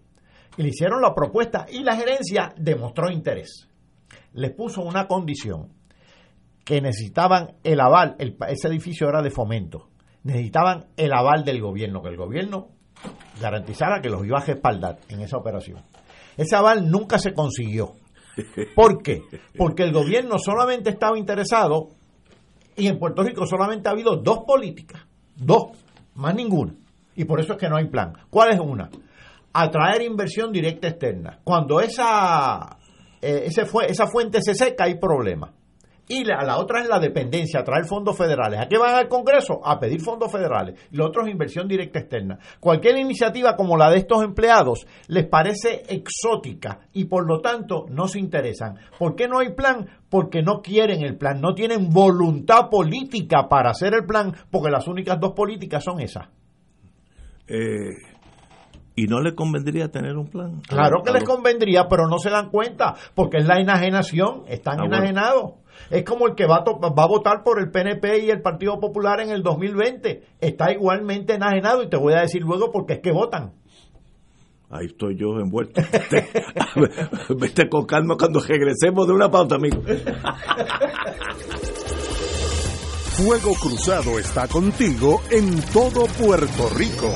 Y 0.58 0.64
le 0.64 0.70
hicieron 0.70 1.02
la 1.02 1.14
propuesta 1.14 1.66
y 1.70 1.84
la 1.84 1.96
gerencia 1.96 2.54
demostró 2.58 3.12
interés. 3.12 3.70
Les 4.34 4.52
puso 4.52 4.82
una 4.82 5.08
condición, 5.08 5.74
que 6.68 6.82
necesitaban 6.82 7.56
el 7.64 7.80
aval, 7.80 8.18
ese 8.20 8.68
edificio 8.68 9.08
era 9.08 9.22
de 9.22 9.32
fomento, 9.32 9.90
necesitaban 10.24 10.88
el 10.98 11.14
aval 11.14 11.46
del 11.46 11.62
gobierno, 11.62 12.02
que 12.02 12.10
el 12.10 12.18
gobierno 12.18 12.77
garantizara 13.42 14.02
que 14.02 14.10
los 14.10 14.26
iba 14.26 14.40
a 14.40 14.46
respaldar 14.46 15.00
en 15.10 15.22
esa 15.22 15.38
operación. 15.38 15.82
Ese 16.36 16.56
aval 16.56 16.90
nunca 16.90 17.20
se 17.20 17.34
consiguió. 17.34 17.94
¿Por 18.76 19.02
qué? 19.02 19.24
Porque 19.58 19.84
el 19.84 19.92
gobierno 19.92 20.38
solamente 20.38 20.90
estaba 20.90 21.18
interesado 21.18 21.90
y 22.76 22.88
en 22.88 23.00
Puerto 23.00 23.24
Rico 23.24 23.46
solamente 23.48 23.90
ha 23.90 23.94
habido 23.94 24.18
dos 24.18 24.40
políticas, 24.46 25.02
dos, 25.36 25.70
más 26.16 26.36
ninguna. 26.36 26.74
Y 27.16 27.26
por 27.26 27.40
eso 27.40 27.54
es 27.54 27.60
que 27.60 27.68
no 27.68 27.78
hay 27.78 27.88
plan. 27.88 28.14
¿Cuál 28.30 28.54
es 28.54 28.60
una? 28.60 28.90
Atraer 29.54 30.04
inversión 30.04 30.52
directa 30.52 30.88
externa. 30.88 31.40
Cuando 31.44 31.82
esa, 31.82 32.78
eh, 33.20 33.46
ese 33.46 33.66
fue, 33.66 33.88
esa 33.88 34.06
fuente 34.06 34.40
se 34.44 34.54
seca 34.54 34.84
hay 34.84 35.00
problemas. 35.00 35.50
Y 36.10 36.24
la, 36.24 36.42
la, 36.44 36.58
otra 36.58 36.82
es 36.82 36.88
la 36.88 37.00
dependencia, 37.00 37.64
traer 37.64 37.86
fondos 37.86 38.18
federales. 38.18 38.62
¿A 38.62 38.68
qué 38.68 38.78
van 38.78 38.96
al 38.96 39.10
Congreso? 39.10 39.60
A 39.64 39.78
pedir 39.80 40.02
fondos 40.02 40.32
federales. 40.32 40.80
Lo 40.92 41.06
otro 41.06 41.24
es 41.24 41.32
inversión 41.32 41.68
directa 41.68 42.00
externa. 42.00 42.40
Cualquier 42.60 42.98
iniciativa 42.98 43.56
como 43.58 43.76
la 43.76 43.90
de 43.90 43.98
estos 43.98 44.24
empleados 44.24 44.88
les 45.08 45.26
parece 45.26 45.84
exótica 45.90 46.80
y 46.94 47.06
por 47.06 47.28
lo 47.28 47.42
tanto 47.42 47.86
no 47.90 48.08
se 48.08 48.20
interesan. 48.20 48.76
¿Por 48.98 49.16
qué 49.16 49.28
no 49.28 49.40
hay 49.40 49.54
plan? 49.54 49.88
Porque 50.10 50.42
no 50.42 50.62
quieren 50.62 51.04
el 51.04 51.18
plan, 51.18 51.42
no 51.42 51.54
tienen 51.54 51.90
voluntad 51.90 52.70
política 52.70 53.50
para 53.50 53.72
hacer 53.72 53.94
el 53.94 54.06
plan, 54.06 54.34
porque 54.50 54.72
las 54.72 54.88
únicas 54.88 55.20
dos 55.20 55.34
políticas 55.34 55.84
son 55.84 56.00
esas. 56.00 56.30
Eh, 57.48 58.17
¿Y 58.98 59.06
no 59.06 59.22
les 59.22 59.36
convendría 59.36 59.92
tener 59.92 60.18
un 60.18 60.26
plan? 60.28 60.60
Claro 60.68 61.04
que 61.06 61.12
les 61.12 61.24
convendría, 61.24 61.88
pero 61.88 62.08
no 62.08 62.18
se 62.18 62.32
dan 62.32 62.50
cuenta, 62.50 62.96
porque 63.14 63.38
es 63.38 63.46
la 63.46 63.60
enajenación, 63.60 64.46
están 64.48 64.82
ah, 64.82 64.86
enajenados. 64.86 65.44
Bueno. 65.44 65.68
Es 65.92 66.04
como 66.04 66.26
el 66.26 66.34
que 66.34 66.48
va 66.48 66.64
a, 66.66 66.90
va 66.90 67.04
a 67.04 67.08
votar 67.08 67.44
por 67.44 67.60
el 67.62 67.70
PNP 67.70 68.26
y 68.26 68.32
el 68.32 68.42
Partido 68.42 68.80
Popular 68.80 69.22
en 69.22 69.30
el 69.30 69.44
2020. 69.44 70.24
Está 70.42 70.72
igualmente 70.72 71.36
enajenado 71.36 71.84
y 71.84 71.90
te 71.90 71.96
voy 71.96 72.14
a 72.14 72.22
decir 72.22 72.42
luego 72.42 72.72
porque 72.72 72.94
es 72.94 73.00
que 73.02 73.12
votan. 73.12 73.54
Ahí 74.72 74.88
estoy 74.88 75.16
yo 75.16 75.40
envuelto. 75.40 75.80
Vete 77.40 77.70
con 77.70 77.86
calma 77.86 78.16
cuando 78.18 78.40
regresemos 78.40 79.06
de 79.06 79.14
una 79.14 79.30
pauta, 79.30 79.58
amigo. 79.58 79.80
Fuego 83.12 83.54
Cruzado 83.62 84.18
está 84.18 84.48
contigo 84.48 85.22
en 85.30 85.62
todo 85.72 86.08
Puerto 86.20 86.70
Rico. 86.76 87.14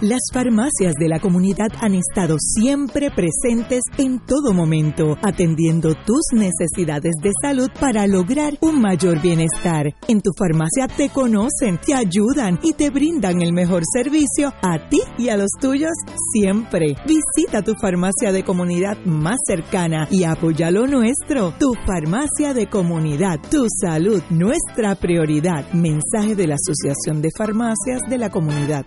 Las 0.00 0.20
farmacias 0.32 0.94
de 0.94 1.08
la 1.08 1.18
comunidad 1.18 1.72
han 1.80 1.92
estado 1.94 2.36
siempre 2.38 3.10
presentes 3.10 3.82
en 3.98 4.20
todo 4.20 4.52
momento, 4.52 5.16
atendiendo 5.24 5.96
tus 6.06 6.20
necesidades 6.32 7.14
de 7.20 7.32
salud 7.42 7.68
para 7.80 8.06
lograr 8.06 8.56
un 8.60 8.80
mayor 8.80 9.20
bienestar. 9.20 9.92
En 10.06 10.20
tu 10.20 10.30
farmacia 10.38 10.86
te 10.86 11.08
conocen, 11.08 11.80
te 11.84 11.94
ayudan 11.94 12.60
y 12.62 12.74
te 12.74 12.90
brindan 12.90 13.42
el 13.42 13.52
mejor 13.52 13.82
servicio 13.92 14.54
a 14.62 14.88
ti 14.88 15.00
y 15.18 15.30
a 15.30 15.36
los 15.36 15.50
tuyos 15.60 15.94
siempre. 16.32 16.94
Visita 17.04 17.62
tu 17.62 17.74
farmacia 17.74 18.30
de 18.30 18.44
comunidad 18.44 18.98
más 19.04 19.38
cercana 19.48 20.06
y 20.12 20.22
apoya 20.22 20.70
lo 20.70 20.86
nuestro. 20.86 21.54
Tu 21.58 21.74
farmacia 21.84 22.54
de 22.54 22.68
comunidad, 22.68 23.40
tu 23.50 23.66
salud, 23.80 24.22
nuestra 24.30 24.94
prioridad. 24.94 25.72
Mensaje 25.72 26.36
de 26.36 26.46
la 26.46 26.54
Asociación 26.54 27.20
de 27.20 27.30
Farmacias 27.36 28.02
de 28.08 28.18
la 28.18 28.30
Comunidad. 28.30 28.86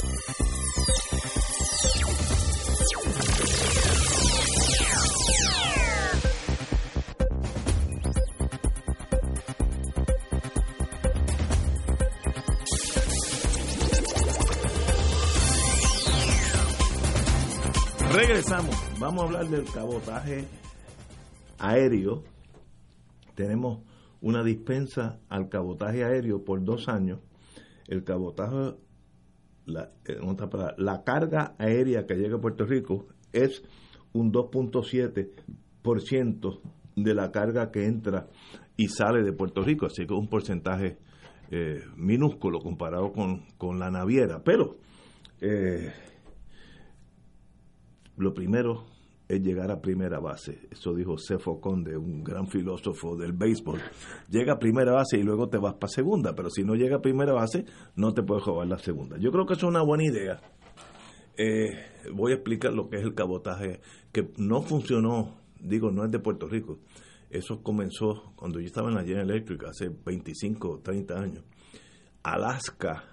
Regresamos. 18.41 18.75
Vamos 18.99 19.21
a 19.21 19.25
hablar 19.27 19.47
del 19.49 19.65
cabotaje 19.65 20.47
aéreo. 21.59 22.23
Tenemos 23.35 23.83
una 24.19 24.43
dispensa 24.43 25.19
al 25.29 25.47
cabotaje 25.47 26.03
aéreo 26.03 26.43
por 26.43 26.63
dos 26.63 26.89
años. 26.89 27.19
El 27.87 28.03
cabotaje, 28.03 28.73
la, 29.65 29.91
la 30.77 31.03
carga 31.03 31.53
aérea 31.59 32.07
que 32.07 32.15
llega 32.15 32.37
a 32.37 32.41
Puerto 32.41 32.65
Rico 32.65 33.09
es 33.31 33.61
un 34.11 34.33
2.7% 34.33 36.61
de 36.95 37.13
la 37.13 37.31
carga 37.31 37.69
que 37.69 37.85
entra 37.85 38.27
y 38.75 38.87
sale 38.87 39.21
de 39.21 39.33
Puerto 39.33 39.61
Rico, 39.61 39.85
así 39.85 40.07
que 40.07 40.15
es 40.15 40.19
un 40.19 40.29
porcentaje 40.29 40.97
eh, 41.51 41.83
minúsculo 41.95 42.59
comparado 42.59 43.11
con, 43.11 43.45
con 43.59 43.77
la 43.77 43.91
naviera. 43.91 44.41
Pero 44.43 44.79
eh, 45.41 45.93
lo 48.21 48.33
primero 48.33 48.85
es 49.27 49.41
llegar 49.41 49.71
a 49.71 49.81
primera 49.81 50.19
base. 50.19 50.67
Eso 50.69 50.93
dijo 50.93 51.15
Cefo 51.17 51.59
Conde, 51.59 51.97
un 51.97 52.23
gran 52.23 52.47
filósofo 52.47 53.15
del 53.15 53.33
béisbol. 53.33 53.79
Llega 54.29 54.53
a 54.53 54.59
primera 54.59 54.91
base 54.91 55.17
y 55.17 55.23
luego 55.23 55.47
te 55.49 55.57
vas 55.57 55.75
para 55.75 55.89
segunda, 55.89 56.35
pero 56.35 56.49
si 56.49 56.63
no 56.63 56.75
llega 56.75 56.97
a 56.97 57.01
primera 57.01 57.33
base, 57.33 57.65
no 57.95 58.13
te 58.13 58.23
puedes 58.23 58.43
jugar 58.43 58.67
la 58.67 58.77
segunda. 58.77 59.17
Yo 59.17 59.31
creo 59.31 59.45
que 59.45 59.53
eso 59.53 59.67
es 59.67 59.69
una 59.69 59.83
buena 59.83 60.03
idea. 60.03 60.41
Eh, 61.37 61.69
voy 62.13 62.33
a 62.33 62.35
explicar 62.35 62.73
lo 62.73 62.89
que 62.89 62.97
es 62.97 63.03
el 63.03 63.15
cabotaje, 63.15 63.79
que 64.11 64.31
no 64.37 64.61
funcionó, 64.61 65.37
digo, 65.59 65.91
no 65.91 66.03
es 66.03 66.11
de 66.11 66.19
Puerto 66.19 66.47
Rico. 66.47 66.79
Eso 67.29 67.63
comenzó 67.63 68.33
cuando 68.35 68.59
yo 68.59 68.65
estaba 68.65 68.89
en 68.89 68.95
la 68.95 69.03
General 69.03 69.31
Electric 69.31 69.63
hace 69.63 69.89
25 69.89 70.69
o 70.69 70.79
30 70.79 71.13
años. 71.17 71.43
Alaska 72.21 73.05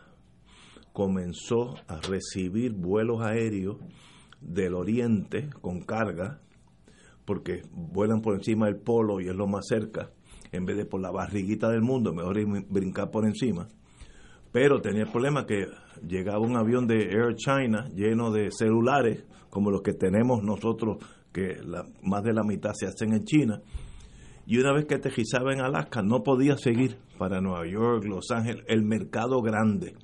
comenzó 0.93 1.76
a 1.86 2.01
recibir 2.01 2.72
vuelos 2.72 3.20
aéreos 3.22 3.76
del 4.40 4.74
oriente 4.74 5.48
con 5.60 5.81
carga, 5.81 6.40
porque 7.24 7.62
vuelan 7.73 8.20
por 8.20 8.35
encima 8.35 8.66
del 8.66 8.77
polo 8.77 9.20
y 9.20 9.28
es 9.28 9.36
lo 9.36 9.47
más 9.47 9.66
cerca, 9.69 10.10
en 10.52 10.65
vez 10.65 10.77
de 10.77 10.86
por 10.86 11.01
la 11.01 11.10
barriguita 11.10 11.69
del 11.69 11.82
mundo, 11.82 12.15
mejor 12.15 12.39
brincar 12.69 13.10
por 13.10 13.27
encima. 13.27 13.69
Pero 14.51 14.81
tenía 14.81 15.02
el 15.02 15.10
problema 15.10 15.44
que 15.44 15.66
llegaba 16.06 16.40
un 16.40 16.56
avión 16.56 16.86
de 16.86 17.10
Air 17.10 17.35
China 17.36 17.89
lleno 17.94 18.31
de 18.31 18.51
celulares, 18.51 19.24
como 19.51 19.70
los 19.70 19.82
que 19.82 19.93
tenemos 19.93 20.43
nosotros, 20.43 20.98
que 21.32 21.59
más 22.02 22.23
de 22.23 22.32
la 22.32 22.43
mitad 22.43 22.73
se 22.74 22.86
hacen 22.86 23.12
en 23.12 23.24
China, 23.24 23.60
y 24.47 24.56
una 24.56 24.73
vez 24.73 24.86
que 24.86 24.94
aterrizaba 24.94 25.52
en 25.52 25.60
Alaska 25.60 26.01
no 26.02 26.23
podía 26.23 26.56
seguir 26.56 26.97
para 27.19 27.43
Nueva 27.43 27.66
York, 27.66 28.05
Los 28.05 28.31
Ángeles, 28.31 28.65
el 28.66 28.82
mercado 28.82 29.43
grande. 29.43 29.94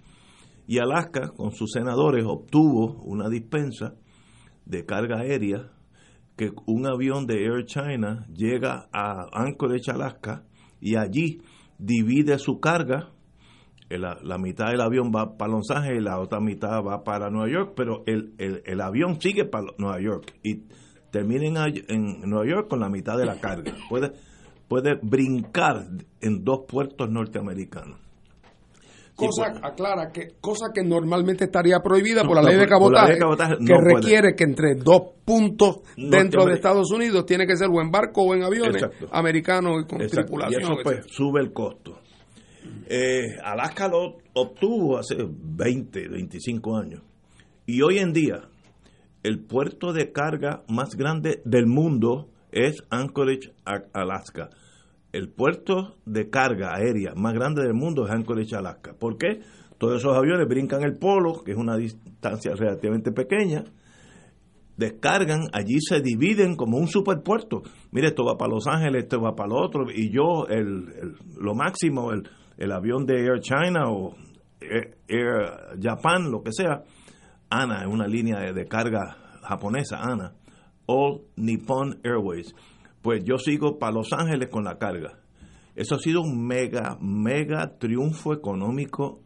Y 0.66 0.78
Alaska, 0.78 1.30
con 1.34 1.52
sus 1.52 1.72
senadores, 1.72 2.26
obtuvo 2.26 3.02
una 3.04 3.30
dispensa 3.30 3.94
de 4.66 4.84
carga 4.84 5.20
aérea 5.20 5.70
que 6.36 6.50
un 6.66 6.86
avión 6.86 7.26
de 7.26 7.44
Air 7.44 7.64
China 7.64 8.26
llega 8.34 8.88
a 8.92 9.26
Anchorage, 9.32 9.90
Alaska, 9.90 10.44
y 10.80 10.96
allí 10.96 11.40
divide 11.78 12.38
su 12.38 12.60
carga. 12.60 13.10
La, 13.90 14.18
la 14.22 14.38
mitad 14.38 14.70
del 14.70 14.80
avión 14.80 15.12
va 15.14 15.36
para 15.36 15.52
Los 15.52 15.70
Ángeles 15.70 16.00
y 16.00 16.04
la 16.04 16.18
otra 16.18 16.40
mitad 16.40 16.82
va 16.82 17.04
para 17.04 17.30
Nueva 17.30 17.48
York, 17.48 17.74
pero 17.76 18.02
el, 18.06 18.34
el, 18.38 18.62
el 18.64 18.80
avión 18.80 19.20
sigue 19.20 19.44
para 19.44 19.66
Nueva 19.78 20.00
York 20.00 20.34
y 20.42 20.64
termina 21.10 21.66
en, 21.66 21.84
en, 21.88 22.28
Nueva 22.28 22.46
York 22.46 22.68
con 22.68 22.80
la 22.80 22.88
mitad 22.88 23.16
de 23.16 23.26
la 23.26 23.38
carga. 23.38 23.72
Puede, 23.88 24.12
puede 24.66 24.98
brincar 25.00 25.86
en 26.20 26.42
dos 26.42 26.64
puertos 26.66 27.08
norteamericanos. 27.08 28.03
Cosa, 29.16 29.52
aclara 29.62 30.10
que 30.10 30.34
cosa 30.40 30.66
que 30.74 30.82
normalmente 30.82 31.44
estaría 31.44 31.78
prohibida 31.78 32.24
por 32.24 32.34
la 32.34 32.42
ley 32.42 32.58
de 32.58 32.66
cabotaje, 32.66 33.16
que 33.16 33.74
requiere 33.80 34.34
que 34.34 34.42
entre 34.42 34.74
dos 34.74 35.02
puntos 35.24 35.82
dentro 35.96 36.44
de 36.44 36.54
Estados 36.54 36.90
Unidos 36.90 37.24
tiene 37.24 37.46
que 37.46 37.56
ser 37.56 37.68
o 37.70 37.80
en 37.80 37.92
barco 37.92 38.22
o 38.22 38.34
en 38.34 38.42
aviones 38.42 38.82
americanos 39.12 39.84
y 39.84 39.86
con 39.86 40.04
tripulación. 40.06 40.62
Y 40.62 40.64
eso 40.64 40.74
pues 40.82 41.06
sube 41.06 41.40
el 41.40 41.52
costo. 41.52 42.00
Eh, 42.88 43.36
Alaska 43.42 43.88
lo 43.88 44.16
obtuvo 44.34 44.98
hace 44.98 45.16
20, 45.16 46.08
25 46.08 46.76
años. 46.76 47.02
Y 47.66 47.82
hoy 47.82 47.98
en 47.98 48.12
día, 48.12 48.48
el 49.22 49.44
puerto 49.44 49.92
de 49.92 50.10
carga 50.10 50.64
más 50.68 50.96
grande 50.96 51.40
del 51.44 51.66
mundo 51.66 52.30
es 52.50 52.82
Anchorage, 52.90 53.52
Alaska 53.92 54.50
el 55.14 55.28
puerto 55.28 55.94
de 56.04 56.28
carga 56.28 56.74
aérea 56.74 57.14
más 57.14 57.34
grande 57.34 57.62
del 57.62 57.72
mundo 57.72 58.04
es 58.04 58.10
Anchorage, 58.10 58.56
Alaska. 58.56 58.94
¿Por 58.98 59.16
qué? 59.16 59.42
Todos 59.78 59.98
esos 60.00 60.16
aviones 60.16 60.48
brincan 60.48 60.82
el 60.82 60.98
polo, 60.98 61.44
que 61.44 61.52
es 61.52 61.56
una 61.56 61.76
distancia 61.76 62.52
relativamente 62.56 63.12
pequeña, 63.12 63.62
descargan, 64.76 65.42
allí 65.52 65.78
se 65.80 66.00
dividen 66.00 66.56
como 66.56 66.78
un 66.78 66.88
superpuerto. 66.88 67.62
Mire, 67.92 68.08
esto 68.08 68.24
va 68.24 68.36
para 68.36 68.54
Los 68.54 68.66
Ángeles, 68.66 69.04
esto 69.04 69.20
va 69.20 69.36
para 69.36 69.50
lo 69.50 69.56
otro, 69.56 69.84
y 69.88 70.10
yo, 70.10 70.48
el, 70.48 71.14
lo 71.38 71.54
máximo, 71.54 72.10
el, 72.10 72.28
el, 72.56 72.72
avión 72.72 73.06
de 73.06 73.20
Air 73.20 73.38
China 73.38 73.84
o 73.86 74.16
Air, 74.60 75.78
Japan, 75.80 76.28
lo 76.32 76.42
que 76.42 76.50
sea, 76.50 76.82
ANA, 77.50 77.82
es 77.82 77.86
una 77.86 78.08
línea 78.08 78.40
de, 78.40 78.52
de 78.52 78.66
carga 78.66 79.16
japonesa, 79.42 80.00
ANA, 80.00 80.32
All 80.86 81.20
Nippon 81.36 82.00
Airways 82.02 82.52
pues 83.04 83.22
yo 83.22 83.36
sigo 83.36 83.78
para 83.78 83.92
Los 83.92 84.14
Ángeles 84.14 84.48
con 84.48 84.64
la 84.64 84.78
carga. 84.78 85.18
Eso 85.76 85.96
ha 85.96 85.98
sido 85.98 86.22
un 86.22 86.46
mega, 86.46 86.96
mega 87.02 87.76
triunfo 87.76 88.32
económico 88.32 89.20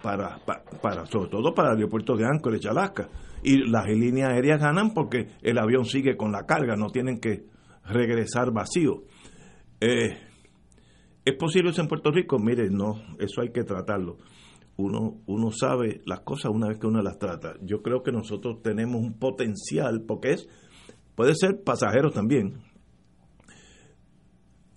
para, 0.00 0.38
para, 0.80 1.04
sobre 1.06 1.28
todo 1.28 1.52
para 1.52 1.70
el 1.70 1.78
aeropuerto 1.78 2.16
de 2.16 2.24
Anchorage, 2.24 2.68
Alaska. 2.68 3.08
Y 3.42 3.68
las 3.68 3.86
líneas 3.88 4.30
aéreas 4.30 4.60
ganan 4.60 4.94
porque 4.94 5.30
el 5.42 5.58
avión 5.58 5.84
sigue 5.84 6.16
con 6.16 6.30
la 6.30 6.46
carga, 6.46 6.76
no 6.76 6.90
tienen 6.90 7.18
que 7.18 7.42
regresar 7.86 8.52
vacío. 8.52 9.02
Eh, 9.80 10.16
¿Es 11.24 11.34
posible 11.34 11.70
eso 11.70 11.82
en 11.82 11.88
Puerto 11.88 12.12
Rico? 12.12 12.38
Mire, 12.38 12.70
no, 12.70 13.02
eso 13.18 13.40
hay 13.40 13.50
que 13.50 13.64
tratarlo. 13.64 14.18
Uno, 14.76 15.22
uno 15.26 15.50
sabe 15.50 16.02
las 16.06 16.20
cosas 16.20 16.52
una 16.54 16.68
vez 16.68 16.78
que 16.78 16.86
uno 16.86 17.02
las 17.02 17.18
trata. 17.18 17.54
Yo 17.62 17.82
creo 17.82 18.04
que 18.04 18.12
nosotros 18.12 18.62
tenemos 18.62 19.02
un 19.02 19.18
potencial, 19.18 20.04
porque 20.06 20.34
es, 20.34 20.48
puede 21.16 21.34
ser 21.34 21.64
pasajeros 21.64 22.14
también, 22.14 22.67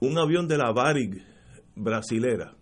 un 0.01 0.17
avión 0.17 0.47
de 0.47 0.57
la 0.57 0.71
Varig 0.71 1.23
brasilera 1.75 2.55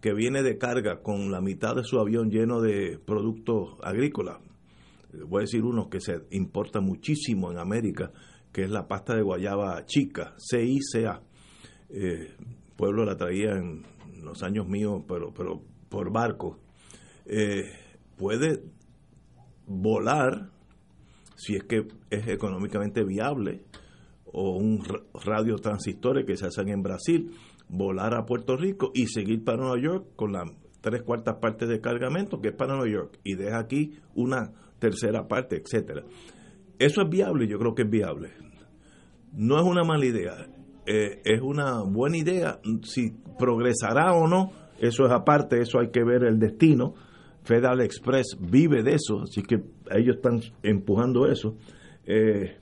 que 0.00 0.14
viene 0.14 0.42
de 0.42 0.56
carga 0.56 1.02
con 1.02 1.30
la 1.30 1.40
mitad 1.40 1.76
de 1.76 1.84
su 1.84 1.98
avión 1.98 2.30
lleno 2.30 2.60
de 2.60 2.98
productos 2.98 3.76
agrícolas, 3.82 4.38
voy 5.28 5.40
a 5.40 5.42
decir 5.42 5.62
uno 5.64 5.88
que 5.90 6.00
se 6.00 6.22
importa 6.30 6.80
muchísimo 6.80 7.52
en 7.52 7.58
América, 7.58 8.10
que 8.50 8.62
es 8.62 8.70
la 8.70 8.88
pasta 8.88 9.14
de 9.14 9.22
guayaba 9.22 9.84
chica, 9.84 10.34
CICA. 10.38 11.22
Eh, 11.90 12.34
pueblo 12.74 13.04
la 13.04 13.16
traía 13.16 13.52
en 13.52 13.82
los 14.22 14.42
años 14.42 14.66
míos, 14.66 15.02
pero, 15.06 15.32
pero 15.32 15.62
por 15.90 16.10
barco. 16.10 16.58
Eh, 17.26 17.70
puede 18.16 18.62
volar 19.66 20.50
si 21.36 21.54
es 21.54 21.64
que 21.64 21.86
es 22.10 22.26
económicamente 22.28 23.04
viable 23.04 23.62
o 24.32 24.56
un 24.56 24.82
radio 25.24 25.56
transistores 25.56 26.24
que 26.26 26.36
se 26.36 26.46
hacen 26.46 26.68
en 26.68 26.82
Brasil, 26.82 27.32
volar 27.68 28.14
a 28.14 28.24
Puerto 28.24 28.56
Rico 28.56 28.90
y 28.94 29.06
seguir 29.06 29.44
para 29.44 29.58
Nueva 29.58 29.80
York 29.80 30.06
con 30.16 30.32
las 30.32 30.50
tres 30.80 31.02
cuartas 31.02 31.36
partes 31.40 31.68
de 31.68 31.80
cargamento 31.80 32.40
que 32.40 32.48
es 32.48 32.54
para 32.54 32.74
Nueva 32.74 32.90
York 32.90 33.18
y 33.24 33.34
deja 33.34 33.58
aquí 33.58 33.92
una 34.14 34.52
tercera 34.78 35.28
parte, 35.28 35.56
etcétera. 35.56 36.02
Eso 36.78 37.02
es 37.02 37.08
viable, 37.08 37.46
yo 37.46 37.58
creo 37.58 37.74
que 37.74 37.82
es 37.82 37.90
viable. 37.90 38.32
No 39.32 39.58
es 39.58 39.64
una 39.64 39.84
mala 39.84 40.04
idea, 40.04 40.46
eh, 40.86 41.22
es 41.24 41.40
una 41.40 41.82
buena 41.82 42.16
idea. 42.16 42.60
Si 42.82 43.12
progresará 43.38 44.12
o 44.14 44.26
no, 44.26 44.52
eso 44.80 45.06
es 45.06 45.12
aparte, 45.12 45.60
eso 45.60 45.78
hay 45.78 45.90
que 45.90 46.02
ver 46.04 46.24
el 46.24 46.38
destino. 46.38 46.94
Federal 47.44 47.80
Express 47.80 48.36
vive 48.38 48.82
de 48.82 48.94
eso, 48.94 49.22
así 49.22 49.42
que 49.42 49.62
ellos 49.90 50.16
están 50.16 50.40
empujando 50.62 51.26
eso. 51.26 51.56
Eh, 52.04 52.56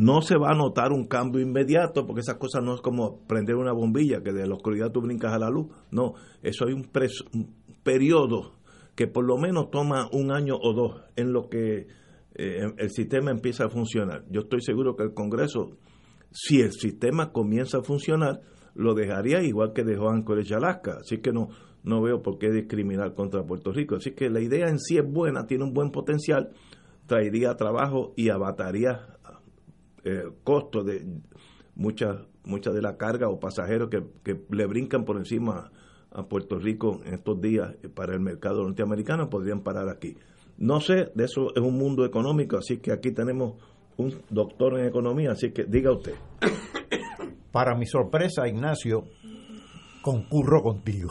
no 0.00 0.22
se 0.22 0.38
va 0.38 0.52
a 0.52 0.54
notar 0.54 0.92
un 0.92 1.06
cambio 1.06 1.42
inmediato, 1.42 2.06
porque 2.06 2.22
esas 2.22 2.36
cosas 2.36 2.62
no 2.64 2.74
es 2.74 2.80
como 2.80 3.20
prender 3.26 3.56
una 3.56 3.72
bombilla, 3.72 4.22
que 4.22 4.32
de 4.32 4.46
la 4.46 4.54
oscuridad 4.54 4.90
tú 4.90 5.02
brincas 5.02 5.34
a 5.34 5.38
la 5.38 5.50
luz. 5.50 5.66
No, 5.90 6.14
eso 6.42 6.64
hay 6.64 6.72
un, 6.72 6.88
periodo 7.82 8.52
que 8.94 9.06
por 9.06 9.26
lo 9.26 9.36
menos 9.36 9.70
toma 9.70 10.08
un 10.12 10.32
año 10.32 10.56
o 10.56 10.72
dos 10.72 11.02
en 11.16 11.34
lo 11.34 11.50
que 11.50 11.86
eh, 12.34 12.72
el 12.78 12.90
sistema 12.90 13.30
empieza 13.30 13.66
a 13.66 13.68
funcionar. 13.68 14.24
Yo 14.30 14.40
estoy 14.40 14.62
seguro 14.62 14.96
que 14.96 15.02
el 15.02 15.12
Congreso, 15.12 15.76
si 16.30 16.62
el 16.62 16.72
sistema 16.72 17.30
comienza 17.30 17.78
a 17.78 17.82
funcionar, 17.82 18.40
lo 18.74 18.94
dejaría 18.94 19.42
igual 19.42 19.74
que 19.74 19.84
dejó 19.84 20.08
Anchorage 20.08 20.54
Alaska. 20.54 20.98
Así 21.00 21.18
que 21.18 21.30
no, 21.30 21.48
no 21.84 22.00
veo 22.00 22.22
por 22.22 22.38
qué 22.38 22.50
discriminar 22.50 23.14
contra 23.14 23.44
Puerto 23.44 23.70
Rico. 23.70 23.96
Así 23.96 24.12
que 24.12 24.30
la 24.30 24.40
idea 24.40 24.66
en 24.66 24.78
sí 24.78 24.96
es 24.96 25.04
buena, 25.06 25.46
tiene 25.46 25.64
un 25.64 25.74
buen 25.74 25.90
potencial, 25.90 26.52
traería 27.06 27.54
trabajo 27.56 28.14
y 28.16 28.30
abataría 28.30 29.19
eh, 30.04 30.24
costos 30.44 30.86
de 30.86 31.06
muchas 31.74 32.16
mucha 32.44 32.70
de 32.70 32.82
la 32.82 32.96
carga 32.96 33.28
o 33.28 33.38
pasajeros 33.38 33.90
que, 33.90 34.02
que 34.24 34.40
le 34.50 34.66
brincan 34.66 35.04
por 35.04 35.16
encima 35.16 35.70
a 36.10 36.24
Puerto 36.24 36.58
Rico 36.58 37.00
en 37.04 37.14
estos 37.14 37.40
días 37.40 37.74
para 37.94 38.14
el 38.14 38.20
mercado 38.20 38.62
norteamericano 38.62 39.30
podrían 39.30 39.60
parar 39.60 39.88
aquí. 39.88 40.16
No 40.58 40.80
sé, 40.80 41.10
de 41.14 41.24
eso 41.24 41.54
es 41.54 41.62
un 41.62 41.78
mundo 41.78 42.04
económico, 42.04 42.58
así 42.58 42.78
que 42.78 42.92
aquí 42.92 43.12
tenemos 43.12 43.54
un 43.96 44.14
doctor 44.28 44.78
en 44.78 44.86
economía, 44.86 45.32
así 45.32 45.52
que 45.52 45.64
diga 45.64 45.92
usted. 45.92 46.14
Para 47.52 47.76
mi 47.76 47.86
sorpresa, 47.86 48.46
Ignacio, 48.48 49.04
concurro 50.02 50.62
contigo. 50.62 51.10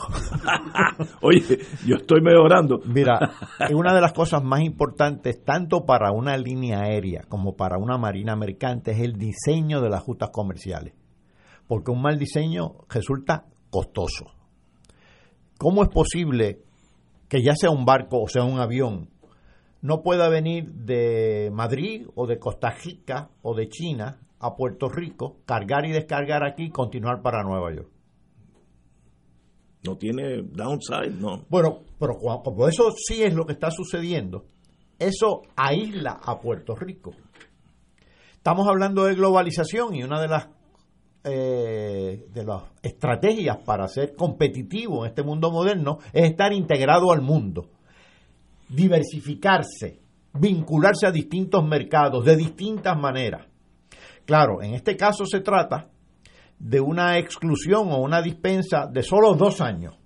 Oye, 1.22 1.58
yo 1.86 1.96
estoy 1.96 2.20
mejorando. 2.20 2.80
Mira, 2.84 3.18
una 3.74 3.94
de 3.94 4.00
las 4.00 4.12
cosas 4.12 4.42
más 4.42 4.60
importantes, 4.60 5.44
tanto 5.44 5.84
para 5.84 6.12
una 6.12 6.36
línea 6.36 6.80
aérea 6.80 7.22
como 7.28 7.56
para 7.56 7.78
una 7.78 7.98
marina 7.98 8.36
mercante, 8.36 8.92
es 8.92 9.00
el 9.00 9.14
diseño 9.14 9.80
de 9.80 9.90
las 9.90 10.06
rutas 10.06 10.30
comerciales. 10.32 10.94
Porque 11.66 11.90
un 11.90 12.02
mal 12.02 12.18
diseño 12.18 12.74
resulta 12.88 13.44
costoso. 13.70 14.26
¿Cómo 15.58 15.82
es 15.82 15.88
posible 15.88 16.62
que 17.28 17.42
ya 17.42 17.54
sea 17.54 17.70
un 17.70 17.84
barco 17.84 18.20
o 18.20 18.28
sea 18.28 18.44
un 18.44 18.58
avión, 18.58 19.10
no 19.82 20.02
pueda 20.02 20.28
venir 20.28 20.70
de 20.72 21.50
Madrid 21.52 22.06
o 22.14 22.26
de 22.26 22.38
Costa 22.38 22.70
Rica 22.70 23.30
o 23.42 23.54
de 23.54 23.68
China 23.68 24.18
a 24.40 24.56
Puerto 24.56 24.88
Rico, 24.88 25.36
cargar 25.46 25.86
y 25.86 25.92
descargar 25.92 26.44
aquí 26.44 26.64
y 26.64 26.70
continuar 26.70 27.22
para 27.22 27.44
Nueva 27.44 27.72
York? 27.74 27.99
No 29.82 29.96
tiene 29.96 30.42
downside, 30.42 31.18
no. 31.18 31.44
Bueno, 31.48 31.80
pero 31.98 32.18
como 32.18 32.68
eso 32.68 32.90
sí 32.92 33.22
es 33.22 33.34
lo 33.34 33.46
que 33.46 33.54
está 33.54 33.70
sucediendo, 33.70 34.44
eso 34.98 35.42
aísla 35.56 36.20
a 36.22 36.38
Puerto 36.38 36.74
Rico. 36.76 37.12
Estamos 38.34 38.68
hablando 38.68 39.04
de 39.04 39.14
globalización 39.14 39.94
y 39.94 40.02
una 40.02 40.20
de 40.20 40.28
las 40.28 40.48
eh, 41.22 42.26
de 42.32 42.44
las 42.44 42.62
estrategias 42.82 43.58
para 43.58 43.86
ser 43.88 44.14
competitivo 44.14 45.04
en 45.04 45.10
este 45.10 45.22
mundo 45.22 45.50
moderno 45.50 45.98
es 46.14 46.30
estar 46.30 46.50
integrado 46.54 47.12
al 47.12 47.20
mundo, 47.20 47.68
diversificarse, 48.70 50.00
vincularse 50.32 51.06
a 51.06 51.12
distintos 51.12 51.62
mercados 51.62 52.24
de 52.24 52.36
distintas 52.36 52.98
maneras. 52.98 53.46
Claro, 54.24 54.62
en 54.62 54.72
este 54.72 54.96
caso 54.96 55.26
se 55.26 55.40
trata 55.40 55.90
de 56.60 56.78
una 56.80 57.18
exclusión 57.18 57.90
o 57.90 57.98
una 57.98 58.20
dispensa 58.20 58.86
de 58.86 59.02
solo 59.02 59.34
dos 59.34 59.60
años. 59.60 59.98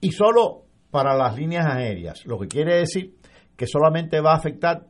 Y 0.00 0.12
solo 0.12 0.66
para 0.90 1.16
las 1.16 1.36
líneas 1.36 1.66
aéreas, 1.66 2.24
lo 2.26 2.38
que 2.38 2.46
quiere 2.46 2.76
decir 2.76 3.16
que 3.56 3.66
solamente 3.66 4.20
va 4.20 4.32
a 4.32 4.36
afectar 4.36 4.86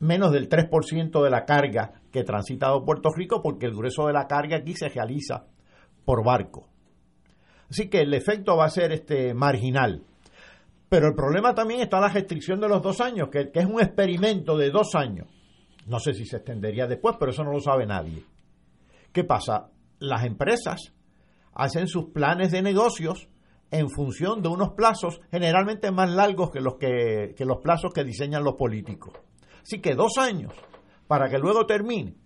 menos 0.00 0.32
del 0.32 0.48
3% 0.48 1.22
de 1.22 1.30
la 1.30 1.44
carga 1.44 1.92
que 2.10 2.24
transita 2.24 2.68
a 2.68 2.84
Puerto 2.84 3.10
Rico 3.14 3.40
porque 3.40 3.66
el 3.66 3.74
grueso 3.74 4.06
de 4.06 4.12
la 4.12 4.26
carga 4.26 4.58
aquí 4.58 4.74
se 4.74 4.88
realiza 4.88 5.46
por 6.04 6.24
barco. 6.24 6.68
Así 7.70 7.88
que 7.88 8.00
el 8.00 8.12
efecto 8.12 8.56
va 8.56 8.64
a 8.64 8.70
ser 8.70 8.92
este 8.92 9.32
marginal. 9.32 10.02
Pero 10.88 11.06
el 11.06 11.14
problema 11.14 11.54
también 11.54 11.80
está 11.80 12.00
la 12.00 12.08
restricción 12.08 12.60
de 12.60 12.68
los 12.68 12.82
dos 12.82 13.00
años, 13.00 13.28
que, 13.30 13.50
que 13.52 13.60
es 13.60 13.66
un 13.66 13.80
experimento 13.80 14.56
de 14.56 14.70
dos 14.70 14.96
años. 14.96 15.28
No 15.86 16.00
sé 16.00 16.14
si 16.14 16.24
se 16.26 16.38
extendería 16.38 16.88
después, 16.88 17.16
pero 17.18 17.30
eso 17.30 17.44
no 17.44 17.52
lo 17.52 17.60
sabe 17.60 17.86
nadie. 17.86 18.24
¿Qué 19.12 19.24
pasa? 19.24 19.70
Las 19.98 20.24
empresas 20.24 20.94
hacen 21.52 21.88
sus 21.88 22.06
planes 22.10 22.52
de 22.52 22.62
negocios 22.62 23.28
en 23.70 23.88
función 23.88 24.42
de 24.42 24.48
unos 24.48 24.72
plazos 24.72 25.20
generalmente 25.30 25.90
más 25.90 26.10
largos 26.10 26.50
que 26.50 26.60
los, 26.60 26.74
que, 26.76 27.34
los 27.38 27.58
plazos 27.58 27.92
que 27.92 28.04
diseñan 28.04 28.44
los 28.44 28.54
políticos. 28.54 29.14
Así 29.62 29.80
que 29.80 29.94
dos 29.94 30.18
años 30.18 30.52
para 31.06 31.28
que 31.28 31.38
luego 31.38 31.66
termine, 31.66 32.16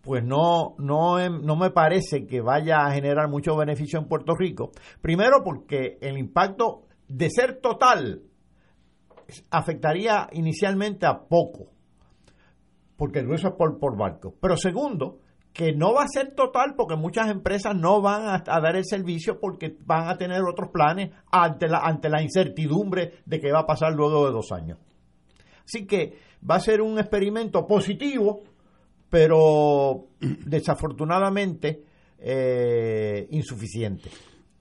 pues 0.00 0.24
no, 0.24 0.74
no, 0.78 1.28
no 1.28 1.56
me 1.56 1.70
parece 1.70 2.26
que 2.26 2.40
vaya 2.40 2.86
a 2.86 2.92
generar 2.92 3.28
mucho 3.28 3.56
beneficio 3.56 3.98
en 3.98 4.06
Puerto 4.06 4.34
Rico. 4.34 4.70
Primero 5.00 5.42
porque 5.44 5.98
el 6.00 6.18
impacto 6.18 6.86
de 7.08 7.30
ser 7.30 7.60
total 7.60 8.22
afectaría 9.50 10.28
inicialmente 10.32 11.06
a 11.06 11.24
poco, 11.24 11.70
porque 12.96 13.20
el 13.20 13.26
grueso 13.26 13.48
es 13.48 13.54
por, 13.54 13.78
por 13.78 13.96
barco. 13.96 14.34
Pero 14.40 14.56
segundo, 14.56 15.20
que 15.54 15.72
no 15.72 15.94
va 15.94 16.02
a 16.02 16.08
ser 16.08 16.34
total 16.34 16.74
porque 16.76 16.96
muchas 16.96 17.30
empresas 17.30 17.76
no 17.76 18.02
van 18.02 18.42
a, 18.44 18.60
dar 18.60 18.74
el 18.74 18.84
servicio 18.84 19.38
porque 19.38 19.76
van 19.86 20.08
a 20.08 20.18
tener 20.18 20.42
otros 20.42 20.70
planes 20.72 21.12
ante 21.30 21.68
la, 21.68 21.78
ante 21.78 22.10
la 22.10 22.20
incertidumbre 22.20 23.22
de 23.24 23.40
qué 23.40 23.52
va 23.52 23.60
a 23.60 23.66
pasar 23.66 23.94
luego 23.94 24.26
de 24.26 24.32
dos 24.32 24.50
años. 24.50 24.78
Así 25.64 25.86
que 25.86 26.18
va 26.48 26.56
a 26.56 26.60
ser 26.60 26.82
un 26.82 26.98
experimento 26.98 27.64
positivo, 27.68 28.42
pero 29.08 30.08
desafortunadamente 30.44 31.84
eh, 32.18 33.26
insuficiente. 33.30 34.10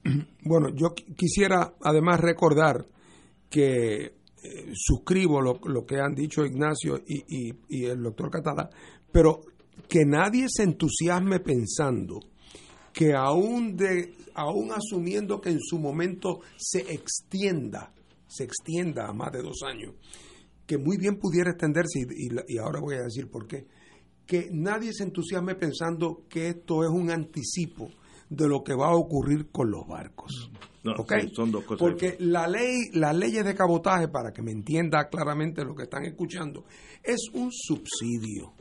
Bueno, 0.46 0.68
yo 0.76 0.94
quisiera 1.16 1.76
además 1.82 2.20
recordar 2.20 2.86
que 3.50 4.04
eh, 4.04 4.14
suscribo 4.74 5.42
lo, 5.42 5.86
que 5.86 6.02
han 6.02 6.14
dicho 6.14 6.46
Ignacio 6.46 7.00
y, 7.08 7.54
y 7.70 7.86
el 7.86 8.04
doctor 8.04 8.30
Catala, 8.30 8.70
pero 9.10 9.40
que 9.88 10.06
nadie 10.06 10.48
se 10.50 10.64
entusiasme 10.64 11.40
pensando 11.40 12.20
que 12.94 13.14
aún, 13.14 13.76
de, 13.76 14.14
aún 14.36 14.72
asumiendo 14.72 15.42
que 15.42 15.50
en 15.50 15.60
su 15.60 15.80
momento 15.80 16.42
se 16.58 16.80
extienda, 16.80 17.94
se 18.28 18.44
extienda 18.44 19.08
a 19.08 19.14
más 19.14 19.32
de 19.32 19.42
dos 19.42 19.62
años, 19.66 19.96
que 20.66 20.78
muy 20.78 20.98
bien 20.98 21.18
pudiera 21.18 21.52
extenderse, 21.52 22.00
y, 22.00 22.58
ahora 22.58 22.80
voy 22.80 22.96
a 22.96 23.04
decir 23.04 23.30
por 23.30 23.48
qué, 23.48 23.68
que 24.26 24.50
nadie 24.52 24.94
se 24.94 25.04
entusiasme 25.04 25.56
pensando 25.56 26.24
que 26.30 26.50
esto 26.50 26.84
es 26.84 26.90
un 26.90 27.10
anticipo 27.10 27.90
de 28.30 28.48
lo 28.48 28.64
que 28.64 28.74
va 28.74 28.88
a 28.88 28.96
ocurrir 28.96 29.50
con 29.52 29.70
los 29.70 29.86
barcos. 29.88 30.50
son 31.34 31.52
dos 31.52 31.66
cosas. 31.66 31.80
Porque 31.80 32.16
la 32.20 32.48
ley, 32.48 32.90
las 32.94 33.16
leyes 33.16 33.44
de 33.44 33.54
cabotaje, 33.54 34.08
para 34.08 34.32
que 34.32 34.42
me 34.42 34.52
entienda 34.52 35.10
claramente 35.10 35.66
lo 35.66 35.76
que 35.76 35.84
están 35.84 36.06
escuchando, 36.06 36.66
es 37.04 37.30
un 37.34 37.52
subsidio 37.52 38.54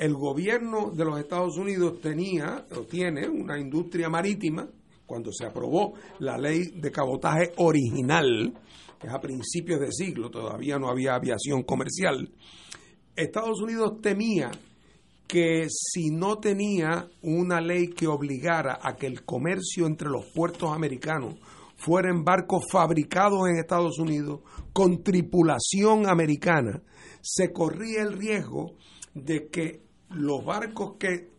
el 0.00 0.14
gobierno 0.14 0.90
de 0.90 1.04
los 1.04 1.20
Estados 1.20 1.58
Unidos 1.58 2.00
tenía 2.00 2.64
o 2.74 2.84
tiene 2.84 3.28
una 3.28 3.60
industria 3.60 4.08
marítima 4.08 4.66
cuando 5.04 5.30
se 5.30 5.44
aprobó 5.44 5.92
la 6.20 6.38
ley 6.38 6.70
de 6.76 6.90
cabotaje 6.90 7.52
original, 7.58 8.54
que 8.98 9.06
es 9.06 9.12
a 9.12 9.20
principios 9.20 9.78
de 9.78 9.92
siglo, 9.92 10.30
todavía 10.30 10.78
no 10.78 10.88
había 10.88 11.16
aviación 11.16 11.64
comercial. 11.64 12.30
Estados 13.14 13.60
Unidos 13.60 14.00
temía 14.00 14.50
que 15.26 15.66
si 15.68 16.08
no 16.08 16.38
tenía 16.38 17.06
una 17.20 17.60
ley 17.60 17.88
que 17.88 18.06
obligara 18.06 18.78
a 18.82 18.96
que 18.96 19.06
el 19.06 19.22
comercio 19.26 19.86
entre 19.86 20.08
los 20.08 20.24
puertos 20.34 20.72
americanos 20.72 21.34
fuera 21.76 22.08
en 22.08 22.24
barcos 22.24 22.64
fabricados 22.72 23.50
en 23.50 23.58
Estados 23.58 23.98
Unidos 23.98 24.40
con 24.72 25.02
tripulación 25.02 26.08
americana, 26.08 26.82
se 27.20 27.52
corría 27.52 28.00
el 28.00 28.14
riesgo 28.14 28.76
de 29.12 29.48
que 29.48 29.89
los 30.10 30.44
barcos 30.44 30.96
que, 30.98 31.30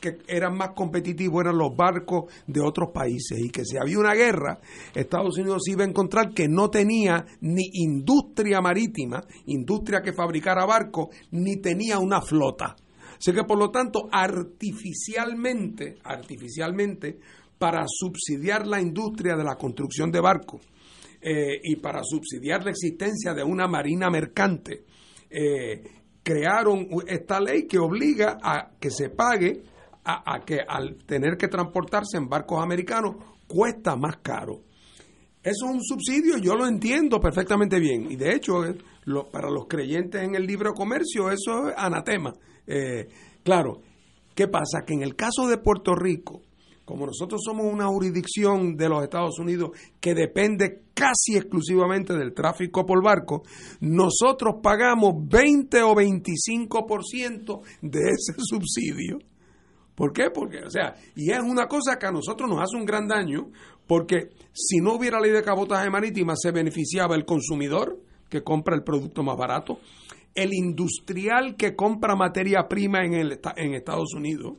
que, 0.00 0.18
eran 0.26 0.56
más 0.56 0.70
competitivos 0.70 1.42
eran 1.42 1.58
los 1.58 1.76
barcos 1.76 2.32
de 2.46 2.60
otros 2.60 2.90
países 2.92 3.38
y 3.38 3.50
que 3.50 3.64
si 3.64 3.76
había 3.76 3.98
una 3.98 4.14
guerra, 4.14 4.60
Estados 4.94 5.36
Unidos 5.36 5.62
iba 5.68 5.84
a 5.84 5.88
encontrar 5.88 6.32
que 6.32 6.48
no 6.48 6.70
tenía 6.70 7.26
ni 7.40 7.68
industria 7.72 8.60
marítima, 8.60 9.22
industria 9.46 10.00
que 10.00 10.12
fabricara 10.12 10.64
barcos, 10.64 11.08
ni 11.32 11.56
tenía 11.56 11.98
una 11.98 12.22
flota. 12.22 12.76
Así 13.16 13.32
que 13.32 13.44
por 13.44 13.58
lo 13.58 13.70
tanto, 13.70 14.08
artificialmente, 14.10 15.96
artificialmente, 16.02 17.18
para 17.58 17.84
subsidiar 17.86 18.66
la 18.66 18.80
industria 18.80 19.36
de 19.36 19.44
la 19.44 19.56
construcción 19.56 20.10
de 20.10 20.20
barcos 20.20 20.60
eh, 21.20 21.60
y 21.62 21.76
para 21.76 22.02
subsidiar 22.02 22.64
la 22.64 22.70
existencia 22.70 23.32
de 23.32 23.44
una 23.44 23.68
marina 23.68 24.10
mercante, 24.10 24.84
eh, 25.30 25.82
crearon 26.24 26.88
esta 27.06 27.38
ley 27.38 27.68
que 27.68 27.78
obliga 27.78 28.38
a 28.42 28.70
que 28.80 28.90
se 28.90 29.10
pague 29.10 29.62
a, 30.04 30.40
que 30.44 30.58
al 30.66 30.96
tener 31.06 31.36
que 31.36 31.48
transportarse 31.48 32.18
en 32.18 32.28
barcos 32.28 32.62
americanos 32.62 33.16
cuesta 33.46 33.96
más 33.96 34.16
caro. 34.18 34.62
Eso 35.42 35.66
es 35.66 35.74
un 35.74 35.82
subsidio, 35.82 36.38
yo 36.38 36.54
lo 36.54 36.66
entiendo 36.66 37.20
perfectamente 37.20 37.78
bien. 37.78 38.10
Y 38.10 38.16
de 38.16 38.34
hecho, 38.34 38.64
eh, 38.64 38.76
lo, 39.04 39.30
para 39.30 39.50
los 39.50 39.66
creyentes 39.66 40.22
en 40.22 40.34
el 40.34 40.46
libre 40.46 40.70
comercio, 40.74 41.30
eso 41.30 41.68
es 41.68 41.74
anatema. 41.76 42.32
Eh, 42.66 43.08
claro, 43.42 43.82
¿qué 44.34 44.48
pasa? 44.48 44.84
Que 44.86 44.94
en 44.94 45.02
el 45.02 45.16
caso 45.16 45.46
de 45.46 45.58
Puerto 45.58 45.94
Rico, 45.94 46.42
como 46.84 47.06
nosotros 47.06 47.40
somos 47.44 47.66
una 47.72 47.86
jurisdicción 47.86 48.76
de 48.76 48.88
los 48.88 49.02
Estados 49.02 49.38
Unidos 49.38 49.70
que 50.00 50.14
depende 50.14 50.82
casi 50.92 51.36
exclusivamente 51.36 52.14
del 52.14 52.34
tráfico 52.34 52.84
por 52.84 53.02
barco, 53.02 53.42
nosotros 53.80 54.56
pagamos 54.62 55.14
20 55.28 55.82
o 55.82 55.94
25% 55.94 57.60
de 57.82 58.00
ese 58.00 58.34
subsidio. 58.38 59.18
¿Por 59.94 60.12
qué? 60.12 60.30
Porque, 60.30 60.58
o 60.58 60.70
sea, 60.70 60.94
y 61.14 61.30
es 61.30 61.40
una 61.40 61.66
cosa 61.66 61.98
que 61.98 62.06
a 62.06 62.12
nosotros 62.12 62.50
nos 62.50 62.60
hace 62.60 62.76
un 62.76 62.84
gran 62.84 63.06
daño, 63.06 63.50
porque 63.86 64.30
si 64.52 64.78
no 64.78 64.94
hubiera 64.94 65.20
ley 65.20 65.30
de 65.30 65.42
cabotaje 65.42 65.88
marítima, 65.88 66.34
se 66.36 66.50
beneficiaba 66.50 67.14
el 67.14 67.24
consumidor 67.24 68.00
que 68.28 68.42
compra 68.42 68.74
el 68.74 68.82
producto 68.82 69.22
más 69.22 69.36
barato, 69.36 69.78
el 70.34 70.52
industrial 70.52 71.54
que 71.56 71.76
compra 71.76 72.16
materia 72.16 72.66
prima 72.68 73.04
en, 73.04 73.14
el, 73.14 73.40
en 73.56 73.74
Estados 73.74 74.14
Unidos, 74.14 74.54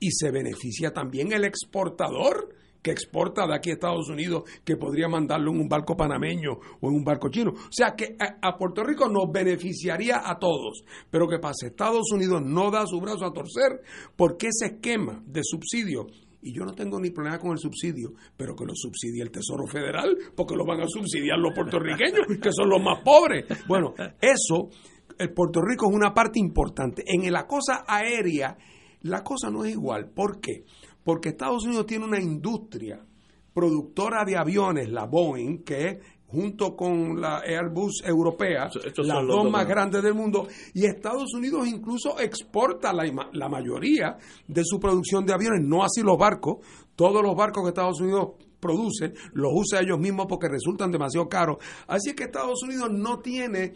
y 0.00 0.10
se 0.10 0.30
beneficia 0.30 0.92
también 0.92 1.32
el 1.32 1.44
exportador 1.44 2.56
que 2.82 2.90
exporta 2.90 3.46
de 3.46 3.54
aquí 3.54 3.70
a 3.70 3.74
Estados 3.74 4.08
Unidos, 4.08 4.44
que 4.64 4.76
podría 4.76 5.06
mandarlo 5.06 5.52
en 5.52 5.60
un 5.60 5.68
barco 5.68 5.96
panameño 5.96 6.52
o 6.80 6.88
en 6.88 6.94
un 6.94 7.04
barco 7.04 7.28
chino. 7.28 7.50
O 7.50 7.72
sea 7.72 7.94
que 7.94 8.16
a, 8.18 8.56
Puerto 8.56 8.82
Rico 8.82 9.08
nos 9.08 9.30
beneficiaría 9.30 10.22
a 10.24 10.38
todos. 10.38 10.82
Pero 11.10 11.28
¿qué 11.28 11.38
pasa? 11.38 11.66
Estados 11.66 12.10
Unidos 12.12 12.42
no 12.42 12.70
da 12.70 12.86
su 12.86 12.98
brazo 13.00 13.26
a 13.26 13.32
torcer 13.32 13.82
porque 14.16 14.48
ese 14.48 14.74
esquema 14.74 15.22
de 15.26 15.42
subsidio 15.44 16.06
y 16.42 16.54
yo 16.54 16.64
no 16.64 16.72
tengo 16.72 16.98
ni 16.98 17.10
problema 17.10 17.38
con 17.38 17.52
el 17.52 17.58
subsidio, 17.58 18.14
pero 18.34 18.56
que 18.56 18.64
lo 18.64 18.72
subsidie 18.74 19.20
el 19.20 19.30
Tesoro 19.30 19.66
Federal, 19.66 20.16
porque 20.34 20.56
lo 20.56 20.64
van 20.64 20.80
a 20.80 20.88
subsidiar 20.88 21.38
los 21.38 21.52
puertorriqueños, 21.54 22.38
que 22.40 22.50
son 22.50 22.70
los 22.70 22.82
más 22.82 23.02
pobres. 23.02 23.44
Bueno, 23.68 23.92
eso, 24.18 24.70
el 25.18 25.34
Puerto 25.34 25.60
Rico 25.60 25.90
es 25.90 25.94
una 25.94 26.14
parte 26.14 26.40
importante. 26.40 27.04
En 27.06 27.30
la 27.30 27.46
cosa 27.46 27.84
aérea, 27.86 28.56
la 29.02 29.22
cosa 29.22 29.50
no 29.50 29.64
es 29.64 29.72
igual. 29.72 30.10
¿Por 30.10 30.40
qué? 30.40 30.64
Porque 31.02 31.30
Estados 31.30 31.64
Unidos 31.64 31.86
tiene 31.86 32.04
una 32.04 32.20
industria 32.20 33.04
productora 33.52 34.24
de 34.24 34.36
aviones, 34.36 34.90
la 34.90 35.06
Boeing, 35.06 35.64
que 35.64 36.00
junto 36.26 36.76
con 36.76 37.20
la 37.20 37.38
Airbus 37.40 38.02
europea, 38.04 38.70
las 38.98 39.26
dos 39.26 39.50
más 39.50 39.66
grandes 39.66 40.02
del 40.02 40.14
mundo, 40.14 40.46
y 40.74 40.86
Estados 40.86 41.34
Unidos 41.34 41.66
incluso 41.66 42.20
exporta 42.20 42.92
la, 42.92 43.04
la, 43.32 43.48
mayoría 43.48 44.16
de 44.46 44.62
su 44.64 44.78
producción 44.78 45.26
de 45.26 45.34
aviones, 45.34 45.66
no 45.66 45.82
así 45.82 46.02
los 46.02 46.16
barcos, 46.16 46.58
todos 46.94 47.22
los 47.22 47.34
barcos 47.34 47.64
que 47.64 47.70
Estados 47.70 48.00
Unidos 48.00 48.28
produce, 48.60 49.12
los 49.32 49.50
usa 49.52 49.80
ellos 49.80 49.98
mismos 49.98 50.26
porque 50.28 50.48
resultan 50.48 50.92
demasiado 50.92 51.28
caros. 51.28 51.56
Así 51.88 52.14
que 52.14 52.24
Estados 52.24 52.62
Unidos 52.62 52.90
no 52.92 53.18
tiene 53.18 53.72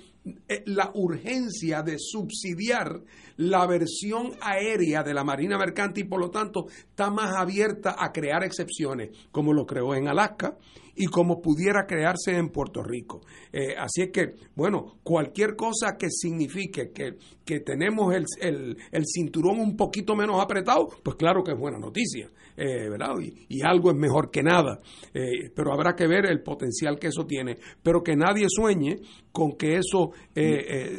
la 0.67 0.91
urgencia 0.95 1.83
de 1.83 1.97
subsidiar 1.99 3.03
la 3.37 3.67
versión 3.67 4.33
aérea 4.41 5.03
de 5.03 5.15
la 5.15 5.25
Marina 5.25 5.59
Mercante 5.59 6.01
y 6.01 6.05
por 6.05 6.21
lo 6.21 6.31
tanto 6.31 6.67
está 6.69 7.11
más 7.11 7.37
abierta 7.37 7.97
a 7.99 8.13
crear 8.13 8.43
excepciones, 8.45 9.11
como 9.31 9.53
lo 9.53 9.67
creó 9.67 9.95
en 9.95 10.09
Alaska 10.09 10.57
y 10.97 11.07
como 11.07 11.41
pudiera 11.41 11.87
crearse 11.87 12.37
en 12.37 12.51
Puerto 12.51 12.83
Rico. 12.83 13.21
Eh, 13.53 13.75
así 13.77 14.03
es 14.03 14.11
que, 14.11 14.35
bueno, 14.55 14.99
cualquier 15.03 15.57
cosa 15.57 15.97
que 15.99 16.09
signifique 16.11 16.93
que, 16.93 17.17
que 17.45 17.61
tenemos 17.61 18.15
el, 18.15 18.77
el, 18.93 19.05
cinturón 19.07 19.61
un 19.61 19.77
poquito 19.77 20.15
menos 20.15 20.41
apretado, 20.41 20.89
pues 21.03 21.17
claro 21.17 21.43
que 21.43 21.53
es 21.53 21.59
buena 21.59 21.79
noticia, 21.79 22.31
eh, 22.57 22.89
¿verdad? 22.89 23.15
Y, 23.21 23.63
algo 23.65 23.91
es 23.91 23.97
mejor 23.97 24.31
que 24.31 24.43
nada, 24.43 24.79
eh, 25.15 25.51
pero 25.55 25.73
habrá 25.73 25.97
que 25.97 26.07
ver 26.07 26.27
el 26.27 26.43
potencial 26.43 26.99
que 26.99 27.09
eso 27.09 27.25
tiene, 27.27 27.57
pero 27.83 28.03
que 28.03 28.15
nadie 28.15 28.47
sueñe 28.49 29.01
con 29.33 29.53
que 29.53 29.79
eso 29.79 30.13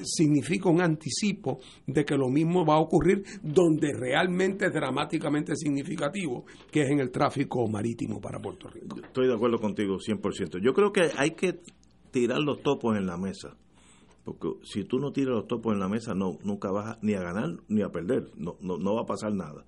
significa 0.03 0.69
un 0.69 0.81
anticipo 0.81 1.59
de 1.85 2.05
que 2.05 2.15
lo 2.15 2.29
mismo 2.29 2.65
va 2.65 2.75
a 2.75 2.79
ocurrir 2.79 3.23
donde 3.41 3.93
realmente 3.93 4.67
es 4.67 4.73
dramáticamente 4.73 5.55
significativo, 5.55 6.45
que 6.71 6.83
es 6.83 6.89
en 6.89 6.99
el 6.99 7.11
tráfico 7.11 7.67
marítimo 7.67 8.21
para 8.21 8.39
Puerto 8.39 8.69
Rico. 8.69 8.97
Estoy 9.03 9.27
de 9.27 9.33
acuerdo 9.33 9.59
contigo 9.59 9.97
100%. 9.97 10.59
Yo 10.61 10.73
creo 10.73 10.91
que 10.91 11.09
hay 11.17 11.31
que 11.31 11.59
tirar 12.11 12.39
los 12.39 12.61
topos 12.61 12.97
en 12.97 13.05
la 13.05 13.17
mesa. 13.17 13.57
Porque 14.23 14.47
si 14.63 14.85
tú 14.85 14.99
no 14.99 15.11
tiras 15.11 15.35
los 15.35 15.47
topos 15.47 15.73
en 15.73 15.79
la 15.79 15.87
mesa, 15.87 16.15
no 16.15 16.39
nunca 16.43 16.71
vas 16.71 16.97
ni 17.01 17.13
a 17.13 17.21
ganar 17.21 17.57
ni 17.67 17.81
a 17.81 17.89
perder. 17.89 18.31
No, 18.37 18.57
no, 18.61 18.95
va 18.95 19.01
a 19.01 19.05
pasar 19.05 19.33
nada. 19.33 19.65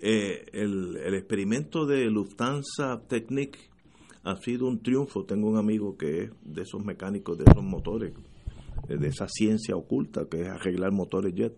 Eh, 0.00 0.44
el, 0.52 0.96
experimento 1.14 1.86
de 1.86 2.10
Lufthansa 2.10 3.02
Technique 3.08 3.58
ha 4.24 4.36
sido 4.36 4.66
un 4.66 4.82
triunfo. 4.82 5.24
Tengo 5.24 5.48
un 5.48 5.56
amigo 5.56 5.96
que 5.96 6.24
es 6.24 6.30
de 6.42 6.62
esos 6.62 6.84
mecánicos 6.84 7.38
de 7.38 7.44
esos 7.44 7.64
motores, 7.64 8.12
eh, 8.12 8.25
de 8.86 9.08
esa 9.08 9.26
ciencia 9.28 9.76
oculta 9.76 10.26
que 10.30 10.42
es 10.42 10.48
arreglar 10.48 10.92
motores 10.92 11.34
jet. 11.34 11.54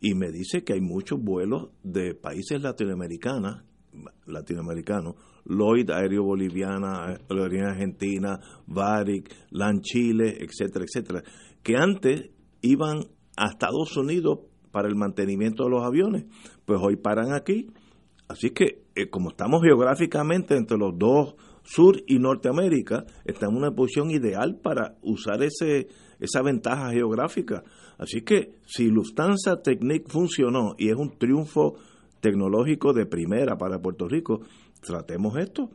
Y 0.00 0.14
me 0.14 0.30
dice 0.30 0.64
que 0.64 0.74
hay 0.74 0.80
muchos 0.80 1.20
vuelos 1.20 1.70
de 1.82 2.14
países 2.14 2.60
latinoamericanos, 2.60 3.62
latinoamericanos 4.26 5.14
Lloyd 5.46 5.90
Aéreo 5.90 6.24
Boliviana, 6.24 7.18
Aerolínea 7.28 7.70
Argentina, 7.70 8.40
Varic, 8.66 9.30
LAN 9.50 9.80
Chile, 9.80 10.38
etcétera, 10.40 10.84
etcétera, 10.84 11.22
que 11.62 11.76
antes 11.76 12.30
iban 12.62 13.06
a 13.36 13.48
Estados 13.48 13.96
Unidos 13.96 14.40
para 14.70 14.88
el 14.88 14.96
mantenimiento 14.96 15.64
de 15.64 15.70
los 15.70 15.84
aviones, 15.84 16.24
pues 16.64 16.80
hoy 16.82 16.96
paran 16.96 17.32
aquí. 17.32 17.68
Así 18.26 18.50
que, 18.50 18.84
eh, 18.94 19.08
como 19.10 19.30
estamos 19.30 19.62
geográficamente 19.62 20.56
entre 20.56 20.78
los 20.78 20.98
dos, 20.98 21.34
Sur 21.66 22.02
y 22.06 22.18
Norteamérica, 22.18 23.06
estamos 23.24 23.54
en 23.54 23.62
una 23.62 23.74
posición 23.74 24.10
ideal 24.10 24.60
para 24.62 24.98
usar 25.00 25.42
ese, 25.42 25.88
esa 26.24 26.42
ventaja 26.42 26.90
geográfica. 26.90 27.62
Así 27.98 28.22
que, 28.22 28.54
si 28.66 28.88
Lufthansa 28.88 29.62
Technique 29.62 30.10
funcionó 30.10 30.74
y 30.78 30.88
es 30.88 30.96
un 30.96 31.16
triunfo 31.18 31.76
tecnológico 32.20 32.92
de 32.92 33.06
primera 33.06 33.56
para 33.56 33.80
Puerto 33.80 34.08
Rico, 34.08 34.40
tratemos 34.80 35.36
esto. 35.38 35.70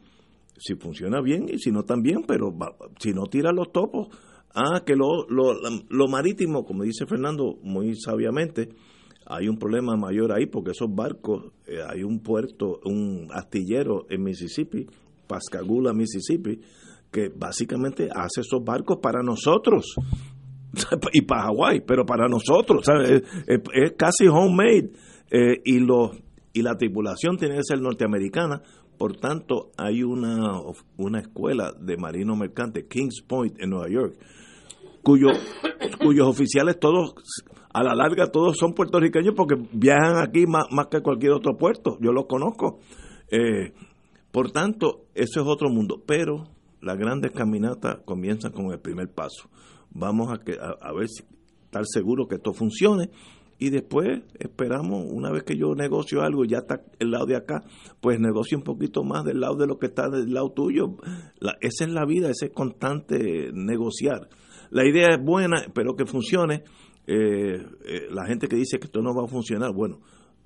Si 0.58 0.76
funciona 0.76 1.22
bien 1.22 1.48
y 1.48 1.60
si 1.60 1.72
no 1.72 1.84
también, 1.84 2.24
pero 2.28 2.54
si 3.00 3.14
no 3.14 3.24
tira 3.28 3.52
los 3.52 3.72
topos, 3.72 4.10
ah, 4.54 4.84
que 4.86 4.96
lo, 4.96 5.28
lo, 5.30 5.54
lo 5.90 6.08
marítimo, 6.08 6.66
como 6.66 6.84
dice 6.84 7.06
Fernando 7.06 7.58
muy 7.64 7.96
sabiamente, 7.96 8.70
hay 9.26 9.48
un 9.48 9.58
problema 9.58 9.96
mayor 9.96 10.32
ahí 10.32 10.48
porque 10.48 10.72
esos 10.72 10.94
barcos, 10.94 11.54
eh, 11.68 11.78
hay 11.88 12.04
un 12.04 12.20
puerto, 12.20 12.80
un 12.84 13.28
astillero 13.32 14.08
en 14.10 14.24
Mississippi, 14.24 14.88
Pascagoula, 15.28 15.94
Mississippi, 15.94 16.60
que 17.12 17.30
básicamente 17.30 18.10
hace 18.12 18.42
esos 18.42 18.64
barcos 18.64 18.98
para 19.02 19.22
nosotros 19.22 19.96
y 21.14 21.22
para 21.22 21.44
Hawái, 21.44 21.82
pero 21.82 22.06
para 22.06 22.28
nosotros, 22.28 22.86
Es, 23.48 23.94
casi 23.98 24.28
homemade 24.28 24.91
eh, 25.32 25.62
y 25.64 25.80
los 25.80 26.12
y 26.52 26.64
la 26.64 26.76
tripulación 26.76 27.38
tiene 27.38 27.56
que 27.58 27.64
ser 27.64 27.80
norteamericana 27.80 28.64
por 29.00 29.16
tanto, 29.16 29.72
hay 29.78 30.04
una, 30.04 30.60
una 30.98 31.20
escuela 31.22 31.72
de 31.72 31.96
marino 31.96 32.36
mercante, 32.36 32.86
Kings 32.86 33.22
Point, 33.26 33.56
en 33.58 33.70
Nueva 33.70 33.88
York, 33.88 34.18
cuyo, 35.02 35.30
cuyos 36.04 36.28
oficiales 36.28 36.78
todos, 36.82 37.14
a 37.74 37.82
la 37.82 37.96
larga, 37.96 38.30
todos 38.30 38.58
son 38.58 38.74
puertorriqueños 38.74 39.36
porque 39.38 39.56
viajan 39.72 40.18
aquí 40.22 40.46
más, 40.46 40.66
más 40.72 40.88
que 40.88 41.00
cualquier 41.00 41.32
otro 41.32 41.56
puerto. 41.56 41.98
Yo 42.02 42.12
los 42.12 42.26
conozco. 42.26 42.80
Eh, 43.32 43.72
por 44.34 44.52
tanto, 44.52 45.06
eso 45.16 45.40
es 45.40 45.48
otro 45.48 45.70
mundo. 45.70 46.04
Pero 46.06 46.50
las 46.82 46.98
grandes 46.98 47.32
caminatas 47.32 48.00
comienzan 48.04 48.52
con 48.52 48.70
el 48.74 48.82
primer 48.82 49.08
paso. 49.08 49.50
Vamos 49.91 50.32
a, 50.32 50.44
que, 50.44 50.57
a 50.60 50.94
ver 50.94 51.07
si 51.07 51.24
estar 51.64 51.84
seguro 51.86 52.28
que 52.28 52.36
esto 52.36 52.53
funcione 52.53 53.10
y 53.60 53.70
después 53.70 54.22
esperamos, 54.40 55.06
una 55.11 55.32
vez 55.32 55.44
que 55.44 55.57
yo 55.57 55.76
negocio 55.76 56.22
algo, 56.22 56.45
ya 56.45 56.60
está 56.60 56.82
el 56.98 57.11
lado 57.11 57.26
de 57.26 57.36
acá, 57.36 57.61
pues 57.99 58.18
negocio 58.18 58.57
un 58.57 58.64
poquito 58.64 59.03
más 59.03 59.26
del 59.26 59.41
lado 59.41 59.56
de 59.56 59.68
lo 59.68 59.78
que 59.78 59.88
está 59.88 60.10
del 60.10 60.34
lado 60.34 60.52
tuyo. 60.52 60.95
esa 61.60 61.84
es 61.84 61.91
la 61.91 62.06
vida, 62.06 62.30
ese 62.30 62.52
constante 62.52 63.52
negociar. 63.53 64.30
La 64.72 64.88
idea 64.88 65.10
es 65.10 65.24
buena, 65.24 65.66
pero 65.74 65.95
que 65.95 66.06
funcione. 66.06 66.64
Eh, 67.06 67.57
eh, 67.86 68.07
la 68.11 68.26
gente 68.26 68.48
que 68.48 68.56
dice 68.56 68.80
que 68.80 68.86
esto 68.86 69.02
no 69.02 69.14
va 69.14 69.26
a 69.26 69.28
funcionar, 69.28 69.74
bueno, 69.74 69.99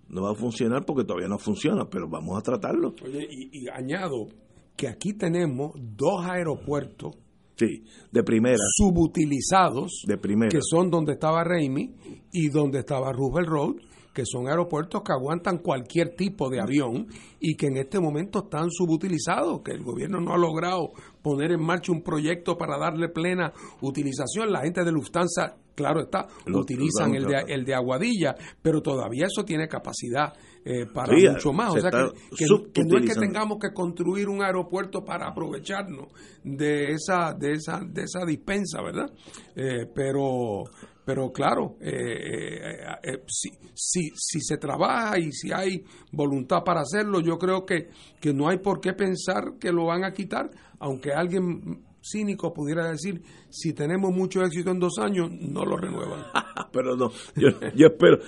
no 0.09 0.23
va 0.23 0.31
a 0.31 0.35
funcionar 0.35 0.83
porque 0.83 1.03
todavía 1.03 1.27
no 1.27 1.37
funciona, 1.37 1.85
pero 1.89 2.09
vamos 2.09 2.39
a 2.39 2.41
tratarlo. 2.41 2.95
Oye, 3.05 3.27
y 3.29 3.67
añado 3.69 4.27
que 4.75 4.87
aquí 4.87 5.13
tenemos 5.13 5.73
dos 5.75 6.25
aeropuertos 6.25 7.15
Sí, 7.55 7.83
de 8.11 8.23
primera. 8.23 8.57
Subutilizados. 8.75 10.03
De 10.07 10.17
primera. 10.17 10.49
Que 10.49 10.61
son 10.61 10.89
donde 10.89 11.13
estaba 11.13 11.43
Raimi 11.43 11.93
y 12.31 12.49
donde 12.49 12.79
estaba 12.79 13.11
Roosevelt 13.11 13.47
Road, 13.47 13.75
que 14.13 14.23
son 14.25 14.47
aeropuertos 14.47 15.01
que 15.03 15.11
aguantan 15.11 15.57
cualquier 15.57 16.15
tipo 16.15 16.49
de 16.49 16.61
avión 16.61 17.07
y 17.39 17.55
que 17.55 17.67
en 17.67 17.77
este 17.77 17.99
momento 17.99 18.43
están 18.43 18.69
subutilizados, 18.69 19.61
que 19.63 19.71
el 19.71 19.83
gobierno 19.83 20.19
no 20.19 20.33
ha 20.33 20.37
logrado 20.37 20.91
poner 21.21 21.51
en 21.51 21.63
marcha 21.63 21.91
un 21.91 22.03
proyecto 22.03 22.57
para 22.57 22.77
darle 22.77 23.09
plena 23.09 23.53
utilización. 23.81 24.51
La 24.51 24.61
gente 24.61 24.83
de 24.83 24.91
Lufthansa, 24.91 25.55
claro 25.75 26.01
está, 26.01 26.27
Lo- 26.45 26.59
utilizan 26.59 27.15
el 27.15 27.25
de, 27.25 27.43
el 27.53 27.65
de 27.65 27.73
Aguadilla, 27.75 28.35
pero 28.61 28.81
todavía 28.81 29.25
eso 29.25 29.43
tiene 29.45 29.67
capacidad 29.67 30.33
eh, 30.65 30.85
para 30.93 31.15
Sí, 31.17 31.27
mucho 31.27 31.51
más. 31.51 31.71
O 31.71 31.73
se 31.75 31.81
sea 31.81 31.91
que, 31.91 31.97
que- 32.37 32.71
que 32.73 32.81
no 32.85 32.97
es 32.97 33.05
que 33.05 33.19
tengamos 33.19 33.57
que 33.59 33.73
construir 33.73 34.29
un 34.29 34.41
aeropuerto 34.43 35.03
para 35.03 35.27
aprovecharnos 35.27 36.07
de 36.43 36.91
esa, 36.93 37.33
de 37.33 37.51
esa, 37.53 37.81
de 37.85 38.03
esa 38.03 38.25
dispensa, 38.25 38.81
¿verdad? 38.81 39.11
Eh, 39.55 39.87
pero 39.93 40.63
pero 41.05 41.33
claro, 41.33 41.75
eh, 41.81 41.89
eh, 41.91 42.77
eh, 43.03 43.23
si, 43.27 43.49
si, 43.75 44.09
si 44.15 44.39
se 44.39 44.57
trabaja 44.57 45.19
y 45.19 45.33
si 45.33 45.51
hay 45.51 45.83
voluntad 46.13 46.63
para 46.63 46.79
hacerlo, 46.79 47.19
yo 47.19 47.37
creo 47.37 47.65
que, 47.65 47.89
que 48.21 48.33
no 48.33 48.47
hay 48.47 48.59
por 48.59 48.79
qué 48.79 48.93
pensar 48.93 49.55
que 49.59 49.73
lo 49.73 49.87
van 49.87 50.05
a 50.05 50.13
quitar, 50.13 50.49
aunque 50.79 51.11
alguien 51.11 51.83
cínico 52.03 52.53
pudiera 52.53 52.89
decir, 52.89 53.21
si 53.49 53.73
tenemos 53.73 54.13
mucho 54.13 54.41
éxito 54.43 54.71
en 54.71 54.79
dos 54.79 54.99
años, 54.99 55.31
no 55.31 55.63
lo 55.63 55.77
renuevan. 55.77 56.25
pero 56.71 56.95
no, 56.95 57.11
yo, 57.35 57.49
yo 57.75 57.87
espero. 57.87 58.19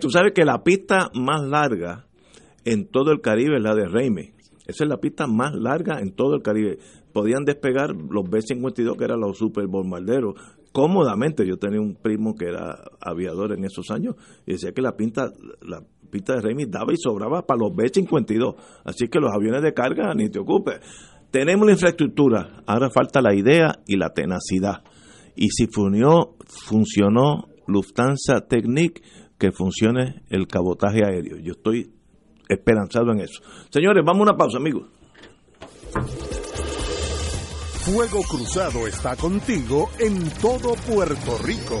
Tú 0.00 0.10
sabes 0.10 0.32
que 0.34 0.44
la 0.44 0.62
pista 0.62 1.10
más 1.14 1.42
larga 1.42 2.06
en 2.64 2.88
todo 2.88 3.12
el 3.12 3.20
Caribe 3.20 3.56
es 3.56 3.62
la 3.62 3.74
de 3.74 3.86
Reime. 3.86 4.34
Esa 4.66 4.84
es 4.84 4.90
la 4.90 4.98
pista 4.98 5.26
más 5.26 5.54
larga 5.54 6.00
en 6.00 6.12
todo 6.12 6.34
el 6.34 6.42
Caribe. 6.42 6.78
Podían 7.12 7.44
despegar 7.44 7.90
los 7.90 8.28
B-52, 8.28 8.96
que 8.96 9.04
eran 9.04 9.20
los 9.20 9.36
super 9.36 9.66
bombarderos, 9.66 10.34
cómodamente. 10.72 11.46
Yo 11.46 11.56
tenía 11.56 11.80
un 11.80 11.96
primo 11.96 12.34
que 12.34 12.46
era 12.46 12.78
aviador 13.00 13.52
en 13.52 13.64
esos 13.64 13.90
años 13.90 14.14
y 14.46 14.52
decía 14.52 14.72
que 14.72 14.82
la 14.82 14.96
pista, 14.96 15.32
la 15.62 15.82
pista 16.10 16.34
de 16.34 16.42
Reime 16.42 16.66
daba 16.66 16.92
y 16.92 16.96
sobraba 16.96 17.46
para 17.46 17.58
los 17.58 17.74
B-52. 17.74 18.54
Así 18.84 19.08
que 19.08 19.18
los 19.18 19.32
aviones 19.34 19.62
de 19.62 19.74
carga, 19.74 20.14
ni 20.14 20.28
te 20.28 20.38
ocupes. 20.38 20.80
Tenemos 21.30 21.66
la 21.66 21.72
infraestructura, 21.72 22.62
ahora 22.66 22.90
falta 22.90 23.22
la 23.22 23.34
idea 23.34 23.78
y 23.86 23.96
la 23.96 24.10
tenacidad. 24.10 24.82
Y 25.36 25.50
si 25.50 25.66
funcionó, 25.66 26.36
funcionó 26.46 27.48
Lufthansa 27.66 28.46
Technic, 28.48 29.00
que 29.38 29.52
funcione 29.52 30.22
el 30.28 30.48
cabotaje 30.48 31.04
aéreo. 31.04 31.38
Yo 31.38 31.52
estoy 31.52 31.92
esperanzado 32.48 33.12
en 33.12 33.20
eso. 33.20 33.40
Señores, 33.70 34.04
vamos 34.04 34.20
a 34.20 34.32
una 34.32 34.36
pausa, 34.36 34.58
amigos. 34.58 34.88
Fuego 37.84 38.22
Cruzado 38.28 38.86
está 38.86 39.16
contigo 39.16 39.88
en 39.98 40.28
todo 40.42 40.74
Puerto 40.86 41.38
Rico. 41.42 41.80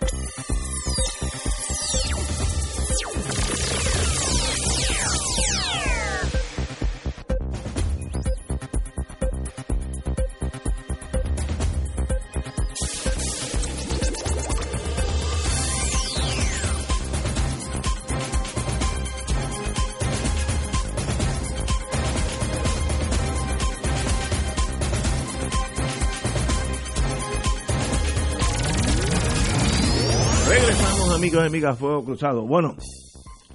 Amigos 31.21 31.43
y 31.43 31.47
amigas, 31.47 31.77
Fuego 31.77 32.03
Cruzado. 32.03 32.47
Bueno, 32.47 32.75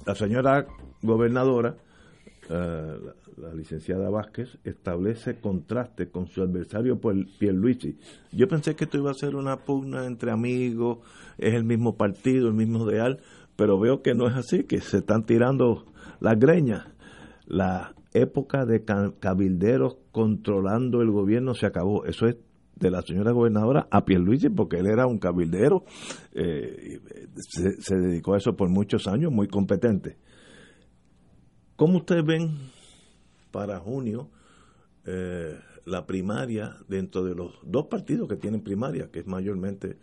la 0.05 0.15
señora 0.15 0.65
gobernadora, 1.01 1.75
eh, 2.49 2.97
la, 3.37 3.53
licenciada 3.53 4.09
Vázquez, 4.09 4.57
establece 4.63 5.39
contraste 5.39 6.09
con 6.09 6.27
su 6.27 6.41
adversario 6.41 6.99
Pier- 7.01 7.27
Pierluisi. 7.37 7.97
Yo 8.31 8.47
pensé 8.47 8.75
que 8.75 8.85
esto 8.85 8.97
iba 8.97 9.11
a 9.11 9.15
ser 9.15 9.35
una 9.35 9.57
pugna 9.57 10.05
entre 10.05 10.31
amigos, 10.31 10.99
es 11.37 11.53
el 11.53 11.65
mismo 11.65 11.97
partido, 11.97 12.47
el 12.47 12.53
mismo 12.53 12.89
ideal, 12.89 13.19
pero 13.57 13.77
veo 13.79 14.01
que 14.01 14.13
no 14.15 14.27
es 14.27 14.35
así, 14.35 14.63
que 14.63 14.79
se 14.79 14.99
están 14.99 15.25
tirando 15.25 15.85
las 16.19 16.39
greñas. 16.39 16.85
La 17.47 17.93
época 18.13 18.65
de 18.65 18.83
ca- 18.85 19.11
cabilderos 19.19 19.97
controlando 20.11 21.01
el 21.01 21.11
gobierno 21.11 21.53
se 21.53 21.65
acabó. 21.65 22.05
Eso 22.05 22.27
es 22.27 22.37
de 22.79 22.91
la 22.91 23.01
señora 23.01 23.31
gobernadora 23.31 23.87
a 23.91 24.05
Pierluisi 24.05 24.49
porque 24.49 24.77
él 24.77 24.87
era 24.87 25.07
un 25.07 25.19
cabildero, 25.19 25.83
eh, 26.33 26.99
se, 27.35 27.95
dedicó 27.95 28.33
a 28.33 28.37
eso 28.37 28.55
por 28.55 28.69
muchos 28.69 29.07
años, 29.07 29.31
muy 29.31 29.47
competente. 29.47 30.17
¿Cómo 31.75 31.97
ustedes 31.97 32.25
ven 32.25 32.57
para 33.51 33.79
junio 33.79 34.29
eh, 35.05 35.57
la 35.85 36.05
primaria 36.05 36.75
dentro 36.87 37.23
de 37.23 37.35
los 37.35 37.59
dos 37.63 37.87
partidos 37.87 38.27
que 38.27 38.35
tienen 38.35 38.61
primaria, 38.61 39.09
que 39.11 39.19
es 39.19 39.27
mayormente, 39.27 39.97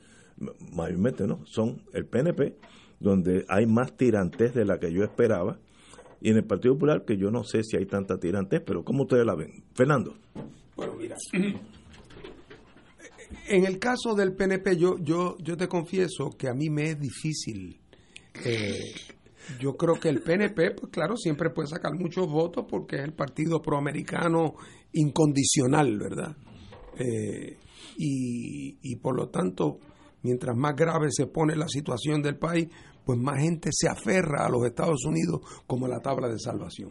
mayormente 0.73 1.27
no, 1.27 1.45
son 1.47 1.83
el 1.93 2.07
PNP, 2.07 2.57
donde 3.01 3.45
hay 3.49 3.67
más 3.67 3.97
tirantes 3.97 4.55
de 4.55 4.65
la 4.65 4.79
que 4.79 4.93
yo 4.93 5.05
esperaba, 5.05 5.59
y 6.21 6.31
en 6.31 6.39
el 6.39 6.45
Partido 6.45 6.73
Popular, 6.75 7.05
que 7.05 7.19
yo 7.19 7.31
no 7.31 7.45
sé 7.45 7.63
si 7.63 7.77
hay 7.77 7.85
tanta 7.85 8.19
tirantez, 8.19 8.63
pero 8.65 8.83
¿cómo 8.83 9.03
ustedes 9.03 9.27
la 9.27 9.35
ven? 9.35 9.63
Fernando. 9.75 10.15
Bueno, 10.75 10.95
mira, 10.99 11.17
en 13.49 13.65
el 13.65 13.79
caso 13.79 14.15
del 14.15 14.35
PNP, 14.35 14.77
yo, 14.77 14.97
yo, 14.99 15.37
yo 15.39 15.57
te 15.57 15.69
confieso 15.69 16.31
que 16.37 16.49
a 16.49 16.55
mí 16.55 16.69
me 16.71 16.91
es 16.91 17.01
difícil. 17.01 17.81
Eh, 18.45 18.95
yo 19.61 19.77
creo 19.77 19.95
que 19.95 20.09
el 20.09 20.23
PNP, 20.23 20.73
pues 20.73 20.93
claro, 20.93 21.17
siempre 21.17 21.51
puede 21.51 21.69
sacar 21.69 21.93
muchos 21.95 22.27
votos 22.27 22.65
porque 22.69 22.97
es 22.97 23.03
el 23.03 23.13
partido 23.13 23.61
proamericano 23.61 24.55
incondicional, 24.93 25.99
¿verdad? 25.99 26.37
Eh, 26.99 27.59
y, 27.97 28.79
y 28.83 28.97
por 28.97 29.17
lo 29.17 29.29
tanto, 29.29 29.79
mientras 30.23 30.57
más 30.57 30.75
grave 30.75 31.09
se 31.11 31.27
pone 31.27 31.57
la 31.57 31.69
situación 31.69 32.23
del 32.23 32.39
país, 32.39 32.69
pues 33.05 33.19
más 33.19 33.39
gente 33.39 33.71
se 33.73 33.89
aferra 33.89 34.47
a 34.47 34.49
los 34.49 34.65
Estados 34.65 35.05
Unidos 35.05 35.43
como 35.67 35.87
la 35.87 36.01
tabla 36.01 36.29
de 36.29 36.39
salvación. 36.39 36.91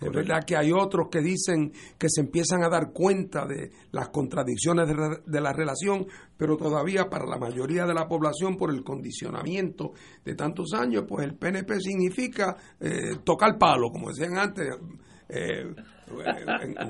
¿Eh? 0.00 0.06
Es 0.06 0.12
verdad 0.12 0.44
que 0.44 0.56
hay 0.56 0.72
otros 0.72 1.08
que 1.10 1.20
dicen 1.20 1.72
que 1.98 2.08
se 2.08 2.20
empiezan 2.22 2.62
a 2.64 2.68
dar 2.68 2.92
cuenta 2.92 3.46
de 3.46 3.70
las 3.92 4.08
contradicciones 4.08 4.88
de, 4.88 5.40
la 5.40 5.52
relación, 5.52 6.06
pero 6.36 6.56
todavía 6.56 7.08
para 7.08 7.26
la 7.26 7.38
mayoría 7.38 7.86
de 7.86 7.94
la 7.94 8.08
población, 8.08 8.56
por 8.56 8.70
el 8.70 8.82
condicionamiento 8.82 9.92
de 10.24 10.34
tantos 10.34 10.72
años, 10.74 11.04
pues 11.08 11.26
el 11.26 11.34
PNP 11.34 11.80
significa 11.80 12.56
eh, 12.80 13.16
tocar 13.24 13.58
palo, 13.58 13.90
como 13.90 14.08
decían 14.08 14.38
antes. 14.38 14.68
Eh, 15.28 15.74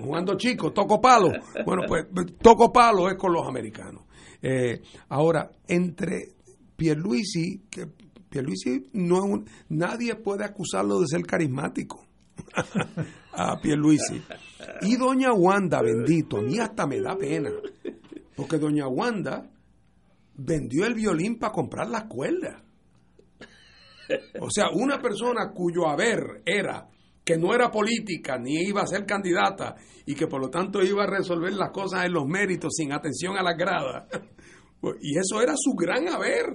jugando 0.03 0.35
chicos, 0.37 0.73
toco 0.73 1.01
palo. 1.01 1.31
Bueno, 1.67 1.83
pues 1.87 2.07
toco 2.41 2.73
palo 2.73 3.11
es 3.11 3.17
con 3.17 3.33
los 3.33 3.47
americanos. 3.47 4.05
ahora, 5.11 5.51
entre 5.69 6.37
Pierluisi, 6.75 7.65
que 7.71 7.87
Pierluisi 8.31 8.89
no 8.95 9.45
nadie 9.69 10.15
puede 10.15 10.45
acusarlo 10.45 11.01
de 11.01 11.07
ser 11.07 11.23
carismático 11.23 12.10
a 13.33 13.61
Pierluisi. 13.61 14.23
Y 14.83 14.97
doña 14.97 15.33
Wanda, 15.33 15.83
bendito, 15.83 16.39
a 16.39 16.43
mí 16.43 16.59
hasta 16.59 16.87
me 16.87 17.01
da 17.01 17.17
pena. 17.17 17.51
Porque 18.37 18.59
doña 18.59 18.89
Wanda 18.89 19.51
vendió 20.35 20.87
el 20.87 20.95
violín 20.95 21.39
para 21.39 21.53
comprar 21.53 21.89
las 21.89 22.05
cuerdas. 22.05 22.63
O 24.41 24.51
sea, 24.51 24.71
una 24.73 25.01
persona 25.01 25.53
cuyo 25.55 25.87
haber 25.87 26.43
era 26.45 26.89
que 27.25 27.37
no 27.37 27.55
era 27.55 27.71
política 27.71 28.39
ni 28.39 28.57
iba 28.63 28.83
a 28.83 28.87
ser 28.87 29.07
candidata 29.07 29.77
y 30.07 30.15
que 30.15 30.27
por 30.27 30.41
lo 30.41 30.51
tanto 30.51 30.83
iba 30.83 31.05
a 31.05 31.07
resolver 31.07 31.53
las 31.53 31.71
cosas 31.71 32.07
en 32.07 32.13
los 32.13 32.27
méritos 32.27 32.73
sin 32.75 32.93
atención 32.93 33.37
a 33.37 33.43
las 33.43 33.57
gradas. 33.57 34.09
Y 35.03 35.19
eso 35.19 35.43
era 35.43 35.53
su 35.59 35.73
gran 35.75 36.09
haber, 36.09 36.47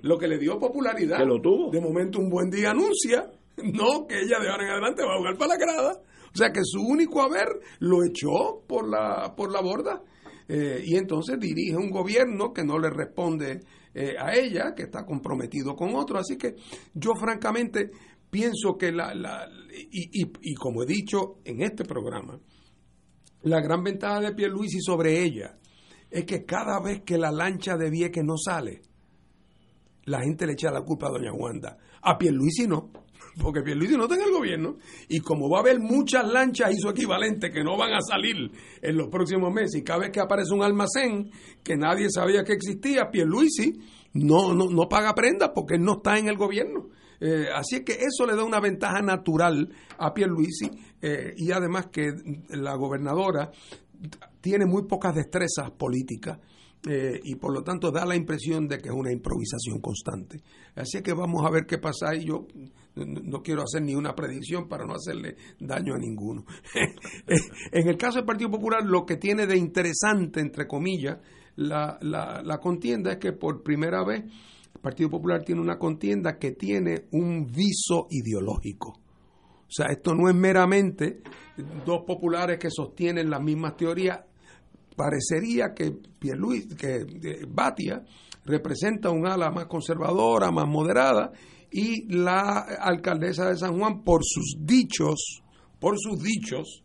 lo 0.00 0.16
que 0.16 0.26
le 0.26 0.38
dio 0.38 0.58
popularidad. 0.58 1.18
Que 1.18 1.26
lo 1.26 1.38
tuvo. 1.38 1.70
De 1.70 1.82
momento 1.82 2.18
un 2.18 2.30
buen 2.30 2.48
día 2.48 2.70
anuncia 2.70 3.30
no, 3.62 4.06
que 4.06 4.20
ella 4.20 4.38
de 4.40 4.50
ahora 4.50 4.64
en 4.64 4.70
adelante 4.70 5.02
va 5.04 5.14
a 5.14 5.18
jugar 5.18 5.38
para 5.38 5.54
la 5.54 5.58
grada. 5.58 6.02
O 6.32 6.36
sea 6.36 6.50
que 6.50 6.60
su 6.64 6.80
único 6.82 7.22
haber 7.22 7.46
lo 7.78 8.04
echó 8.04 8.64
por 8.66 8.88
la, 8.88 9.34
por 9.36 9.52
la 9.52 9.60
borda. 9.60 10.02
Eh, 10.48 10.82
y 10.84 10.96
entonces 10.96 11.38
dirige 11.38 11.76
un 11.76 11.90
gobierno 11.90 12.52
que 12.52 12.64
no 12.64 12.78
le 12.78 12.90
responde 12.90 13.60
eh, 13.94 14.16
a 14.18 14.34
ella, 14.34 14.74
que 14.74 14.82
está 14.82 15.04
comprometido 15.06 15.74
con 15.76 15.94
otro. 15.94 16.18
Así 16.18 16.36
que 16.36 16.56
yo 16.92 17.12
francamente 17.14 17.90
pienso 18.30 18.76
que 18.76 18.90
la... 18.90 19.14
la 19.14 19.48
y, 19.70 20.22
y, 20.22 20.32
y 20.42 20.54
como 20.54 20.82
he 20.82 20.86
dicho 20.86 21.38
en 21.44 21.62
este 21.62 21.84
programa, 21.84 22.38
la 23.42 23.60
gran 23.60 23.82
ventaja 23.82 24.20
de 24.20 24.34
Pierluisi 24.34 24.80
sobre 24.80 25.22
ella 25.22 25.58
es 26.10 26.24
que 26.24 26.44
cada 26.44 26.80
vez 26.80 27.02
que 27.02 27.18
la 27.18 27.30
lancha 27.30 27.76
de 27.76 27.90
Vieques 27.90 28.24
no 28.24 28.36
sale, 28.36 28.82
la 30.04 30.20
gente 30.20 30.46
le 30.46 30.52
echa 30.52 30.70
la 30.70 30.82
culpa 30.82 31.08
a 31.08 31.10
doña 31.10 31.32
Wanda. 31.32 31.76
A 32.02 32.18
Pierluisi 32.18 32.66
no 32.66 32.90
porque 33.42 33.62
Pierluisi 33.62 33.96
no 33.96 34.04
está 34.04 34.14
en 34.16 34.22
el 34.22 34.32
gobierno, 34.32 34.76
y 35.08 35.20
como 35.20 35.48
va 35.48 35.58
a 35.58 35.60
haber 35.60 35.80
muchas 35.80 36.26
lanchas 36.26 36.72
y 36.72 36.76
su 36.78 36.88
equivalente 36.88 37.50
que 37.50 37.62
no 37.62 37.76
van 37.76 37.92
a 37.92 38.00
salir 38.00 38.50
en 38.80 38.96
los 38.96 39.08
próximos 39.08 39.52
meses, 39.52 39.80
y 39.80 39.84
cada 39.84 40.00
vez 40.00 40.10
que 40.10 40.20
aparece 40.20 40.54
un 40.54 40.62
almacén 40.62 41.30
que 41.62 41.76
nadie 41.76 42.08
sabía 42.10 42.44
que 42.44 42.52
existía, 42.52 43.10
Pierluisi 43.10 43.72
no, 44.14 44.54
no, 44.54 44.70
no 44.70 44.88
paga 44.88 45.14
prenda 45.14 45.52
porque 45.52 45.78
no 45.78 45.94
está 45.94 46.18
en 46.18 46.28
el 46.28 46.36
gobierno. 46.36 46.88
Eh, 47.20 47.46
así 47.54 47.76
es 47.76 47.82
que 47.82 47.92
eso 47.92 48.26
le 48.26 48.36
da 48.36 48.44
una 48.44 48.60
ventaja 48.60 49.00
natural 49.00 49.68
a 49.98 50.12
Pierluisi 50.12 50.70
eh, 51.00 51.32
y 51.36 51.52
además 51.52 51.86
que 51.86 52.12
la 52.50 52.74
gobernadora 52.74 53.50
tiene 54.40 54.66
muy 54.66 54.86
pocas 54.86 55.14
destrezas 55.14 55.70
políticas 55.70 56.38
eh, 56.86 57.18
y 57.22 57.36
por 57.36 57.54
lo 57.54 57.62
tanto 57.62 57.90
da 57.90 58.04
la 58.04 58.16
impresión 58.16 58.68
de 58.68 58.78
que 58.78 58.88
es 58.88 58.94
una 58.94 59.12
improvisación 59.12 59.80
constante. 59.80 60.42
Así 60.74 61.02
que 61.02 61.12
vamos 61.14 61.44
a 61.46 61.50
ver 61.50 61.64
qué 61.66 61.78
pasa 61.78 62.14
y 62.14 62.26
yo 62.26 62.46
no 62.96 63.42
quiero 63.42 63.62
hacer 63.62 63.82
ni 63.82 63.94
una 63.94 64.14
predicción 64.14 64.68
para 64.68 64.84
no 64.86 64.94
hacerle 64.94 65.36
daño 65.58 65.94
a 65.94 65.98
ninguno. 65.98 66.44
en 67.72 67.88
el 67.88 67.96
caso 67.96 68.18
del 68.18 68.26
Partido 68.26 68.50
Popular, 68.50 68.84
lo 68.84 69.04
que 69.04 69.16
tiene 69.16 69.46
de 69.46 69.56
interesante, 69.56 70.40
entre 70.40 70.66
comillas, 70.66 71.18
la, 71.56 71.98
la, 72.02 72.42
la 72.42 72.58
contienda 72.58 73.12
es 73.12 73.18
que 73.18 73.32
por 73.32 73.62
primera 73.62 74.04
vez 74.04 74.24
el 74.74 74.80
Partido 74.80 75.10
Popular 75.10 75.42
tiene 75.44 75.60
una 75.60 75.78
contienda 75.78 76.38
que 76.38 76.52
tiene 76.52 77.06
un 77.12 77.46
viso 77.46 78.06
ideológico. 78.10 78.90
O 78.90 79.70
sea, 79.76 79.86
esto 79.86 80.14
no 80.14 80.28
es 80.28 80.34
meramente 80.34 81.22
dos 81.84 82.02
populares 82.06 82.58
que 82.58 82.70
sostienen 82.70 83.30
las 83.30 83.40
mismas 83.40 83.76
teorías 83.76 84.20
parecería 84.96 85.74
que 85.74 85.92
Pierluis, 86.18 86.74
que 86.74 86.96
eh, 86.96 87.46
Batia 87.48 88.02
representa 88.44 89.10
un 89.10 89.26
ala 89.26 89.50
más 89.50 89.66
conservadora, 89.66 90.50
más 90.50 90.68
moderada, 90.68 91.32
y 91.76 92.06
la 92.06 92.60
alcaldesa 92.60 93.48
de 93.48 93.56
San 93.56 93.76
Juan, 93.76 94.04
por 94.04 94.20
sus 94.22 94.54
dichos, 94.60 95.42
por 95.80 95.98
sus 95.98 96.22
dichos, 96.22 96.84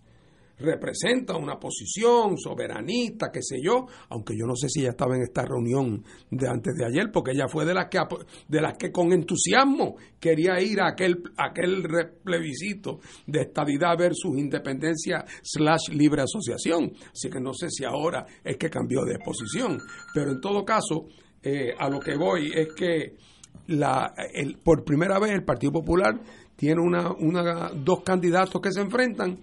representa 0.58 1.38
una 1.38 1.60
posición 1.60 2.40
soberanista, 2.40 3.30
qué 3.32 3.40
sé 3.44 3.58
yo, 3.64 3.86
aunque 4.10 4.34
yo 4.36 4.48
no 4.48 4.56
sé 4.56 4.68
si 4.68 4.82
ella 4.82 4.90
estaba 4.90 5.16
en 5.16 5.22
esta 5.22 5.46
reunión 5.46 6.04
de 6.32 6.48
antes 6.48 6.74
de 6.76 6.86
ayer, 6.88 7.12
porque 7.14 7.34
ella 7.34 7.48
fue 7.48 7.66
de 7.66 7.76
las 7.76 7.88
que 7.88 8.00
de 8.48 8.62
las 8.62 8.80
que 8.80 8.92
con 8.92 9.14
entusiasmo 9.14 9.96
quería 10.20 10.60
ir 10.60 10.82
a 10.82 10.88
aquel, 10.90 11.22
aquel 11.38 11.84
plebiscito 12.24 13.00
de 13.28 13.42
estadidad 13.42 13.96
versus 13.96 14.40
independencia 14.40 15.24
slash 15.44 15.90
libre 15.94 16.24
asociación. 16.24 16.94
Así 17.12 17.30
que 17.30 17.40
no 17.40 17.54
sé 17.54 17.70
si 17.70 17.86
ahora 17.86 18.26
es 18.44 18.58
que 18.58 18.72
cambió 18.72 19.06
de 19.06 19.20
posición. 19.20 19.78
Pero 20.16 20.32
en 20.32 20.42
todo 20.42 20.66
caso, 20.66 21.06
eh, 21.44 21.74
a 21.78 21.88
lo 21.90 22.00
que 22.00 22.18
voy 22.18 22.52
es 22.54 22.74
que 22.74 23.29
la, 23.68 24.14
el, 24.34 24.58
por 24.58 24.84
primera 24.84 25.20
vez 25.20 25.32
el 25.32 25.44
Partido 25.44 25.72
Popular 25.72 26.20
tiene 26.56 26.82
una, 26.82 27.12
una, 27.12 27.70
dos 27.70 28.02
candidatos 28.04 28.62
que 28.62 28.72
se 28.72 28.82
enfrentan 28.82 29.40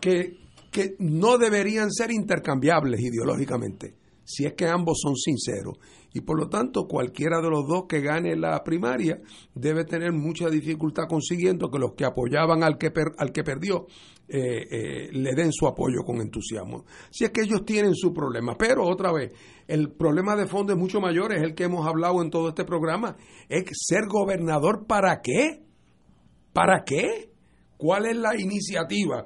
que 0.00 0.40
que 0.70 0.94
no 0.98 1.38
deberían 1.38 1.90
ser 1.90 2.10
intercambiables 2.10 3.00
ideológicamente, 3.00 3.94
si 4.24 4.46
es 4.46 4.54
que 4.54 4.66
ambos 4.66 5.00
son 5.02 5.16
sinceros. 5.16 5.78
Y 6.12 6.22
por 6.22 6.38
lo 6.38 6.48
tanto, 6.48 6.86
cualquiera 6.86 7.40
de 7.40 7.50
los 7.50 7.66
dos 7.68 7.84
que 7.88 8.00
gane 8.00 8.36
la 8.36 8.62
primaria 8.64 9.20
debe 9.54 9.84
tener 9.84 10.12
mucha 10.12 10.48
dificultad 10.48 11.04
consiguiendo 11.08 11.70
que 11.70 11.78
los 11.78 11.94
que 11.94 12.04
apoyaban 12.04 12.62
al 12.62 12.78
que, 12.78 12.92
al 13.18 13.32
que 13.32 13.44
perdió 13.44 13.86
eh, 14.32 14.66
eh, 14.70 15.08
le 15.12 15.34
den 15.34 15.52
su 15.52 15.66
apoyo 15.66 16.02
con 16.04 16.20
entusiasmo. 16.20 16.84
Si 17.10 17.24
es 17.24 17.30
que 17.30 17.42
ellos 17.42 17.64
tienen 17.64 17.94
su 17.94 18.12
problema. 18.12 18.54
Pero 18.56 18.84
otra 18.84 19.12
vez, 19.12 19.32
el 19.66 19.90
problema 19.92 20.36
de 20.36 20.46
fondo 20.46 20.72
es 20.72 20.78
mucho 20.78 21.00
mayor, 21.00 21.32
es 21.32 21.42
el 21.42 21.54
que 21.54 21.64
hemos 21.64 21.86
hablado 21.86 22.22
en 22.22 22.30
todo 22.30 22.48
este 22.48 22.64
programa. 22.64 23.16
Es 23.48 23.64
ser 23.72 24.06
gobernador 24.08 24.86
para 24.86 25.20
qué? 25.20 25.62
¿Para 26.52 26.84
qué? 26.84 27.30
¿Cuál 27.76 28.06
es 28.06 28.16
la 28.16 28.38
iniciativa? 28.38 29.24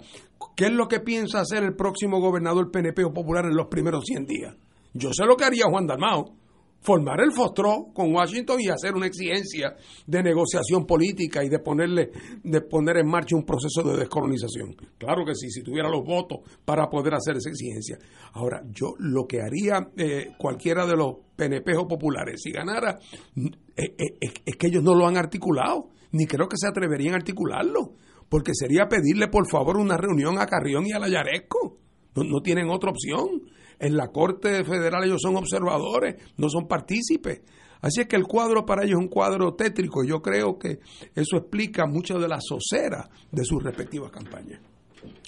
¿Qué 0.57 0.67
es 0.67 0.73
lo 0.73 0.89
que 0.89 1.01
piensa 1.01 1.41
hacer 1.41 1.65
el 1.65 1.75
próximo 1.75 2.21
gobernador 2.21 2.71
PNP 2.71 3.05
o 3.05 3.13
popular 3.13 3.45
en 3.45 3.57
los 3.57 3.67
primeros 3.67 4.05
100 4.05 4.27
días? 4.27 4.57
Yo 4.93 5.13
sé 5.13 5.27
lo 5.27 5.37
que 5.37 5.45
haría 5.45 5.65
Juan 5.69 5.87
Dalmao, 5.87 6.37
formar 6.85 7.21
el 7.21 7.33
FOSTRO 7.33 7.87
con 7.95 8.15
Washington 8.15 8.61
y 8.61 8.69
hacer 8.69 8.95
una 8.95 9.07
exigencia 9.07 9.75
de 10.07 10.23
negociación 10.23 10.87
política 10.87 11.43
y 11.43 11.49
de 11.49 11.59
ponerle 11.59 12.11
de 12.43 12.61
poner 12.61 12.99
en 12.99 13.09
marcha 13.09 13.35
un 13.35 13.45
proceso 13.45 13.83
de 13.83 13.97
descolonización. 13.97 14.77
Claro 14.99 15.25
que 15.25 15.35
sí, 15.35 15.51
si 15.51 15.63
tuviera 15.63 15.89
los 15.89 16.05
votos 16.05 16.41
para 16.65 16.89
poder 16.89 17.15
hacer 17.15 17.37
esa 17.37 17.49
exigencia. 17.49 17.99
Ahora, 18.35 18.63
yo 18.71 18.95
lo 18.99 19.27
que 19.27 19.41
haría 19.41 19.89
eh, 19.97 20.33
cualquiera 20.39 20.87
de 20.87 20.95
los 20.95 21.17
PNP 21.35 21.75
o 21.77 21.89
populares 21.89 22.43
si 22.43 22.53
ganara 22.53 22.99
eh, 23.35 23.95
eh, 23.99 24.31
es 24.45 24.57
que 24.57 24.67
ellos 24.67 24.83
no 24.83 24.95
lo 24.95 25.07
han 25.07 25.17
articulado, 25.17 25.89
ni 26.13 26.27
creo 26.27 26.49
que 26.49 26.59
se 26.59 26.69
atreverían 26.69 27.15
a 27.15 27.17
articularlo 27.17 27.95
porque 28.29 28.53
sería 28.55 28.89
pedirle 28.89 29.29
por 29.29 29.49
favor 29.49 29.77
una 29.77 29.97
reunión 29.97 30.39
a 30.39 30.47
Carrión 30.47 30.87
y 30.87 30.93
a 30.93 30.99
la 30.99 31.09
No, 31.09 32.25
no 32.25 32.41
tienen 32.43 32.69
otra 32.69 32.91
opción. 32.91 33.43
En 33.79 33.97
la 33.97 34.09
Corte 34.09 34.65
Federal 34.65 35.05
ellos 35.05 35.21
son 35.23 35.37
observadores, 35.37 36.17
no 36.37 36.49
son 36.49 36.67
partícipes. 36.67 37.43
Así 37.81 38.01
es 38.01 38.07
que 38.07 38.17
el 38.17 38.25
cuadro 38.25 38.65
para 38.65 38.83
ellos 38.83 38.99
es 38.99 39.05
un 39.05 39.09
cuadro 39.09 39.55
tétrico 39.55 40.03
y 40.03 40.09
yo 40.09 40.23
creo 40.23 40.59
que 40.59 40.79
eso 41.15 41.37
explica 41.37 41.87
mucho 41.87 42.19
de 42.19 42.29
la 42.29 42.39
socera 42.41 43.09
de 43.31 43.45
sus 43.45 43.63
respectivas 43.63 44.11
campañas. 44.11 44.61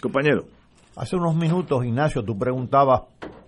Compañero. 0.01 0.47
Hace 0.97 1.16
unos 1.16 1.36
minutos, 1.36 1.85
Ignacio, 1.85 2.24
tú 2.24 2.39
preguntabas 2.39 3.02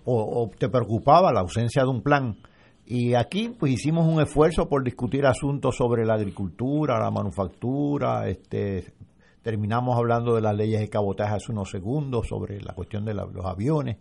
o, 0.05 0.43
o, 0.43 0.49
te 0.55 0.69
preocupaba 0.69 1.33
la 1.33 1.39
ausencia 1.39 1.81
de 1.81 1.89
un 1.89 2.03
plan. 2.03 2.37
Y 2.85 3.15
aquí 3.15 3.49
pues 3.49 3.71
hicimos 3.71 4.07
un 4.07 4.21
esfuerzo 4.21 4.69
por 4.69 4.83
discutir 4.83 5.25
asuntos 5.25 5.75
sobre 5.75 6.05
la 6.05 6.13
agricultura, 6.13 6.99
la 6.99 7.09
manufactura, 7.09 8.27
este, 8.29 8.93
terminamos 9.41 9.97
hablando 9.97 10.35
de 10.35 10.41
las 10.41 10.55
leyes 10.55 10.79
de 10.79 10.89
cabotaje 10.89 11.35
hace 11.35 11.51
unos 11.51 11.69
segundos 11.69 12.27
sobre 12.27 12.61
la 12.61 12.73
cuestión 12.73 13.05
de 13.05 13.13
los 13.13 13.45
aviones. 13.45 13.97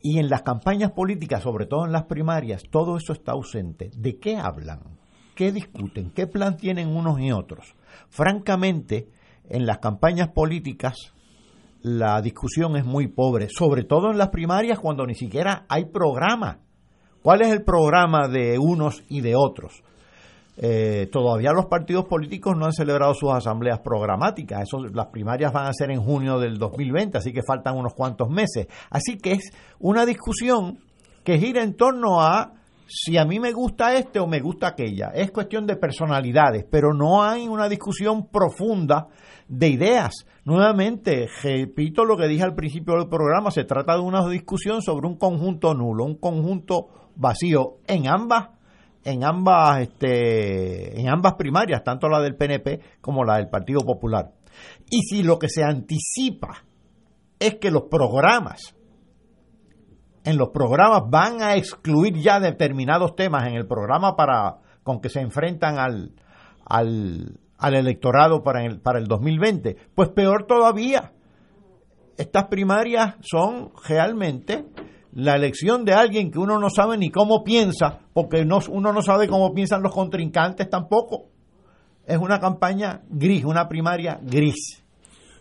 Y 0.00 0.18
en 0.18 0.28
las 0.28 0.42
campañas 0.42 0.92
políticas, 0.92 1.42
sobre 1.42 1.66
todo 1.66 1.84
en 1.84 1.92
las 1.92 2.04
primarias, 2.04 2.62
todo 2.70 2.96
eso 2.96 3.12
está 3.12 3.32
ausente. 3.32 3.90
¿De 3.96 4.18
qué 4.18 4.36
hablan? 4.36 4.80
¿Qué 5.34 5.52
discuten? 5.52 6.10
¿Qué 6.10 6.26
plan 6.26 6.56
tienen 6.56 6.88
unos 6.88 7.20
y 7.20 7.32
otros? 7.32 7.74
Francamente, 8.08 9.08
en 9.48 9.66
las 9.66 9.78
campañas 9.78 10.28
políticas 10.28 11.12
la 11.82 12.20
discusión 12.20 12.76
es 12.76 12.84
muy 12.84 13.06
pobre, 13.08 13.48
sobre 13.48 13.84
todo 13.84 14.10
en 14.10 14.18
las 14.18 14.28
primarias 14.30 14.78
cuando 14.78 15.06
ni 15.06 15.14
siquiera 15.14 15.64
hay 15.68 15.86
programa. 15.86 16.58
¿Cuál 17.22 17.42
es 17.42 17.48
el 17.48 17.62
programa 17.62 18.28
de 18.28 18.58
unos 18.58 19.02
y 19.08 19.20
de 19.20 19.36
otros? 19.36 19.82
Eh, 20.60 21.08
todavía 21.12 21.52
los 21.52 21.66
partidos 21.66 22.06
políticos 22.06 22.56
no 22.56 22.66
han 22.66 22.72
celebrado 22.72 23.14
sus 23.14 23.30
asambleas 23.30 23.78
programáticas. 23.78 24.62
Eso, 24.62 24.84
las 24.92 25.06
primarias 25.06 25.52
van 25.52 25.66
a 25.66 25.72
ser 25.72 25.92
en 25.92 26.02
junio 26.02 26.40
del 26.40 26.58
2020, 26.58 27.18
así 27.18 27.32
que 27.32 27.42
faltan 27.46 27.76
unos 27.76 27.94
cuantos 27.94 28.28
meses. 28.28 28.66
Así 28.90 29.18
que 29.18 29.32
es 29.32 29.52
una 29.78 30.04
discusión 30.04 30.78
que 31.22 31.38
gira 31.38 31.62
en 31.62 31.74
torno 31.74 32.20
a 32.20 32.54
si 32.88 33.18
a 33.18 33.24
mí 33.24 33.38
me 33.38 33.52
gusta 33.52 33.94
este 33.94 34.18
o 34.18 34.26
me 34.26 34.40
gusta 34.40 34.68
aquella. 34.68 35.10
Es 35.14 35.30
cuestión 35.30 35.66
de 35.66 35.76
personalidades, 35.76 36.64
pero 36.68 36.92
no 36.92 37.22
hay 37.22 37.46
una 37.46 37.68
discusión 37.68 38.26
profunda 38.26 39.08
de 39.46 39.68
ideas. 39.68 40.26
Nuevamente, 40.44 41.28
repito 41.42 42.04
lo 42.04 42.16
que 42.16 42.26
dije 42.26 42.42
al 42.42 42.54
principio 42.54 42.94
del 42.94 43.08
programa, 43.08 43.50
se 43.50 43.64
trata 43.64 43.94
de 43.94 44.00
una 44.00 44.26
discusión 44.28 44.82
sobre 44.82 45.06
un 45.06 45.18
conjunto 45.18 45.74
nulo, 45.74 46.04
un 46.04 46.16
conjunto 46.16 46.88
vacío 47.14 47.76
en 47.86 48.08
ambas 48.08 48.57
en 49.04 49.24
ambas, 49.24 49.82
este, 49.82 51.00
en 51.00 51.08
ambas 51.08 51.34
primarias, 51.34 51.82
tanto 51.84 52.08
la 52.08 52.20
del 52.20 52.36
PNP 52.36 52.80
como 53.00 53.24
la 53.24 53.36
del 53.36 53.48
Partido 53.48 53.80
Popular. 53.80 54.32
Y 54.90 55.02
si 55.02 55.22
lo 55.22 55.38
que 55.38 55.48
se 55.48 55.62
anticipa 55.64 56.64
es 57.38 57.56
que 57.56 57.70
los 57.70 57.84
programas, 57.84 58.74
en 60.24 60.36
los 60.36 60.48
programas 60.50 61.02
van 61.08 61.42
a 61.42 61.54
excluir 61.54 62.14
ya 62.16 62.40
determinados 62.40 63.14
temas 63.14 63.46
en 63.46 63.54
el 63.54 63.66
programa 63.66 64.16
para 64.16 64.58
con 64.82 65.00
que 65.00 65.10
se 65.10 65.20
enfrentan 65.20 65.78
al, 65.78 66.12
al, 66.64 67.38
al 67.58 67.74
electorado 67.74 68.42
para 68.42 68.64
el, 68.64 68.80
para 68.80 68.98
el 68.98 69.06
2020, 69.06 69.76
pues 69.94 70.08
peor 70.08 70.46
todavía. 70.46 71.12
Estas 72.16 72.46
primarias 72.46 73.14
son 73.20 73.70
realmente 73.86 74.64
la 75.18 75.34
elección 75.34 75.84
de 75.84 75.94
alguien 75.94 76.30
que 76.30 76.38
uno 76.38 76.60
no 76.60 76.70
sabe 76.70 76.96
ni 76.96 77.10
cómo 77.10 77.42
piensa, 77.42 77.98
porque 78.14 78.44
no, 78.44 78.60
uno 78.70 78.92
no 78.92 79.02
sabe 79.02 79.26
cómo 79.26 79.52
piensan 79.52 79.82
los 79.82 79.92
contrincantes 79.92 80.70
tampoco. 80.70 81.26
Es 82.06 82.18
una 82.18 82.38
campaña 82.38 83.02
gris, 83.10 83.44
una 83.44 83.68
primaria 83.68 84.20
gris. 84.22 84.84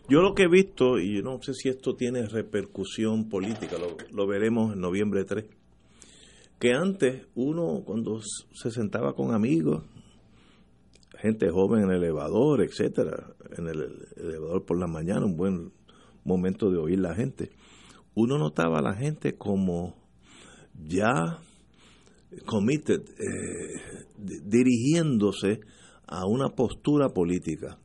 Yo 0.09 0.21
lo 0.21 0.33
que 0.33 0.43
he 0.45 0.47
visto, 0.47 0.97
y 0.97 1.17
yo 1.17 1.21
no 1.21 1.39
sé 1.43 1.53
si 1.53 1.69
esto 1.69 1.95
tiene 1.95 2.25
repercusión 2.25 3.29
política, 3.29 3.75
lo, 4.11 4.25
veremos 4.25 4.73
en 4.73 4.79
noviembre 4.79 5.25
3, 5.25 5.45
que 6.57 6.73
antes 6.73 7.27
uno 7.35 7.83
cuando 7.85 8.19
se 8.53 8.71
sentaba 8.71 9.13
con 9.13 9.31
amigos, 9.31 9.83
gente 11.19 11.51
joven 11.51 11.83
en 11.83 11.91
el 11.91 11.97
elevador, 11.97 12.63
etcétera, 12.63 13.27
en 13.55 13.67
el 13.67 14.07
elevador 14.15 14.65
por 14.65 14.79
la 14.79 14.87
mañana, 14.87 15.23
un 15.23 15.37
buen 15.37 15.71
momento 16.23 16.71
de 16.71 16.79
oír 16.79 16.97
la 16.97 17.13
gente 17.13 17.51
uno 18.19 18.39
notaba 18.39 18.79
a 18.79 18.81
la 18.81 18.95
gente 18.95 19.37
como 19.37 19.93
ya 20.73 21.37
committed, 22.47 23.01
eh, 23.01 24.05
dirigiéndose 24.17 25.59
a 26.07 26.25
una 26.25 26.49
postura 26.49 27.09
política. 27.09 27.77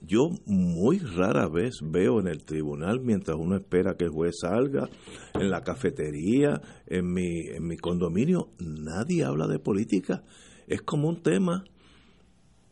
Yo 0.00 0.30
muy 0.46 0.98
rara 0.98 1.46
vez 1.46 1.80
veo 1.82 2.20
en 2.20 2.26
el 2.26 2.42
tribunal, 2.44 3.00
mientras 3.02 3.36
uno 3.38 3.54
espera 3.56 3.96
que 3.98 4.04
el 4.04 4.10
juez 4.10 4.34
salga, 4.40 4.88
en 5.34 5.50
la 5.50 5.60
cafetería, 5.60 6.62
en 6.86 7.12
mi, 7.12 7.48
en 7.54 7.66
mi 7.66 7.76
condominio, 7.76 8.48
nadie 8.60 9.24
habla 9.24 9.46
de 9.46 9.58
política. 9.58 10.24
Es 10.66 10.80
como 10.80 11.10
un 11.10 11.22
tema, 11.22 11.64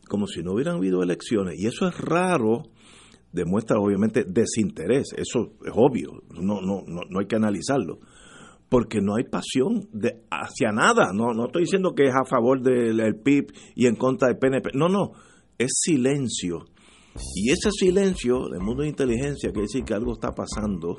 como 0.09 0.25
si 0.25 0.41
no 0.41 0.53
hubieran 0.53 0.77
habido 0.77 1.03
elecciones. 1.03 1.59
Y 1.59 1.67
eso 1.67 1.87
es 1.87 1.95
raro 1.99 2.63
demuestra 3.31 3.79
obviamente 3.79 4.23
desinterés, 4.27 5.13
eso 5.15 5.53
es 5.65 5.71
obvio, 5.73 6.23
no, 6.29 6.61
no, 6.61 6.83
no, 6.85 7.01
no 7.09 7.19
hay 7.19 7.27
que 7.27 7.35
analizarlo, 7.35 7.99
porque 8.69 9.01
no 9.01 9.15
hay 9.15 9.25
pasión 9.25 9.87
de, 9.91 10.23
hacia 10.29 10.71
nada, 10.71 11.11
no, 11.13 11.33
no 11.33 11.45
estoy 11.45 11.63
diciendo 11.63 11.93
que 11.95 12.05
es 12.05 12.13
a 12.13 12.25
favor 12.25 12.61
del 12.61 13.15
PIB 13.15 13.53
y 13.75 13.87
en 13.87 13.95
contra 13.95 14.27
del 14.27 14.37
PNP, 14.37 14.71
no, 14.73 14.89
no, 14.89 15.11
es 15.57 15.71
silencio 15.73 16.65
y 17.35 17.51
ese 17.51 17.71
silencio 17.71 18.47
del 18.49 18.61
mundo 18.61 18.83
de 18.83 18.89
inteligencia 18.89 19.51
quiere 19.51 19.63
decir 19.63 19.83
que 19.83 19.93
algo 19.93 20.13
está 20.13 20.31
pasando. 20.31 20.97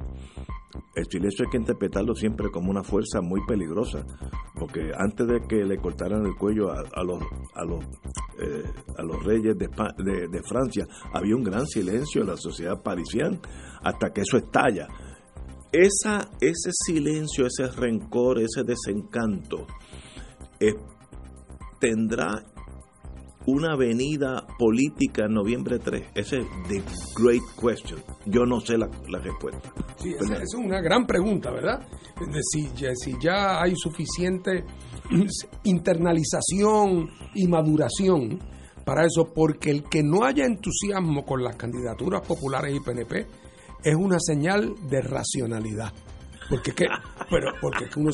El 0.94 1.06
silencio 1.06 1.44
hay 1.44 1.50
que 1.50 1.56
interpretarlo 1.58 2.14
siempre 2.14 2.50
como 2.50 2.70
una 2.70 2.82
fuerza 2.82 3.20
muy 3.22 3.40
peligrosa, 3.46 4.04
porque 4.54 4.90
antes 4.96 5.26
de 5.26 5.40
que 5.48 5.64
le 5.64 5.78
cortaran 5.78 6.24
el 6.24 6.34
cuello 6.36 6.70
a, 6.70 7.02
los 7.02 7.22
a 7.54 7.64
los 7.64 7.84
eh, 8.38 8.64
a 8.98 9.02
los 9.02 9.22
reyes 9.24 9.56
de, 9.56 9.68
de, 9.68 10.42
Francia 10.42 10.86
había 11.12 11.36
un 11.36 11.44
gran 11.44 11.66
silencio 11.66 12.22
en 12.22 12.28
la 12.28 12.36
sociedad 12.36 12.82
parisiana 12.82 13.38
hasta 13.82 14.12
que 14.12 14.20
eso 14.22 14.36
estalla. 14.36 14.88
Esa, 15.72 16.30
ese 16.40 16.70
silencio, 16.72 17.46
ese 17.46 17.68
rencor, 17.68 18.38
ese 18.38 18.62
desencanto 18.62 19.66
eh, 20.60 20.74
tendrá 21.80 22.44
una 23.46 23.72
avenida 23.72 24.46
política 24.58 25.26
en 25.26 25.34
noviembre 25.34 25.78
3? 25.78 26.08
Esa 26.14 26.36
es 26.36 26.46
the 26.68 26.82
great 27.16 27.42
question. 27.60 28.00
Yo 28.26 28.44
no 28.46 28.60
sé 28.60 28.76
la, 28.78 28.88
respuesta. 29.18 29.72
Sí, 29.96 30.14
es 30.18 30.54
una 30.54 30.80
gran 30.80 31.06
pregunta, 31.06 31.50
¿verdad? 31.50 31.86
De 32.20 32.40
si, 32.42 32.68
si 32.94 33.14
ya 33.22 33.62
hay 33.62 33.74
suficiente 33.76 34.64
internalización 35.64 37.10
y 37.34 37.46
maduración 37.46 38.38
para 38.84 39.04
eso, 39.04 39.32
porque 39.32 39.70
el 39.70 39.84
que 39.84 40.02
no 40.02 40.24
haya 40.24 40.44
entusiasmo 40.44 41.24
con 41.24 41.42
las 41.42 41.56
candidaturas 41.56 42.26
populares 42.26 42.74
y 42.74 42.80
PNP 42.80 43.26
es 43.84 43.94
una 43.94 44.18
señal 44.20 44.74
de 44.88 45.02
racionalidad. 45.02 45.92
Porque 46.48 46.72
que, 46.72 46.86
pero 47.30 47.52
porque 47.60 47.88
uno 47.96 48.10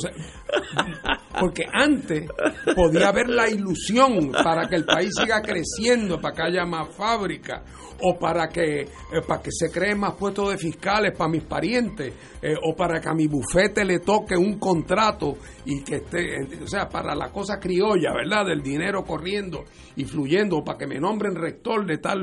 porque 1.39 1.65
antes 1.73 2.29
podía 2.75 3.09
haber 3.09 3.29
la 3.29 3.49
ilusión 3.49 4.33
para 4.33 4.69
que 4.69 4.77
el 4.77 4.85
país 4.85 5.11
siga 5.19 5.41
creciendo, 5.41 6.21
para 6.21 6.35
que 6.35 6.43
haya 6.43 6.65
más 6.65 6.95
fábricas 6.95 7.63
o 8.03 8.19
para 8.19 8.49
que 8.49 8.81
eh, 8.81 8.87
para 9.27 9.43
que 9.43 9.51
se 9.53 9.71
creen 9.71 9.99
más 9.99 10.15
puestos 10.15 10.51
de 10.51 10.59
fiscales 10.59 11.17
para 11.17 11.31
mis 11.31 11.43
parientes 11.45 12.13
eh, 12.43 12.55
o 12.63 12.75
para 12.75 13.01
que 13.01 13.09
a 13.09 13.15
mi 13.15 13.27
bufete 13.27 13.85
le 13.85 14.01
toque 14.01 14.37
un 14.37 14.59
contrato 14.59 15.37
y 15.65 15.83
que 15.83 15.97
esté, 15.97 16.63
o 16.63 16.67
sea, 16.67 16.89
para 16.89 17.15
la 17.15 17.31
cosa 17.31 17.59
criolla, 17.59 18.13
¿verdad? 18.15 18.47
Del 18.47 18.63
dinero 18.63 19.05
corriendo 19.05 19.65
y 19.97 20.05
fluyendo, 20.05 20.63
para 20.65 20.79
que 20.79 20.87
me 20.87 21.01
nombren 21.01 21.35
rector 21.35 21.85
de 21.87 21.99
tal 21.99 22.19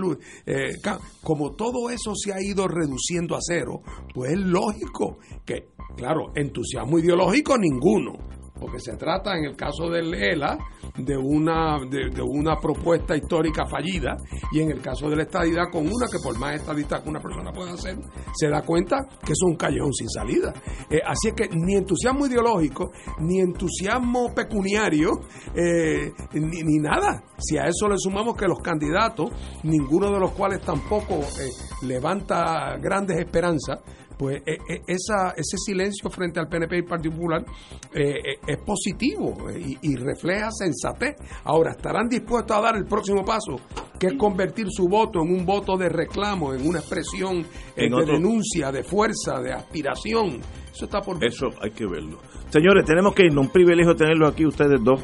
eh, 0.46 0.76
como 1.24 1.54
todo 1.54 1.90
eso 1.90 2.14
se 2.16 2.34
ha 2.34 2.42
ido 2.42 2.68
reduciendo 2.68 3.36
a 3.36 3.40
cero, 3.42 3.82
pues 4.14 4.32
es 4.32 4.40
lógico 4.40 5.18
que 5.46 5.76
Claro, 5.96 6.32
entusiasmo 6.36 7.00
ideológico 7.00 7.58
ninguno, 7.58 8.18
porque 8.60 8.80
se 8.80 8.96
trata 8.96 9.38
en 9.38 9.46
el 9.46 9.56
caso 9.56 9.90
del 9.90 10.14
ELA 10.14 10.58
de 10.98 11.18
una, 11.18 11.80
de, 11.90 12.22
una 12.22 12.56
propuesta 12.56 13.16
histórica 13.16 13.66
fallida 13.66 14.16
y 14.52 14.62
en 14.62 14.72
el 14.72 14.82
caso 14.82 15.10
de 15.10 15.18
la 15.18 15.24
estadidad 15.24 15.66
con 15.72 15.84
una 15.84 16.08
que 16.12 16.20
por 16.24 16.38
más 16.40 16.56
estadista 16.56 17.02
que 17.02 17.10
una 17.10 17.20
persona 17.20 17.52
pueda 17.52 17.74
hacer, 17.74 17.98
se 18.34 18.48
da 18.48 18.62
cuenta 18.62 18.98
que 19.26 19.34
es 19.34 19.42
un 19.44 19.56
callejón 19.56 19.94
sin 19.94 20.10
salida. 20.10 20.54
Eh, 20.90 21.02
así 21.06 21.30
es 21.30 21.34
que 21.34 21.50
ni 21.50 21.76
entusiasmo 21.76 22.28
ideológico, 22.28 22.92
ni 23.20 23.40
entusiasmo 23.40 24.34
pecuniario, 24.34 25.12
eh, 25.54 26.12
ni, 26.34 26.80
nada. 26.80 27.24
Si 27.38 27.58
a 27.58 27.66
eso 27.66 27.88
le 27.90 27.96
sumamos 27.98 28.36
que 28.36 28.48
los 28.48 28.60
candidatos, 28.60 29.30
ninguno 29.64 30.12
de 30.12 30.20
los 30.20 30.32
cuales 30.32 30.62
tampoco 30.62 31.16
eh, 31.16 31.50
levanta 31.86 32.78
grandes 32.78 33.18
esperanzas, 33.18 33.80
pues 34.18 34.42
e, 34.46 34.54
e, 34.54 34.82
esa, 34.88 35.32
ese 35.32 35.58
silencio 35.58 36.10
frente 36.10 36.40
al 36.40 36.48
PNP 36.48 36.78
y 36.78 36.82
Partido 36.84 37.16
Popular 37.16 37.46
eh, 37.94 38.02
eh, 38.02 38.40
es 38.48 38.58
positivo 38.58 39.50
eh, 39.50 39.78
y, 39.82 39.96
refleja 39.96 40.50
sensatez. 40.52 41.16
Ahora, 41.44 41.72
¿estarán 41.72 42.08
dispuestos 42.08 42.56
a 42.56 42.62
dar 42.62 42.76
el 42.76 42.86
próximo 42.86 43.24
paso, 43.24 43.60
que 44.00 44.08
es 44.08 44.14
convertir 44.18 44.68
su 44.70 44.88
voto 44.88 45.22
en 45.22 45.34
un 45.34 45.46
voto 45.46 45.78
de 45.78 45.90
reclamo, 45.90 46.54
en 46.54 46.68
una 46.68 46.80
expresión 46.80 47.46
de 47.76 48.06
denuncia, 48.06 48.72
de 48.72 48.84
fuerza, 48.84 49.40
de 49.42 49.54
aspiración? 49.54 50.42
Eso 50.74 50.86
está 50.86 51.02
por 51.02 51.24
Eso 51.24 51.48
hay 51.62 51.72
que 51.72 51.86
verlo. 51.86 52.20
Señores, 52.50 52.86
tenemos 52.86 53.14
que 53.14 53.26
irnos. 53.26 53.48
Un 53.48 53.52
privilegio 53.52 53.96
tenerlo 53.96 54.28
aquí 54.28 54.46
ustedes 54.46 54.84
dos, 54.84 55.02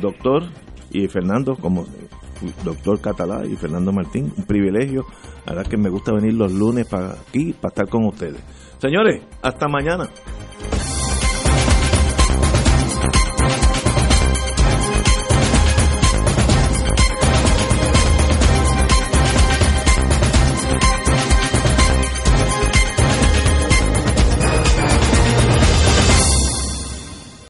doctor 0.00 0.44
y 0.90 1.08
Fernando, 1.08 1.56
como 1.56 1.86
doctor 2.64 3.00
Catalá 3.00 3.44
y 3.46 3.56
Fernando 3.56 3.92
Martín. 3.92 4.32
Un 4.36 4.44
privilegio. 4.44 5.06
La 5.46 5.54
verdad 5.54 5.70
que 5.70 5.76
me 5.76 5.90
gusta 5.90 6.12
venir 6.12 6.34
los 6.34 6.52
lunes 6.52 6.86
para 6.86 7.12
aquí, 7.12 7.52
para 7.52 7.70
estar 7.70 7.88
con 7.88 8.06
ustedes. 8.06 8.40
Señores, 8.78 9.22
hasta 9.42 9.68
mañana. 9.68 10.08